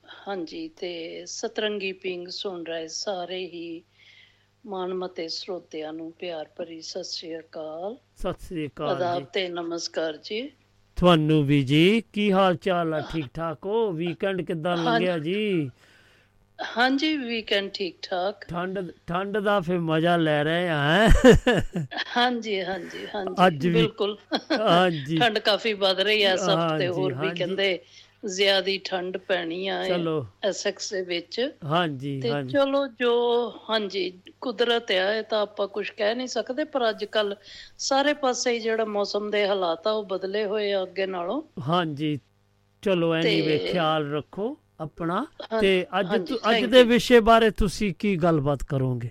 ਹਾਂਜੀ 0.05 0.69
ਤੇ 0.69 1.25
ਸਤਰੰਗੀ 1.27 1.93
ਪਿੰਗ 1.93 2.29
ਸੁਣ 2.29 2.65
ਰਹੇ 2.65 2.87
ਸਾਰੇ 2.89 3.39
ਹੀ 3.47 3.83
ਮਾਨਮਤੇ 4.65 5.29
ਸਰੋਤਿਆਂ 5.29 5.93
ਨੂੰ 5.93 6.11
ਪਿਆਰ 6.13 6.49
ਭਰੀ 6.57 6.81
ਸਤਿ 6.83 7.05
ਸ੍ਰੀ 7.05 7.39
ਅਕਾਲ। 7.39 7.97
ਸਤਿ 8.19 8.47
ਸ੍ਰੀ 8.47 8.67
ਅਕਾਲ 8.67 8.89
ਆਦਾਬ 8.89 9.19
ਜੀ। 9.19 9.27
ਤੇ 9.33 9.49
ਨਮਸਕਾਰ 9.49 10.17
ਜੀ। 10.17 10.49
ਤੁਹਾਨੂੰ 10.97 11.45
ਵੀ 11.45 11.63
ਜੀ 11.63 12.03
ਕੀ 12.13 12.31
ਹਾਲ 12.33 12.57
ਚਾਲ 12.57 12.95
ਆ? 12.95 13.01
ਠੀਕ 13.13 13.27
ਠਾਕ 13.35 13.67
ਹੋ? 13.67 13.91
ਵੀਕਐਂਡ 13.93 14.41
ਕਿੱਦਾਂ 14.43 14.77
ਲੰਘਿਆ 14.77 15.19
ਜੀ? 15.19 15.71
ਹਾਂਜੀ 16.59 17.17
ਵੀਕਐਂਡ 17.17 17.71
ਠੀਕ 17.75 17.97
ਠਾਕ 18.03 18.45
ਠੰਡ 18.49 18.79
ਠੰਡ 19.07 19.39
ਦਾ 19.39 19.59
ਫਿਰ 19.61 19.79
ਮਜ਼ਾ 19.79 20.17
ਲੈ 20.17 20.43
ਰਹੇ 20.45 20.69
ਆ? 20.69 21.09
ਹਾਂਜੀ 22.17 22.61
ਹਾਂਜੀ 22.65 23.05
ਅੱਜ 23.17 23.29
ਹਾਂਜੀ 23.39 23.71
ਬਿਲਕੁਲ। 23.71 24.17
ਹਾਂਜੀ। 24.61 25.19
ਠੰਡ 25.19 25.39
ਕਾਫੀ 25.39 25.73
ਵੱਧ 25.75 26.01
ਰਹੀ 26.01 26.25
ਹੈ 26.25 26.35
ਹਫ਼ਤੇ 26.35 26.53
ਹਾਂਜੀ, 26.53 26.87
ਹੋਰ 26.87 27.15
ਵੀ। 27.15 27.29
ਕਹਿੰਦੇ 27.35 27.79
ਜ਼ਿਆਦੀ 28.27 28.81
ਠੰਡ 28.85 29.17
ਪੈਣੀ 29.17 29.69
ਆ 29.69 29.89
ਚਲੋ। 29.89 30.27
ਐਸਐਕਸ 30.45 30.91
ਦੇ 30.91 31.03
ਵਿੱਚ। 31.03 31.51
ਹਾਂਜੀ 31.65 32.21
ਤੇ 32.21 32.31
ਹਾਂਜੀ। 32.31 32.53
ਚਲੋ 32.53 32.87
ਜੋ 32.87 33.13
ਹਾਂਜੀ 33.71 34.21
ਕੁਦਰਤ 34.41 34.91
ਆ 34.91 35.15
ਇਹ 35.15 35.23
ਤਾਂ 35.23 35.43
ਆਪਾਂ 35.43 35.69
ਕੁਝ 35.69 35.91
ਕਹਿ 35.91 36.15
ਨਹੀਂ 36.15 36.27
ਸਕਦੇ 36.27 36.65
ਪਰ 36.65 36.91
ਅੱਜ 36.91 37.05
ਕੱਲ 37.05 37.37
ਸਾਰੇ 37.79 38.15
ਪਾਸੇ 38.15 38.61
ਜਿਹੜਾ 38.61 38.85
ਮੌਸਮ 38.85 39.31
ਦੇ 39.31 39.49
ਹਾਲਾਤ 39.49 39.87
ਆ 39.87 39.91
ਉਹ 39.91 40.05
ਬਦਲੇ 40.05 40.45
ਹੋਏ 40.45 40.73
ਆ 40.73 40.83
ਅੱਗੇ 40.83 41.07
ਨਾਲੋਂ। 41.07 41.43
ਹਾਂਜੀ 41.69 42.21
ਚਲੋ 42.83 43.15
ਐਨੀਵੇ 43.15 43.59
ਤੇ- 43.59 43.73
ਖਿਆਲ 43.73 44.13
ਰੱਖੋ 44.13 44.59
ਆਪਣਾ। 44.81 45.27
ਤੇ 45.61 45.87
ਅੱਜ 46.01 46.29
ਤੁ- 46.29 46.39
ਅੱਜ 46.51 46.65
ਦੇ. 46.65 46.83
ਵਿਸ਼ੇ 46.83 47.21
ਬਾਰੇ 47.21 47.51
ਤੁਸੀਂ 47.51 47.95
ਕੀ 47.99 48.17
ਗੱਲਬਾਤ 48.17 48.63
ਕਰੋਗੇ? 48.63 49.11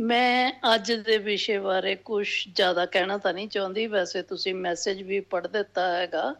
ਮੈਂ 0.00 0.52
ਅੱਜ 0.74 0.92
ਦੇ 0.92 1.18
ਵਿਸ਼ੇ 1.18 1.58
ਬਾਰੇ 1.58 1.94
ਕੁਝ 1.94 2.28
ਜ਼ਿਆਦਾ 2.54 2.86
ਕਹਿਣਾ 2.86 3.18
ਤਾਂ 3.18 3.34
ਨਹੀਂ 3.34 3.48
ਚਾਹੁੰਦੀ। 3.48 3.86
ਵੈਸੇ 3.86 4.22
ਤੁਸੀਂ 4.22 4.54
ਮੈਸੇਜ 4.54 5.02
ਵੀ 5.02 5.20
ਪੜ੍ਹ 5.20 5.48
ਦਿੱਤਾ 5.48 5.96
ਹੈਗਾ। 5.96 6.34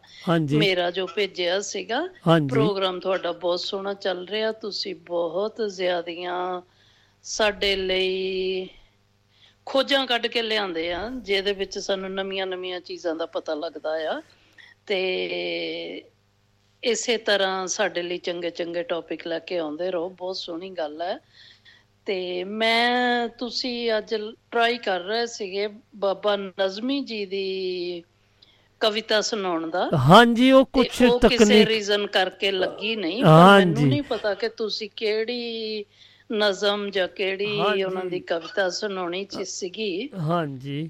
ਮੇਰਾ 0.57 0.91
ਜੋ 0.91 1.07
ਭੇਜਿਆ 1.07 1.59
ਸੀਗਾ 1.61 2.07
ਪ੍ਰੋਗਰਾਮ 2.49 2.99
ਤੁਹਾਡਾ 2.99 3.31
ਬਹੁਤ 3.31 3.59
ਸੋਹਣਾ 3.59 3.93
ਚੱਲ 3.93 4.27
ਰਿਹਾ। 4.27 4.51
ਤੁਸੀਂ 4.51 4.95
ਬਹੁਤ 4.95 5.61
ਜ਼ਿਆਦੀਆਂ 5.69 6.61
ਸਾਡੇ 7.23 7.75
ਲਈ 7.75 8.69
ਖੋਜਾਂ 9.65 10.07
ਕੱਢ 10.07 10.27
ਕੇ 10.27 10.41
ਲਿਆਂਦੇ 10.41 10.93
ਆ 10.93 11.11
ਜਿਹਦੇ 11.17 11.53
ਵਿੱਚ 11.53 11.79
ਸਾਨੂੰ 11.79 12.13
ਨਵੀਆਂ-ਨਵੀਆਂ 12.13 12.79
ਚੀਜ਼ਾਂ 12.79 13.15
ਦਾ 13.15 13.25
ਪਤਾ 13.25 13.53
ਲੱਗਦਾ 13.53 13.89
ਆ। 13.89 14.21
ਤੇ 14.87 16.03
ਇਸੇ 16.83 17.17
ਤਰ੍ਹਾਂ 17.17 17.67
ਸਾਡੇ 17.67 18.01
ਲਈ 18.01 18.17
ਚੰਗੇ-ਚੰਗੇ 18.17 18.83
ਟੌਪਿਕ 18.83 19.27
ਲੈ 19.27 19.39
ਕੇ 19.39 19.57
ਆਉਂਦੇ 19.57 19.91
ਰਹੋ। 19.91 20.09
ਬਹੁਤ 20.09 20.37
ਸੋਹਣੀ 20.37 20.69
ਗੱਲ 20.69 21.01
ਹੈ। 21.01 21.19
ਤੇ 22.05 22.43
ਮੈਂ 22.43 23.27
ਤੁਸੀਂ 23.27 23.91
ਅੱਜ 23.97 24.15
ਟਰਾਈ 24.51 24.77
ਕਰ 24.77 24.99
ਰਹੇ 24.99 25.25
ਸੀਗੇ 25.25 25.67
ਬਾਬਾ 25.95 26.35
ਨਜ਼ਮੀ 26.35 26.99
ਜੀ 27.01 27.25
ਦੀ 27.25 28.03
ਕਵਿਤਾ 28.81 29.21
ਸੁਣਾਉਣ 29.21 29.69
ਦਾ 29.69 29.89
ਹਾਂਜੀ 30.07 30.51
ਉਹ 30.51 30.65
ਕੁਝ 30.65 30.87
ਉਹ 31.03 31.19
ਕਿਸੇ 31.19 31.37
ਤਕਨੀਕ 31.37 31.67
ਰੀਜ਼ਨ 31.67 32.07
ਕਰਕੇ 32.07 32.51
ਲੱਗੀ 32.51 32.95
ਨਹੀਂ। 32.95 33.23
ਮੈਨੂੰ 33.23 33.87
ਨਹੀਂ 33.87 34.01
ਪਤਾ 34.03 34.33
ਕਿ 34.33 34.49
ਤੁਸੀਂ 34.49 34.89
ਕਿਹੜੀ 34.95 35.85
ਨਜ਼ਮ 36.33 36.89
ਜਾਂ 36.89 37.07
ਕਿਹੜੀ। 37.07 37.83
ਉਹਨਾਂ 37.83 38.05
ਦੀ 38.05 38.19
ਕਵਿਤਾ 38.19 38.69
ਸੁਣਾਉਣੀ 38.69 39.25
ਚ 39.25 39.41
ਸੀਗੀ 39.41 40.09
ਹਾਂਜੀ 40.19 40.89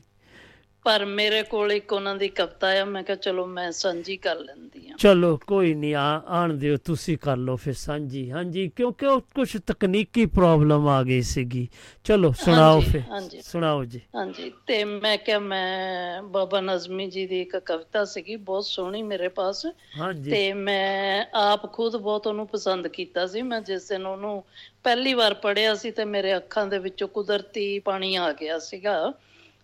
ਪਰ 0.83 1.05
ਮੇਰੇ 1.05 1.43
ਕੋਲ 1.43 1.71
ਇੱਕ 1.71 1.93
ਉਹਨਾਂ 1.93 2.15
ਦੀ 2.15 2.27
ਕਵਿਤਾ 2.27 2.81
ਆ 2.81 2.85
ਮੈਂ 2.85 3.03
ਕਿਹਾ 3.03 3.15
ਚਲੋ 3.15 3.45
ਮੈਂ 3.45 3.71
ਸਾਂਝੀ 3.71 4.17
ਕਰ 4.17 4.39
ਲੈਂਦੀ 4.39 4.89
ਆ 4.91 4.95
ਚਲੋ 4.97 5.39
ਕੋਈ 5.47 5.73
ਨਹੀਂ 5.73 5.95
ਆ 5.95 6.21
ਆਣ 6.27 6.53
ਦਿਓ 6.53 6.77
ਤੁਸੀਂ 6.77 7.17
ਕਰ 7.17 7.37
ਲਓ 7.37 7.55
ਫਿਰ 7.55 7.73
ਸਾਂਝੀ। 7.73 8.31
ਹਾਂਜੀ 8.31 8.71
ਕਿਉਂਕਿ 8.75 9.05
ਉਹ 9.05 9.21
ਕੁਝ 9.21 9.57
ਤਕਨੀਕੀ 9.67 10.25
ਪ੍ਰੋਬਲਮ 10.25 10.87
ਆ 10.87 11.03
ਗਈ 11.03 11.21
ਸੀਗੀ। 11.21 11.67
ਚਲੋ 12.03 12.31
ਸੁਣਾਓ 12.31 12.79
ਫਿਰ। 12.79 13.01
ਸੁਣਾਓ 13.41 13.85
ਜੀ। 13.85 14.01
ਹਾਂਜੀ 14.15 14.51
ਤੇ 14.67 14.83
ਮੈਂ 14.83 15.17
ਕਿਹਾ 15.17 15.39
ਮੈਂ 15.39 16.23
ਬਾਬਾ 16.23 16.61
ਨਜ਼ਮੀ 16.61 17.09
ਜੀ 17.09 17.27
ਦੀ 17.27 17.41
ਇੱਕ 17.41 17.57
ਕਵਿਤਾ 17.57 18.05
ਸੀਗੀ 18.05 18.35
ਬਹੁਤ 18.35 18.65
ਸੋਹਣੀ 18.65 19.03
ਮੇਰੇ 19.03 19.27
ਪਾਸ। 19.27 19.65
ਹਾਂਜੀ। 19.99 20.31
ਤੇ 20.31 20.53
ਮੈਂ 20.53 21.25
ਆਪ 21.33 21.73
ਖੁਦ 21.73 21.95
ਬਹੁਤ 21.95 22.27
ਉਹਨੂੰ 22.27 22.47
ਪਸੰਦ 22.47 22.87
ਕੀਤਾ 22.87 23.27
ਸੀ। 23.27 23.41
ਮੈਂ 23.41 23.61
ਜਿਸ 23.61 23.89
ਦਿਨ 23.89 24.05
ਉਹਨੂੰ 24.05 24.43
ਪਹਿਲੀ 24.83 25.13
ਵਾਰ 25.13 25.33
ਪੜ੍ਹਿਆ 25.33 25.75
ਸੀ 25.75 25.91
ਤੇ 25.91 26.05
ਮੇਰੇ 26.05 26.37
ਅੱਖਾਂ 26.37 26.67
ਦੇ 26.67 26.77
ਵਿੱਚੋਂ 26.77 27.07
ਕੁਦਰਤੀ 27.07 27.79
ਪਾਣੀ 27.79 28.15
ਆ 28.15 28.31
ਗਿਆ 28.31 28.59
ਸੀਗਾ। 28.59 29.13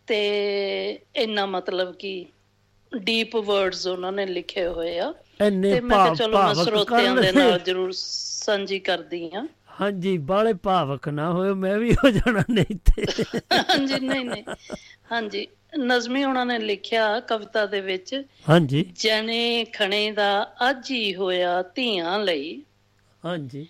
ਤੇ 0.08 0.20
ਇੰਨਾ 1.16 1.46
ਮਤਲਬ 1.46 1.94
ਕਿ 1.96 2.26
ਡੀਪ 2.92 3.36
ਵਰਡਸ 3.36 3.88
ਉਹਨਾਂ 3.88 4.12
ਨੇ 4.12 4.26
ਲਿਖੇ 4.26 4.68
ਹੋਏ 4.68 4.98
ਆ। 5.00 5.14
ਤੇ 5.40 5.80
ਮੈਂ 5.82 5.98
ਕਿਹਾ 5.98 6.14
ਚਲੋ 6.16 6.38
ਮੈਂ 6.38 6.54
ਸਰੋਤਿਆਂ 6.54 7.16
ਦੇ 7.16 7.32
ਨਾਲ 7.32 7.60
ਜ਼ਰੂਰ 7.60 7.92
ਸਾਂਝੀ 7.92 8.80
ਕਰਦੀ 8.80 9.32
ਆ 9.36 9.48
ਹਾਂਜੀ 9.82 10.18
ਬਾਲੇ 10.18 10.54
ਭਾਵਕ 10.54 11.10
ਨਾ 11.10 11.32
ਹੋਇਓ 11.32 11.56
ਮੈਂ 11.56 11.78
ਵੀ 11.78 11.94
ਹੋ 11.94 12.10
ਜਾਣਾ 12.10 12.44
ਨਹੀਂ 12.50 12.76
ਤੇ। 12.76 13.06
ਹਾਂਜੀ 13.54 14.00
ਨਹੀਂ 14.00 14.26
ਨਹੀਂ। 14.26 14.44
ਹਾਂਜੀ 15.12 15.48
ਨਜ਼ਮੀ 15.80 16.24
ਉਹਨਾਂ 16.24 16.46
ਨੇ 16.46 16.60
ਲਿਖਿਆ 16.60 17.20
ਕਵਿਤਾ 17.20 17.66
ਦੇ 17.66 17.82
ਵਿੱਚ 17.82 18.24
ਹਾਂਜੀ। 18.50 18.84
ਜਣੇ 18.96 19.66
ਖਣੇ 19.66 20.12
ਦਾ 20.12 20.54
ਅੱਜ 20.70 20.92
ਹੀ 20.92 21.16
ਹੋਇਆ 21.16 21.62
ਧੀਆਂ 21.76 22.20
ਲਈ। 22.20 22.62
ਹਾਂਜੀ। 23.26 23.68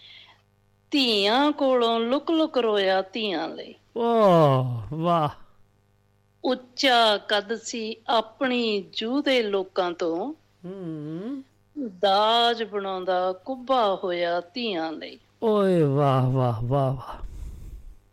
ਧੀਆਂ 0.91 1.51
ਕੋਲੋਂ 1.51 1.99
ਲੁਕ 1.99 2.31
ਲੁਕ 2.31 2.57
ਰੋਇਆ 2.57 3.01
ਧੀਆਂ 3.01 3.49
ਲਈ। 3.49 3.75
ਓ 3.97 4.01
ਵਾਹ। 4.93 5.29
ਉੱਚਾ 6.47 7.17
ਕੱਦ 7.17 7.55
ਸੀ 7.55 7.95
ਆਪਣੀ 8.07 8.81
ਜੂਹ 8.93 9.23
ਦੇ 9.23 9.43
ਲੋਕਾਂ 9.43 9.91
ਤੋਂ? 9.91 10.33
ਹੂੰ। 10.65 11.43
ਦਾਜ 11.99 12.63
ਬਣਾਉਂਦਾ 12.63 13.33
ਕੁੱਬਾ 13.33 13.99
ਹੋਇਆ 14.03 14.41
ਧੀਆਂ 14.41 14.91
ਲਈ। 14.91 15.19
ਓਏ 15.43 15.81
ਵਾਹ 15.81 16.31
ਵਾਹ 16.31 16.61
ਵਾਹ 16.63 16.93
ਵਾਹ। 16.93 17.25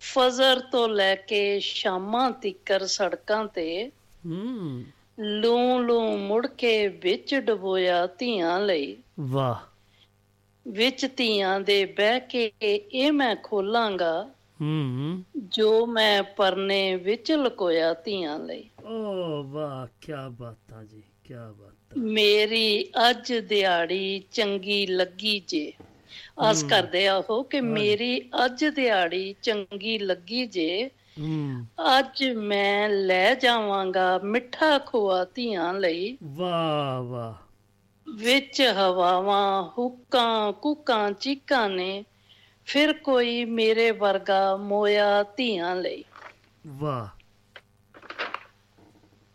ਫਜ਼ਰ 0.01 0.61
ਤੋਂ 0.61 0.89
ਲੈ 0.89 1.15
ਕੇ 1.15 1.61
ਸ਼ਾਮਾਂ 1.61 2.31
ਤੀਕਰ 2.31 2.86
ਸੜਕਾਂ 2.86 3.44
ਤੇ 3.44 3.90
ਹੂੰ। 4.27 4.85
ਲੂ 5.20 5.78
ਲੂ 5.78 6.16
ਮੁੜ 6.16 6.47
ਕੇ 6.47 6.89
ਵਿੱਚ 6.89 7.35
ਡਬੋਇਆ 7.35 8.06
ਧੀਆਂ 8.06 8.61
ਲਈ। 8.61 8.97
ਵਾਹ। 9.20 9.56
ਵਿੱਚ 10.69 11.06
ਧੀਆਂ 11.16 11.61
ਦੇ 11.61 11.85
ਬਹਿ 11.85 12.20
ਕੇ 12.20 12.52
ਇਹ 12.93 13.12
ਮੈਂ 13.12 13.36
ਖੋਲਾਂਗਾ। 13.43 14.28
ਹੂੰ। 14.60 15.24
ਜੋ 15.36 15.86
ਮੈਂ 15.86 16.22
ਪਰਨੇ 16.22 16.97
ਵਿੱਚ 16.97 17.32
ਲੁਕੋਇਆ 17.32 17.94
ਧੀਆਂ 17.94 18.39
ਲਈ। 18.39 18.70
ਓ 18.85 19.43
ਵਾਹ 19.43 19.86
ਕੀ 20.01 20.12
ਬਾਤਾਂ 20.31 20.85
ਜੀ 20.85 21.02
ਕੀ 21.24 21.35
ਬਾਤਾਂ। 21.35 22.02
ਮੇਰੀ 22.02 22.89
ਅੱਜ 23.10 23.32
ਦਿਹਾੜੀ 23.32 24.22
ਚੰਗੀ 24.32 24.86
ਲੱਗੀ 24.86 25.43
ਜੇ। 25.48 25.72
ਆਸ 26.39 26.62
ਕਰਦੇ 26.62 27.06
ਆ 27.06 27.16
ਉਹ 27.16 27.44
ਕਿ 27.44 27.60
ਮੇਰੀ 27.60 28.31
ਅੱਜ 28.44 28.64
ਦਿਹਾੜੀ 28.64 29.35
ਚੰਗੀ 29.43 29.98
ਲੱਗੀ 29.98 30.47
ਜੇ। 30.47 30.90
ਹੂੰ। 31.20 31.66
ਅੱਜ 31.98 32.24
ਮੈਂ 32.24 32.89
ਲੈ 32.89 33.35
ਜਾਵਾਂਗਾ 33.35 34.18
ਮਿੱਠਾ 34.18 34.78
ਖੋਆ 34.78 35.24
ਧੀਆਂ 35.24 35.74
ਲਈ। 35.74 36.18
ਵਾਹ 36.24 37.02
ਵਾਹ। 37.02 37.35
ਵਿੱਚ 38.10 38.72
ਹਵਾਵਾਂ 38.76 39.72
ਹੁੱਕਾਂ 39.78 40.52
ਕੁਕਾਂ 40.52 41.12
ਚੀਕਾਂ 41.12 41.70
ਨੇ 41.70 42.05
ਫਿਰ 42.66 42.93
ਕੋਈ 42.93 43.45
ਮੇਰੇ 43.45 43.91
ਵਰਗਾ 43.91 44.57
ਮੋਇਆ 44.57 45.23
ਧੀਆਂ 45.23 45.77
ਲਈ। 45.77 46.05
ਵਾਹ। 46.66 47.09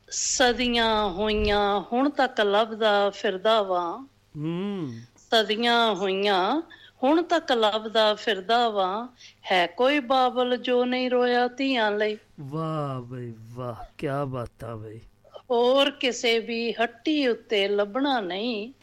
ਸਦੀਆਂ 0.09 1.09
ਹੋਈਆਂ 1.09 1.81
ਹੁਣ 1.93 2.09
ਤੱਕ 2.09 2.41
ਲੱਭਦਾ 2.41 3.09
ਫਿਰਦਾ 3.09 3.63
ਵਾਂ। 3.63 4.07
ਹੂੰ। 4.37 4.93
ਸਦੀਆਂ 5.17 5.95
ਹੋਈਆਂ 5.95 6.61
ਹੁਣ 7.03 7.23
ਤੱਕ 7.23 7.51
ਲੱਭਦਾ 7.51 8.15
ਫਿਰਦਾ 8.15 8.69
ਵਾਂ। 8.69 9.07
ਹੈ 9.51 9.67
ਕੋਈ 9.67 9.99
ਬਾਬਲ 9.99 10.57
ਜੋ 10.57 10.85
ਨਹੀਂ 10.85 11.11
ਰੋਇਆ 11.11 11.47
ਧੀਆਂ 11.47 11.91
ਲਈ? 11.91 12.17
ਵਾਹ 12.39 13.01
ਬਈ 13.01 13.33
ਵਾਹ 13.39 13.85
ਕੀ 13.97 14.07
ਬਾਤਾਂ 14.27 14.77
ਬਈ। 14.77 14.99
ਹੋਰ 15.51 15.91
ਕਿਸੇ 15.91 16.39
ਵੀ 16.39 16.71
ਹੱਟੀ 16.71 17.27
ਉੱਤੇ 17.27 17.67
ਲੱਭਣਾ 17.67 18.21
ਨਹੀਂ। 18.21 18.73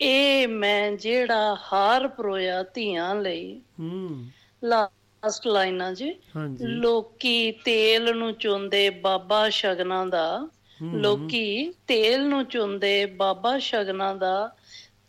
ਇਹ 0.00 0.48
ਮੈਂ 0.48 0.92
ਜਿਹੜਾ 0.92 1.56
ਹਾਰ 1.72 2.08
ਪਰੋਇਆ 2.08 2.62
ਧੀਆਂ 2.62 3.14
ਲਈ 3.14 3.60
ਹੂੰ। 3.80 4.26
ਲਾਸਟ 4.64 5.46
ਲਾਈਨਾਂ 5.46 5.92
ਜੀ। 5.92 6.14
ਲੋਕੀ 6.62 7.52
ਤੇਲ 7.52 8.16
ਨੂੰ 8.16 8.34
ਚੁੰਦੇ 8.34 8.90
ਬਾਬਾ 8.90 9.48
ਸ਼ਗਨਾਂ 9.48 10.06
ਦਾ। 10.06 10.48
ਲੋਕੀ 10.94 11.74
ਤੇਲ 11.86 12.28
ਨੂੰ 12.28 12.44
ਚੁੰਦੇ 12.44 13.06
ਬਾਬਾ 13.06 13.58
ਸ਼ਗਨਾਂ 13.58 14.14
ਦਾ 14.14 14.56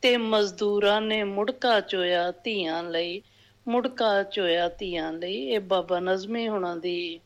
ਤੇ 0.02 0.18
ਮਜ਼ਦੂਰਾਂ 0.18 1.02
ਨੇ 1.02 1.24
ਮੁੜਕਾ 1.24 1.80
ਚੋਇਆ 1.80 2.32
ਧੀਆਂ 2.32 2.84
ਲਈ। 2.84 3.22
ਮੁੜਕਾ 3.68 4.24
ਚੋਇਆ 4.24 4.70
ਧੀਆਂ 4.70 5.14
ਲਈ। 5.14 5.48
ਇਹ 5.48 5.60
ਬਾਬਾ 5.60 5.99
ਨਜ਼ਮੀ 5.99 6.48
ਹੁਣਾਂ 6.48 6.78
ਦੀ 6.78 7.20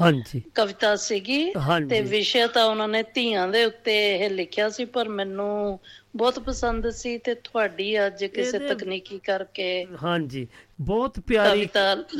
ਹਾਂਜੀ 0.00 0.42
ਕਵਿਤਾ 0.54 0.96
ਸੀਗੀ। 0.96 1.52
ਤੇ 1.88 2.00
ਵਿਸ਼ਾ 2.00 2.46
ਤਾਂ 2.46 2.64
ਉਹਨਾਂ 2.64 2.88
ਨੇ 2.88 3.02
ਧੀਆਂ 3.14 3.48
ਦੇ 3.48 3.64
ਉੱਤੇ 3.64 4.16
ਇਹ 4.16 4.30
ਲਿਖਿਆ 4.30 4.68
ਸੀ 4.68 4.84
ਪਰ 4.84 5.08
ਮੈਨੂੰ 5.08 5.78
ਬਹੁਤ 6.16 6.38
ਪਸੰਦ 6.38 6.90
ਸੀ 6.90 7.18
ਤੇ 7.18 7.34
ਤੁਹਾਡੀ 7.34 8.06
ਅੱਜ 8.06 8.24
ਕਿਸੇ 8.24 8.58
ਤਕਨੀਕੀ 8.58 9.18
ਕਰਕੇ 9.18 9.86
ਹਾਂਜੀ 10.02 10.46
ਬਹੁਤ 10.80 11.20
ਪਿਆਰੀ 11.20 11.68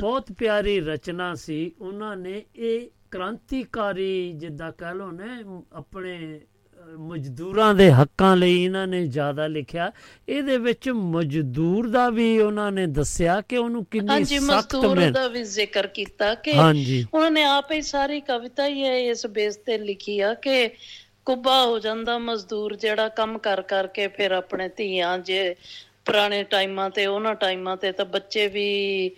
ਬਹੁਤ 0.00 0.32
ਪਿਆਰੀ 0.32 0.80
ਰਚਨਾ 0.80 1.34
ਸੀ 1.34 1.72
ਉਹਨਾਂ 1.80 2.16
ਨੇ 2.16 2.44
ਇਹ 2.56 2.88
ਕ੍ਰਾਂਤੀਕਾਰੀ 3.10 4.32
ਜਿੱਦਾਂ 4.32 4.72
ਕਹਿ 4.72 4.94
ਲੋ 4.94 5.10
ਨਾ 5.10 5.38
ਆਪਣੇ 5.72 6.40
ਮਜ਼ਦੂਰਾਂ 6.88 7.74
ਦੇ 7.74 7.90
ਹੱਕਾਂ 7.92 8.36
ਲਈ 8.36 8.64
ਇਹਨਾਂ 8.64 8.86
ਨੇ 8.86 9.06
ਜ਼ਿਆਦਾ 9.06 9.46
ਲਿਖਿਆ। 9.46 9.92
ਇਹਦੇ 10.28 10.56
ਵਿੱਚ 10.58 10.88
ਮਜ਼ਦੂਰ 10.88 11.88
ਦਾ 11.88 12.10
ਵੀ 12.10 12.38
ਉਹਨਾਂ 12.38 12.72
ਨੇ 12.72 12.86
ਦੱਸਿਆ 12.86 13.40
ਕਿ 13.40 13.56
ਉਹਨੂੰ 13.56 13.84
ਕਿੰਨੀ 13.84 14.08
ਹਾਂਜੀ 14.08 14.38
ਸਖਤ 14.38 14.74
ਮਜ਼ਦੂਰ 14.76 14.96
ਮਿਹਨਤ 14.98 15.14
ਦਾ 15.14 15.28
ਵੀ 15.28 15.42
ਜ਼ਿਕਰ 15.42 15.86
ਕੀਤਾ 15.86 16.34
ਕਿ 16.34 16.54
ਹਾਂਜੀ। 16.54 17.06
ਉਹਨਾਂ 17.14 17.30
ਨੇ 17.30 17.44
ਆਪ 17.44 17.72
ਹੀ 17.72 17.82
ਸਾਰੀ 17.82 18.20
ਕਵਿਤਾ 18.20 18.66
ਹੀ 18.66 18.84
ਹੈ 18.84 18.98
ਇਸ 18.98 19.26
ਬੇਸ 19.26 19.56
ਤੇ 19.56 19.78
ਲਿਖੀ 19.78 20.20
ਆ 20.20 20.34
ਕਿ 20.34 20.70
ਕੁੱਬਾ 21.24 21.64
ਹੋ 21.66 21.78
ਜਾਂਦਾ 21.78 22.18
ਮਜ਼ਦੂਰ 22.18 22.76
ਜਿਹੜਾ 22.76 23.08
ਕੰਮ 23.08 23.38
ਕਰ 23.38 23.62
ਕਰਕੇ 23.62 24.08
ਫਿਰ 24.08 24.32
ਆਪਣੇ 24.32 24.68
ਧੀਆਂ 24.68 25.18
ਜੇ 25.18 25.54
ਪੁਰਾਣੇ 26.04 26.42
ਟਾਈਮਾਂ 26.42 26.90
ਤੇ 26.90 27.06
ਉਹਨਾਂ 27.06 27.34
ਟਾਈਮਾਂ 27.34 27.76
ਤੇ 27.76 27.92
ਤਾਂ 27.92 28.04
ਬੱਚੇ 28.04 28.48
ਵੀ 28.48 29.10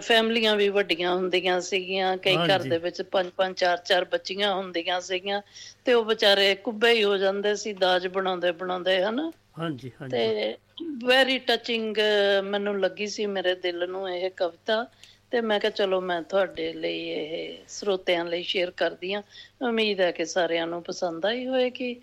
ਫੈਮਲੀਆਂ 0.00 0.54
ਵੀ 0.56 0.68
ਵੱਡੀਆਂ 0.70 1.14
ਹੁੰਦੀਆਂ 1.14 1.60
ਸੀਗੀਆਂ 1.62 2.16
ਕਈ 2.18 2.38
ਘਰ। 2.40 2.62
ਦੇ 2.64 2.78
ਵਿੱਚ 2.78 3.00
ਪੰਜ 3.08 3.30
ਪੰਜ 3.32 3.56
ਚਾਰ 3.56 3.76
ਚਾਰ 3.82 4.04
ਬੱਚੀਆਂ 4.12 4.52
ਹੁੰਦੀਆਂ 4.54 5.00
ਸੀਗੀਆਂ 5.02 5.40
ਤੇ 5.86 5.92
ਉਹ 5.94 6.04
ਵਿਚਾਰੇ 6.04 6.54
ਕੁੱਬੇ 6.62 6.92
ਹੀ 6.92 7.04
ਹੋ 7.04 7.16
ਜਾਂਦੇ 7.18 7.54
ਸੀ 7.56 7.72
ਦਾਜ 7.76 8.06
ਬਣਾਉਂਦੇ 8.08 8.52
ਬਣਾਉਂਦੇ 8.54 9.02
ਹਨਾ? 9.02 9.30
ਹਾਂਜੀ 9.52 9.90
ਹਾਂਜੀ। 9.94 10.32
ਤੇ 10.36 10.56
ਵੈਰੀ 11.04 11.38
ਟਚਿੰਗ 11.40 11.96
ਮੈਨੂੰ 12.44 12.78
ਲੱਗੀ 12.80 13.06
ਸੀ 13.08 13.26
ਮੇਰੇ 13.28 13.54
ਦਿਲ 13.56 13.88
ਨੂੰ 13.88 14.08
ਇਹ 14.10 14.30
ਕਵਿਤਾ 14.32 14.84
ਤੇ 15.32 15.40
ਮੈਂ 15.40 15.58
ਕਿਹਾ 15.60 15.70
ਚਲੋ 15.72 16.00
ਮੈਂ 16.02 16.20
ਤੁਹਾਡੇ 16.24 16.72
ਲਈ 16.74 16.98
ਇਹ 17.10 17.56
ਸਰੋਤਿਆਂ 17.68 18.24
ਲਈ 18.24 18.42
ਸ਼ੇਅਰ 18.44 18.70
ਕਰਦੀ 18.76 19.12
ਹਾਂ। 19.14 19.22
ਉਮੀਦ 19.62 20.00
ਹੈ 20.00 20.10
ਕਿ 20.12 20.24
ਸਾਰਿਆਂ 20.26 20.66
ਨੂੰ 20.66 20.82
ਪਸੰਦ 20.82 21.26
ਆਈ 21.26 21.46
ਹੋਏਗੀ। 21.46 21.94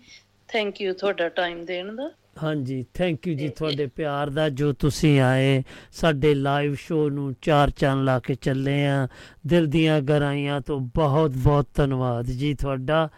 ਥੈਂਕ 0.48 0.80
ਯੂ 0.80 0.92
ਤੁਹਾਡਾ 0.94 1.28
ਟਾਈਮ 1.30 1.64
ਦੇਣ 1.64 1.94
ਦਾ। 1.96 2.10
ਹਾਂਜੀ 2.42 2.84
ਥੈਂਕ 2.94 3.28
ਯੂ 3.28 3.34
ਜੀ 3.34 3.48
ਤੁਹਾਡੇ 3.48 3.86
ਪਿਆਰ 3.86 4.30
ਦਾ 4.30 4.48
ਜੋ 4.48 4.72
ਤੁਸੀਂ 4.72 5.20
ਆਏ 5.20 5.62
ਸਾਡੇ 5.92 6.34
ਲਾਈਵ 6.34 6.74
ਸ਼ੋਅ 6.74 7.10
ਨੂੰ 7.10 7.34
ਚਾਰ 7.42 7.70
ਚੰਨ 7.70 8.04
ਲਾ 8.04 8.18
ਕੇ 8.18 8.34
ਚੱਲੇ 8.34 8.86
ਆ। 8.86 9.08
ਦਿਲ 9.46 9.66
ਦੀਆਂ 9.66 10.00
ਗਹਿਰਾਈਆਂ 10.00 10.60
ਤੋਂ 10.60 10.80
ਬਹੁਤ 10.80 11.30
ਬਹੁਤ 11.30 11.66
ਧੰਨਵਾਦ 11.74 12.26
ਜੀ 12.26 12.54
ਤੁਹਾਡਾ 12.54 13.08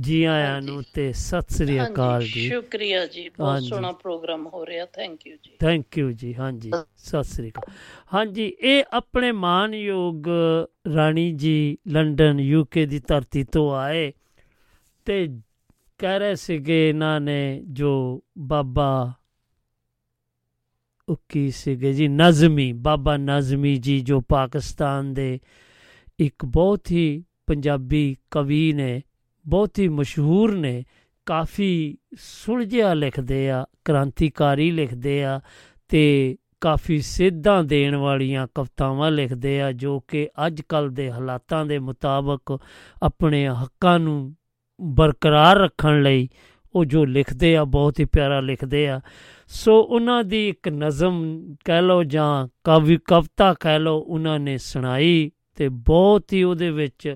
ਜੀ 0.00 0.24
ਆਇਆਂ 0.24 0.62
ਨੂੰ 0.62 0.82
ਤੇ 0.94 1.12
ਸਤਿ 1.12 1.54
ਸ੍ਰੀ 1.54 1.82
ਅਕਾਲ 1.84 2.22
ਜੀ। 2.22 2.48
ਸ਼ੁਕਰੀਆ 2.48 3.06
ਜੀ 3.06 3.28
ਬਹੁਤ। 3.28 3.62
ਸੋਹਣਾ 3.62 3.92
ਪ੍ਰੋਗਰਾਮ 3.92 4.46
ਹੋ 4.46 4.66
ਰਿਹਾ 4.66 4.86
thank 4.86 5.26
you 5.26 5.36
ji. 5.42 5.50
Thank 5.60 5.98
you 5.98 6.12
ji 6.12 6.34
ਹਾਂਜੀ 6.34 6.70
ਸਤਿ 6.96 7.24
ਸ੍ਰੀ 7.24 7.50
ਅਕਾਲ। 7.50 7.72
ਹਾਂਜੀ 8.14 8.56
ਇਹ 8.60 8.84
ਆਪਣੇ 8.92 9.32
ਮਾਨਯੋਗ 9.32 10.28
ਰਾਣੀ 10.96 11.32
ਜੀ 11.32 11.78
ਲੰਡਨ 11.88 12.40
ਯੂਕੇ 12.40 12.86
ਦੀ 12.86 13.00
ਧਰਤੀ 13.08 13.44
ਤੋਂ 13.44 13.76
ਆਏ 13.76 14.12
ਤੇ 15.04 15.28
ਕਹਿ 15.98 16.18
ਰਹੇ 16.18 16.34
ਸੀਗੇ 16.34 16.88
ਇਹਨਾਂ 16.88 17.20
ਨੇ 17.20 17.62
ਜੋ 17.66 18.22
ਬਾਬਾ 18.38 19.12
ਉਹ 21.08 21.16
ਕੀ 21.28 21.50
ਸੀਗੇ 21.50 21.92
ਜੀ, 21.92 22.08
ਨਜ਼ਮੀ, 22.08 22.72
ਬਾਬਾ 22.72 23.16
ਨਜ਼ਮੀ 23.16 23.76
ਜੀ 23.76 24.00
ਜੋ 24.00 24.20
ਪਾਕਿਸਤਾਨ 24.20 25.14
ਦੇ 25.14 25.40
ਇੱਕ 26.18 26.44
ਬਹੁਤ 26.44 26.90
ਹੀ 26.90 27.24
ਪੰਜਾਬੀ 27.46 28.16
ਕਵੀ 28.30 28.72
ਨੇ, 28.72 29.02
ਬਹੁਤ 29.46 29.78
ਹੀ 29.78 29.88
ਮਸ਼ਹੂਰ 29.88 30.54
ਨੇ, 30.54 30.84
ਕਾਫੀ 31.26 31.96
ਸੁਲਝਿਆ 32.18 32.94
ਲਿਖਦੇ 32.94 33.50
ਆ, 33.50 33.66
ਕ੍ਰਾਂਤੀਕਾਰੀ 33.84 34.70
ਲਿਖਦੇ 34.70 35.24
ਆ 35.24 35.40
ਤੇ 35.88 36.36
ਕਾਫੀ 36.60 37.00
ਸਿੱਧਾਂ 37.00 37.64
ਦੇਣ 37.64 37.96
ਵਾਲੀਆਂ 37.96 38.46
ਕਵਿਤਾਵਾਂ 38.54 39.10
ਲਿਖਦੇ 39.10 39.60
ਆ 39.62 39.72
ਜੋ 39.72 40.00
ਕਿ 40.00 40.28
ਅੱਜ 40.46 40.60
ਕੱਲ 40.60 40.90
ਦੇ 40.90 41.10
ਹਾਲਾਤਾਂ 41.12 41.66
ਦੇ 41.66 41.78
ਮੁਤਾਬਕ 41.78 42.58
ਆਪਣੇ 43.02 43.48
ਹੱਕਾਂ 43.48 43.98
ਨੂੰ 43.98 44.34
ਬਰਕਰਾਰ 44.80 45.56
ਰੱਖਣ 45.58 46.02
ਲਈ 46.02 46.28
ਉਹ 46.74 46.84
ਜੋ 46.84 47.04
ਲਿਖਦੇ 47.04 47.56
ਆ 47.56 47.64
ਬਹੁਤ 47.64 48.00
ਹੀ 48.00 48.04
ਪਿਆਰਾ 48.04 48.40
ਲਿਖਦੇ 48.40 48.88
ਆ। 48.88 49.00
ਸੋ 49.48 49.80
ਉਹਨਾਂ 49.80 50.24
ਦੀ 50.24 50.48
ਇੱਕ 50.48 50.68
ਨਜ਼ਮ 50.68 51.46
ਕਹਿ 51.64 51.82
ਲਓ 51.82 52.02
ਜਾਂ 52.04 52.48
ਕਵੀ 52.64 52.98
ਕਵਿਤਾ 53.04 53.54
ਕਹਿ 53.54 53.78
ਲਓ 53.78 53.98
ਉਹਨਾਂ 53.98 54.38
ਨੇ 54.38 54.58
ਸੁਣਾਈ 54.58 55.30
ਤੇ 55.56 55.68
ਬਹੁਤ 55.68 56.32
ਹੀ 56.32 56.42
ਉਹਦੇ 56.42 56.70
ਵਿੱਚ 56.70 57.14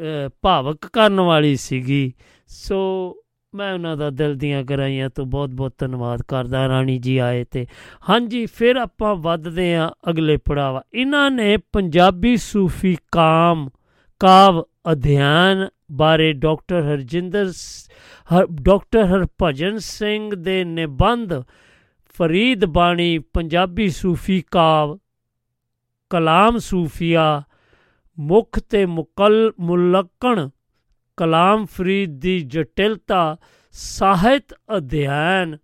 ਅਹ, 0.00 0.28
ਭਾਵਕ 0.42 0.86
ਕਰਨ 0.86 1.20
ਵਾਲੀ 1.20 1.56
ਸੀਗੀ। 1.56 2.12
ਸੋ 2.46 3.14
ਮੈਂ 3.54 3.74
ਉਹਨਾਂ 3.74 3.96
ਦਾ 3.96 4.10
ਦਿਲ 4.10 4.34
ਦੀਆਂ 4.34 4.62
ਗਹਿਰਾਈਆਂ 4.62 5.10
ਤੋਂ 5.10 5.26
ਬਹੁਤ-ਬਹੁਤ 5.26 5.74
ਧੰਨਵਾਦ 5.78 6.22
ਕਰਦਾ 6.22 6.68
ਰਾਣੀ 6.68 6.98
ਜੀ 6.98 7.18
ਆਏ 7.18 7.44
ਤੇ। 7.44 7.66
ਹਾਂਜੀ 8.10 8.46
ਫਿਰ 8.46 8.76
ਆਪਾਂ 8.76 9.16
ਵੱਧਦੇ 9.16 9.74
ਹਾਂ 9.74 9.90
ਅਗਲੇ 10.10 10.36
ਪੜਾਵਾ 10.36 10.82
ਇਹਨਾਂ 10.94 11.30
ਨੇ 11.30 11.56
ਪੰਜਾਬੀ 11.56 12.36
ਸੂਫੀ 12.36 12.96
ਕਾਮ 13.12 13.68
ਕਾਵ 14.20 14.64
ਅਧਿਐਨ 14.92 15.68
ਬਾਰੇ 15.92 16.32
ਡਾਕਟਰ 16.32 16.82
ਹਰਜਿੰਦਰ 16.82 17.52
ਸ- 17.52 17.88
ਹਰ 18.34 18.46
ਡਾਕਟਰ 18.62 19.04
ਹਰਭਜਨ 19.04 19.78
ਸਿੰਘ 19.78 20.34
ਦੇ 20.34 20.64
ਨਿਬੰਧ, 20.64 21.42
ਫਰੀਦ 22.18 22.64
ਬਾਣੀ, 22.64 23.18
ਪੰਜਾਬੀ 23.18 23.88
ਸੂਫੀ 23.88 24.44
ਕਾਵ, 24.50 24.98
ਕਲਾਮ 26.10 26.58
ਸੂਫੀਆ, 26.58 27.42
ਮੁੱਖ 28.18 28.60
ਤੇ 28.60 28.86
ਮੁਕਲ, 28.86 29.52
ਮੁਲੱਕਣ, 29.60 30.48
ਕਲਾਮ 31.16 31.66
ਫਰੀਦ 31.66 32.10
ਦੀ 32.10 32.40
ਜਟਿਲਤਾ, 32.40 33.36
ਸਾਹਿਤ 33.70 34.54
ਅਧਿਐਨ, 34.76 35.56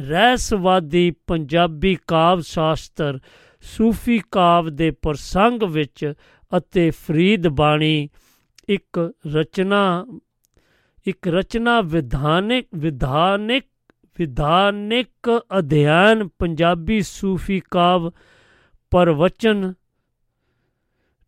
ਰਹਿਸਵਾਦੀ 0.00 1.10
ਪੰਜਾਬੀ 1.10 1.96
ਕਾਵ 2.06 2.40
ਸ਼ਾਸਤਰ, 2.40 3.18
ਸੂਫੀ 3.60 4.20
ਕਾਵ 4.30 4.70
ਦੇ 4.70 4.90
ਪ੍ਰਸੰਗ 4.90 5.62
ਵਿੱਚ 5.62 6.12
ਅਤੇ 6.56 6.90
ਫਰੀਦ 6.90 7.48
ਬਾਣੀ 7.48 8.08
ਇੱਕ 8.68 9.12
ਰਚਨਾ 9.26 10.06
ਇੱਕ 11.06 11.28
ਰਚਨਾ 11.28 11.80
ਵਿਧਾਨਿਕ 11.80 12.66
ਵਿਧਾਨਿਕ 12.74 13.64
ਵਿਧਾਨਿਕ 14.18 15.30
ਅਧਿਐਨ, 15.58 16.28
ਪੰਜਾਬੀ 16.28 17.00
ਸੂਫੀ 17.00 17.60
ਕਾਵ 17.70 18.10
ਪ੍ਰਵਚਨ, 18.90 19.72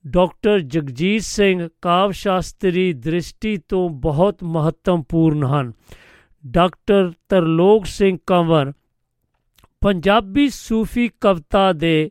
ਡਾਕਟਰ 0.06 0.58
ਜਗਜੀਤ 0.58 1.22
ਸਿੰਘ 1.22 1.68
ਕਾਵ 1.82 2.10
ਸ਼ਾਸਤਰੀ 2.10 2.92
ਦ੍ਰਿਸ਼ਟੀ 2.92 3.56
ਤੋਂ 3.56 3.88
ਬਹੁਤ 3.90 4.44
ਮਹੱਤਵਪੂਰਨ 4.44 5.44
ਹਨ। 5.44 5.72
ਡਾਕਟਰ 6.46 7.12
ਤਰਲੋਕ 7.28 7.86
ਸਿੰਘ 7.86 8.18
ਕੰਵਰ 8.26 8.72
ਪੰਜਾਬੀ 9.80 10.48
ਸੂਫੀ 10.48 11.10
ਕਵਿਤਾ 11.20 11.72
ਦੇ 11.72 12.10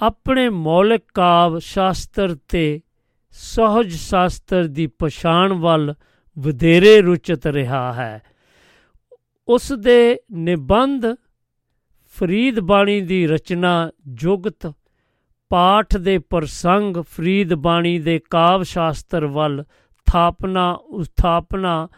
ਆਪਣੇ 0.00 0.48
ਮੌਲਿਕ 0.48 1.02
ਕਾਵ 1.14 1.58
ਸ਼ਾਸਤਰ 1.58 2.36
ਤੇ 2.48 2.80
ਸਹਜ 3.30 3.92
ਸ਼ਾਸਤਰ 3.94 4.66
ਦੀ 4.66 4.86
ਪਛਾਣ 4.86 5.52
ਵੱਲ 5.52 5.94
ਵਧੇਰੇ 6.38 7.00
ਰੁਚਿਤ 7.00 7.46
ਰਿਹਾ 7.46 7.92
ਹੈ। 7.92 8.22
ਉਸ 9.48 9.72
ਦੇ 9.72 10.18
ਨਿਬੰਧ 10.32 11.06
ਫਰੀਦ 12.14 12.60
ਬਾਣੀ 12.60 13.00
ਦੀ 13.00 13.26
ਰਚਨਾ 13.26 13.90
ਜੁਗਤ 14.08 14.72
ਪਾਠ 15.48 15.96
ਦੇ 15.96 16.18
ਪ੍ਰਸੰਗ 16.18 16.96
ਫਰੀਦ 16.96 17.54
ਬਾਣੀ 17.54 17.98
ਦੇ 17.98 18.20
ਕਾਵ 18.30 18.62
ਸ਼ਾਸਤਰ 18.62 19.26
ਵੱਲ 19.26 19.64
ਥਾਪਨਾ 20.06 20.70
ਉਸਥਾਪਨਾ 20.72 21.88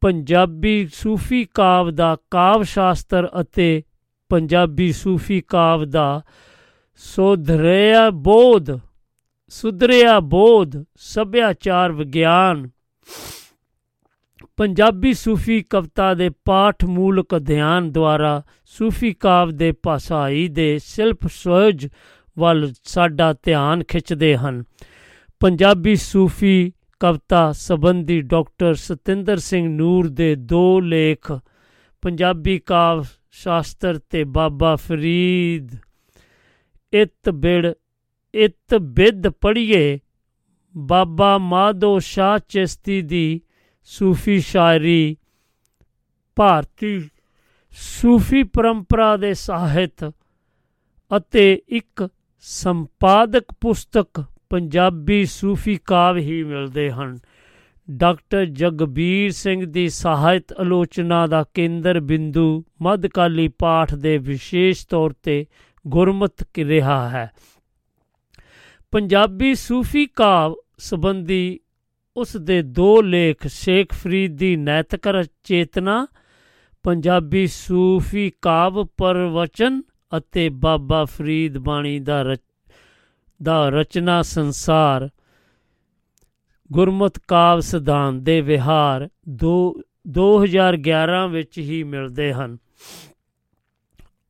ਪੰਜਾਬੀ 0.00 0.88
ਸੂਫੀ 0.94 1.44
ਕਾਵ 1.54 1.90
ਦਾ 1.90 2.16
ਕਾਵ 2.30 2.62
ਸ਼ਾਸਤਰ 2.62 3.28
ਅਤੇ 3.40 3.82
ਪੰਜਾਬੀ 4.28 4.92
ਸੂਫੀ 4.92 5.40
ਕਾਵ 5.40 5.84
ਦਾ 5.84 6.22
ਸੋਧਰਿਆ 6.96 8.10
ਬੋਧ 8.10 8.70
ਸੁਧਰਿਆ 9.50 10.20
ਬੋਧ, 10.20 10.84
ਸੱਭਿਆਚਾਰ 10.96 11.92
ਵਿਗਿਆਨ। 11.92 12.68
ਪੰਜਾਬੀ 14.56 15.12
ਸੂਫੀ 15.14 15.62
ਕਵਿਤਾ 15.62 16.14
ਦੇ 16.14 16.30
ਪਾਠ 16.44 16.84
ਮੂਲਕ 16.84 17.36
ਅਧਿਐਨ 17.36 17.90
ਦੁਆਰਾ 17.92 18.42
ਸੂਫੀ 18.64 19.12
ਕਾਵ 19.12 19.50
ਦੇ 19.50 19.72
ਭਾਸ਼ਾਈ 19.72 20.48
ਦੇ 20.48 20.78
ਸ਼ਿਲਪ 20.84 21.26
ਸੋਜ 21.26 21.88
ਵੱਲ 22.38 22.72
ਸਾਡਾ 22.84 23.32
ਧਿਆਨ 23.32 23.84
ਖਿੱਚਦੇ 23.84 24.36
ਹਨ। 24.36 24.64
ਪੰਜਾਬੀ 25.40 25.96
ਸੂਫੀ 25.96 26.72
ਕਵਿਤਾ 27.00 27.52
ਸੰਬੰਧੀ 27.52 28.20
ਡਾਕਟਰ 28.20 28.74
ਸਤਿੰਦਰ 28.74 29.36
ਸਿੰਘ 29.36 29.68
ਨੂਰ 29.68 30.08
ਦੇ 30.08 30.34
ਦੋ 30.34 30.80
ਲੇਖ, 30.80 31.32
ਪੰਜਾਬੀ 32.02 32.58
ਕਾਵ 32.58 33.04
ਸ਼ਾਸਤਰ 33.30 33.98
ਤੇ 34.10 34.24
ਬਾਬਾ 34.24 34.76
ਫਰੀਦ 34.76 35.76
ਇਤ 36.92 37.30
ਬਿੜ 37.30 37.72
ਇਤ 38.34 38.74
ਬਿਦ 38.74 39.28
ਪੜ੍ਹੀਏ, 39.28 39.98
ਬਾਬਾ 40.76 41.38
ਮਾਧੋ 41.38 41.98
ਸ਼ਾਹ 41.98 42.38
ਚਿਸ਼ਤੀ 42.48 43.02
ਦੀ 43.02 43.40
ਸੂਫੀ 43.82 44.40
ਸ਼ਾਇਰੀ, 44.40 45.16
ਭਾਰਤੀ 46.36 47.08
ਸੂਫੀ 47.72 48.42
ਪਰੰਪਰਾ 48.42 49.16
ਦੇ 49.16 49.34
ਸਾਹਿਤ 49.34 50.12
ਅਤੇ 51.16 51.62
ਇੱਕ 51.68 52.08
ਸੰਪਾਦਕ 52.38 53.44
ਪੁਸਤਕ 53.60 54.24
ਪੰਜਾਬੀ 54.50 55.24
ਸੂਫੀ 55.24 55.78
ਕਾਵ 55.84 56.16
ਹੀ 56.16 56.42
ਮਿਲਦੇ 56.42 56.90
ਹਨ। 56.90 57.18
ਡਾਕਟਰ 57.90 58.44
ਜਗਬੀਰ 58.44 59.30
ਸਿੰਘ 59.30 59.64
ਦੀ 59.64 59.88
ਸਾਹਿਤ 59.88 60.52
ਆਲੋਚਨਾ 60.52 61.26
ਦਾ 61.26 61.44
ਕੇਂਦਰ 61.54 62.00
ਬਿੰਦੂ 62.00 62.64
ਮੱਧਕਾਲੀ 62.82 63.48
ਪਾਠ 63.48 63.94
ਦੇ 63.94 64.18
ਵਿਸ਼ੇਸ਼ 64.18 64.86
ਤੌਰ 64.86 65.14
ਤੇ 65.22 65.46
ਗੁਰਮਤ 65.86 66.44
ਰਿਹਾ 66.58 67.08
ਹੈ। 67.08 67.30
ਪੰਜਾਬੀ 68.92 69.54
ਸੂਫੀ 69.54 70.06
ਕਾਵ 70.06 70.54
ਸੰਬੰਧੀ 70.78 71.60
ਉਸ 72.16 72.36
ਦੇ 72.36 72.62
ਦੋ 72.62 73.02
ਲੇਖ 73.02 73.46
ਸ਼ੇਖ 73.46 73.92
ਫਰੀਦ 73.92 74.36
ਦੀ 74.36 74.56
ਨੈਤਿਕ 74.56 75.24
ਚੇਤਨਾ, 75.44 76.06
ਪੰਜਾਬੀ 76.82 77.46
ਸੂਫੀ 77.46 78.32
ਕਾਵ 78.42 78.84
ਪਰਵਚਨ 78.96 79.82
ਅਤੇ 80.16 80.48
ਬਾਬਾ 80.48 81.04
ਫਰੀਦ 81.04 81.58
ਬਾਣੀ 81.58 81.98
ਦਾ 82.00 82.22
ਰਚ, 82.22 82.40
ਦਾ 83.42 83.68
ਰਚਨਾ 83.68 84.22
ਸੰਸਾਰ, 84.22 85.08
ਗੁਰਮਤ 86.72 87.18
ਕਾਵ 87.28 87.60
ਸਿਧਾਂਤ 87.60 88.14
ਦੇ 88.14 88.40
ਵਿਹਾਰ 88.40 89.08
2 89.44 89.82
2011 90.08 91.26
ਵਿੱਚ 91.28 91.58
ਹੀ 91.58 91.82
ਮਿਲਦੇ 91.82 92.32
ਹਨ। 92.32 92.58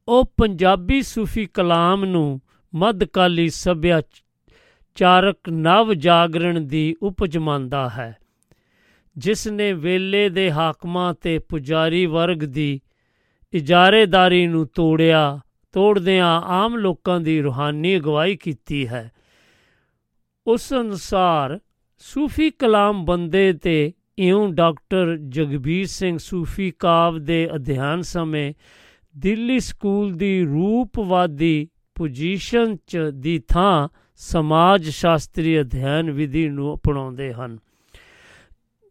ਉਹ 0.08 0.24
ਪੰਜਾਬੀ 0.36 1.02
ਸੂਫੀ 1.02 1.46
ਕਲਾਮ 1.46 2.04
ਨੂੰ 2.04 2.40
ਮੱਧਕਾਲੀ 2.74 3.48
ਸੱਭਿਆਚਾਰਕ 5.00 5.48
ਨਵ 5.48 5.92
ਜਾਗਰਣ 5.94 6.60
ਦੀ 6.60 6.94
ਉਪਜ 7.02 7.38
ਮੰਨਦਾ 7.38 7.88
ਹੈ। 7.88 8.16
ਜਿਸ 9.16 9.46
ਨੇ 9.48 9.72
ਵੇਲੇ 9.72 10.28
ਦੇ 10.28 10.52
ਹਾਕਮਾਂ 10.52 11.14
ਤੇ 11.14 11.38
ਪੁਜਾਰੀ 11.38 12.06
ਵਰਗ 12.06 12.36
ਦੀ 12.36 12.80
ਇਜਾਰੇਦਾਰੀ 13.52 14.46
ਨੂੰ 14.46 14.66
ਤੋੜਿਆ, 14.66 15.40
ਤੋੜਦਿਆਂ 15.72 16.40
ਆਮ 16.40 16.76
ਲੋਕਾਂ 16.76 17.20
ਦੀ 17.20 17.40
ਰੂਹਾਨੀ 17.40 17.96
ਅਗਵਾਈ 17.96 18.36
ਕੀਤੀ 18.36 18.88
ਹੈ। 18.88 19.10
ਉਸ 20.46 20.72
ਅਨੁਸਾਰ 20.72 21.58
ਸੂਫੀ 21.98 22.50
ਕਲਾਮ 22.50 23.04
ਬੰਦੇ 23.04 23.52
ਤੇ 23.52 23.92
ਇਉਂ 24.18 24.52
ਡਾਕਟਰ 24.52 25.16
ਜਗਬੀਰ 25.28 25.86
ਸਿੰਘ 25.86 26.18
ਸੂਫੀ 26.18 26.70
ਕਾਵ 26.70 27.18
ਦੇ 27.18 27.48
ਅਧਿਐਨ 27.54 28.02
ਸਮੇਂ 28.02 28.52
ਦਿੱਲੀ 29.16 29.60
ਸਕੂਲ 29.60 30.12
ਦੀ 30.12 30.44
ਰੂਪਵਾਦੀ 30.44 31.68
ਪੋਜੀਸ਼ਨ 31.94 32.76
ਚ 32.86 32.98
ਦੀ 33.12 33.38
ਥਾਂ 33.48 33.88
ਸਮਾਜ 34.20 34.88
ਸ਼ਾਸਤਰੀ 34.90 35.60
ਅਧਿਐਨ 35.60 36.10
ਵਿਧੀ 36.10 36.48
ਨੂੰ 36.48 36.74
ਅਪਣਾਉਂਦੇ 36.74 37.32
ਹਨ। 37.32 37.58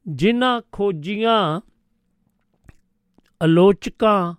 ਜਿਨ੍ਹਾਂ 0.06 0.62
ਖੋਜੀਆਂ 0.72 1.62
ਆਲੋਚਕਾਂ 3.42 4.34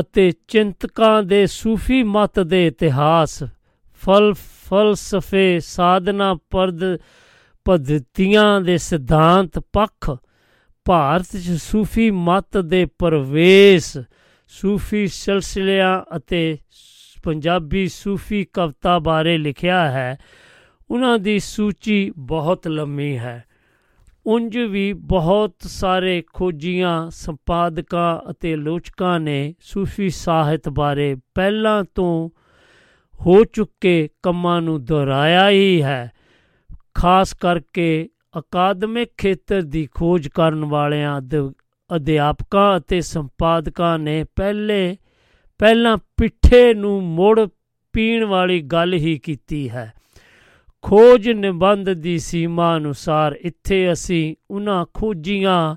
ਅਤੇ 0.00 0.30
ਚਿੰਤਕਾਂ 0.48 1.22
ਦੇ 1.22 1.46
ਸੂਫੀ 1.46 2.02
ਮਤ 2.02 2.40
ਦੇ 2.40 2.66
ਇਤਿਹਾਸ, 2.66 3.42
ਫਲ, 4.02 4.32
ਫਲਸਫੇ, 4.68 5.58
ਸਾਧਨਾ 5.60 6.34
ਪਰਦ 6.50 6.84
ਪद्धਤੀਆਂ 7.66 8.60
ਦੇ 8.60 8.76
ਸਿਧਾਂਤ 8.78 9.58
ਪੱਖ, 9.72 10.10
ਭਾਰਤ 10.86 11.36
'ਚ 11.36 11.56
ਸੂਫੀ 11.62 12.10
ਮਤ 12.10 12.58
ਦੇ 12.58 12.84
ਪਰਵੇਸ਼, 12.98 13.96
ਸੂਫੀ 14.52 15.06
ਸਿਲਸਿਲਿਆਂ 15.06 16.16
ਅਤੇ 16.16 16.58
ਪੰਜਾਬੀ 17.24 17.88
ਸੂਫੀ 17.88 18.46
ਕਵਿਤਾ 18.52 18.98
ਬਾਰੇ 18.98 19.38
ਲਿਖਿਆ 19.38 19.90
ਹੈ। 19.90 20.18
ਉਹਨਾਂ 20.90 21.18
ਦੀ 21.18 21.38
ਸੂਚੀ 21.38 22.12
ਬਹੁਤ 22.18 22.68
ਲੰਮੀ 22.68 23.18
ਹੈ। 23.18 23.44
ਉੰਜ 24.26 24.58
ਵੀ 24.58 24.92
ਬਹੁਤ 24.92 25.54
ਸਾਰੇ 25.60 26.24
ਖੋਜੀਆਂ, 26.32 27.10
ਸੰਪਾਦਕਾਂ 27.10 28.30
ਅਤੇ 28.30 28.52
ਆਲੋਚਕਾਂ 28.52 29.20
ਨੇ 29.20 29.54
ਸੂਫੀ 29.60 30.10
ਸਾਹਿਤ 30.10 30.68
ਬਾਰੇ 30.68 31.16
ਪਹਿਲਾਂ 31.34 31.84
ਤੋਂ 31.94 32.28
ਹੋ 33.20 33.44
ਚੁੱਕੇ 33.44 34.08
ਕੰਮਾਂ 34.22 34.62
ਨੂੰ 34.62 34.84
ਦੁਹਰਾਇਆ 34.84 35.50
ਹੀ 35.50 35.82
ਹੈ। 35.82 36.10
ਖਾਸ 36.94 37.34
ਕਰਕੇ 37.34 38.08
ਅਕਾਦਮਿਕ 38.38 39.08
ਖੇਤਰ 39.18 39.62
ਦੀ 39.62 39.88
ਖੋਜ 39.94 40.28
ਕਰਨ 40.28 40.64
ਵਾਲਿਆਂ 40.64 41.20
ਅਧਿਆਪਕਾਂ 41.96 42.78
ਅਤੇ 42.78 43.00
ਸੰਪਾਦਕਾਂ 43.00 43.98
ਨੇ 43.98 44.24
ਪਹਿਲੇ 44.24 44.96
ਪਹਿਲਾਂ 45.60 45.96
ਪਿੱਠੇ 46.16 46.74
ਨੂੰ 46.74 47.02
ਮੋੜ 47.02 47.48
ਪੀਣ 47.92 48.24
ਵਾਲੀ 48.24 48.60
ਗੱਲ 48.62 48.94
ਹੀ 48.94 49.18
ਕੀਤੀ 49.18 49.70
ਹੈ। 49.70 49.92
ਖੋਜ 50.82 51.28
ਨਿਬੰਧ 51.28 51.90
ਦੀ 51.90 52.18
ਸੀਮਾ 52.18 52.76
ਅਨੁਸਾਰ 52.76 53.36
ਇੱਥੇ 53.40 53.92
ਅਸੀਂ 53.92 54.34
ਉਹਨਾਂ 54.50 54.84
ਖੋਜੀਆਂ 54.94 55.76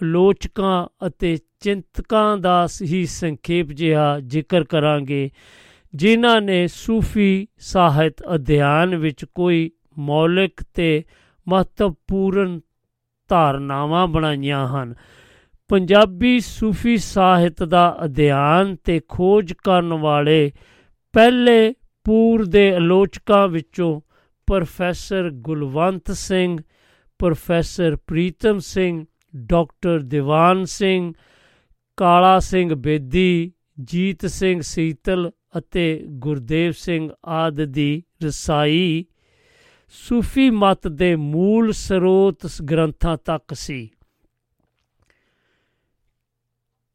ਆਲੋਚਕਾਂ 0.00 0.86
ਅਤੇ 1.06 1.36
ਚਿੰਤਕਾਂ 1.60 2.36
ਦਾ 2.36 2.66
ਹੀ 2.82 3.04
ਸੰਖੇਪ 3.06 3.72
ਜਿਹਾ 3.72 4.20
ਜ਼ਿਕਰ 4.20 4.64
ਕਰਾਂਗੇ, 4.64 5.30
ਜਿਨ੍ਹਾਂ 5.94 6.40
ਨੇ 6.40 6.66
ਸੂਫੀ 6.66 7.46
ਸਾਹਿਤ 7.58 8.22
ਅਧਿਐਨ 8.34 8.96
ਵਿੱਚ 8.96 9.24
ਕੋਈ 9.24 9.70
ਮੌਲਿਕ 9.98 10.62
ਤੇ 10.74 11.04
ਮਹੱਤਵਪੂਰਨ 11.48 12.60
ਧਾਰਨਾਵਾਂ 13.28 14.06
ਬਣਾਈਆਂ 14.06 14.66
ਹਨ। 14.68 14.94
ਪੰਜਾਬੀ 15.68 16.40
ਸੂਫੀ 16.40 16.96
ਸਾਹਿਤ 16.96 17.62
ਦਾ 17.62 17.98
ਅਧਿਐਨ 18.04 18.76
ਤੇ 18.84 19.00
ਖੋਜ 19.08 19.52
ਕਰਨ 19.52 19.92
ਵਾਲੇ 19.92 20.52
ਪਹਿਲੇ 21.12 21.74
ਪੂਰ 22.04 22.44
ਦੇ 22.44 22.74
ਆਲੋਚਕਾਂ 22.74 23.48
ਵਿੱਚੋਂ 23.48 24.00
professor 24.46 25.30
Gulwant 25.30 26.12
Singh, 26.12 26.58
professor 27.18 27.96
Pritam 27.96 28.58
Singh, 28.58 29.04
doctor 29.36 29.98
Diwan 29.98 30.64
Singh, 30.64 31.12
Kala 31.96 32.38
Singh 32.38 32.74
Bedi, 32.74 33.52
ਜੀਤ 33.80 34.26
ਸਿੰਘ 34.26 34.60
ਸੀਤਲ 34.60 35.30
ਅਤੇ 35.58 36.06
ਗੁਰਦੇਵ 36.08 36.72
ਸਿੰਘ 36.72 37.10
ਆਦ 37.24 37.64
ਦੀ 37.64 38.02
ਰਸਾਈ 38.24 39.04
ਸੂਫੀ 39.88 40.50
ਮਤ 40.50 40.88
ਦੇ 40.88 41.16
ਮੂਲ 41.16 41.72
ਸਰੋਤ 41.72 42.46
ਗ੍ਰੰਥਾਂ 42.64 43.16
ਤੱਕ 43.24 43.54
ਸੀ। 43.54 43.88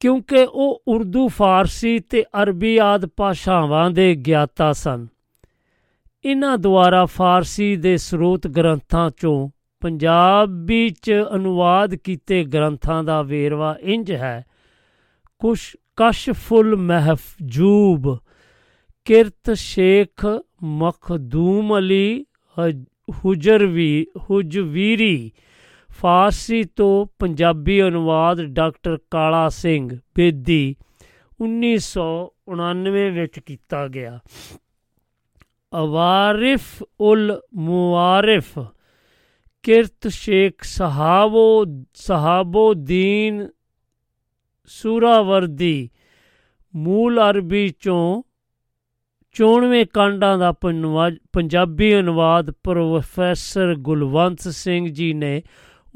ਕਿਉਂਕਿ 0.04 0.44
ਉਹ 0.44 0.84
ਉਰਦੂ, 0.88 1.28
ਫਾਰਸੀ 1.28 2.00
ਤੇ 2.00 2.24
ਅਰਬੀ 2.42 2.78
ਆਦ 2.78 3.06
ਭਾਸ਼ਾਵਾਂ 3.06 3.92
ਦੇ 3.92 4.16
ਗਿਆਤਾ 4.16 4.72
ਸਨ। 4.74 5.08
ਇਹਨਾਂ 6.26 6.58
ਦੁਆਰਾ 6.58 7.06
ਫਾਰਸੀ 7.06 7.76
ਦੇ 7.76 7.96
ਸਰੋਤ 7.98 8.48
ਗ੍ਰੰਥਾਂ 8.48 9.10
ਚੋਂ 9.18 9.50
ਪੰਜਾਬੀ 9.82 10.90
ਚ 10.90 11.14
ਅਨੁਵਾਦ 11.36 11.96
ਕੀਤੇ 11.96 12.44
ਗ੍ਰੰਥਾਂ 12.44 13.04
ਦਾ 13.04 13.22
ਵੇਰਵਾ 13.22 13.76
ਇੰਜ 13.82 14.12
ਹੈ, 14.12 14.46
ਕੁਸ਼ 15.40 15.76
ਕਸ਼ਫੁਲ 15.96 16.76
ਮਹਫਜੂਬ, 16.76 18.18
ਕਿਰਤ 19.06 19.52
ਸ਼ੇਖ 19.54 20.26
ਮਖਦੂਮ 20.64 21.78
ਅਲੀ 21.78 22.26
ਹੁਜਰਵੀ, 23.26 24.06
ਹੁਜਵੀਰੀ 24.30 25.32
ਫਾਰਸੀ 26.04 26.64
ਤੋਂ 26.64 27.08
ਪੰਜਾਬੀ 27.20 27.84
ਅਨੁਵਾਦ 27.84 28.42
ਡਾਕਟਰ 28.42 28.98
ਕਾਲਾ 29.12 29.50
ਸਿੰਘ 29.50 30.00
ਬੇਦੀ 30.16 30.76
1999 31.44 33.12
ਵਿੱਚ 33.12 33.40
ਕੀਤਾ 33.40 33.88
ਗਿਆ। 33.88 34.20
ਅਵਾਰਿਫ 35.84 36.84
ਉਲ 37.00 37.42
ਮੁਆਰਿਫ 37.56 38.60
ਕਿਰਤ 39.64 40.08
ਸ਼ੇਖ 40.08 40.64
ਸਹਾਬੋ 40.64 41.66
ਸਹਾਬੋ 41.94 42.74
ਦੀਨ 42.74 43.48
ਸੂਰਾਵਰਦੀ 44.66 45.90
ਮੂਲ 46.76 47.30
ਅਰਬੀ 47.30 47.74
ਚੋਂ 47.80 48.24
94 49.36 49.86
ਕਾਂਡਾਂ 49.94 50.38
ਦਾ 50.38 50.52
ਪੰਜਾਬੀ 51.34 52.00
ਅਨੁਵਾਦ 52.00 52.52
ਪ੍ਰੋਫੈਸਰ 52.52 53.76
ਗੁਲਵੰਤ 53.76 54.40
ਸਿੰਘ 54.40 54.88
ਜੀ 54.88 55.14
ਨੇ 55.14 55.44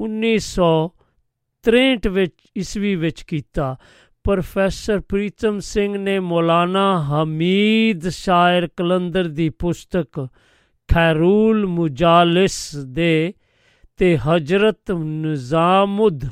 1963 0.00 2.08
ਵਿੱਚ, 2.08 2.34
ਈਸਵੀ 2.56 2.94
ਵਿੱਚ 2.94 3.22
ਕੀਤਾ। 3.22 3.76
ਪ੍ਰੋਫੈਸਰ 4.24 5.00
ਪ੍ਰੀਤਮ 5.00 5.58
ਸਿੰਘ 5.58 5.98
ਨੇ 5.98 6.20
ਮੌਲਾਨਾ 6.20 7.02
ਹਮੀਦ 7.02 8.08
ਸ਼ਾਇਰ 8.08 8.68
ਕਲੰਦਰ 8.76 9.24
ਦੀ 9.24 9.48
ਪੁਸਤਕ 9.48 10.28
ਖੈਰੂਲ 10.88 11.66
ਮੁਜਾਲਿਸ 11.66 12.76
ਦੇ 12.76 13.34
ਤੇ 13.96 14.18
ਹਜ਼ਰਤ 14.18 14.90
ਨਿਜ਼ਾਮੁਦ 14.90 16.24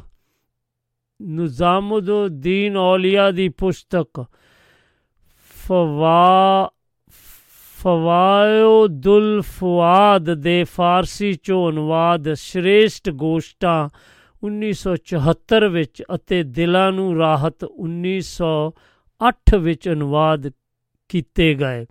ਨਿਜ਼ਾਮੁਦੀਨ 1.23 2.77
ਔਲੀਆ 2.77 3.31
ਦੀ 3.31 3.49
ਪੁਸਤਕ 3.49 4.25
ਫਵਾ 5.55 6.71
ਫਵਾਇਦੁਲ 7.87 9.43
ਫੁਆਦ 9.43 10.35
ਦੇ 10.35 10.65
ਫਾਰਸੀ 10.65 11.33
ਚੋਂ 11.35 11.71
ਅਨੁਵਾਦ 11.71 12.33
ਸ਼੍ਰੇਸ਼ਟ 12.33 13.11
ਗੋਸ਼ਟਾਂ 13.11 13.89
1974 14.47 15.69
ਵਿੱਚ 15.69 16.03
ਅਤੇ 16.15 16.43
ਦਿਲਾਂ 16.43 16.93
ਨੂੰ 16.93 17.19
ਰਾਹਤ 17.19 17.65
1908 17.65 19.59
ਵਿੱਚ 19.59 19.89
ਅਨੁਵਾਦ 19.89 20.51
ਕੀਤੇ 21.09 21.55
ਗਏ। 21.55 21.87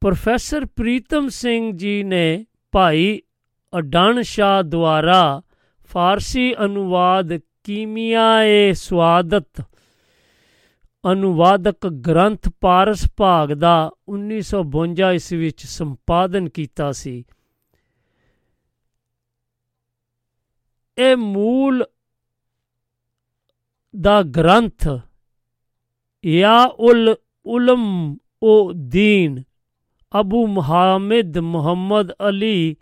ਪ੍ਰੋਫੈਸਰ 0.00 0.64
ਪ੍ਰੀਤਮ 0.64 1.28
ਸਿੰਘ 1.28 1.72
ਜੀ 1.72 2.02
ਨੇ 2.02 2.44
ਭਾਈ 2.72 3.20
ਅਡਣ 3.78 4.22
ਸ਼ਾਹ 4.22 4.62
ਦੁਆਰਾ 4.62 5.42
ਫਾਰਸੀ 5.84 6.54
ਅਨੁਵਾਦ 6.64 7.38
ਕੀਮੀਆਏ 7.64 8.72
ਸਵਾਦਤ 8.72 9.62
ਅਨੁਵਾਦਕ 11.12 11.86
ਗ੍ਰੰਥ 11.86 12.48
ਪਾਰਸ 12.60 13.08
ਭਾਗ 13.16 13.52
ਦਾ 13.52 13.90
1952 14.08 15.12
ਈਸਵੀ 15.14 15.38
ਵਿੱਚ 15.38 15.66
ਸੰਪਾਦਨ 15.66 16.48
ਕੀਤਾ 16.48 16.92
ਸੀ। 16.92 17.24
ਇਹ 20.98 21.16
ਮੂਲ 21.16 21.84
ਦਾ 24.00 24.22
ਗ੍ਰੰਥ 24.22 24.88
ਯਾ 26.26 26.64
ਉਲ 26.64 27.16
ਉਲਮ 27.46 28.16
ਉਹ 28.42 28.72
ਦੀਨ 28.74 29.42
ਅਬੂ 30.20 30.46
ਮੁਹੰਮਦ 30.46 31.38
ਮੁਹੰਮਦ 31.38 32.12
ਅਲੀ 32.28 32.76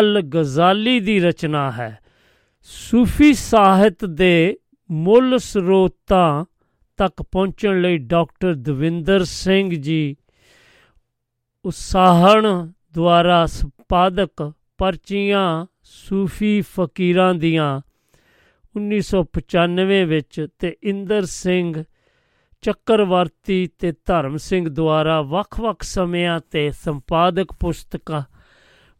ਅਲ 0.00 0.20
ਗਜ਼ਾਲੀ 0.20 1.00
ਦੀ 1.00 1.20
ਰਚਨਾ 1.20 1.70
ਹੈ। 1.70 1.98
ਸੂਫੀ 2.62 3.32
ਸਾਹਿਤ 3.32 4.04
ਦੇ 4.04 4.58
ਮੁੱਲ 4.90 5.38
ਸਰੋਤਾਂ 5.38 6.44
ਤੱਕ 6.96 7.22
ਪਹੁੰਚਣ 7.22 7.80
ਲਈ 7.80 7.98
ਡਾਕਟਰ 7.98 8.54
ਦਵਿੰਦਰ 8.54 9.24
ਸਿੰਘ 9.24 9.74
ਜੀ 9.74 10.16
ਉਸਾਹਣ 11.64 12.46
ਦੁਆਰਾ 12.92 13.46
ਸੰਪਾਦਕ 13.46 14.52
ਪਰਚੀਆਂ 14.78 15.66
ਸੂਫੀ 15.82 16.60
ਫਕੀਰਾਂ 16.60 17.34
ਦੀਆਂ 17.34 17.80
1995 18.74 20.04
ਵਿੱਚ 20.04 20.46
ਤੇ 20.58 20.76
ਇੰਦਰ 20.82 21.24
ਸਿੰਘ 21.24 21.84
ਚੱਕਰਵਰਤੀ 22.62 23.66
ਤੇ 23.78 23.92
ਧਰਮ 24.06 24.36
ਸਿੰਘ 24.36 24.68
ਦੁਆਰਾ 24.68 25.20
ਵੱਖ-ਵੱਖ 25.22 25.82
ਸਮਿਆਂ 25.82 26.40
ਤੇ 26.50 26.70
ਸੰਪਾਦਕ 26.70 27.52
ਪੁਸਤਕਾਂ 27.60 28.22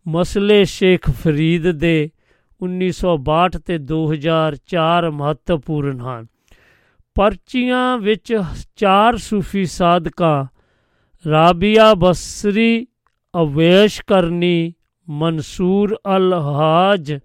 ਮਸਲੇ 0.06 0.64
ਸ਼ੇਖ 0.64 1.10
ਫਰੀਦ 1.10 1.70
ਦੇ 1.70 2.10
1962 2.60 3.58
ਤੇ 3.66 3.78
2004 3.92 5.10
ਮਹੱਤਵਪੂਰਨ 5.10 6.00
ਹਨ। 6.00 6.26
ਪਰਚੀਆਂ 7.16 7.98
ਵਿੱਚ 7.98 8.34
ਚਾਰ 8.76 9.16
ਸੂਫੀ 9.16 9.64
ਸਾਧਕਾਂ, 9.64 10.46
ਰਾਬੀਆ 11.24 11.92
ਬਸਰੀ, 11.94 12.86
ਅਵੇਸ਼ 13.34 14.00
ਕਰਨੀ, 14.06 14.72
ਮਨਸੂਰ 15.08 15.96
ਅਲ 16.16 16.32
ਹਾਜ 16.34 17.18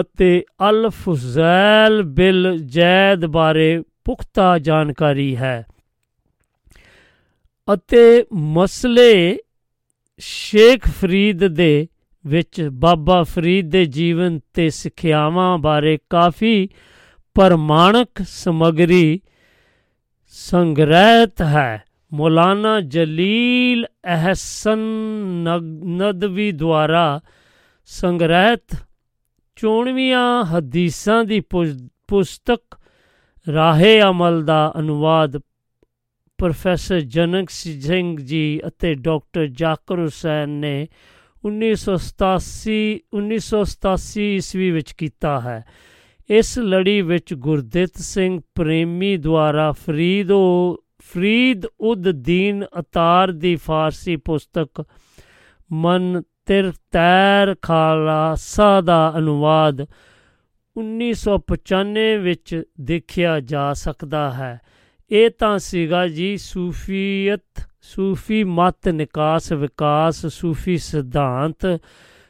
ਅਤੇ 0.00 0.44
ਅਲ 0.68 0.88
ਫੁਜ਼ੈਲ 0.90 2.02
ਬਿਲ 2.02 2.56
ਜੈਦ 2.66 3.26
ਬਾਰੇ 3.26 3.82
ਪੁਖਤਾ 4.04 4.58
ਜਾਣਕਾਰੀ 4.58 5.34
ਹੈ 5.36 5.66
ਅਤੇ 7.68 8.24
ਮਸਲੇ 8.32 9.38
ਸ਼ੇਖ 10.20 10.88
ਫਰੀਦ 11.00 11.44
ਦੇ 11.46 11.86
ਵਿੱਚ 12.24 12.62
ਬਾਬਾ 12.72 13.22
ਫਰੀਦ 13.22 13.70
ਦੇ 13.70 13.84
ਜੀਵਨ 13.86 14.38
ਤੇ 14.54 14.68
ਸਿੱਖਿਆਵਾਂ 14.70 15.56
ਬਾਰੇ 15.58 15.98
ਕਾਫੀ 16.10 16.68
ਪ੍ਰਮਾਣਕ 17.36 18.08
ਸਮਗਰੀ 18.28 19.20
ਸੰਗ੍ਰਹਿਤ 20.28 21.42
ਹੈ। 21.42 21.82
ਮੌਲਾਨਾ 22.12 22.80
ਜਲੀਲ 22.80 23.86
ਅਹਸਨ 23.86 24.78
ਨਦਵੀ 25.96 26.52
ਦੁਆਰਾ 26.52 27.20
ਸੰਗ੍ਰਹਿਤ 27.84 28.76
ਚੋਣਵੀਆਂ 29.56 30.44
ਹਦੀਸਾਂ 30.44 31.24
ਦੀ 31.24 31.40
ਪੁਸਤਕ 32.08 32.78
ਰਾਹੇ 33.54 34.00
ਅਮਲ 34.02 34.44
ਦਾ 34.44 34.72
ਅਨੁਵਾਦ 34.78 35.36
ਪ੍ਰੋਫੈਸਰ 36.38 37.00
ਜਨਕ 37.00 37.50
ਸਿੰਘ 37.50 38.16
ਜੀ 38.20 38.60
ਅਤੇ 38.66 38.94
ਡਾਕਟਰ 38.94 39.46
ਜਾਕਰ 39.46 39.98
ਹੁਸੈਨ 39.98 40.48
ਨੇ 40.48 40.88
1987 41.44 42.78
1987 43.14 44.22
ਈਸਵੀ 44.22 44.70
ਵਿੱਚ 44.70 44.92
ਕੀਤਾ 44.92 45.40
ਹੈ। 45.40 45.64
ਇਸ 46.30 46.58
ਲੜੀ 46.58 47.02
ਵਿੱਚ 47.02 47.34
ਗੁਰਦਿੱਤ 47.34 47.96
ਸਿੰਘ 47.96 48.40
ਪ੍ਰੇਮੀ 48.54 49.16
ਦੁਆਰਾ 49.16 49.72
ਫਰੀਦੋ 49.72 50.40
ਫਰੀਦ 51.12 51.66
ਉਦ 51.80 52.10
ਦੀਨ 52.10 52.64
ਅਤਾਰ 52.80 53.32
ਦੀ 53.32 53.56
ਫਾਰਸੀ 53.56 54.16
ਪੁਸਤਕ 54.16 54.84
ਮਨ 55.72 56.22
ਤਿਰ 56.46 56.72
ਤੈਰ 56.90 57.54
ਖਾਲਾਸਾ 57.62 58.80
ਦਾ 58.80 59.12
ਅਨੁਵਾਦ 59.18 59.80
1995 60.76 62.18
ਵਿੱਚ 62.18 62.62
ਦੇਖਿਆ 62.80 63.40
ਜਾ 63.40 63.72
ਸਕਦਾ 63.72 64.30
ਹੈ। 64.30 64.60
ਇਹ 65.10 65.30
ਤਾਂ 65.30 65.58
ਸੀਗਾ 65.58 66.08
ਜੀ 66.08 66.36
ਸੂਫੀਅਤ, 66.36 67.68
ਸੂਫੀ 67.82 68.44
ਮਤ 68.44 68.88
ਨਿਕਾਸ 68.88 69.52
ਵਿਕਾਸ, 69.52 70.26
ਸੂਫੀ 70.26 70.76
ਸਿਧਾਂਤ, 70.78 71.80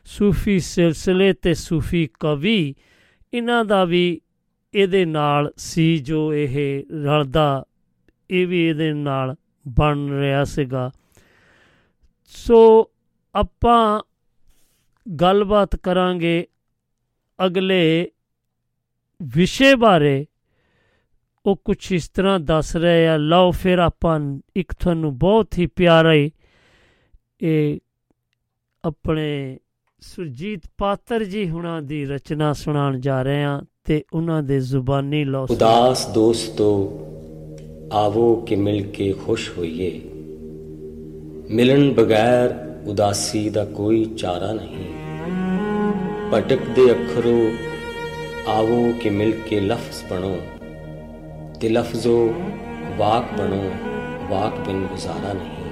ਸੂਫੀ 0.05 0.59
ਸਿਲਸਿਲੇ 0.59 1.33
ਤੇ 1.33 1.55
ਸੂਫੀ 1.55 2.09
ਕਵੀ 2.21 2.75
ਇਹਨਾਂ 3.37 3.65
ਦਾ 3.65 3.85
ਵੀ 3.85 4.21
ਇਹਦੇ 4.75 5.05
ਨਾਲ 5.05 5.53
ਸੀ 5.57 5.99
ਜੋ 5.99 6.35
ਇਹ 6.35 6.85
ਰਲਦਾ, 7.05 7.65
ਇਹ 8.31 8.47
ਵੀ 8.47 8.67
ਇਹਦੇ 8.67 8.93
ਨਾਲ 8.93 9.35
ਬਣ 9.69 10.09
ਰਿਹਾ 10.11 10.45
ਸੀਗਾ। 10.45 10.91
ਸੋ 12.27 12.91
ਆਪਾਂ 13.35 14.01
ਗੱਲਬਾਤ 15.07 15.77
ਕਰਾਂਗੇ 15.77 16.47
ਅਗਲੇ 17.47 18.11
ਵਿਸ਼ੇ 19.23 19.75
ਬਾਰੇ। 19.75 20.27
ਉਹ 21.47 21.57
ਕੁਝ 21.57 21.93
ਇਸ 21.93 22.09
ਤਰ੍ਹਾਂ 22.09 22.41
ਦੱਸ 22.41 22.77
ਰਹੇ 22.77 23.07
ਆ, 23.09 23.17
ਲਓ 23.17 23.51
ਫਿਰ 23.51 23.79
ਆਪਾਂ 23.79 24.21
ਇੱਕ 24.57 24.73
ਤੁਹਾਨੂੰ 24.73 25.19
ਬਹੁਤ 25.19 25.59
ਹੀ 25.59 25.67
ਪਿਆਰਾ 25.67 26.13
ਇਹ 27.41 27.79
ਆਪਣੇ 28.85 29.59
ਸੁਰਜੀਤ 30.01 30.61
ਪਾਤਰ 30.79 31.25
ਜੀ 31.25 31.51
ਹੁਣਾਂ 31.51 31.83
ਦੀ 31.83 32.07
ਰਚਨਾ 32.07 32.53
ਸੁਣਾਉਣ 32.53 33.01
ਜਾ 33.01 33.23
ਰਹੇ 33.23 33.45
ਆ 33.45 33.63
ਤੇ 33.85 34.05
ਉਹਨਾਂ 34.13 34.43
ਦੇ 34.43 34.61
ਜ਼ੁਬਾਨੀ 34.61 35.25
ਲਓ 35.25 35.47
ਉਦਾਸ 35.51 36.07
ਦੋਸਤੋ, 36.07 36.99
ਆਵੋ 37.93 38.37
ਕਿ 38.37 38.57
ਮਿਲ 38.57 38.87
ਕੇ 38.87 39.13
ਖੁਸ਼ 39.13 39.51
ਹੋਈਏ। 39.59 40.01
ਮਿਲਣ 41.51 41.95
ਬਗੈਰ 41.95 42.77
ਉਦਾਸੀ 42.87 43.49
ਦਾ 43.49 43.65
ਕੋਈ 43.65 44.05
ਚਾਰਾ 44.05 44.53
ਨਹੀਂ। 44.53 44.85
ਭਟਕਦੇ 46.35 46.91
ਅੱਖਰੋ, 46.91 47.53
ਆਵੋ 48.49 48.93
ਕਿ 49.01 49.11
ਮਿਲ 49.11 49.33
ਕੇ 49.51 49.61
ਲਫ਼ਜ਼ 49.61 50.13
ਬਣੋ। 50.13 50.39
ਤੇ 51.61 51.69
ਲਫ਼ਜ਼ੋ 51.69 52.35
ਵਾਕ 52.97 53.41
ਬਣੋ, 53.41 53.73
ਵਾਕ 54.29 54.67
ਬਿਨ 54.67 54.87
ਗੁਜ਼ਾਰਾ 54.87 55.33
ਨਹੀਂ। 55.33 55.65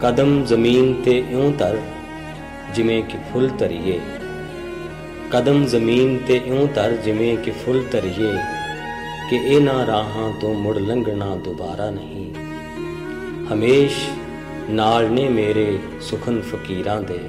ਕਦਮ 0.00 0.44
ਜ਼ਮੀਨ 0.44 0.94
ਤੇ 1.02 1.24
ਇਉਂ 1.30 1.52
ਧਰ 1.52 1.78
ਜਿਵੇਂ 2.74 3.02
ਕਿ 3.02 3.18
ਫੁੱਲ 3.32 3.48
ਧਰੀਏ। 3.48 4.00
ਕਦਮ 5.30 5.64
ਜ਼ਮੀਨ 5.64 6.18
ਤੇ 6.18 6.40
ਇਉਂ 6.46 6.68
ਧਰ 6.74 6.92
ਜਿਵੇਂ 6.92 7.36
ਕਿ 7.36 7.50
ਫੁੱਲ 7.50 7.84
ਧਰੀਏ 7.92 8.38
ਕਿ 9.30 9.36
ਇਹਨਾਂ 9.36 9.86
ਰਾਹਾਂ 9.86 10.40
ਤੋਂ 10.40 10.54
ਮੁੜ 10.54 10.78
ਲੰਘਣਾ 10.78 11.36
ਦੁਬਾਰਾ 11.36 11.90
ਨਹੀਂ। 11.90 12.34
ਹਮੇਸ਼ 13.52 14.08
ਨਾਲ 14.70 15.10
ਨੇ 15.10 15.28
ਮੇਰੇ 15.28 15.78
ਸੁਖਨ 16.00 16.40
ਫਕੀਰਾਂ 16.40 17.02
ਦੇ। 17.02 17.20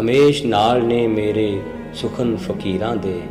ਹਮੇਸ਼ 0.00 0.44
ਨਾਲ 0.44 0.84
ਨੇ 0.84 1.06
ਮੇਰੇ 1.06 1.62
ਸੁਖਨ 1.94 2.36
ਫਕੀਰਾਂ 2.36 2.96
ਦੇ। 2.96 3.22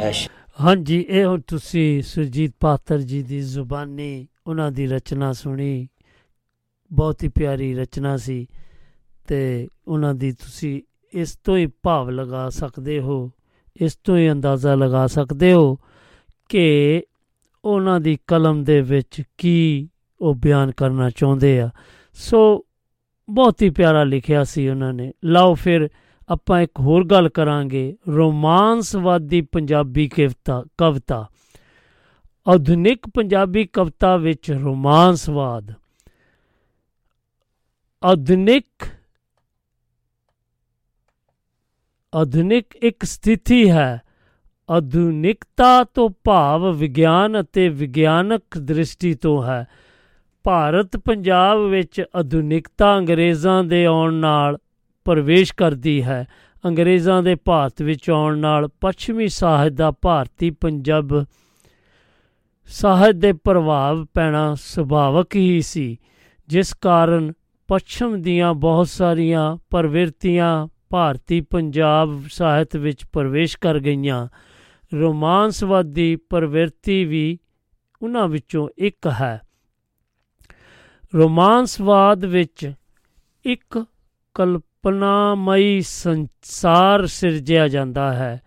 ਐਸ਼ 0.00 0.28
ਹਾਂਜੀ, 0.60 1.06
ਇਹ 1.08 1.24
ਹੁਣ 1.24 1.40
ਤੁਸੀਂ 1.46 2.02
ਸੁਰਜੀਤ 2.02 2.52
ਪਾਤਰ 2.60 2.98
ਜੀ 2.98 3.22
ਦੀ 3.22 3.40
ਜ਼ੁਬਾਨੀ, 3.40 4.28
ਉਹਨਾਂ 4.46 4.72
ਦੀ 4.72 4.86
ਰਚਨਾ 4.86 5.32
ਸੁਣੀ। 5.32 5.88
ਬਹੁਤ 6.92 7.22
ਹੀ 7.22 7.28
ਪਿਆਰੀ 7.28 7.74
ਰਚਨਾ 7.74 8.16
ਸੀ 8.16 8.46
ਤੇ 9.28 9.68
ਉਹਨਾਂ 9.88 10.14
ਦੀ 10.14 10.32
ਤੁਸੀਂ 10.32 10.82
ਇਸ 11.12 11.36
ਤੋਂ 11.36 11.56
ਹੀ 11.56 11.66
ਭਾਵ 11.82 12.10
ਲਗਾ 12.10 12.48
ਸਕਦੇ 12.50 13.00
ਹੋ, 13.00 13.30
ਇਸ 13.76 13.96
ਤੋਂ 14.04 14.16
ਹੀ 14.16 14.30
ਅੰਦਾਜ਼ਾ 14.30 14.74
ਲਗਾ 14.74 15.06
ਸਕਦੇ 15.06 15.52
ਹੋ 15.52 15.78
ਕਿ 16.48 17.02
ਉਹਨਾਂ 17.64 18.00
ਦੀ 18.00 18.18
ਕਲਮ 18.26 18.64
ਦੇ 18.64 18.80
ਵਿੱਚ 18.80 19.22
ਕੀ 19.38 19.88
ਉਹ 20.20 20.34
ਬਿਆਨ 20.34 20.70
ਕਰਨਾ 20.70 21.10
ਚਾਹੁੰਦੇ 21.10 21.60
ਆ। 21.60 21.70
ਸੋ 22.12 22.66
ਬਹੁਤ 23.30 23.62
ਹੀ 23.62 23.70
ਪਿਆਰਾ 23.70 24.04
ਲਿਖਿਆ 24.04 24.44
ਸੀ 24.44 24.68
ਉਹਨਾਂ 24.68 24.92
ਨੇ। 24.92 25.12
ਲਓ 25.24 25.54
ਫਿਰ 25.54 25.88
ਆਪਾਂ 26.28 26.60
ਇੱਕ 26.60 26.80
ਹੋਰ 26.80 27.06
ਗੱਲ 27.06 27.28
ਕਰਾਂਗੇ। 27.28 27.96
ਰੋਮਾਂਸਵਾਦੀ 28.08 29.40
ਪੰਜਾਬੀ 29.40 30.08
ਕਵਿਤਾ 30.08 30.64
ਕਵਿਤਾ। 30.78 31.28
ਆਧੁਨਿਕ 32.48 33.08
ਪੰਜਾਬੀ 33.14 33.64
ਕਵਿਤਾ 33.64 34.16
ਵਿੱਚ 34.16 34.50
ਰੋਮਾਂਸਵਾਦ। 34.50 35.72
ਆਧੁਨਿਕ 38.04 38.86
ਆਧੁਨਿਕ 42.14 42.76
ਇੱਕ 42.76 43.04
ਸਥਿਤੀ 43.04 43.70
ਹੈ। 43.70 44.00
ਆਧੁਨਿਕਤਾ 44.70 45.84
ਤੋਂ 45.84 46.10
ਭਾਵ 46.24 46.72
ਵਿਗਿਆਨ 46.72 47.40
ਅਤੇ 47.40 47.68
ਵਿਗਿਆਨਕ 47.68 48.58
ਦ੍ਰਿਸ਼ਟੀ 48.58 49.14
ਤੋਂ 49.14 49.44
ਹੈ। 49.44 49.66
ਭਾਰਤ 50.44 50.96
ਪੰਜਾਬ 50.96 51.58
ਵਿੱਚ 51.58 52.02
ਆਧੁਨਿਕਤਾ 52.16 52.98
ਅੰਗਰੇਜ਼ਾਂ 52.98 53.64
ਦੇ 53.64 53.84
ਆਉਣ 53.86 54.14
ਨਾਲ 54.14 54.58
ਪ੍ਰਵੇਸ਼ 55.04 55.54
ਕਰਦੀ 55.54 56.02
ਹੈ। 56.02 56.26
ਅੰਗਰੇਜ਼ਾਂ 56.64 57.22
ਦੇ 57.22 57.34
ਭਾਰਤ 57.34 57.82
ਵਿੱਚ 57.82 58.10
ਆਉਣ 58.10 58.38
ਨਾਲ 58.38 58.68
ਪੱਛਮੀ 58.80 59.28
ਸਾਹਿਤ 59.28 59.72
ਦਾ 59.72 59.90
ਭਾਰਤੀ 59.90 60.50
ਪੰਜਾਬ 60.50 61.24
ਸਾਹਿਤ 62.66 63.14
ਦੇ 63.14 63.32
ਪ੍ਰਭਾਵ 63.32 64.06
ਪੈਣਾ 64.14 64.54
ਸੁਭਾਵਕ 64.54 65.36
ਹੀ 65.36 65.60
ਸੀ। 65.60 65.98
ਜਿਸ 66.48 66.74
ਕਾਰਨ 66.74 67.32
ਪੱਛਮ 67.68 68.22
ਦੀਆਂ 68.22 68.54
ਬਹੁਤ 68.54 68.88
ਸਾਰੀਆਂ 68.88 69.56
ਪ੍ਰਵਿਰਤੀਆਂ 69.70 70.66
ਭਾਰਤੀ 70.92 71.40
ਪੰਜਾਬ 71.40 72.22
ਸਾਹਿਤ 72.30 72.76
ਵਿੱਚ 72.76 73.04
ਪ੍ਰਵੇਸ਼ 73.12 73.58
ਕਰ 73.58 73.78
ਗਈਆਂ। 73.78 74.28
ਰੋਮਾਂਸਵਾਦੀ 74.94 76.16
ਪ੍ਰਵਿਰਤੀ 76.16 77.04
ਵੀ 77.04 77.38
ਉਹਨਾਂ 78.02 78.28
ਵਿੱਚੋਂ 78.28 78.68
ਇੱਕ 78.78 79.06
ਹੈ। 79.06 79.40
ਰੋਮਾਂਸਵਾਦ 81.16 82.24
ਵਿੱਚ 82.24 82.72
ਇੱਕ 83.44 83.84
ਕਲਪਨਾਮਈ 84.34 85.80
ਸੰਸਾਰ 85.80 87.06
ਸਿਰਜਿਆ 87.06 87.68
ਜਾਂਦਾ 87.68 88.12
ਹੈ। 88.12 88.40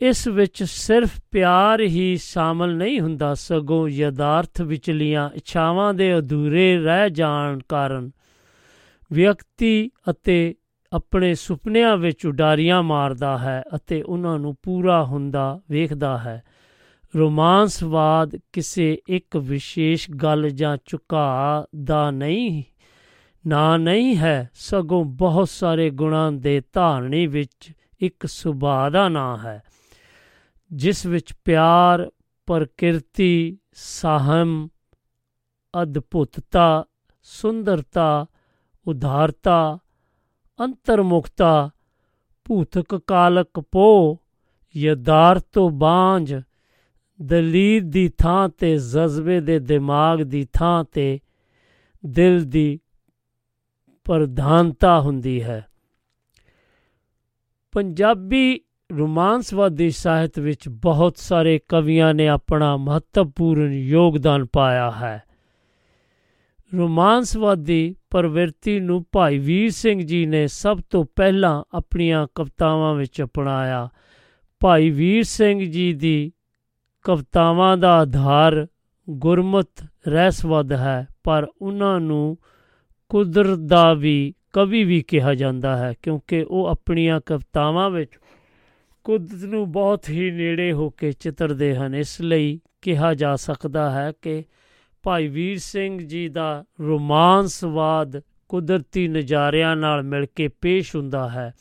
ਇਸ 0.00 0.28
ਵਿੱਚ 0.28 0.62
ਸਿਰਫ 0.62 1.10
ਪਿਆਰ 1.30 1.80
ਹੀ 1.80 2.16
ਸ਼ਾਮਲ 2.16 2.76
ਨਹੀਂ 2.76 3.00
ਹੁੰਦਾ, 3.00 3.34
ਸਗੋਂ 3.34 3.88
ਯਥਾਰਥ 3.88 4.60
ਵਿਚਲੀਆਂ 4.60 5.30
ਇੱਛਾਵਾਂ 5.34 5.94
ਦੇ 5.94 6.18
ਅਧੂਰੇ 6.18 6.76
ਰਹਿ 6.78 7.10
ਜਾਣ 7.10 7.60
ਕਾਰਨ 7.68 8.10
ਵਿਅਕਤੀ 9.12 9.90
ਅਤੇ 10.10 10.54
ਆਪਣੇ 10.92 11.34
ਸੁਪਨਿਆਂ 11.34 11.96
ਵਿੱਚ 11.96 12.26
ਉਡਾਰੀਆਂ 12.26 12.82
ਮਾਰਦਾ 12.82 13.38
ਹੈ 13.38 13.62
ਅਤੇ 13.76 14.02
ਉਹਨਾਂ 14.02 14.38
ਨੂੰ 14.38 14.56
ਪੂਰਾ 14.62 15.04
ਹੁੰਦਾ 15.04 15.60
ਵੇਖਦਾ 15.70 16.18
ਹੈ। 16.18 16.42
ਰੋਮਾਂਸਵਾਦ 17.16 18.36
ਕਿਸੇ 18.52 18.98
ਇੱਕ 19.08 19.36
ਵਿਸ਼ੇਸ਼ 19.36 20.10
ਗੱਲ 20.10 20.50
ਜਾਂ 20.50 20.76
ਝੁਕਾਅ 20.86 21.84
ਦਾ 21.84 22.10
ਨਹੀਂ, 22.10 22.62
ਨਾ 23.46 23.76
ਨਹੀਂ 23.76 24.16
ਹੈ। 24.16 24.50
ਸਗੋਂ 24.54 25.04
ਬਹੁਤ 25.04 25.48
ਸਾਰੇ 25.48 25.90
ਗੁਣਾਂ 25.90 26.32
ਦੇ 26.32 26.62
ਧਾਰਨੀ 26.72 27.26
ਵਿੱਚ 27.26 27.72
ਇੱਕ 28.00 28.26
ਸੁਭਾਅ 28.26 28.90
ਦਾ 28.90 29.08
ਨਾਂ 29.08 29.36
ਹੈ, 29.38 29.62
ਜਿਸ 30.72 31.06
ਵਿੱਚ 31.06 31.32
ਪਿਆਰ, 31.44 32.10
ਪ੍ਰਕਿਰਤੀ, 32.46 33.58
ਸਾਹਮ, 33.72 34.68
ਅਦਭੁਤਤਾ, 35.82 36.84
ਸੁੰਦਰਤਾ, 37.22 38.26
ਉਦਾਰਤਾ 38.86 39.78
ਅੰਤਰਮੁਖਤਾ, 40.60 41.70
ਭੂਤਕ 42.44 42.96
ਕਾਲਕ 43.06 43.60
ਪੋ, 43.60 44.18
ਯਦਾਰਥ 44.76 45.44
ਤੋਂ 45.52 45.70
ਬਾਂਝ, 45.70 46.34
ਦਲੀਲ 47.22 47.90
ਦੀ 47.90 48.08
ਥਾਂ 48.08 48.48
ਤੇ, 48.48 48.76
ਜਜ਼ਬੇ 48.76 49.40
ਦੇ 49.40 49.58
ਦਿਮਾਗ 49.58 50.22
ਦੀ 50.22 50.48
ਥਾਂ 50.52 50.84
ਤੇ, 50.84 51.20
ਦਿਲ 52.06 52.44
ਦੀ 52.44 52.80
ਪ੍ਰਧਾਨਤਾ 54.04 55.00
ਹੁੰਦੀ 55.00 55.42
ਹੈ। 55.42 55.66
ਪੰਜਾਬੀ 57.72 58.60
ਰੋਮਾਂਸਵਾਦੀ 58.96 59.90
ਸਾਹਿਤ 59.90 60.38
ਵਿੱਚ 60.38 60.68
ਬਹੁਤ 60.68 61.16
ਸਾਰੇ 61.16 61.60
ਕਵੀਆਂ 61.68 62.14
ਨੇ 62.14 62.28
ਆਪਣਾ 62.28 62.76
ਮਹੱਤਵਪੂਰਨ 62.76 63.72
ਯੋਗਦਾਨ 63.72 64.46
ਪਾਇਆ 64.46 64.90
ਹੈ। 64.90 65.22
ਰੋਮਾਂਸਵਾਦੀ 66.78 67.96
ਪ੍ਰਵਿਰਤੀ 68.10 68.80
ਨੂੰ 68.80 69.04
ਭਾਈ 69.12 69.38
ਵੀਰ 69.38 69.70
ਸਿੰਘ 69.70 70.02
ਜੀ 70.02 70.26
ਨੇ 70.26 70.46
ਸਭ 70.46 70.78
ਤੋਂ 70.90 71.04
ਪਹਿਲਾਂ 71.16 71.64
ਆਪਣੀਆਂ 71.74 72.26
ਕਵਿਤਾਵਾਂ 72.34 72.94
ਵਿੱਚ 72.94 73.22
ਅਪਣਾਇਆ। 73.22 73.88
ਭਾਈ 74.60 74.90
ਵੀਰ 74.90 75.22
ਸਿੰਘ 75.22 75.70
ਜੀ 75.70 75.92
ਦੀ 75.92 76.32
ਕਵਿਤਾਵਾਂ 77.02 77.76
ਦਾ 77.76 77.98
ਆਧਾਰ 77.98 78.66
ਗੁਰਮਤ 79.10 79.68
ਰਹਿਸਵਾਦ 80.08 80.72
ਹੈ, 80.72 81.06
ਪਰ 81.24 81.46
ਉਹਨਾਂ 81.62 82.00
ਨੂੰ 82.00 82.38
ਕੁਦਰਤ 83.08 83.58
ਦਾ 83.58 83.94
ਵੀ, 83.94 84.34
ਕਵੀ 84.52 84.84
ਵੀ 84.84 85.02
ਕਿਹਾ 85.02 85.34
ਜਾਂਦਾ 85.34 85.76
ਹੈ, 85.76 85.94
ਕਿਉਂਕਿ 86.02 86.42
ਉਹ 86.42 86.66
ਆਪਣੀਆਂ 86.66 87.20
ਕਵਿਤਾਵਾਂ 87.26 87.90
ਵਿੱਚ 87.90 88.10
ਕੁਦਰਤ 89.04 89.44
ਨੂੰ 89.44 89.72
ਬਹੁਤ 89.72 90.08
ਹੀ 90.08 90.30
ਨੇੜੇ 90.30 90.72
ਹੋ 90.72 90.90
ਕੇ 90.90 91.12
ਚਿੱਤਰਦੇ 91.12 91.76
ਹਨ। 91.76 91.94
ਇਸ 91.94 92.20
ਲਈ 92.20 92.60
ਕਿਹਾ 92.82 93.14
ਜਾ 93.14 93.36
ਸਕਦਾ 93.36 93.90
ਹੈ 93.90 94.12
ਕਿ 94.22 94.44
ਭਾਈ 95.02 95.28
ਵੀਰ 95.28 95.58
ਸਿੰਘ 95.58 95.98
ਜੀ 95.98 96.28
ਦਾ 96.28 96.64
ਰੋਮਾਂਸਵਾਦ 96.80 98.22
ਕੁਦਰਤੀ 98.48 99.08
ਨਜ਼ਾਰਿਆਂ 99.08 99.76
ਨਾਲ 99.76 100.02
ਮਿਲ 100.02 100.26
ਕੇ 100.36 100.48
ਪੇਸ਼ 100.48 100.96
ਹੁੰਦਾ 100.96 101.28
ਹੈ। 101.28 101.54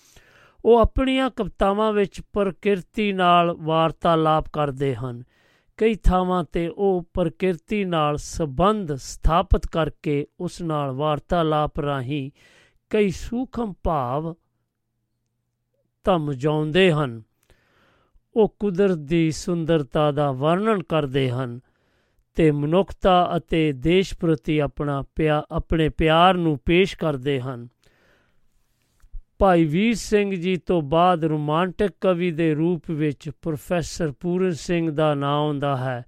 ਉਹ 0.65 0.80
ਆਪਣੀਆਂ 0.80 1.30
ਕਵਿਤਾਵਾਂ 1.30 1.93
ਵਿੱਚ 1.93 2.22
ਪ੍ਰਕਿਰਤੀ 2.34 3.13
ਨਾਲ 3.13 3.55
ਵਾਰਤਾਲਾਪ 3.59 4.45
ਕਰਦੇ 4.53 4.95
ਹਨ। 4.95 5.23
ਕਈ 5.77 5.95
ਥਾਵਾਂ 5.95 6.43
ਤੇ 6.43 6.68
ਉਹ 6.68 7.07
ਪ੍ਰਕਿਰਤੀ 7.13 7.85
ਨਾਲ 7.85 8.18
ਸੰਬੰਧ 8.18 8.93
ਸਥਾਪਿਤ 8.93 9.68
ਕਰਕੇ 9.68 10.27
ਉਸ 10.39 10.61
ਨਾਲ 10.61 10.91
ਵਾਰਤਾਲਾਪ 10.91 11.80
ਰਾਹੀਂ 11.80 12.31
ਕਈ 12.89 13.09
ਸੂਖਮ 13.09 13.73
ਭਾਵ 13.84 14.35
ਧਮਜਾਉਂਦੇ 16.03 16.91
ਹਨ। 16.91 17.22
ਉਹ 18.35 18.55
ਕੁਦਰਤ 18.59 18.97
ਦੀ 18.97 19.31
ਸੁੰਦਰਤਾ 19.31 20.11
ਦਾ 20.11 20.31
ਵਰਣਨ 20.31 20.84
ਕਰਦੇ 20.84 21.30
ਹਨ। 21.30 21.59
ਤੇ 22.36 22.52
ਮਨੁੱਖਤਾ 22.52 23.32
ਅਤੇ 23.38 23.72
ਦੇਸ਼ 23.72 24.14
ਪ੍ਰਤੀ 24.18 24.60
ਆਪਣਾ 24.60 25.03
ਪਿਆ, 25.16 25.44
ਆਪਣੇ 25.52 25.90
ਪਿਆਰ 25.90 26.34
ਨੂੰ 26.34 26.60
ਪੇਸ਼ 26.66 26.98
ਕਰਦੇ 26.98 27.41
ਹਨ। 27.41 27.68
ਭਾਈ 29.40 29.66
ਵੀਰ 29.66 29.95
ਸਿੰਘ 29.95 30.36
ਜੀ 30.36 30.58
ਤੋਂ 30.58 30.82
ਬਾਅਦ 30.82 31.26
ਰੋਮਾਂਟਿਕ 31.26 31.91
ਕਵੀ 32.02 32.32
ਦੇ 32.32 32.53
ਰੂਪ 32.53 32.91
ਵਿੱਚ 32.91 33.30
ਪ੍ਰੋਫੈਸਰ 33.30 34.12
ਪੂਰਨ 34.12 34.52
ਸਿੰਘ 34.52 34.91
ਦਾ 34.91 35.14
ਨਾਮ 35.14 35.45
ਆਉਂਦਾ 35.45 35.78
ਹੈ। 35.78 36.06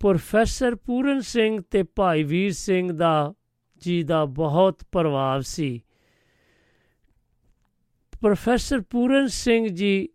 ਪ੍ਰੋਫੈਸਰ 0.00 0.74
ਪੂਰਨ 0.74 1.20
ਸਿੰਘ 1.20 1.62
ਤੇ 1.70 1.82
ਭਾਈ 1.82 2.22
ਵੀਰ 2.22 2.52
ਸਿੰਘ 2.52 2.92
ਦਾ, 2.92 3.34
ਜੀ 3.78 4.02
ਦਾ 4.02 4.24
ਬਹੁਤ 4.24 4.82
ਪ੍ਰਭਾਵ 4.92 5.40
ਸੀ। 5.40 5.82
ਪ੍ਰੋਫੈਸਰ 8.20 8.80
ਪੂਰਨ 8.80 9.26
ਸਿੰਘ 9.26 9.68
ਜੀ 9.68 10.08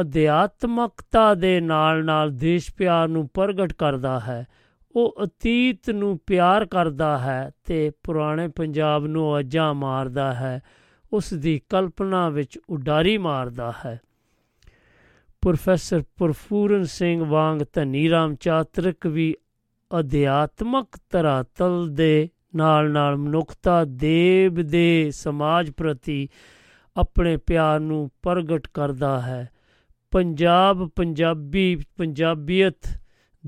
ਅਧਿਆਤਮਕਤਾ 0.00 1.34
ਦੇ 1.34 1.60
ਨਾਲ 1.60 2.04
ਨਾਲ 2.04 2.30
ਦੇਸ਼ 2.30 2.74
ਪਿਆਰ 2.74 3.08
ਨੂੰ 3.08 3.28
ਪ੍ਰਗਟ 3.34 3.72
ਕਰਦਾ 3.72 4.20
ਹੈ। 4.20 4.46
ਉਹ 4.96 5.14
ਅਤੀਤ 5.24 5.90
ਨੂੰ 5.90 6.20
ਪਿਆਰ 6.26 6.64
ਕਰਦਾ 6.66 7.18
ਹੈ 7.18 7.50
ਤੇ 7.64 7.90
ਪੁਰਾਣੇ 8.02 8.48
ਪੰਜਾਬ 8.48 9.06
ਨੂੰ 9.06 9.38
ਅਜਾਂ 9.40 9.74
ਮਾਰਦਾ 9.74 10.34
ਹੈ, 10.34 10.60
ਉਸ 11.12 11.34
ਦੀ 11.34 11.60
ਕਲਪਨਾ 11.68 12.28
ਵਿੱਚ 12.28 12.58
ਉਡਾਰੀ 12.70 13.18
ਮਾਰਦਾ 13.18 13.72
ਹੈ। 13.84 14.00
ਪ੍ਰੋਫੈਸਰ 15.40 16.02
ਪਰਫੂਰਨ 16.16 16.84
ਸਿੰਘ 16.84 17.24
ਵਾਂਗ 17.24 17.60
ਧਨੀ 17.72 18.10
ਰਾਮ 18.10 18.34
ਚਾਤਰਕ 18.34 19.06
ਵੀ 19.06 19.34
ਅਧਿਆਤਮਕ 20.00 20.88
ਧਰਾਤਲ 21.10 21.88
ਦੇ 21.88 22.28
ਨਾਲ 22.56 22.90
ਨਾਲ 22.90 23.16
ਮਨੁੱਖਤਾ 23.16 23.84
ਦੇਵ 23.84 24.54
ਦੇ 24.54 25.10
ਸਮਾਜ 25.10 25.70
ਪ੍ਰਤੀ 25.70 26.28
ਆਪਣੇ 26.96 27.36
ਪਿਆਰ 27.36 27.80
ਨੂੰ 27.80 28.10
ਪ੍ਰਗਟ 28.22 28.66
ਕਰਦਾ 28.74 29.20
ਹੈ। 29.20 29.50
ਪੰਜਾਬ 30.10 30.88
ਪੰਜਾਬੀ, 30.96 31.84
ਪੰਜਾਬੀਅਤ 31.96 33.00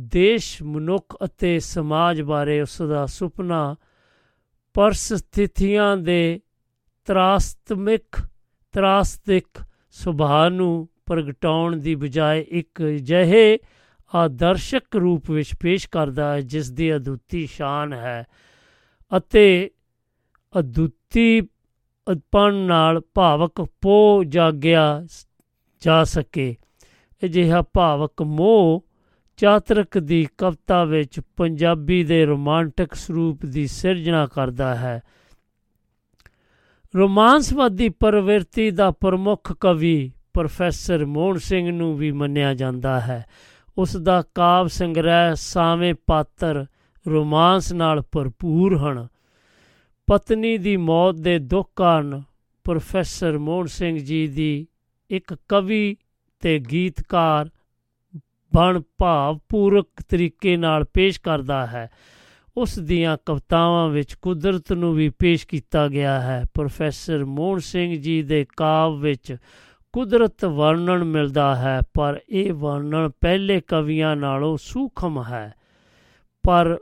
ਦੇਸ਼, 0.08 0.62
ਮਨੁੱਖ 0.62 1.16
ਅਤੇ 1.24 1.58
ਸਮਾਜ 1.58 2.22
ਬਾਰੇ 2.22 2.60
ਉਸ 2.60 2.82
ਦਾ 2.82 3.06
ਸੁਪਨਾ 3.06 3.76
ਪਰਸਥਿਤੀਆਂ 4.74 5.96
ਦੇ 5.96 6.40
ਤਰਾਸਤਮਿਕ, 7.04 8.16
ਤਰਾਸਤਿਕ 8.72 9.48
ਸੁਭਾਅ 9.90 10.48
ਨੂੰ 10.48 10.88
ਪ੍ਰਗਟਾਉਣ 11.06 11.76
ਦੀ 11.76 11.94
ਬਜਾਏ 11.94 12.40
ਇੱਕ 12.48 12.82
ਜਿਹੇ 12.82 13.58
ਆਦਰਸ਼ਕ 14.14 14.96
ਰੂਪ 14.96 15.30
ਵਿੱਚ 15.30 15.54
ਪੇਸ਼ 15.60 15.88
ਕਰਦਾ 15.88 16.32
ਹੈ 16.32 16.40
ਜਿਸ 16.40 16.70
ਦੀ 16.70 16.96
ਅਦੁੱਤੀ 16.96 17.46
ਸ਼ਾਨ 17.46 17.92
ਹੈ 17.92 18.26
ਅਤੇ 19.16 19.70
ਅਦੁੱਤੀ 20.58 21.40
ਅਦਪਨ 22.12 22.54
ਨਾਲ 22.54 23.00
ਭਾਵਕ 23.14 23.62
ਪੋ 23.80 24.24
ਜਾਗਿਆ 24.24 25.06
ਜਾ 25.80 26.04
ਸਕੇ। 26.04 26.56
ਅਜਿਹਾ 27.24 27.62
ਭਾਵਕ 27.62 28.22
ਮੋਹ 28.22 28.89
ਚਾਤਰਕ 29.40 29.98
ਦੀ 29.98 30.28
ਕਵਿਤਾ 30.38 30.84
ਵਿੱਚ 30.84 31.20
ਪੰਜਾਬੀ 31.36 32.04
ਦੇ 32.04 32.26
ਰੋਮਾਂਟਿਕ 32.26 32.94
ਸਰੂਪ 32.94 33.46
ਦੀ 33.46 33.66
ਸਿਰਜਣਾ 33.66 34.26
ਕਰਦਾ 34.26 34.74
ਹੈ। 34.74 35.02
ਰੋਮਾਂਸਵਾਦੀ 36.96 37.88
ਪ੍ਰਵਿਰਤੀ 37.88 38.70
ਦਾ 38.70 38.90
ਪ੍ਰਮੁੱਖ 38.90 39.52
ਕਵੀ 39.52 40.12
ਪ੍ਰੋਫੈਸਰ 40.34 41.04
ਮੋਹਨ 41.04 41.38
ਸਿੰਘ 41.38 41.72
ਨੂੰ 41.72 41.96
ਵੀ 41.96 42.12
ਮੰਨਿਆ 42.12 42.54
ਜਾਂਦਾ 42.54 43.00
ਹੈ। 43.00 43.24
ਉਸ 43.78 43.96
ਦਾ 43.96 44.22
ਕਾਵ 44.34 44.66
ਸੰਗ੍ਰਹਿ 44.66 45.32
ਸਾਵੇਂ 45.34 45.94
ਪਾਤਰ 46.06 46.66
ਰੋਮਾਂਸ 47.08 47.72
ਨਾਲ 47.72 48.02
ਭਰਪੂਰ 48.12 48.78
ਹਨ। 48.78 49.08
ਪਤਨੀ 50.06 50.58
ਦੀ 50.58 50.76
ਮੌਤ 50.76 51.14
ਦੇ 51.14 51.38
ਦੁੱਖ 51.38 51.70
ਕਾਰਨ 51.76 52.22
ਪ੍ਰੋਫੈਸਰ 52.64 53.38
ਮੋਹਨ 53.38 53.66
ਸਿੰਘ 53.66 53.98
ਜੀ 53.98 54.26
ਦੀ 54.26 54.66
ਇੱਕ 55.10 55.34
ਕਵੀ 55.48 55.96
ਤੇ 56.40 56.58
ਗੀਤਕਾਰ 56.58 57.50
ਬਣ 58.54 58.80
ਭਾਵਪੂਰਕ 58.98 59.88
ਤਰੀਕੇ 60.08 60.56
ਨਾਲ 60.56 60.84
ਪੇਸ਼ 60.84 61.20
ਕਰਦਾ 61.20 61.66
ਹੈ। 61.66 61.90
ਉਸ 62.56 62.78
ਦੀਆਂ 62.78 63.16
ਕਵਿਤਾਵਾਂ 63.26 63.88
ਵਿੱਚ 63.88 64.14
ਕੁਦਰਤ 64.14 64.72
ਨੂੰ 64.72 64.94
ਵੀ 64.94 65.08
ਪੇਸ਼ 65.08 65.46
ਕੀਤਾ 65.46 65.88
ਗਿਆ 65.88 66.20
ਹੈ। 66.20 66.44
ਪ੍ਰੋਫੈਸਰ 66.54 67.24
ਮੋਹਨ 67.24 67.58
ਸਿੰਘ 67.58 67.94
ਜੀ 68.00 68.22
ਦੇ 68.22 68.46
ਕਾਵ 68.56 68.94
ਵਿੱਚ 68.94 69.36
ਕੁਦਰਤ 69.92 70.44
ਵਰਣਨ 70.44 71.04
ਮਿਲਦਾ 71.04 71.56
ਹੈ, 71.56 71.80
ਪਰ 71.94 72.20
ਇਹ 72.28 72.52
ਵਰਣਨ 72.52 73.10
ਪਹਿਲੇ 73.20 73.60
ਕਵੀਆਂ 73.60 74.16
ਨਾਲੋਂ 74.16 74.58
ਸੂਖਮ 74.60 75.24
ਹੈ। 75.24 75.54
ਪਰ 76.42 76.78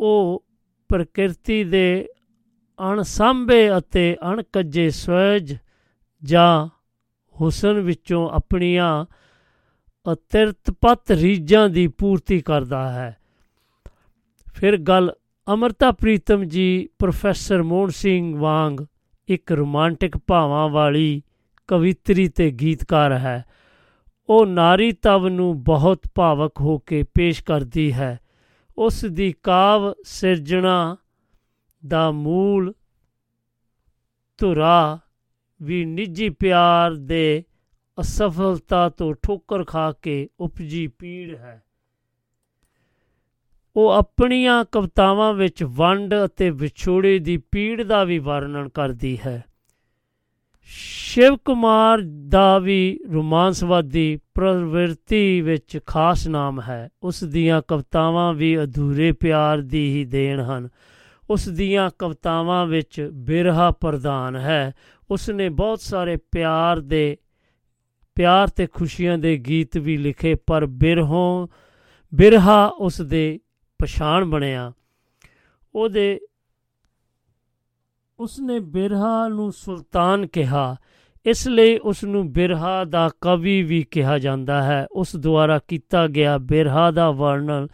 ਉਹ 0.00 0.44
ਪ੍ਰਕਿਰਤੀ 0.88 1.64
ਦੇ 1.64 2.08
ਅਣਸਾਂਭੇ 2.92 3.78
ਅਤੇ 3.78 4.16
ਅਣਕੱਜੇ 4.30 4.90
ਸਵੈਜ 4.90 5.56
ਜਾਂ 6.24 6.66
ਹੁਸਨ 7.40 7.80
ਵਿੱਚੋਂ 7.80 8.28
ਆਪਣੀਆਂ 8.28 9.06
ਅਤਿਰਤਪਤ 10.12 11.10
ਰੀਝਾਂ 11.10 11.68
ਦੀ 11.68 11.86
ਪੂਰਤੀ 11.86 12.40
ਕਰਦਾ 12.40 12.92
ਹੈ। 12.92 13.16
ਫਿਰ 14.54 14.76
ਗੱਲ 14.76 15.12
ਅਮਰਤਾ 15.54 15.92
ਪ੍ਰੀਤਮ 15.92 16.44
ਜੀ, 16.44 16.88
ਪ੍ਰੋਫੈਸਰ 16.98 17.62
ਮੋਹਨ 17.62 17.90
ਸਿੰਘ 17.90 18.38
ਵਾਂਗ 18.38 18.74
ਇੱਕ 19.28 19.52
ਰੋਮਾਂਟਿਕ 19.52 20.16
ਭਾਵਾਂ 20.16 20.68
ਵਾਲੀ 20.68 21.22
ਕਵਿਤਰੀ 21.68 22.28
ਤੇ 22.28 22.50
ਗੀਤਕਾਰ 22.50 23.12
ਹੈ। 23.12 23.44
ਉਹ 24.28 24.46
ਨਾਰੀ 24.46 24.92
ਤਵ 24.92 25.28
ਨੂੰ 25.28 25.64
ਬਹੁਤ 25.64 26.08
ਭਾਵਕ 26.14 26.60
ਹੋ 26.60 26.78
ਕੇ 26.78 27.02
ਪੇਸ਼ 27.02 27.44
ਕਰਦੀ 27.44 27.92
ਹੈ। 27.92 28.20
ਉਸ 28.78 29.04
ਦੀ 29.04 29.34
ਕਾਵ 29.42 29.94
ਸਿਰਜਣਾ 30.04 30.96
ਦਾ 31.88 32.10
ਮੂਲ 32.10 32.74
ਧੁਰਾ 34.38 34.98
ਵੀ 35.62 35.84
ਨਿੱਜੀ 35.84 36.28
ਪਿਆਰ 36.28 36.94
ਦੇ 36.94 37.44
ਅਸਫਲਤਾ 38.00 38.88
ਤੋਂ 38.88 39.14
ਠੋਕਰ 39.22 39.64
ਖਾ 39.64 39.92
ਕੇ 39.92 40.28
ਉਪਜੀ 40.40 40.86
ਪੀੜ 40.86 41.36
ਹੈ। 41.36 41.62
ਉਹ 43.76 43.90
ਆਪਣੀਆਂ 43.90 44.64
ਕਵਿਤਾਵਾਂ 44.72 45.34
ਵਿੱਚ 45.34 45.64
ਵੰਡ 45.64 46.14
ਅਤੇ 46.24 46.50
ਵਿਛੋੜੇ 46.50 47.18
ਦੀ 47.18 47.36
ਪੀੜ 47.36 47.82
ਦਾ 47.82 48.04
ਵੀ 48.04 48.18
ਵਰਣਨ 48.18 48.68
ਕਰਦੀ 48.68 49.18
ਹੈ। 49.26 49.44
ਸ਼ਿਵ 50.62 51.36
ਕੁਮਾਰ 51.36 51.98
ਦਾ 52.28 52.58
ਵੀ 52.58 53.00
ਰੋਮਾਂਸਵਾਦੀ 53.12 54.20
ਪ੍ਰਵਿਰਤੀ 54.34 55.40
ਵਿੱਚ 55.40 55.78
ਖਾਸ 55.86 56.28
ਨਾਮ 56.28 56.60
ਹੈ। 56.60 56.88
ਉਸ 57.02 57.24
ਦੀਆਂ 57.24 57.62
ਕਵਿਤਾਵਾਂ 57.68 58.34
ਵੀ 58.34 58.62
ਅਧੂਰੇ 58.62 59.12
ਪਿਆਰ 59.12 59.58
ਦੀ 59.58 59.90
ਹੀ 59.90 60.04
ਦੇਣ 60.04 60.40
ਹਨ। 60.40 60.68
ਉਸ 61.30 61.48
ਦੀਆਂ 61.48 61.90
ਕਵਿਤਾਵਾਂ 61.98 62.66
ਵਿੱਚ 62.66 63.10
ਬਿਰਹਾ 63.12 63.70
ਪ੍ਰਧਾਨ 63.70 64.36
ਹੈ। 64.36 64.72
ਉਸ 65.10 65.30
ਨੇ 65.30 65.48
ਬਹੁਤ 65.48 65.80
ਸਾਰੇ 65.80 66.16
ਪਿਆਰ 66.16 66.80
ਦੇ 66.80 67.16
ਪਿਆਰ 68.14 68.48
ਤੇ 68.48 68.66
ਖੁਸ਼ੀਆਂ 68.66 69.18
ਦੇ 69.18 69.36
ਗੀਤ 69.36 69.78
ਵੀ 69.78 69.96
ਲਿਖੇ, 69.96 70.34
ਪਰ 70.34 70.66
ਬਿਰਹੋਂ, 70.66 71.48
ਬਿਰਹਾ 72.14 72.66
ਉਸ 72.66 73.00
ਦੇ 73.00 73.40
ਪਛਾਣ 73.78 74.24
ਬਣਿਆ। 74.24 74.72
ਉਹਦੇ, 75.74 76.20
ਉਸਨੇ 78.18 78.60
ਬਿਰਹਾ 78.60 79.28
ਨੂੰ 79.28 79.52
ਸੁਲਤਾਨ 79.52 80.26
ਕਿਹਾ। 80.26 80.76
ਇਸ 81.26 81.48
ਲਈ 81.48 81.78
ਉਸ 81.78 82.04
ਨੂੰ 82.04 82.32
ਬਿਰਹਾ 82.32 82.84
ਦਾ 82.84 83.10
ਕਵੀ 83.20 83.62
ਵੀ 83.62 83.82
ਕਿਹਾ 83.82 84.18
ਜਾਂਦਾ 84.18 84.62
ਹੈ। 84.62 84.86
ਉਸ 84.92 85.16
ਦੁਆਰਾ 85.16 85.60
ਕੀਤਾ 85.68 86.06
ਗਿਆ 86.06 86.38
ਬਿਰਹਾ 86.38 86.90
ਦਾ 86.90 87.10
ਵਰਣਨ 87.10 87.68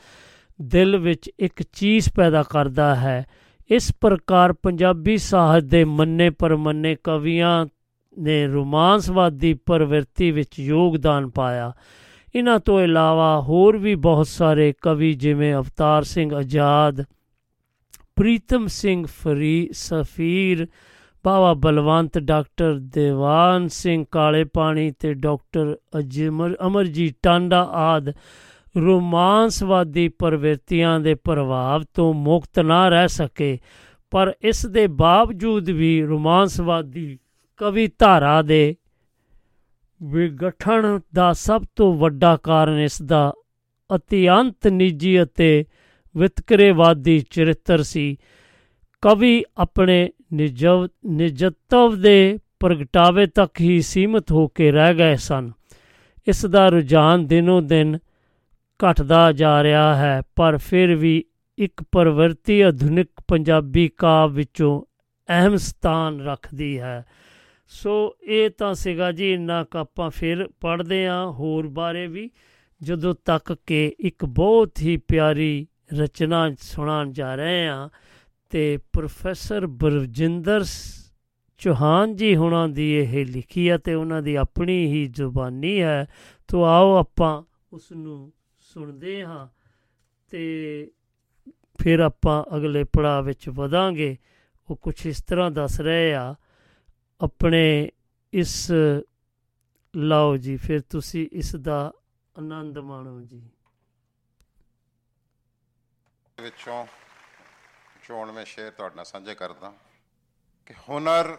ਦਿਲ 0.62 0.96
ਵਿੱਚ 0.96 1.30
ਇੱਕ 1.38 1.62
ਚੀਜ਼ 1.72 2.08
ਪੈਦਾ 2.16 2.42
ਕਰਦਾ 2.42 2.94
ਹੈ। 2.94 3.26
ਇਸ 3.70 3.92
ਪ੍ਰਕਾਰ 4.00 4.52
ਪੰਜਾਬੀ 4.52 5.16
ਸਾਹਿਤ 5.16 5.64
ਦੇ 5.64 5.84
ਮੰਨੇ 5.84 6.30
ਪਰਮੰਨੇ 6.30 6.96
ਕਵੀਆਂ 7.04 7.66
ਨੇ 8.18 8.46
ਰੋਮਾਂਸਵਾਦੀ 8.46 9.54
ਪ੍ਰਵਿਰਤੀ 9.54 10.30
ਵਿੱਚ 10.30 10.58
ਯੋਗਦਾਨ 10.58 11.30
ਪਾਇਆ। 11.30 11.72
ਇਹਨਾਂ 12.34 12.58
ਤੋਂ 12.58 12.80
ਇਲਾਵਾ 12.80 13.40
ਹੋਰ 13.40 13.76
ਵੀ 13.76 13.94
ਬਹੁਤ 13.94 14.26
ਸਾਰੇ 14.26 14.74
ਕਵੀ 14.82 15.12
ਜਿਵੇਂ 15.12 15.54
ਅਵਤਾਰ 15.54 16.02
ਸਿੰਘ 16.02 16.34
ਆਜ਼ਾਦ, 16.34 17.04
ਪ੍ਰੀਤਮ 18.16 18.66
ਸਿੰਘ 18.66 19.06
ਫਰੀ, 19.06 19.68
ਸਫੀਰ, 19.72 20.66
ਬਾਵਾ 21.24 21.54
ਬਲਵੰਤ, 21.54 22.18
ਡਾਕਟਰ 22.18 22.74
ਦੇਵਾਨ 22.74 23.68
ਸਿੰਘ 23.68 24.04
ਕਾਲੇ 24.10 24.44
ਪਾਣੀ 24.44 24.90
ਤੇ 24.98 25.14
ਡਾਕਟਰ 25.14 25.76
ਅਜਮਰ, 25.98 26.56
ਅਮਰਜੀਤ 26.66 27.14
ਟਾਂਡਾ 27.22 27.62
ਆਦ 27.62 28.12
ਰੋਮਾਂਸਵਾਦੀ 28.76 30.08
ਪ੍ਰਵਿਰਤੀਆਂ 30.08 31.00
ਦੇ 31.00 31.14
ਪ੍ਰਭਾਵ 31.14 31.84
ਤੋਂ 31.94 32.14
ਮੁਕਤ 32.14 32.58
ਨਾ 32.58 32.88
ਰਹਿ 32.88 33.08
ਸਕੇ। 33.08 33.58
ਪਰ 34.10 34.32
ਇਸ 34.42 34.66
ਦੇ 34.66 34.86
ਬਾਵਜੂਦ 34.86 35.70
ਵੀ 35.70 36.02
ਰੋਮਾਂਸਵਾਦੀ 36.02 37.18
ਕਵੀ 37.56 37.88
ਧਾਰਾ 37.98 38.42
ਦੇ 38.42 38.76
ਵਿਗਠਨ 40.02 41.00
ਦਾ 41.14 41.32
ਸਭ 41.32 41.62
ਤੋਂ 41.76 41.94
ਵੱਡਾ 41.94 42.36
ਕਾਰਨ 42.36 42.78
ਇਸ 42.78 43.02
ਦਾ 43.02 43.32
ਅਤਿਅੰਤ 43.94 44.66
ਨਿੱਜੀ 44.66 45.22
ਅਤੇ 45.22 45.64
ਵਿਤਕਰੇਵਾਦੀ 46.16 47.24
ਚਰਿੱਤਰ 47.30 47.82
ਸੀ। 47.82 48.16
ਕਵੀ 49.00 49.44
ਆਪਣੇ 49.58 50.10
ਨਿਜਵ, 50.32 50.88
ਨਿਜਤਵ 51.06 52.00
ਦੇ 52.00 52.38
ਪ੍ਰਗਟਾਵੇ 52.60 53.26
ਤੱਕ 53.26 53.60
ਹੀ 53.60 53.80
ਸੀਮਤ 53.80 54.32
ਹੋ 54.32 54.48
ਕੇ 54.48 54.72
ਰਹਿ 54.72 54.94
ਗਏ 54.94 55.16
ਸਨ। 55.16 55.52
ਇਸ 56.28 56.46
ਦਾ 56.46 56.68
ਰੁਝਾਨ 56.68 57.26
ਦਿਨੋ 57.26 57.60
ਦਿਨ 57.60 57.98
ਘਟਦਾ 58.80 59.32
ਜਾ 59.32 59.62
ਰਿਹਾ 59.62 59.94
ਹੈ, 59.96 60.22
ਪਰ 60.36 60.56
ਫਿਰ 60.56 60.94
ਵੀ 60.94 61.24
ਇੱਕ 61.58 61.84
ਪ੍ਰਵਰਤੀ 61.92 62.60
ਆਧੁਨਿਕ 62.60 63.08
ਪੰਜਾਬੀ 63.28 63.88
ਕਾਵ 63.88 64.32
ਵਿੱਚੋਂ 64.32 64.82
ਅਹਿਮ 65.28 65.56
ਸਥਾਨ 65.56 66.20
ਰੱਖਦੀ 66.20 66.80
ਹੈ। 66.80 67.04
ਸੋ 67.68 68.16
ਇਹ 68.22 68.50
ਤਾਂ 68.50 68.74
ਸੀਗਾ 68.74 69.12
ਜੀ, 69.12 69.32
ਇੰਨਾ 69.32 69.64
ਕੁ 69.64 69.78
ਆਪਾਂ 69.78 70.10
ਫਿਰ 70.10 70.48
ਪੜ੍ਹਦੇ 70.60 71.06
ਹਾਂ 71.06 71.26
ਹੋਰ 71.26 71.68
ਬਾਰੇ 71.68 72.06
ਵੀ, 72.06 72.30
ਜਦੋਂ 72.82 73.14
ਤੱਕ 73.24 73.56
ਕਿ 73.66 73.94
ਇੱਕ 74.00 74.24
ਬਹੁਤ 74.24 74.80
ਹੀ 74.80 74.96
ਪਿਆਰੀ 74.96 75.66
ਰਚਨਾ 75.92 76.50
ਸੁਣਾਉਣ 76.60 77.12
ਜਾ 77.12 77.34
ਰਹੇ 77.34 77.66
ਹਾਂ 77.68 77.88
ਤੇ 78.50 78.78
ਪ੍ਰੋਫੈਸਰ 78.92 79.66
ਬਰਜਿੰਦਰ 79.66 80.64
ਚੌਹਾਨ 81.58 82.16
ਜੀ 82.16 82.36
ਹੁਣਾਂ 82.36 82.68
ਦੀ 82.68 82.92
ਇਹ 82.94 83.26
ਲਿਖੀ 83.26 83.70
ਹੈ 83.70 83.78
ਤੇ 83.78 83.94
ਉਹਨਾਂ 83.94 84.22
ਦੀ 84.22 84.34
ਆਪਣੀ 84.34 84.86
ਹੀ 84.86 85.06
ਜ਼ੁਬਾਨੀ 85.06 85.82
ਹੈ, 85.82 86.06
ਤੋਂ 86.48 86.66
ਆਓ 86.66 86.94
ਆਪਾਂ 86.94 87.42
ਉਸ 87.72 87.92
ਨੂੰ 87.92 88.32
ਸੁਣਦੇ 88.60 89.24
ਹਾਂ 89.24 89.48
ਤੇ 90.30 90.90
ਫਿਰ 91.78 92.00
ਆਪਾਂ 92.00 92.56
ਅਗਲੇ 92.56 92.84
ਪੜਾਅ 92.84 93.22
ਵਿੱਚ 93.22 93.48
ਵਧਾਂਗੇ। 93.48 94.16
ਉਹ 94.68 94.76
ਕੁਝ 94.76 95.06
ਇਸ 95.06 95.22
ਤਰ੍ਹਾਂ 95.22 95.50
ਦੱਸ 95.50 95.80
ਰਹੇ 95.80 96.14
ਆ 96.14 96.34
ਆਪਣੇ 97.20 97.90
ਇਸ, 98.32 98.72
ਲਓ 99.96 100.36
ਜੀ, 100.36 100.56
ਫਿਰ 100.56 100.80
ਤੁਸੀਂ 100.80 101.28
ਇਸ 101.32 101.56
ਦਾ 101.56 101.92
ਆਨੰਦ 102.38 102.78
ਮਾਣੋ 102.78 103.20
ਜੀ। 103.20 103.42
ਵਿੱਚੋਂ 106.40 106.86
ਚੋਣਵੇਂ 108.02 108.44
ਸ਼ੇਰ 108.44 108.70
ਤੁਹਾਡੇ 108.70 108.96
ਨਾਲ 108.96 109.04
ਸਾਂਝੇ 109.04 109.34
ਕਰਦਾ 109.34 109.72
ਕਿ 110.66 110.74
ਹੁਨਰ 110.88 111.38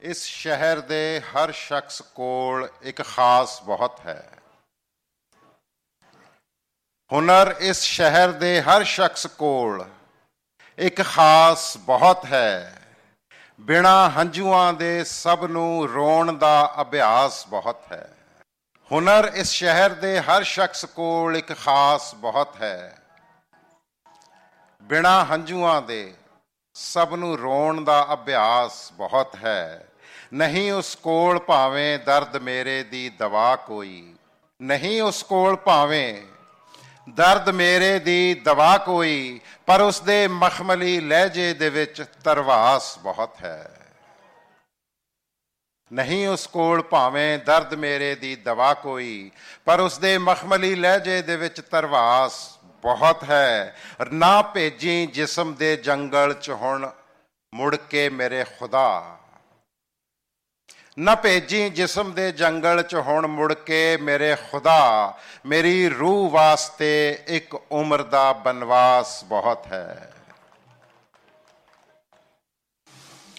ਇਸ 0.00 0.22
ਸ਼ਹਿਰ 0.24 0.80
ਦੇ 0.80 1.20
ਹਰ 1.20 1.52
ਸ਼ਖਸ 1.52 2.02
ਕੋਲ 2.02 2.68
ਇੱਕ 2.82 3.02
ਖਾਸ 3.02 3.62
ਬਹੁਤ 3.62 4.00
ਹੈ। 4.00 4.38
ਹੁਨਰ 7.12 7.54
ਇਸ 7.60 7.80
ਸ਼ਹਿਰ 7.80 8.32
ਦੇ 8.32 8.62
ਹਰ 8.62 8.84
ਸ਼ਖਸ 8.84 9.26
ਕੋਲ 9.26 9.84
ਇੱਕ 10.78 11.02
ਖਾਸ 11.02 11.76
ਬਹੁਤ 11.76 12.24
ਹੈ। 12.24 12.78
ਬਿਨਾ 13.62 14.10
ਹੰਝੂਆਂ 14.10 14.72
ਦੇ 14.72 15.04
ਸਭ 15.04 15.46
ਨੂੰ 15.50 15.88
ਰੋਣ 15.88 16.32
ਦਾ 16.32 16.74
ਅਭਿਆਸ 16.80 17.48
ਬਹੁਤ 17.48 17.92
ਹੈ। 17.92 18.12
ਹੁਨਰ 18.92 19.32
ਇਸ 19.34 19.50
ਸ਼ਹਿਰ 19.50 19.90
ਦੇ 19.90 20.20
ਹਰ 20.20 20.42
ਸ਼ਖਸ 20.42 20.84
ਕੋਲ 20.84 21.36
ਇੱਕ 21.36 21.56
ਖਾਸ 21.56 22.14
ਬਹੁਤ 22.14 22.62
ਹੈ। 22.62 22.98
ਬਿਨਾ 24.82 25.24
ਹੰਝੂਆਂ 25.24 25.82
ਦੇ 25.82 26.14
ਸਭ 26.74 27.14
ਨੂੰ 27.14 27.38
ਰੋਣ 27.38 27.84
ਦਾ 27.84 28.06
ਅਭਿਆਸ 28.12 28.92
ਬਹੁਤ 28.92 29.36
ਹੈ। 29.36 29.88
ਨਹੀਂ 30.32 30.72
ਉਸ 30.72 30.94
ਕੋਲ 30.94 31.38
ਭਾਵੇਂ 31.38 31.98
ਦਰਦ 31.98 32.36
ਮੇਰੇ 32.36 32.82
ਦੀ 32.82 33.08
ਦਵਾ 33.08 33.56
ਕੋਈ, 33.56 34.14
ਨਹੀਂ 34.62 35.02
ਉਸ 35.02 35.22
ਕੋਲ 35.22 35.56
ਭਾਵੇਂ 35.56 36.22
ਦਰਦ 37.14 37.48
ਮੇਰੇ 37.48 37.98
ਦੀ 37.98 38.34
ਦਵਾ 38.34 38.78
ਕੋਈ 38.78 39.40
ਪਰ 39.66 39.80
ਉਸ 39.80 40.00
ਦੇ 40.00 40.28
ਮਖਮਲੀ 40.28 41.00
ਲਹਿਜੇ 41.00 41.54
ਦੇ 41.54 41.70
ਵਿੱਚ 41.70 42.04
ਤਰਵਾਸ 42.24 42.98
ਬਹੁਤ 42.98 43.36
ਹੈ। 43.44 43.78
ਨਹੀਂ 45.92 46.28
ਉਸ 46.28 46.46
ਕੋਲ 46.46 46.82
ਭਾਵੇਂ 46.82 47.38
ਦਰਦ 47.38 47.74
ਮੇਰੇ 47.74 48.14
ਦੀ 48.14 48.36
ਦਵਾ 48.36 48.74
ਕੋਈ 48.74 49.30
ਪਰ 49.64 49.80
ਉਸ 49.80 49.98
ਦੇ 49.98 50.18
ਮਖਮਲੀ 50.18 50.74
ਲਹਿਜੇ 50.74 51.22
ਦੇ 51.22 51.36
ਵਿੱਚ 51.36 51.60
ਤਰਵਾਸ 51.60 52.58
ਬਹੁਤ 52.82 53.24
ਹੈ। 53.24 53.76
ਨਾ 54.12 54.42
ਭੇਜੀ 54.42 55.06
ਜਿਸਮ 55.06 55.54
ਦੇ 55.54 55.76
ਜੰਗਲ 55.76 56.34
ਚ 56.34 56.50
ਹੁਣ 56.50 56.90
ਮੁੜ 57.54 57.76
ਕੇ 57.76 58.08
ਮੇਰੇ 58.08 58.44
ਖੁਦਾ। 58.44 59.18
ਨਾ 60.98 61.14
ਭੇਜੀ 61.14 61.70
ਜਿਸਮ 61.70 62.12
ਦੇ 62.12 62.32
ਜੰਗਲ 62.32 62.82
ਚ 62.82 62.94
ਹੁਣ 62.94 63.26
ਮੁੜ 63.26 63.54
ਕੇ 63.54 63.96
ਮੇਰੇ 63.96 64.36
ਖੁਦਾ, 64.36 65.18
ਮੇਰੀ 65.46 65.88
ਰੂਹ 65.88 66.30
ਵਾਸਤੇ 66.30 67.24
ਇੱਕ 67.26 67.54
ਉਮਰ 67.54 68.02
ਦਾ 68.02 68.32
ਬਨਵਾਸ 68.32 69.24
ਬਹੁਤ 69.24 69.66
ਹੈ। 69.66 70.12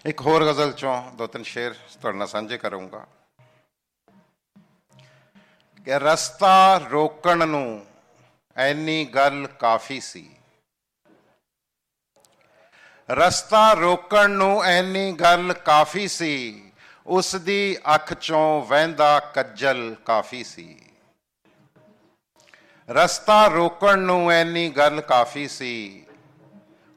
ਇੱਕ 0.05 0.21
ਹੋਰ 0.21 0.45
ਗਜ਼ਲ 0.45 0.73
ਚੋਂ 0.73 1.11
ਦੋ 1.11 1.27
ਤਿੰਨ 1.27 1.43
ਸ਼ੇਰ 1.43 1.73
ਤੁਹਾਡੇ 1.73 2.17
ਨਾਲ 2.17 2.27
ਸਾਂਝੇ 2.27 2.57
ਕਰੂੰਗਾ। 2.57 3.07
ਕਿ 5.85 5.99
ਰਸਤਾ 5.99 6.77
ਰੋਕਣ 6.77 7.47
ਨੂੰ 7.47 7.85
ਐਨੀ 8.57 9.05
ਗੱਲ 9.05 9.47
ਕਾਫੀ 9.47 9.99
ਸੀ। 9.99 10.29
ਰਸਤਾ 13.09 13.73
ਰੋਕਣ 13.73 14.29
ਨੂੰ 14.29 14.63
ਐਨੀ 14.63 15.11
ਗੱਲ 15.11 15.53
ਕਾਫੀ 15.53 16.07
ਸੀ 16.07 16.62
ਉਸ 17.07 17.35
ਦੀ 17.35 17.77
ਅੱਖ 17.95 18.13
ਚੋਂ 18.13 18.61
ਵਹਿੰਦਾ 18.61 19.19
ਕੱਜਲ 19.19 19.95
ਕਾਫੀ 20.05 20.43
ਸੀ। 20.43 20.79
ਰਸਤਾ 22.89 23.47
ਰੋਕਣ 23.47 23.99
ਨੂੰ 23.99 24.31
ਐਨੀ 24.31 24.69
ਗੱਲ 24.69 25.01
ਕਾਫੀ 25.01 25.47
ਸੀ। 25.47 26.05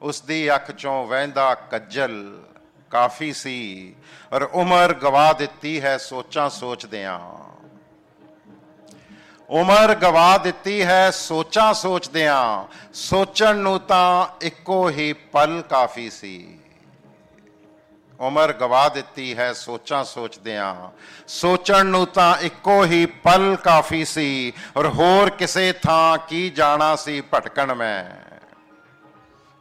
ਉਸ 0.01 0.21
ਦੀ 0.21 0.55
ਅੱਖ 0.55 0.71
ਚੋਂ 0.71 1.07
ਵਹਿੰਦਾ 1.07 1.55
ਕੱਜਲ 1.55 2.43
ਕਾਫੀ 2.91 3.33
ਸੀ। 3.33 3.95
ਔਰ 4.33 4.41
ਉਮਰ 4.41 4.93
ਗਵਾ 4.93 5.33
ਦਿੱਤੀ 5.33 5.81
ਹੈ 5.81 5.97
ਸੋਚਾਂ 5.97 6.49
ਸੋਚਦਿਆਂ। 6.49 7.19
ਉਮਰ 9.49 9.95
ਗਵਾ 9.95 10.37
ਦਿੱਤੀ 10.37 10.83
ਹੈ 10.83 11.11
ਸੋਚਾਂ 11.11 11.73
ਸੋਚਦਿਆਂ। 11.73 12.67
ਸੋਚਣ 12.93 13.55
ਨੂੰ 13.55 13.79
ਤਾਂ 13.79 14.27
ਇੱਕੋ 14.41 14.89
ਹੀ 14.89 15.13
ਪਲ 15.13 15.63
ਕਾਫੀ 15.69 16.09
ਸੀ। 16.09 16.56
ਉਮਰ 18.19 18.53
ਗਵਾ 18.53 18.87
ਦਿੱਤੀ 18.89 19.37
ਹੈ, 19.37 19.51
ਸੋਚਾਂ 19.53 20.03
ਸੋਚਦਿਆਂ। 20.03 20.73
ਸੋਚਣ 21.27 21.85
ਨੂੰ 21.85 22.05
ਤਾਂ 22.07 22.35
ਇੱਕੋ 22.41 22.83
ਹੀ 22.85 23.05
ਪਲ 23.05 23.55
ਕਾਫੀ 23.55 24.03
ਸੀ, 24.05 24.53
ਔਰ 24.77 24.87
ਹੋਰ 24.87 25.29
ਕਿਸੇ 25.29 25.71
ਥਾਂ 25.73 26.17
ਕੀ 26.17 26.49
ਜਾਣਾ 26.49 26.95
ਸੀ 26.95 27.21
ਭਟਕਣ 27.33 27.73
ਮੈਂ। 27.75 28.05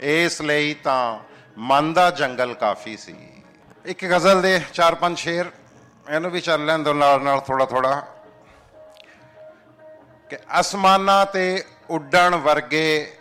ਇਸ 0.00 0.40
ਲਈ 0.42 0.74
ਤਾਂ 0.74 1.18
ਮਨ 1.58 1.92
ਦਾ 1.92 2.10
ਜੰਗਲ 2.10 2.54
ਕਾਫੀ 2.54 2.96
ਸੀ। 2.96 3.16
ਇੱਕ 3.84 4.04
ਗਜ਼ਲ 4.04 4.42
ਦੇ 4.42 4.60
ਚਾਰ 4.72 4.94
ਪੰਜ 4.94 5.18
ਸ਼ੇਰ, 5.18 5.50
ਇਹਨੂੰ 6.10 6.30
ਵੀ 6.30 6.40
ਚੱਲ 6.40 6.64
ਲੈਣ 6.66 6.82
ਦੋ 6.82 6.92
ਨਾਲ 6.92 7.22
ਨਾਲ 7.22 7.40
ਥੋੜਾ 7.40 7.64
ਥੋੜਾ 7.64 8.02
ਕਿ 10.30 10.36
ਅਸਮਾਨਾਂ 10.60 11.24
ਤੇ 11.26 11.64
ਉੱਡਣ 11.90 12.34
ਵਰਗੇ 12.34 13.12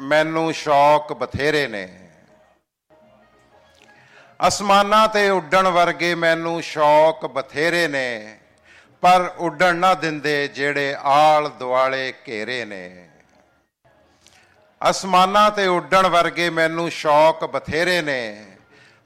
ਮੈਨੂੰ 0.00 0.52
ਸ਼ੌਕ 0.52 1.12
ਬਥੇਰੇ 1.12 1.66
ਨੇ। 1.66 2.01
ਅਸਮਾਨਾਂ 4.48 5.08
ਤੇ 5.08 5.30
ਉੱਡਣ 5.30 5.68
ਵਰਗੇ 5.68 6.14
ਮੈਨੂੰ 6.14 6.62
ਸ਼ੌਕ 6.62 7.26
ਬਥੇਰੇ 7.26 7.88
ਨੇ, 7.88 8.38
ਪਰ 9.00 9.34
ਉੱਡਣ 9.38 9.76
ਨਾ 9.76 9.94
ਦਿੰਦੇ 9.94 10.48
ਜਿਹੜੇ 10.48 10.96
ਆਲ 11.02 11.48
ਦੁਆਲੇ 11.48 12.12
ਘੇਰੇ 12.28 12.64
ਨੇ। 12.64 13.08
ਅਸਮਾਨਾਂ 14.90 15.50
ਤੇ 15.50 15.66
ਉੱਡਣ 15.66 16.06
ਵਰਗੇ 16.06 16.50
ਮੈਨੂੰ 16.50 16.90
ਸ਼ੌਕ 16.90 17.44
ਬਥੇਰੇ 17.44 18.02
ਨੇ, 18.02 18.44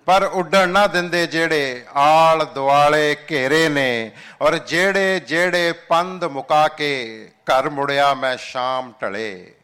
ਪਰ 0.06 0.22
ਉੱਡਣ 0.22 0.68
ਨਾ 0.68 0.86
ਦਿੰਦੇ 0.86 1.26
ਜਿਹੜੇ 1.26 1.84
ਆਲ 1.94 2.44
ਦੁਆਲੇ 2.44 3.16
ਘੇਰੇ 3.30 3.68
ਨੇ। 3.68 4.10
ਔਰ 4.42 4.58
ਜਿਹੜੇ 4.58 5.20
ਜਿਹੜੇ 5.20 5.72
ਪੰਧ 5.72 6.24
ਮੁਕਾ 6.24 6.68
ਕੇ 6.68 7.30
ਘਰ 7.42 7.70
ਮੁੜਿਆ 7.70 8.14
ਮੈਂ 8.14 8.36
ਸ਼ਾਮ 8.36 8.92
ਢਲੇ। 9.02 9.55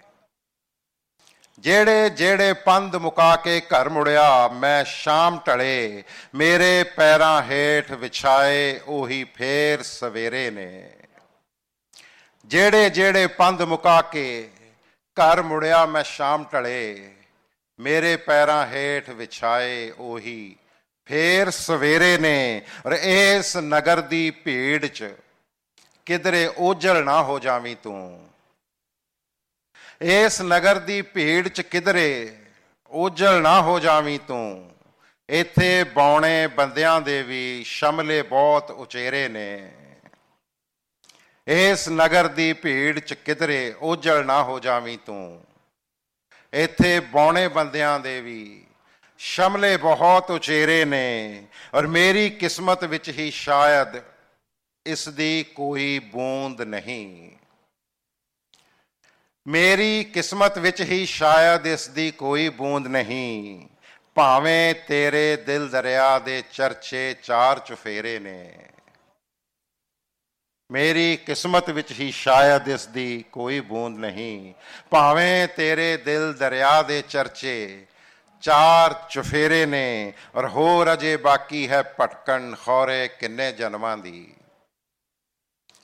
ਜਿਹੜੇ 1.62 2.10
ਜਿਹੜੇ 2.10 2.52
ਪੰਧ 2.52 2.96
ਮੁਕਾ 2.96 3.36
ਕੇ 3.36 3.60
ਘਰ 3.60 3.88
ਮੁੜਿਆ, 3.88 4.48
ਮੈਂ 4.48 4.84
ਸ਼ਾਮ 4.84 5.38
ਢਲੇ 5.48 6.04
ਮੇਰੇ 6.34 6.82
ਪੈਰਾਂ 6.82 7.42
ਹੇਠ 7.42 7.92
ਵਿਛਾਏ, 7.92 8.80
ਉਹੀ 8.86 9.24
ਫੇਰ 9.24 9.82
ਸਵੇਰੇ 9.82 10.50
ਨੇ। 10.50 10.90
ਜਿਹੜੇ 12.46 12.90
ਜਿਹੜੇ 12.90 13.26
ਪੰਧ 13.26 13.62
ਮੁਕਾ 13.62 14.02
ਕੇ 14.02 14.48
ਘਰ 15.16 15.42
ਮੁੜਿਆ, 15.42 15.86
ਮੈਂ 15.86 16.04
ਸ਼ਾਮ 16.04 16.44
ਢਲੇ 16.52 17.14
ਮੇਰੇ 17.80 18.16
ਪੈਰਾਂ 18.16 18.66
ਹੇਠ 18.66 19.10
ਵਿਛਾਏ, 19.10 19.90
ਉਹੀ 19.90 20.56
ਫੇਰ 21.06 21.50
ਸਵੇਰੇ 21.50 22.18
ਨੇ। 22.18 22.62
ਔਰ 22.86 22.92
ਇਸ 22.92 23.56
ਨਗਰ 23.56 24.00
ਦੀ 24.00 24.30
ਭੀੜ 24.30 24.86
ਚ 24.86 25.14
ਕਿਧਰੇ 26.06 26.50
ਓਝਲ 26.58 27.04
ਨਾ 27.04 27.22
ਹੋ 27.22 27.38
ਜਾਵੀਂ 27.38 27.76
ਤੂੰ। 27.82 28.31
ਇਸ 30.02 30.40
ਨਗਰ 30.42 30.78
ਦੀ 30.78 31.02
ਭੀੜ 31.02 31.48
ਚ 31.48 31.60
ਕਿਧਰੇ 31.60 32.36
ਓਝਲ 32.90 33.42
ਨਾ 33.42 33.60
ਹੋ 33.62 33.78
ਜਾਵੀਂ 33.78 34.18
ਤੂੰ। 34.28 34.70
ਇੱਥੇ 35.28 35.84
ਬੌਣੇ 35.84 36.46
ਬੰਦਿਆਂ 36.46 37.00
ਦੇ 37.00 37.22
ਵੀ 37.22 37.62
ਸ਼ਮਲੇ 37.64 38.22
ਬਹੁਤ 38.22 38.70
ਉਚੇਰੇ 38.70 39.28
ਨੇ। 39.28 39.72
ਇਸ 41.46 41.88
ਨਗਰ 41.88 42.28
ਦੀ 42.28 42.52
ਭੀੜ 42.52 42.98
ਚ 42.98 43.14
ਕਿਧਰੇ 43.14 43.74
ਓਝਲ 43.82 44.26
ਨਾ 44.26 44.42
ਹੋ 44.42 44.58
ਜਾਵੀਂ 44.60 44.98
ਤੂੰ। 45.06 45.44
ਇੱਥੇ 46.52 47.00
ਬੌਣੇ 47.00 47.48
ਬੰਦਿਆਂ 47.48 48.00
ਦੇ 48.00 48.20
ਵੀ 48.20 48.64
ਸ਼ਮਲੇ 49.18 49.76
ਬਹੁਤ 49.76 50.30
ਉਚੇਰੇ 50.30 50.84
ਨੇ 50.84 51.42
ਔਰ 51.74 51.86
ਮੇਰੀ 51.86 52.30
ਕਿਸਮਤ 52.30 52.84
ਵਿੱਚ 52.84 53.08
ਹੀ 53.08 53.30
ਸ਼ਾਇਦ 53.30 54.02
ਇਸ 54.86 55.08
ਦੀ 55.08 55.44
ਕੋਈ 55.54 55.98
ਬੂੰਦ 55.98 56.62
ਨਹੀਂ। 56.62 57.30
ਮੇਰੀ 59.46 60.04
ਕਿਸਮਤ 60.04 60.58
ਵਿੱਚ 60.58 60.80
ਹੀ 60.80 61.06
ਸ਼ਾਇਦ 61.06 61.66
ਇਸ 61.66 61.88
ਦੀ 61.88 62.10
ਕੋਈ 62.10 62.48
ਬੂੰਦ 62.48 62.86
ਨਹੀਂ। 62.86 63.68
ਭਾਵੇਂ 64.14 64.74
ਤੇਰੇ 64.88 65.36
ਦਿਲ 65.36 65.68
ਦਰਿਆ 65.68 66.18
ਦੇ 66.18 66.42
ਚਰਚੇ 66.52 67.14
ਚਾਰ 67.22 67.58
ਚੁਫੇਰੇ 67.58 68.18
ਨੇ। 68.18 68.68
ਮੇਰੀ 70.70 71.16
ਕਿਸਮਤ 71.16 71.70
ਵਿੱਚ 71.70 71.92
ਹੀ 72.00 72.10
ਸ਼ਾਇਦ 72.10 72.68
ਇਸ 72.68 72.86
ਦੀ 72.86 73.24
ਕੋਈ 73.32 73.60
ਬੂੰਦ 73.60 73.98
ਨਹੀਂ। 73.98 74.54
ਭਾਵੇਂ 74.90 75.48
ਤੇਰੇ 75.48 75.96
ਦਿਲ 75.96 76.32
ਦਰਿਆ 76.32 76.82
ਦੇ 76.82 77.02
ਚਰਚੇ 77.02 77.86
ਚਾਰ 78.42 78.94
ਚੁਫੇਰੇ 79.10 79.66
ਨੇ, 79.66 80.12
ਔਰ 80.34 80.48
ਹੋਰ 80.48 80.92
ਅਜੇ 80.92 81.16
ਬਾਕੀ 81.16 81.68
ਹੈ 81.68 81.82
ਭਟਕਣ 81.82 82.54
ਖੌਰੇ 82.54 83.08
ਕਿੰਨੇ 83.08 83.52
ਜਨਮਾਂ 83.52 83.96
ਦੀ। 83.96 84.34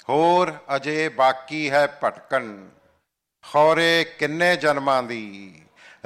ਹੋਰ 0.09 0.55
ਅਜੇ 0.76 1.09
ਬਾਕੀ 1.09 1.70
ਹੈ 1.70 1.86
ਭਟਕਣ 2.05 2.68
ਖੌਰੇ 3.53 4.07
ਕਿੰਨੇ 4.19 4.57
ਜਨਮਾਂ 4.57 5.03
ਦੀ? 5.03 5.55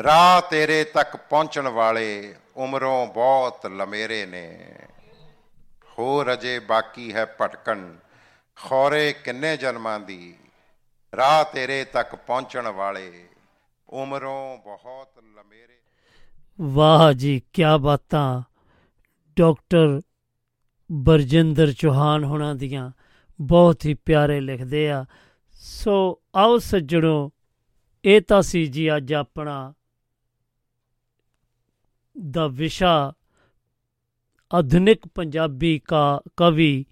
ਰਾਹ 0.02 0.50
ਤੇਰੇ 0.50 0.84
ਤੱਕ 0.84 1.16
ਪਹੁੰਚਣ 1.16 1.68
ਵਾਲੇ 1.68 2.34
ਉਮਰੋਂ 2.56 3.06
ਬਹੁਤ 3.06 3.66
ਲਮੇਰੇ 3.66 4.26
ਨੇ। 4.26 4.74
ਹੋਰ 5.98 6.32
ਅਜੇ 6.32 6.58
ਬਾਕੀ 6.58 7.12
ਹੈ 7.12 7.26
ਭਟਕਣ। 7.40 7.96
ਖੌਰੇ 8.56 9.12
ਕਿੰਨੇ 9.12 9.56
ਜਨਮਾਂ 9.56 10.00
ਦੀ? 10.00 10.34
ਰਾਹ 11.16 11.44
ਤੇਰੇ 11.44 11.84
ਤੱਕ 11.84 12.14
ਪਹੁੰਚਣ 12.14 12.68
ਵਾਲੇ 12.68 13.28
ਉਮਰੋਂ 13.88 14.58
ਬਹੁਤ 14.58 15.08
ਲਮੇਰੇ 15.18 15.78
ਵਾਹ 16.60 17.12
ਜੀ 17.12 17.42
ਕੀ 17.52 17.62
ਬਾਤਾਂ। 17.80 18.42
ਡਾਕਟਰ 19.36 20.00
ਬਰਜਿੰਦਰ 20.92 21.72
ਚੌਹਾਨ 21.72 22.24
ਹੋਣਾ 22.24 22.54
ਦੀਆਂ 22.54 22.90
ਬਹੁਤ 23.40 23.86
ਹੀ 23.86 23.94
ਪਿਆਰੇ 23.94 24.40
ਲਿਖਦੇ 24.40 24.90
ਆ। 24.90 25.04
ਸੋ 25.64 26.22
ਆਓ 26.34 26.58
ਸੱਜਣੋ, 26.58 27.32
ਇਹ 28.04 28.20
ਤਾਂ 28.20 28.42
ਸੀ 28.42 28.66
ਜੀ 28.66 28.96
ਅੱਜ 28.96 29.12
ਆਪਣਾ 29.14 29.74
ਦਾ 32.16 32.46
ਵਿਸ਼ਾ, 32.46 33.12
ਆਧੁਨਿਕ 34.50 35.06
ਪੰਜਾਬੀ 35.06 35.78
ਕਾ, 35.78 36.20
ਕਵੀ, 36.36 36.84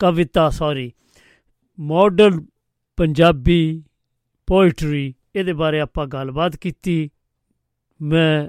ਕਵਿਤਾ 0.00 0.48
ਸੌਰੀ 0.50 0.92
ਮਾਡਰਨ 1.78 2.46
ਪੰਜਾਬੀ 2.98 3.82
ਪੋਇਟਰੀ 4.46 5.14
ਇਹਦੇ 5.36 5.52
ਬਾਰੇ 5.52 5.80
ਆਪਾਂ 5.80 6.06
ਗੱਲਬਾਤ 6.06 6.56
ਕੀਤੀ। 6.56 7.10
ਮੈਂ, 8.00 8.48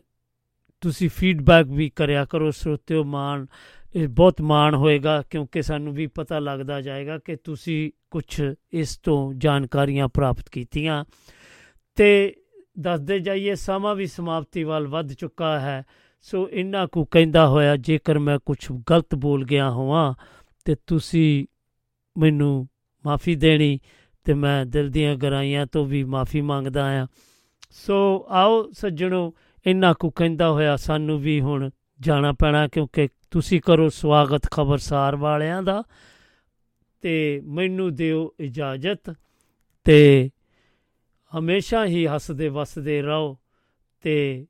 ਤੁਸੀਂ 0.81 1.09
ਫੀਡਬੈਕ 1.09 1.67
ਵੀ 1.67 1.89
ਕਰਿਆ 1.89 2.25
ਕਰੋ, 2.25 2.51
ਸਰੋਤਿਓ 2.51 3.03
ਮਾਣ 3.03 3.45
ਇਹ 3.97 4.07
ਬਹੁਤ 4.07 4.41
ਮਾਣ 4.41 4.75
ਹੋਏਗਾ 4.75 5.21
ਕਿਉਂਕਿ 5.21 5.61
ਸਾਨੂੰ 5.61 5.93
ਵੀ 5.93 6.07
ਪਤਾ 6.07 6.39
ਲੱਗਦਾ 6.39 6.81
ਜਾਏਗਾ 6.81 7.17
ਕਿ 7.17 7.35
ਤੁਸੀਂ 7.35 7.91
ਕੁਝ 8.11 8.53
ਇਸ 8.71 8.97
ਤੋਂ 8.97 9.33
ਜਾਣਕਾਰੀਆਂ 9.33 10.07
ਪ੍ਰਾਪਤ 10.07 10.49
ਕੀਤੀਆਂ। 10.49 11.05
ਤੇ 11.95 12.35
ਦੱਸਦੇ 12.79 13.19
ਜਾਈਏ 13.19 13.55
ਸਮਾਂ 13.55 13.95
ਵੀ 13.95 14.05
ਸਮਾਪਤੀ 14.05 14.63
ਵੱਲ 14.63 14.87
ਵੱਧ 14.87 15.13
ਚੁੱਕਾ 15.13 15.59
ਹੈ, 15.59 15.83
ਸੋ 16.21 16.49
ਇੰਨਾ 16.49 16.85
ਕੁ 16.85 17.05
ਕਹਿੰਦਾ 17.05 17.47
ਹੋਇਆ, 17.47 17.75
ਜੇਕਰ 17.75 18.19
ਮੈਂ 18.19 18.39
ਕੁਝ 18.45 18.57
ਗਲਤ 18.91 19.15
ਬੋਲ 19.15 19.45
ਗਿਆ 19.45 19.69
ਹੋਵਾਂ, 19.69 20.13
ਤੇ 20.65 20.75
ਤੁਸੀਂ 20.87 21.45
ਮੈਨੂੰ 22.17 22.67
ਮਾਫੀ 23.05 23.35
ਦੇਣੀ 23.35 23.79
ਤੇ 24.25 24.33
ਮੈਂ 24.33 24.65
ਦਿਲ 24.65 24.89
ਦੀਆਂ 24.89 25.15
ਗਰਾਈਆਂ 25.15 25.65
ਤੋਂ 25.65 25.85
ਵੀ 25.85 26.03
ਮਾਫੀ 26.03 26.41
ਮੰਗਦਾ 26.41 27.03
ਆ 27.03 27.07
ਸੋ 27.71 28.25
ਆਓ 28.29 28.71
ਸੱਜਣੋ, 28.71 29.33
ਇੰਨਾ 29.65 29.93
ਕੁ 29.93 30.11
ਕਹਿੰਦਾ 30.11 30.51
ਹੋਇਆ 30.51 30.75
ਸਾਨੂੰ 30.75 31.19
ਵੀ 31.19 31.41
ਹੁਣ 31.41 31.69
ਜਾਣਾ 31.99 32.31
ਪੈਣਾ 32.31 32.67
ਕਿਉਂਕਿ 32.67 33.07
ਤੁਸੀਂ 33.31 33.61
ਕਰੋ 33.61 33.89
ਸਵਾਗਤ 33.89 34.51
ਖਬਰਸਾਰ 34.51 35.15
ਵਾਲਿਆਂ 35.15 35.63
ਦਾ 35.63 35.83
ਤੇ 37.01 37.41
ਮੈਨੂੰ 37.45 37.95
ਦਿਓ 37.95 38.33
ਇਜਾਜ਼ਤ 38.39 39.15
ਤੇ 39.83 40.29
ਹਮੇਸ਼ਾ 41.39 41.85
ਹੀ 41.85 42.07
ਹੱਸਦੇ 42.07 42.49
ਵਸਦੇ 42.49 43.01
ਰਹੋ 43.01 43.37
ਤੇ 44.01 44.47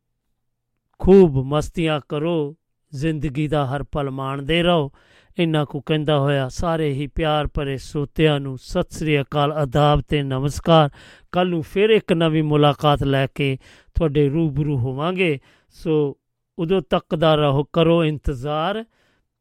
ਖੂਬ 1.00 1.46
ਮਸਤੀਆਂ 1.46 2.02
ਕਰੋ, 2.10 2.56
ਜ਼ਿੰਦਗੀ 2.96 3.48
ਦਾ 3.48 3.66
ਹਰ 3.66 3.84
ਪਲ 3.84 4.10
ਮਾਣਦੇ 4.10 4.64
ਰਹੋ। 4.64 4.92
ਇੰਨਾ 5.40 5.66
ਕੁ 5.66 5.82
ਕਹਿੰਦਾ 5.82 6.20
ਹੋਇਆ, 6.20 6.50
ਸਾਰੇ 6.50 6.94
ਹੀ 6.94 7.08
ਪਿਆਰ 7.08 7.48
ਭਰੇ 7.54 7.78
ਸੋਤਿਆਂ 7.78 8.40
ਨੂੰ 8.40 8.58
ਸਤਿ 8.58 8.96
ਸ੍ਰੀ 8.96 9.22
ਅਕਾਲ 9.22 9.52
ਆਦਾਬ 9.52 10.02
ਤੇ 10.02 10.24
ਨਮਸਕਾਰ। 10.24 10.90
ਕੱਲ 11.32 11.50
ਨੂੰ 11.50 11.64
ਫਿਰ 11.64 11.90
ਇੱਕ 11.90 12.14
ਨਵੀਂ 12.14 12.44
ਮੁਲਾਕਾਤ 12.44 13.04
ਲੈ 13.04 13.28
ਕੇ 13.28 13.58
ਤੁਹਾਡੇ 13.96 14.30
ਰੂਬਰੂ 14.30 14.78
ਹੋਵਾਂਗੇ। 14.78 15.40
ਸੋ 15.70 16.18
ਉਦੋਂ 16.60 16.82
ਤੱਕ 16.82 17.16
ਦਾ 17.16 17.36
ਰਹੋ 17.36 17.64
ਕਰੋ 17.64 18.04
ਇੰਤਜ਼ਾਰ 18.04 18.86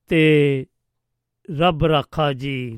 ਤੇ 0.09 0.67
ਰੱਬ 1.59 1.85
ਰਾਖਾ 1.85 2.33
ਜੀ। 2.33 2.75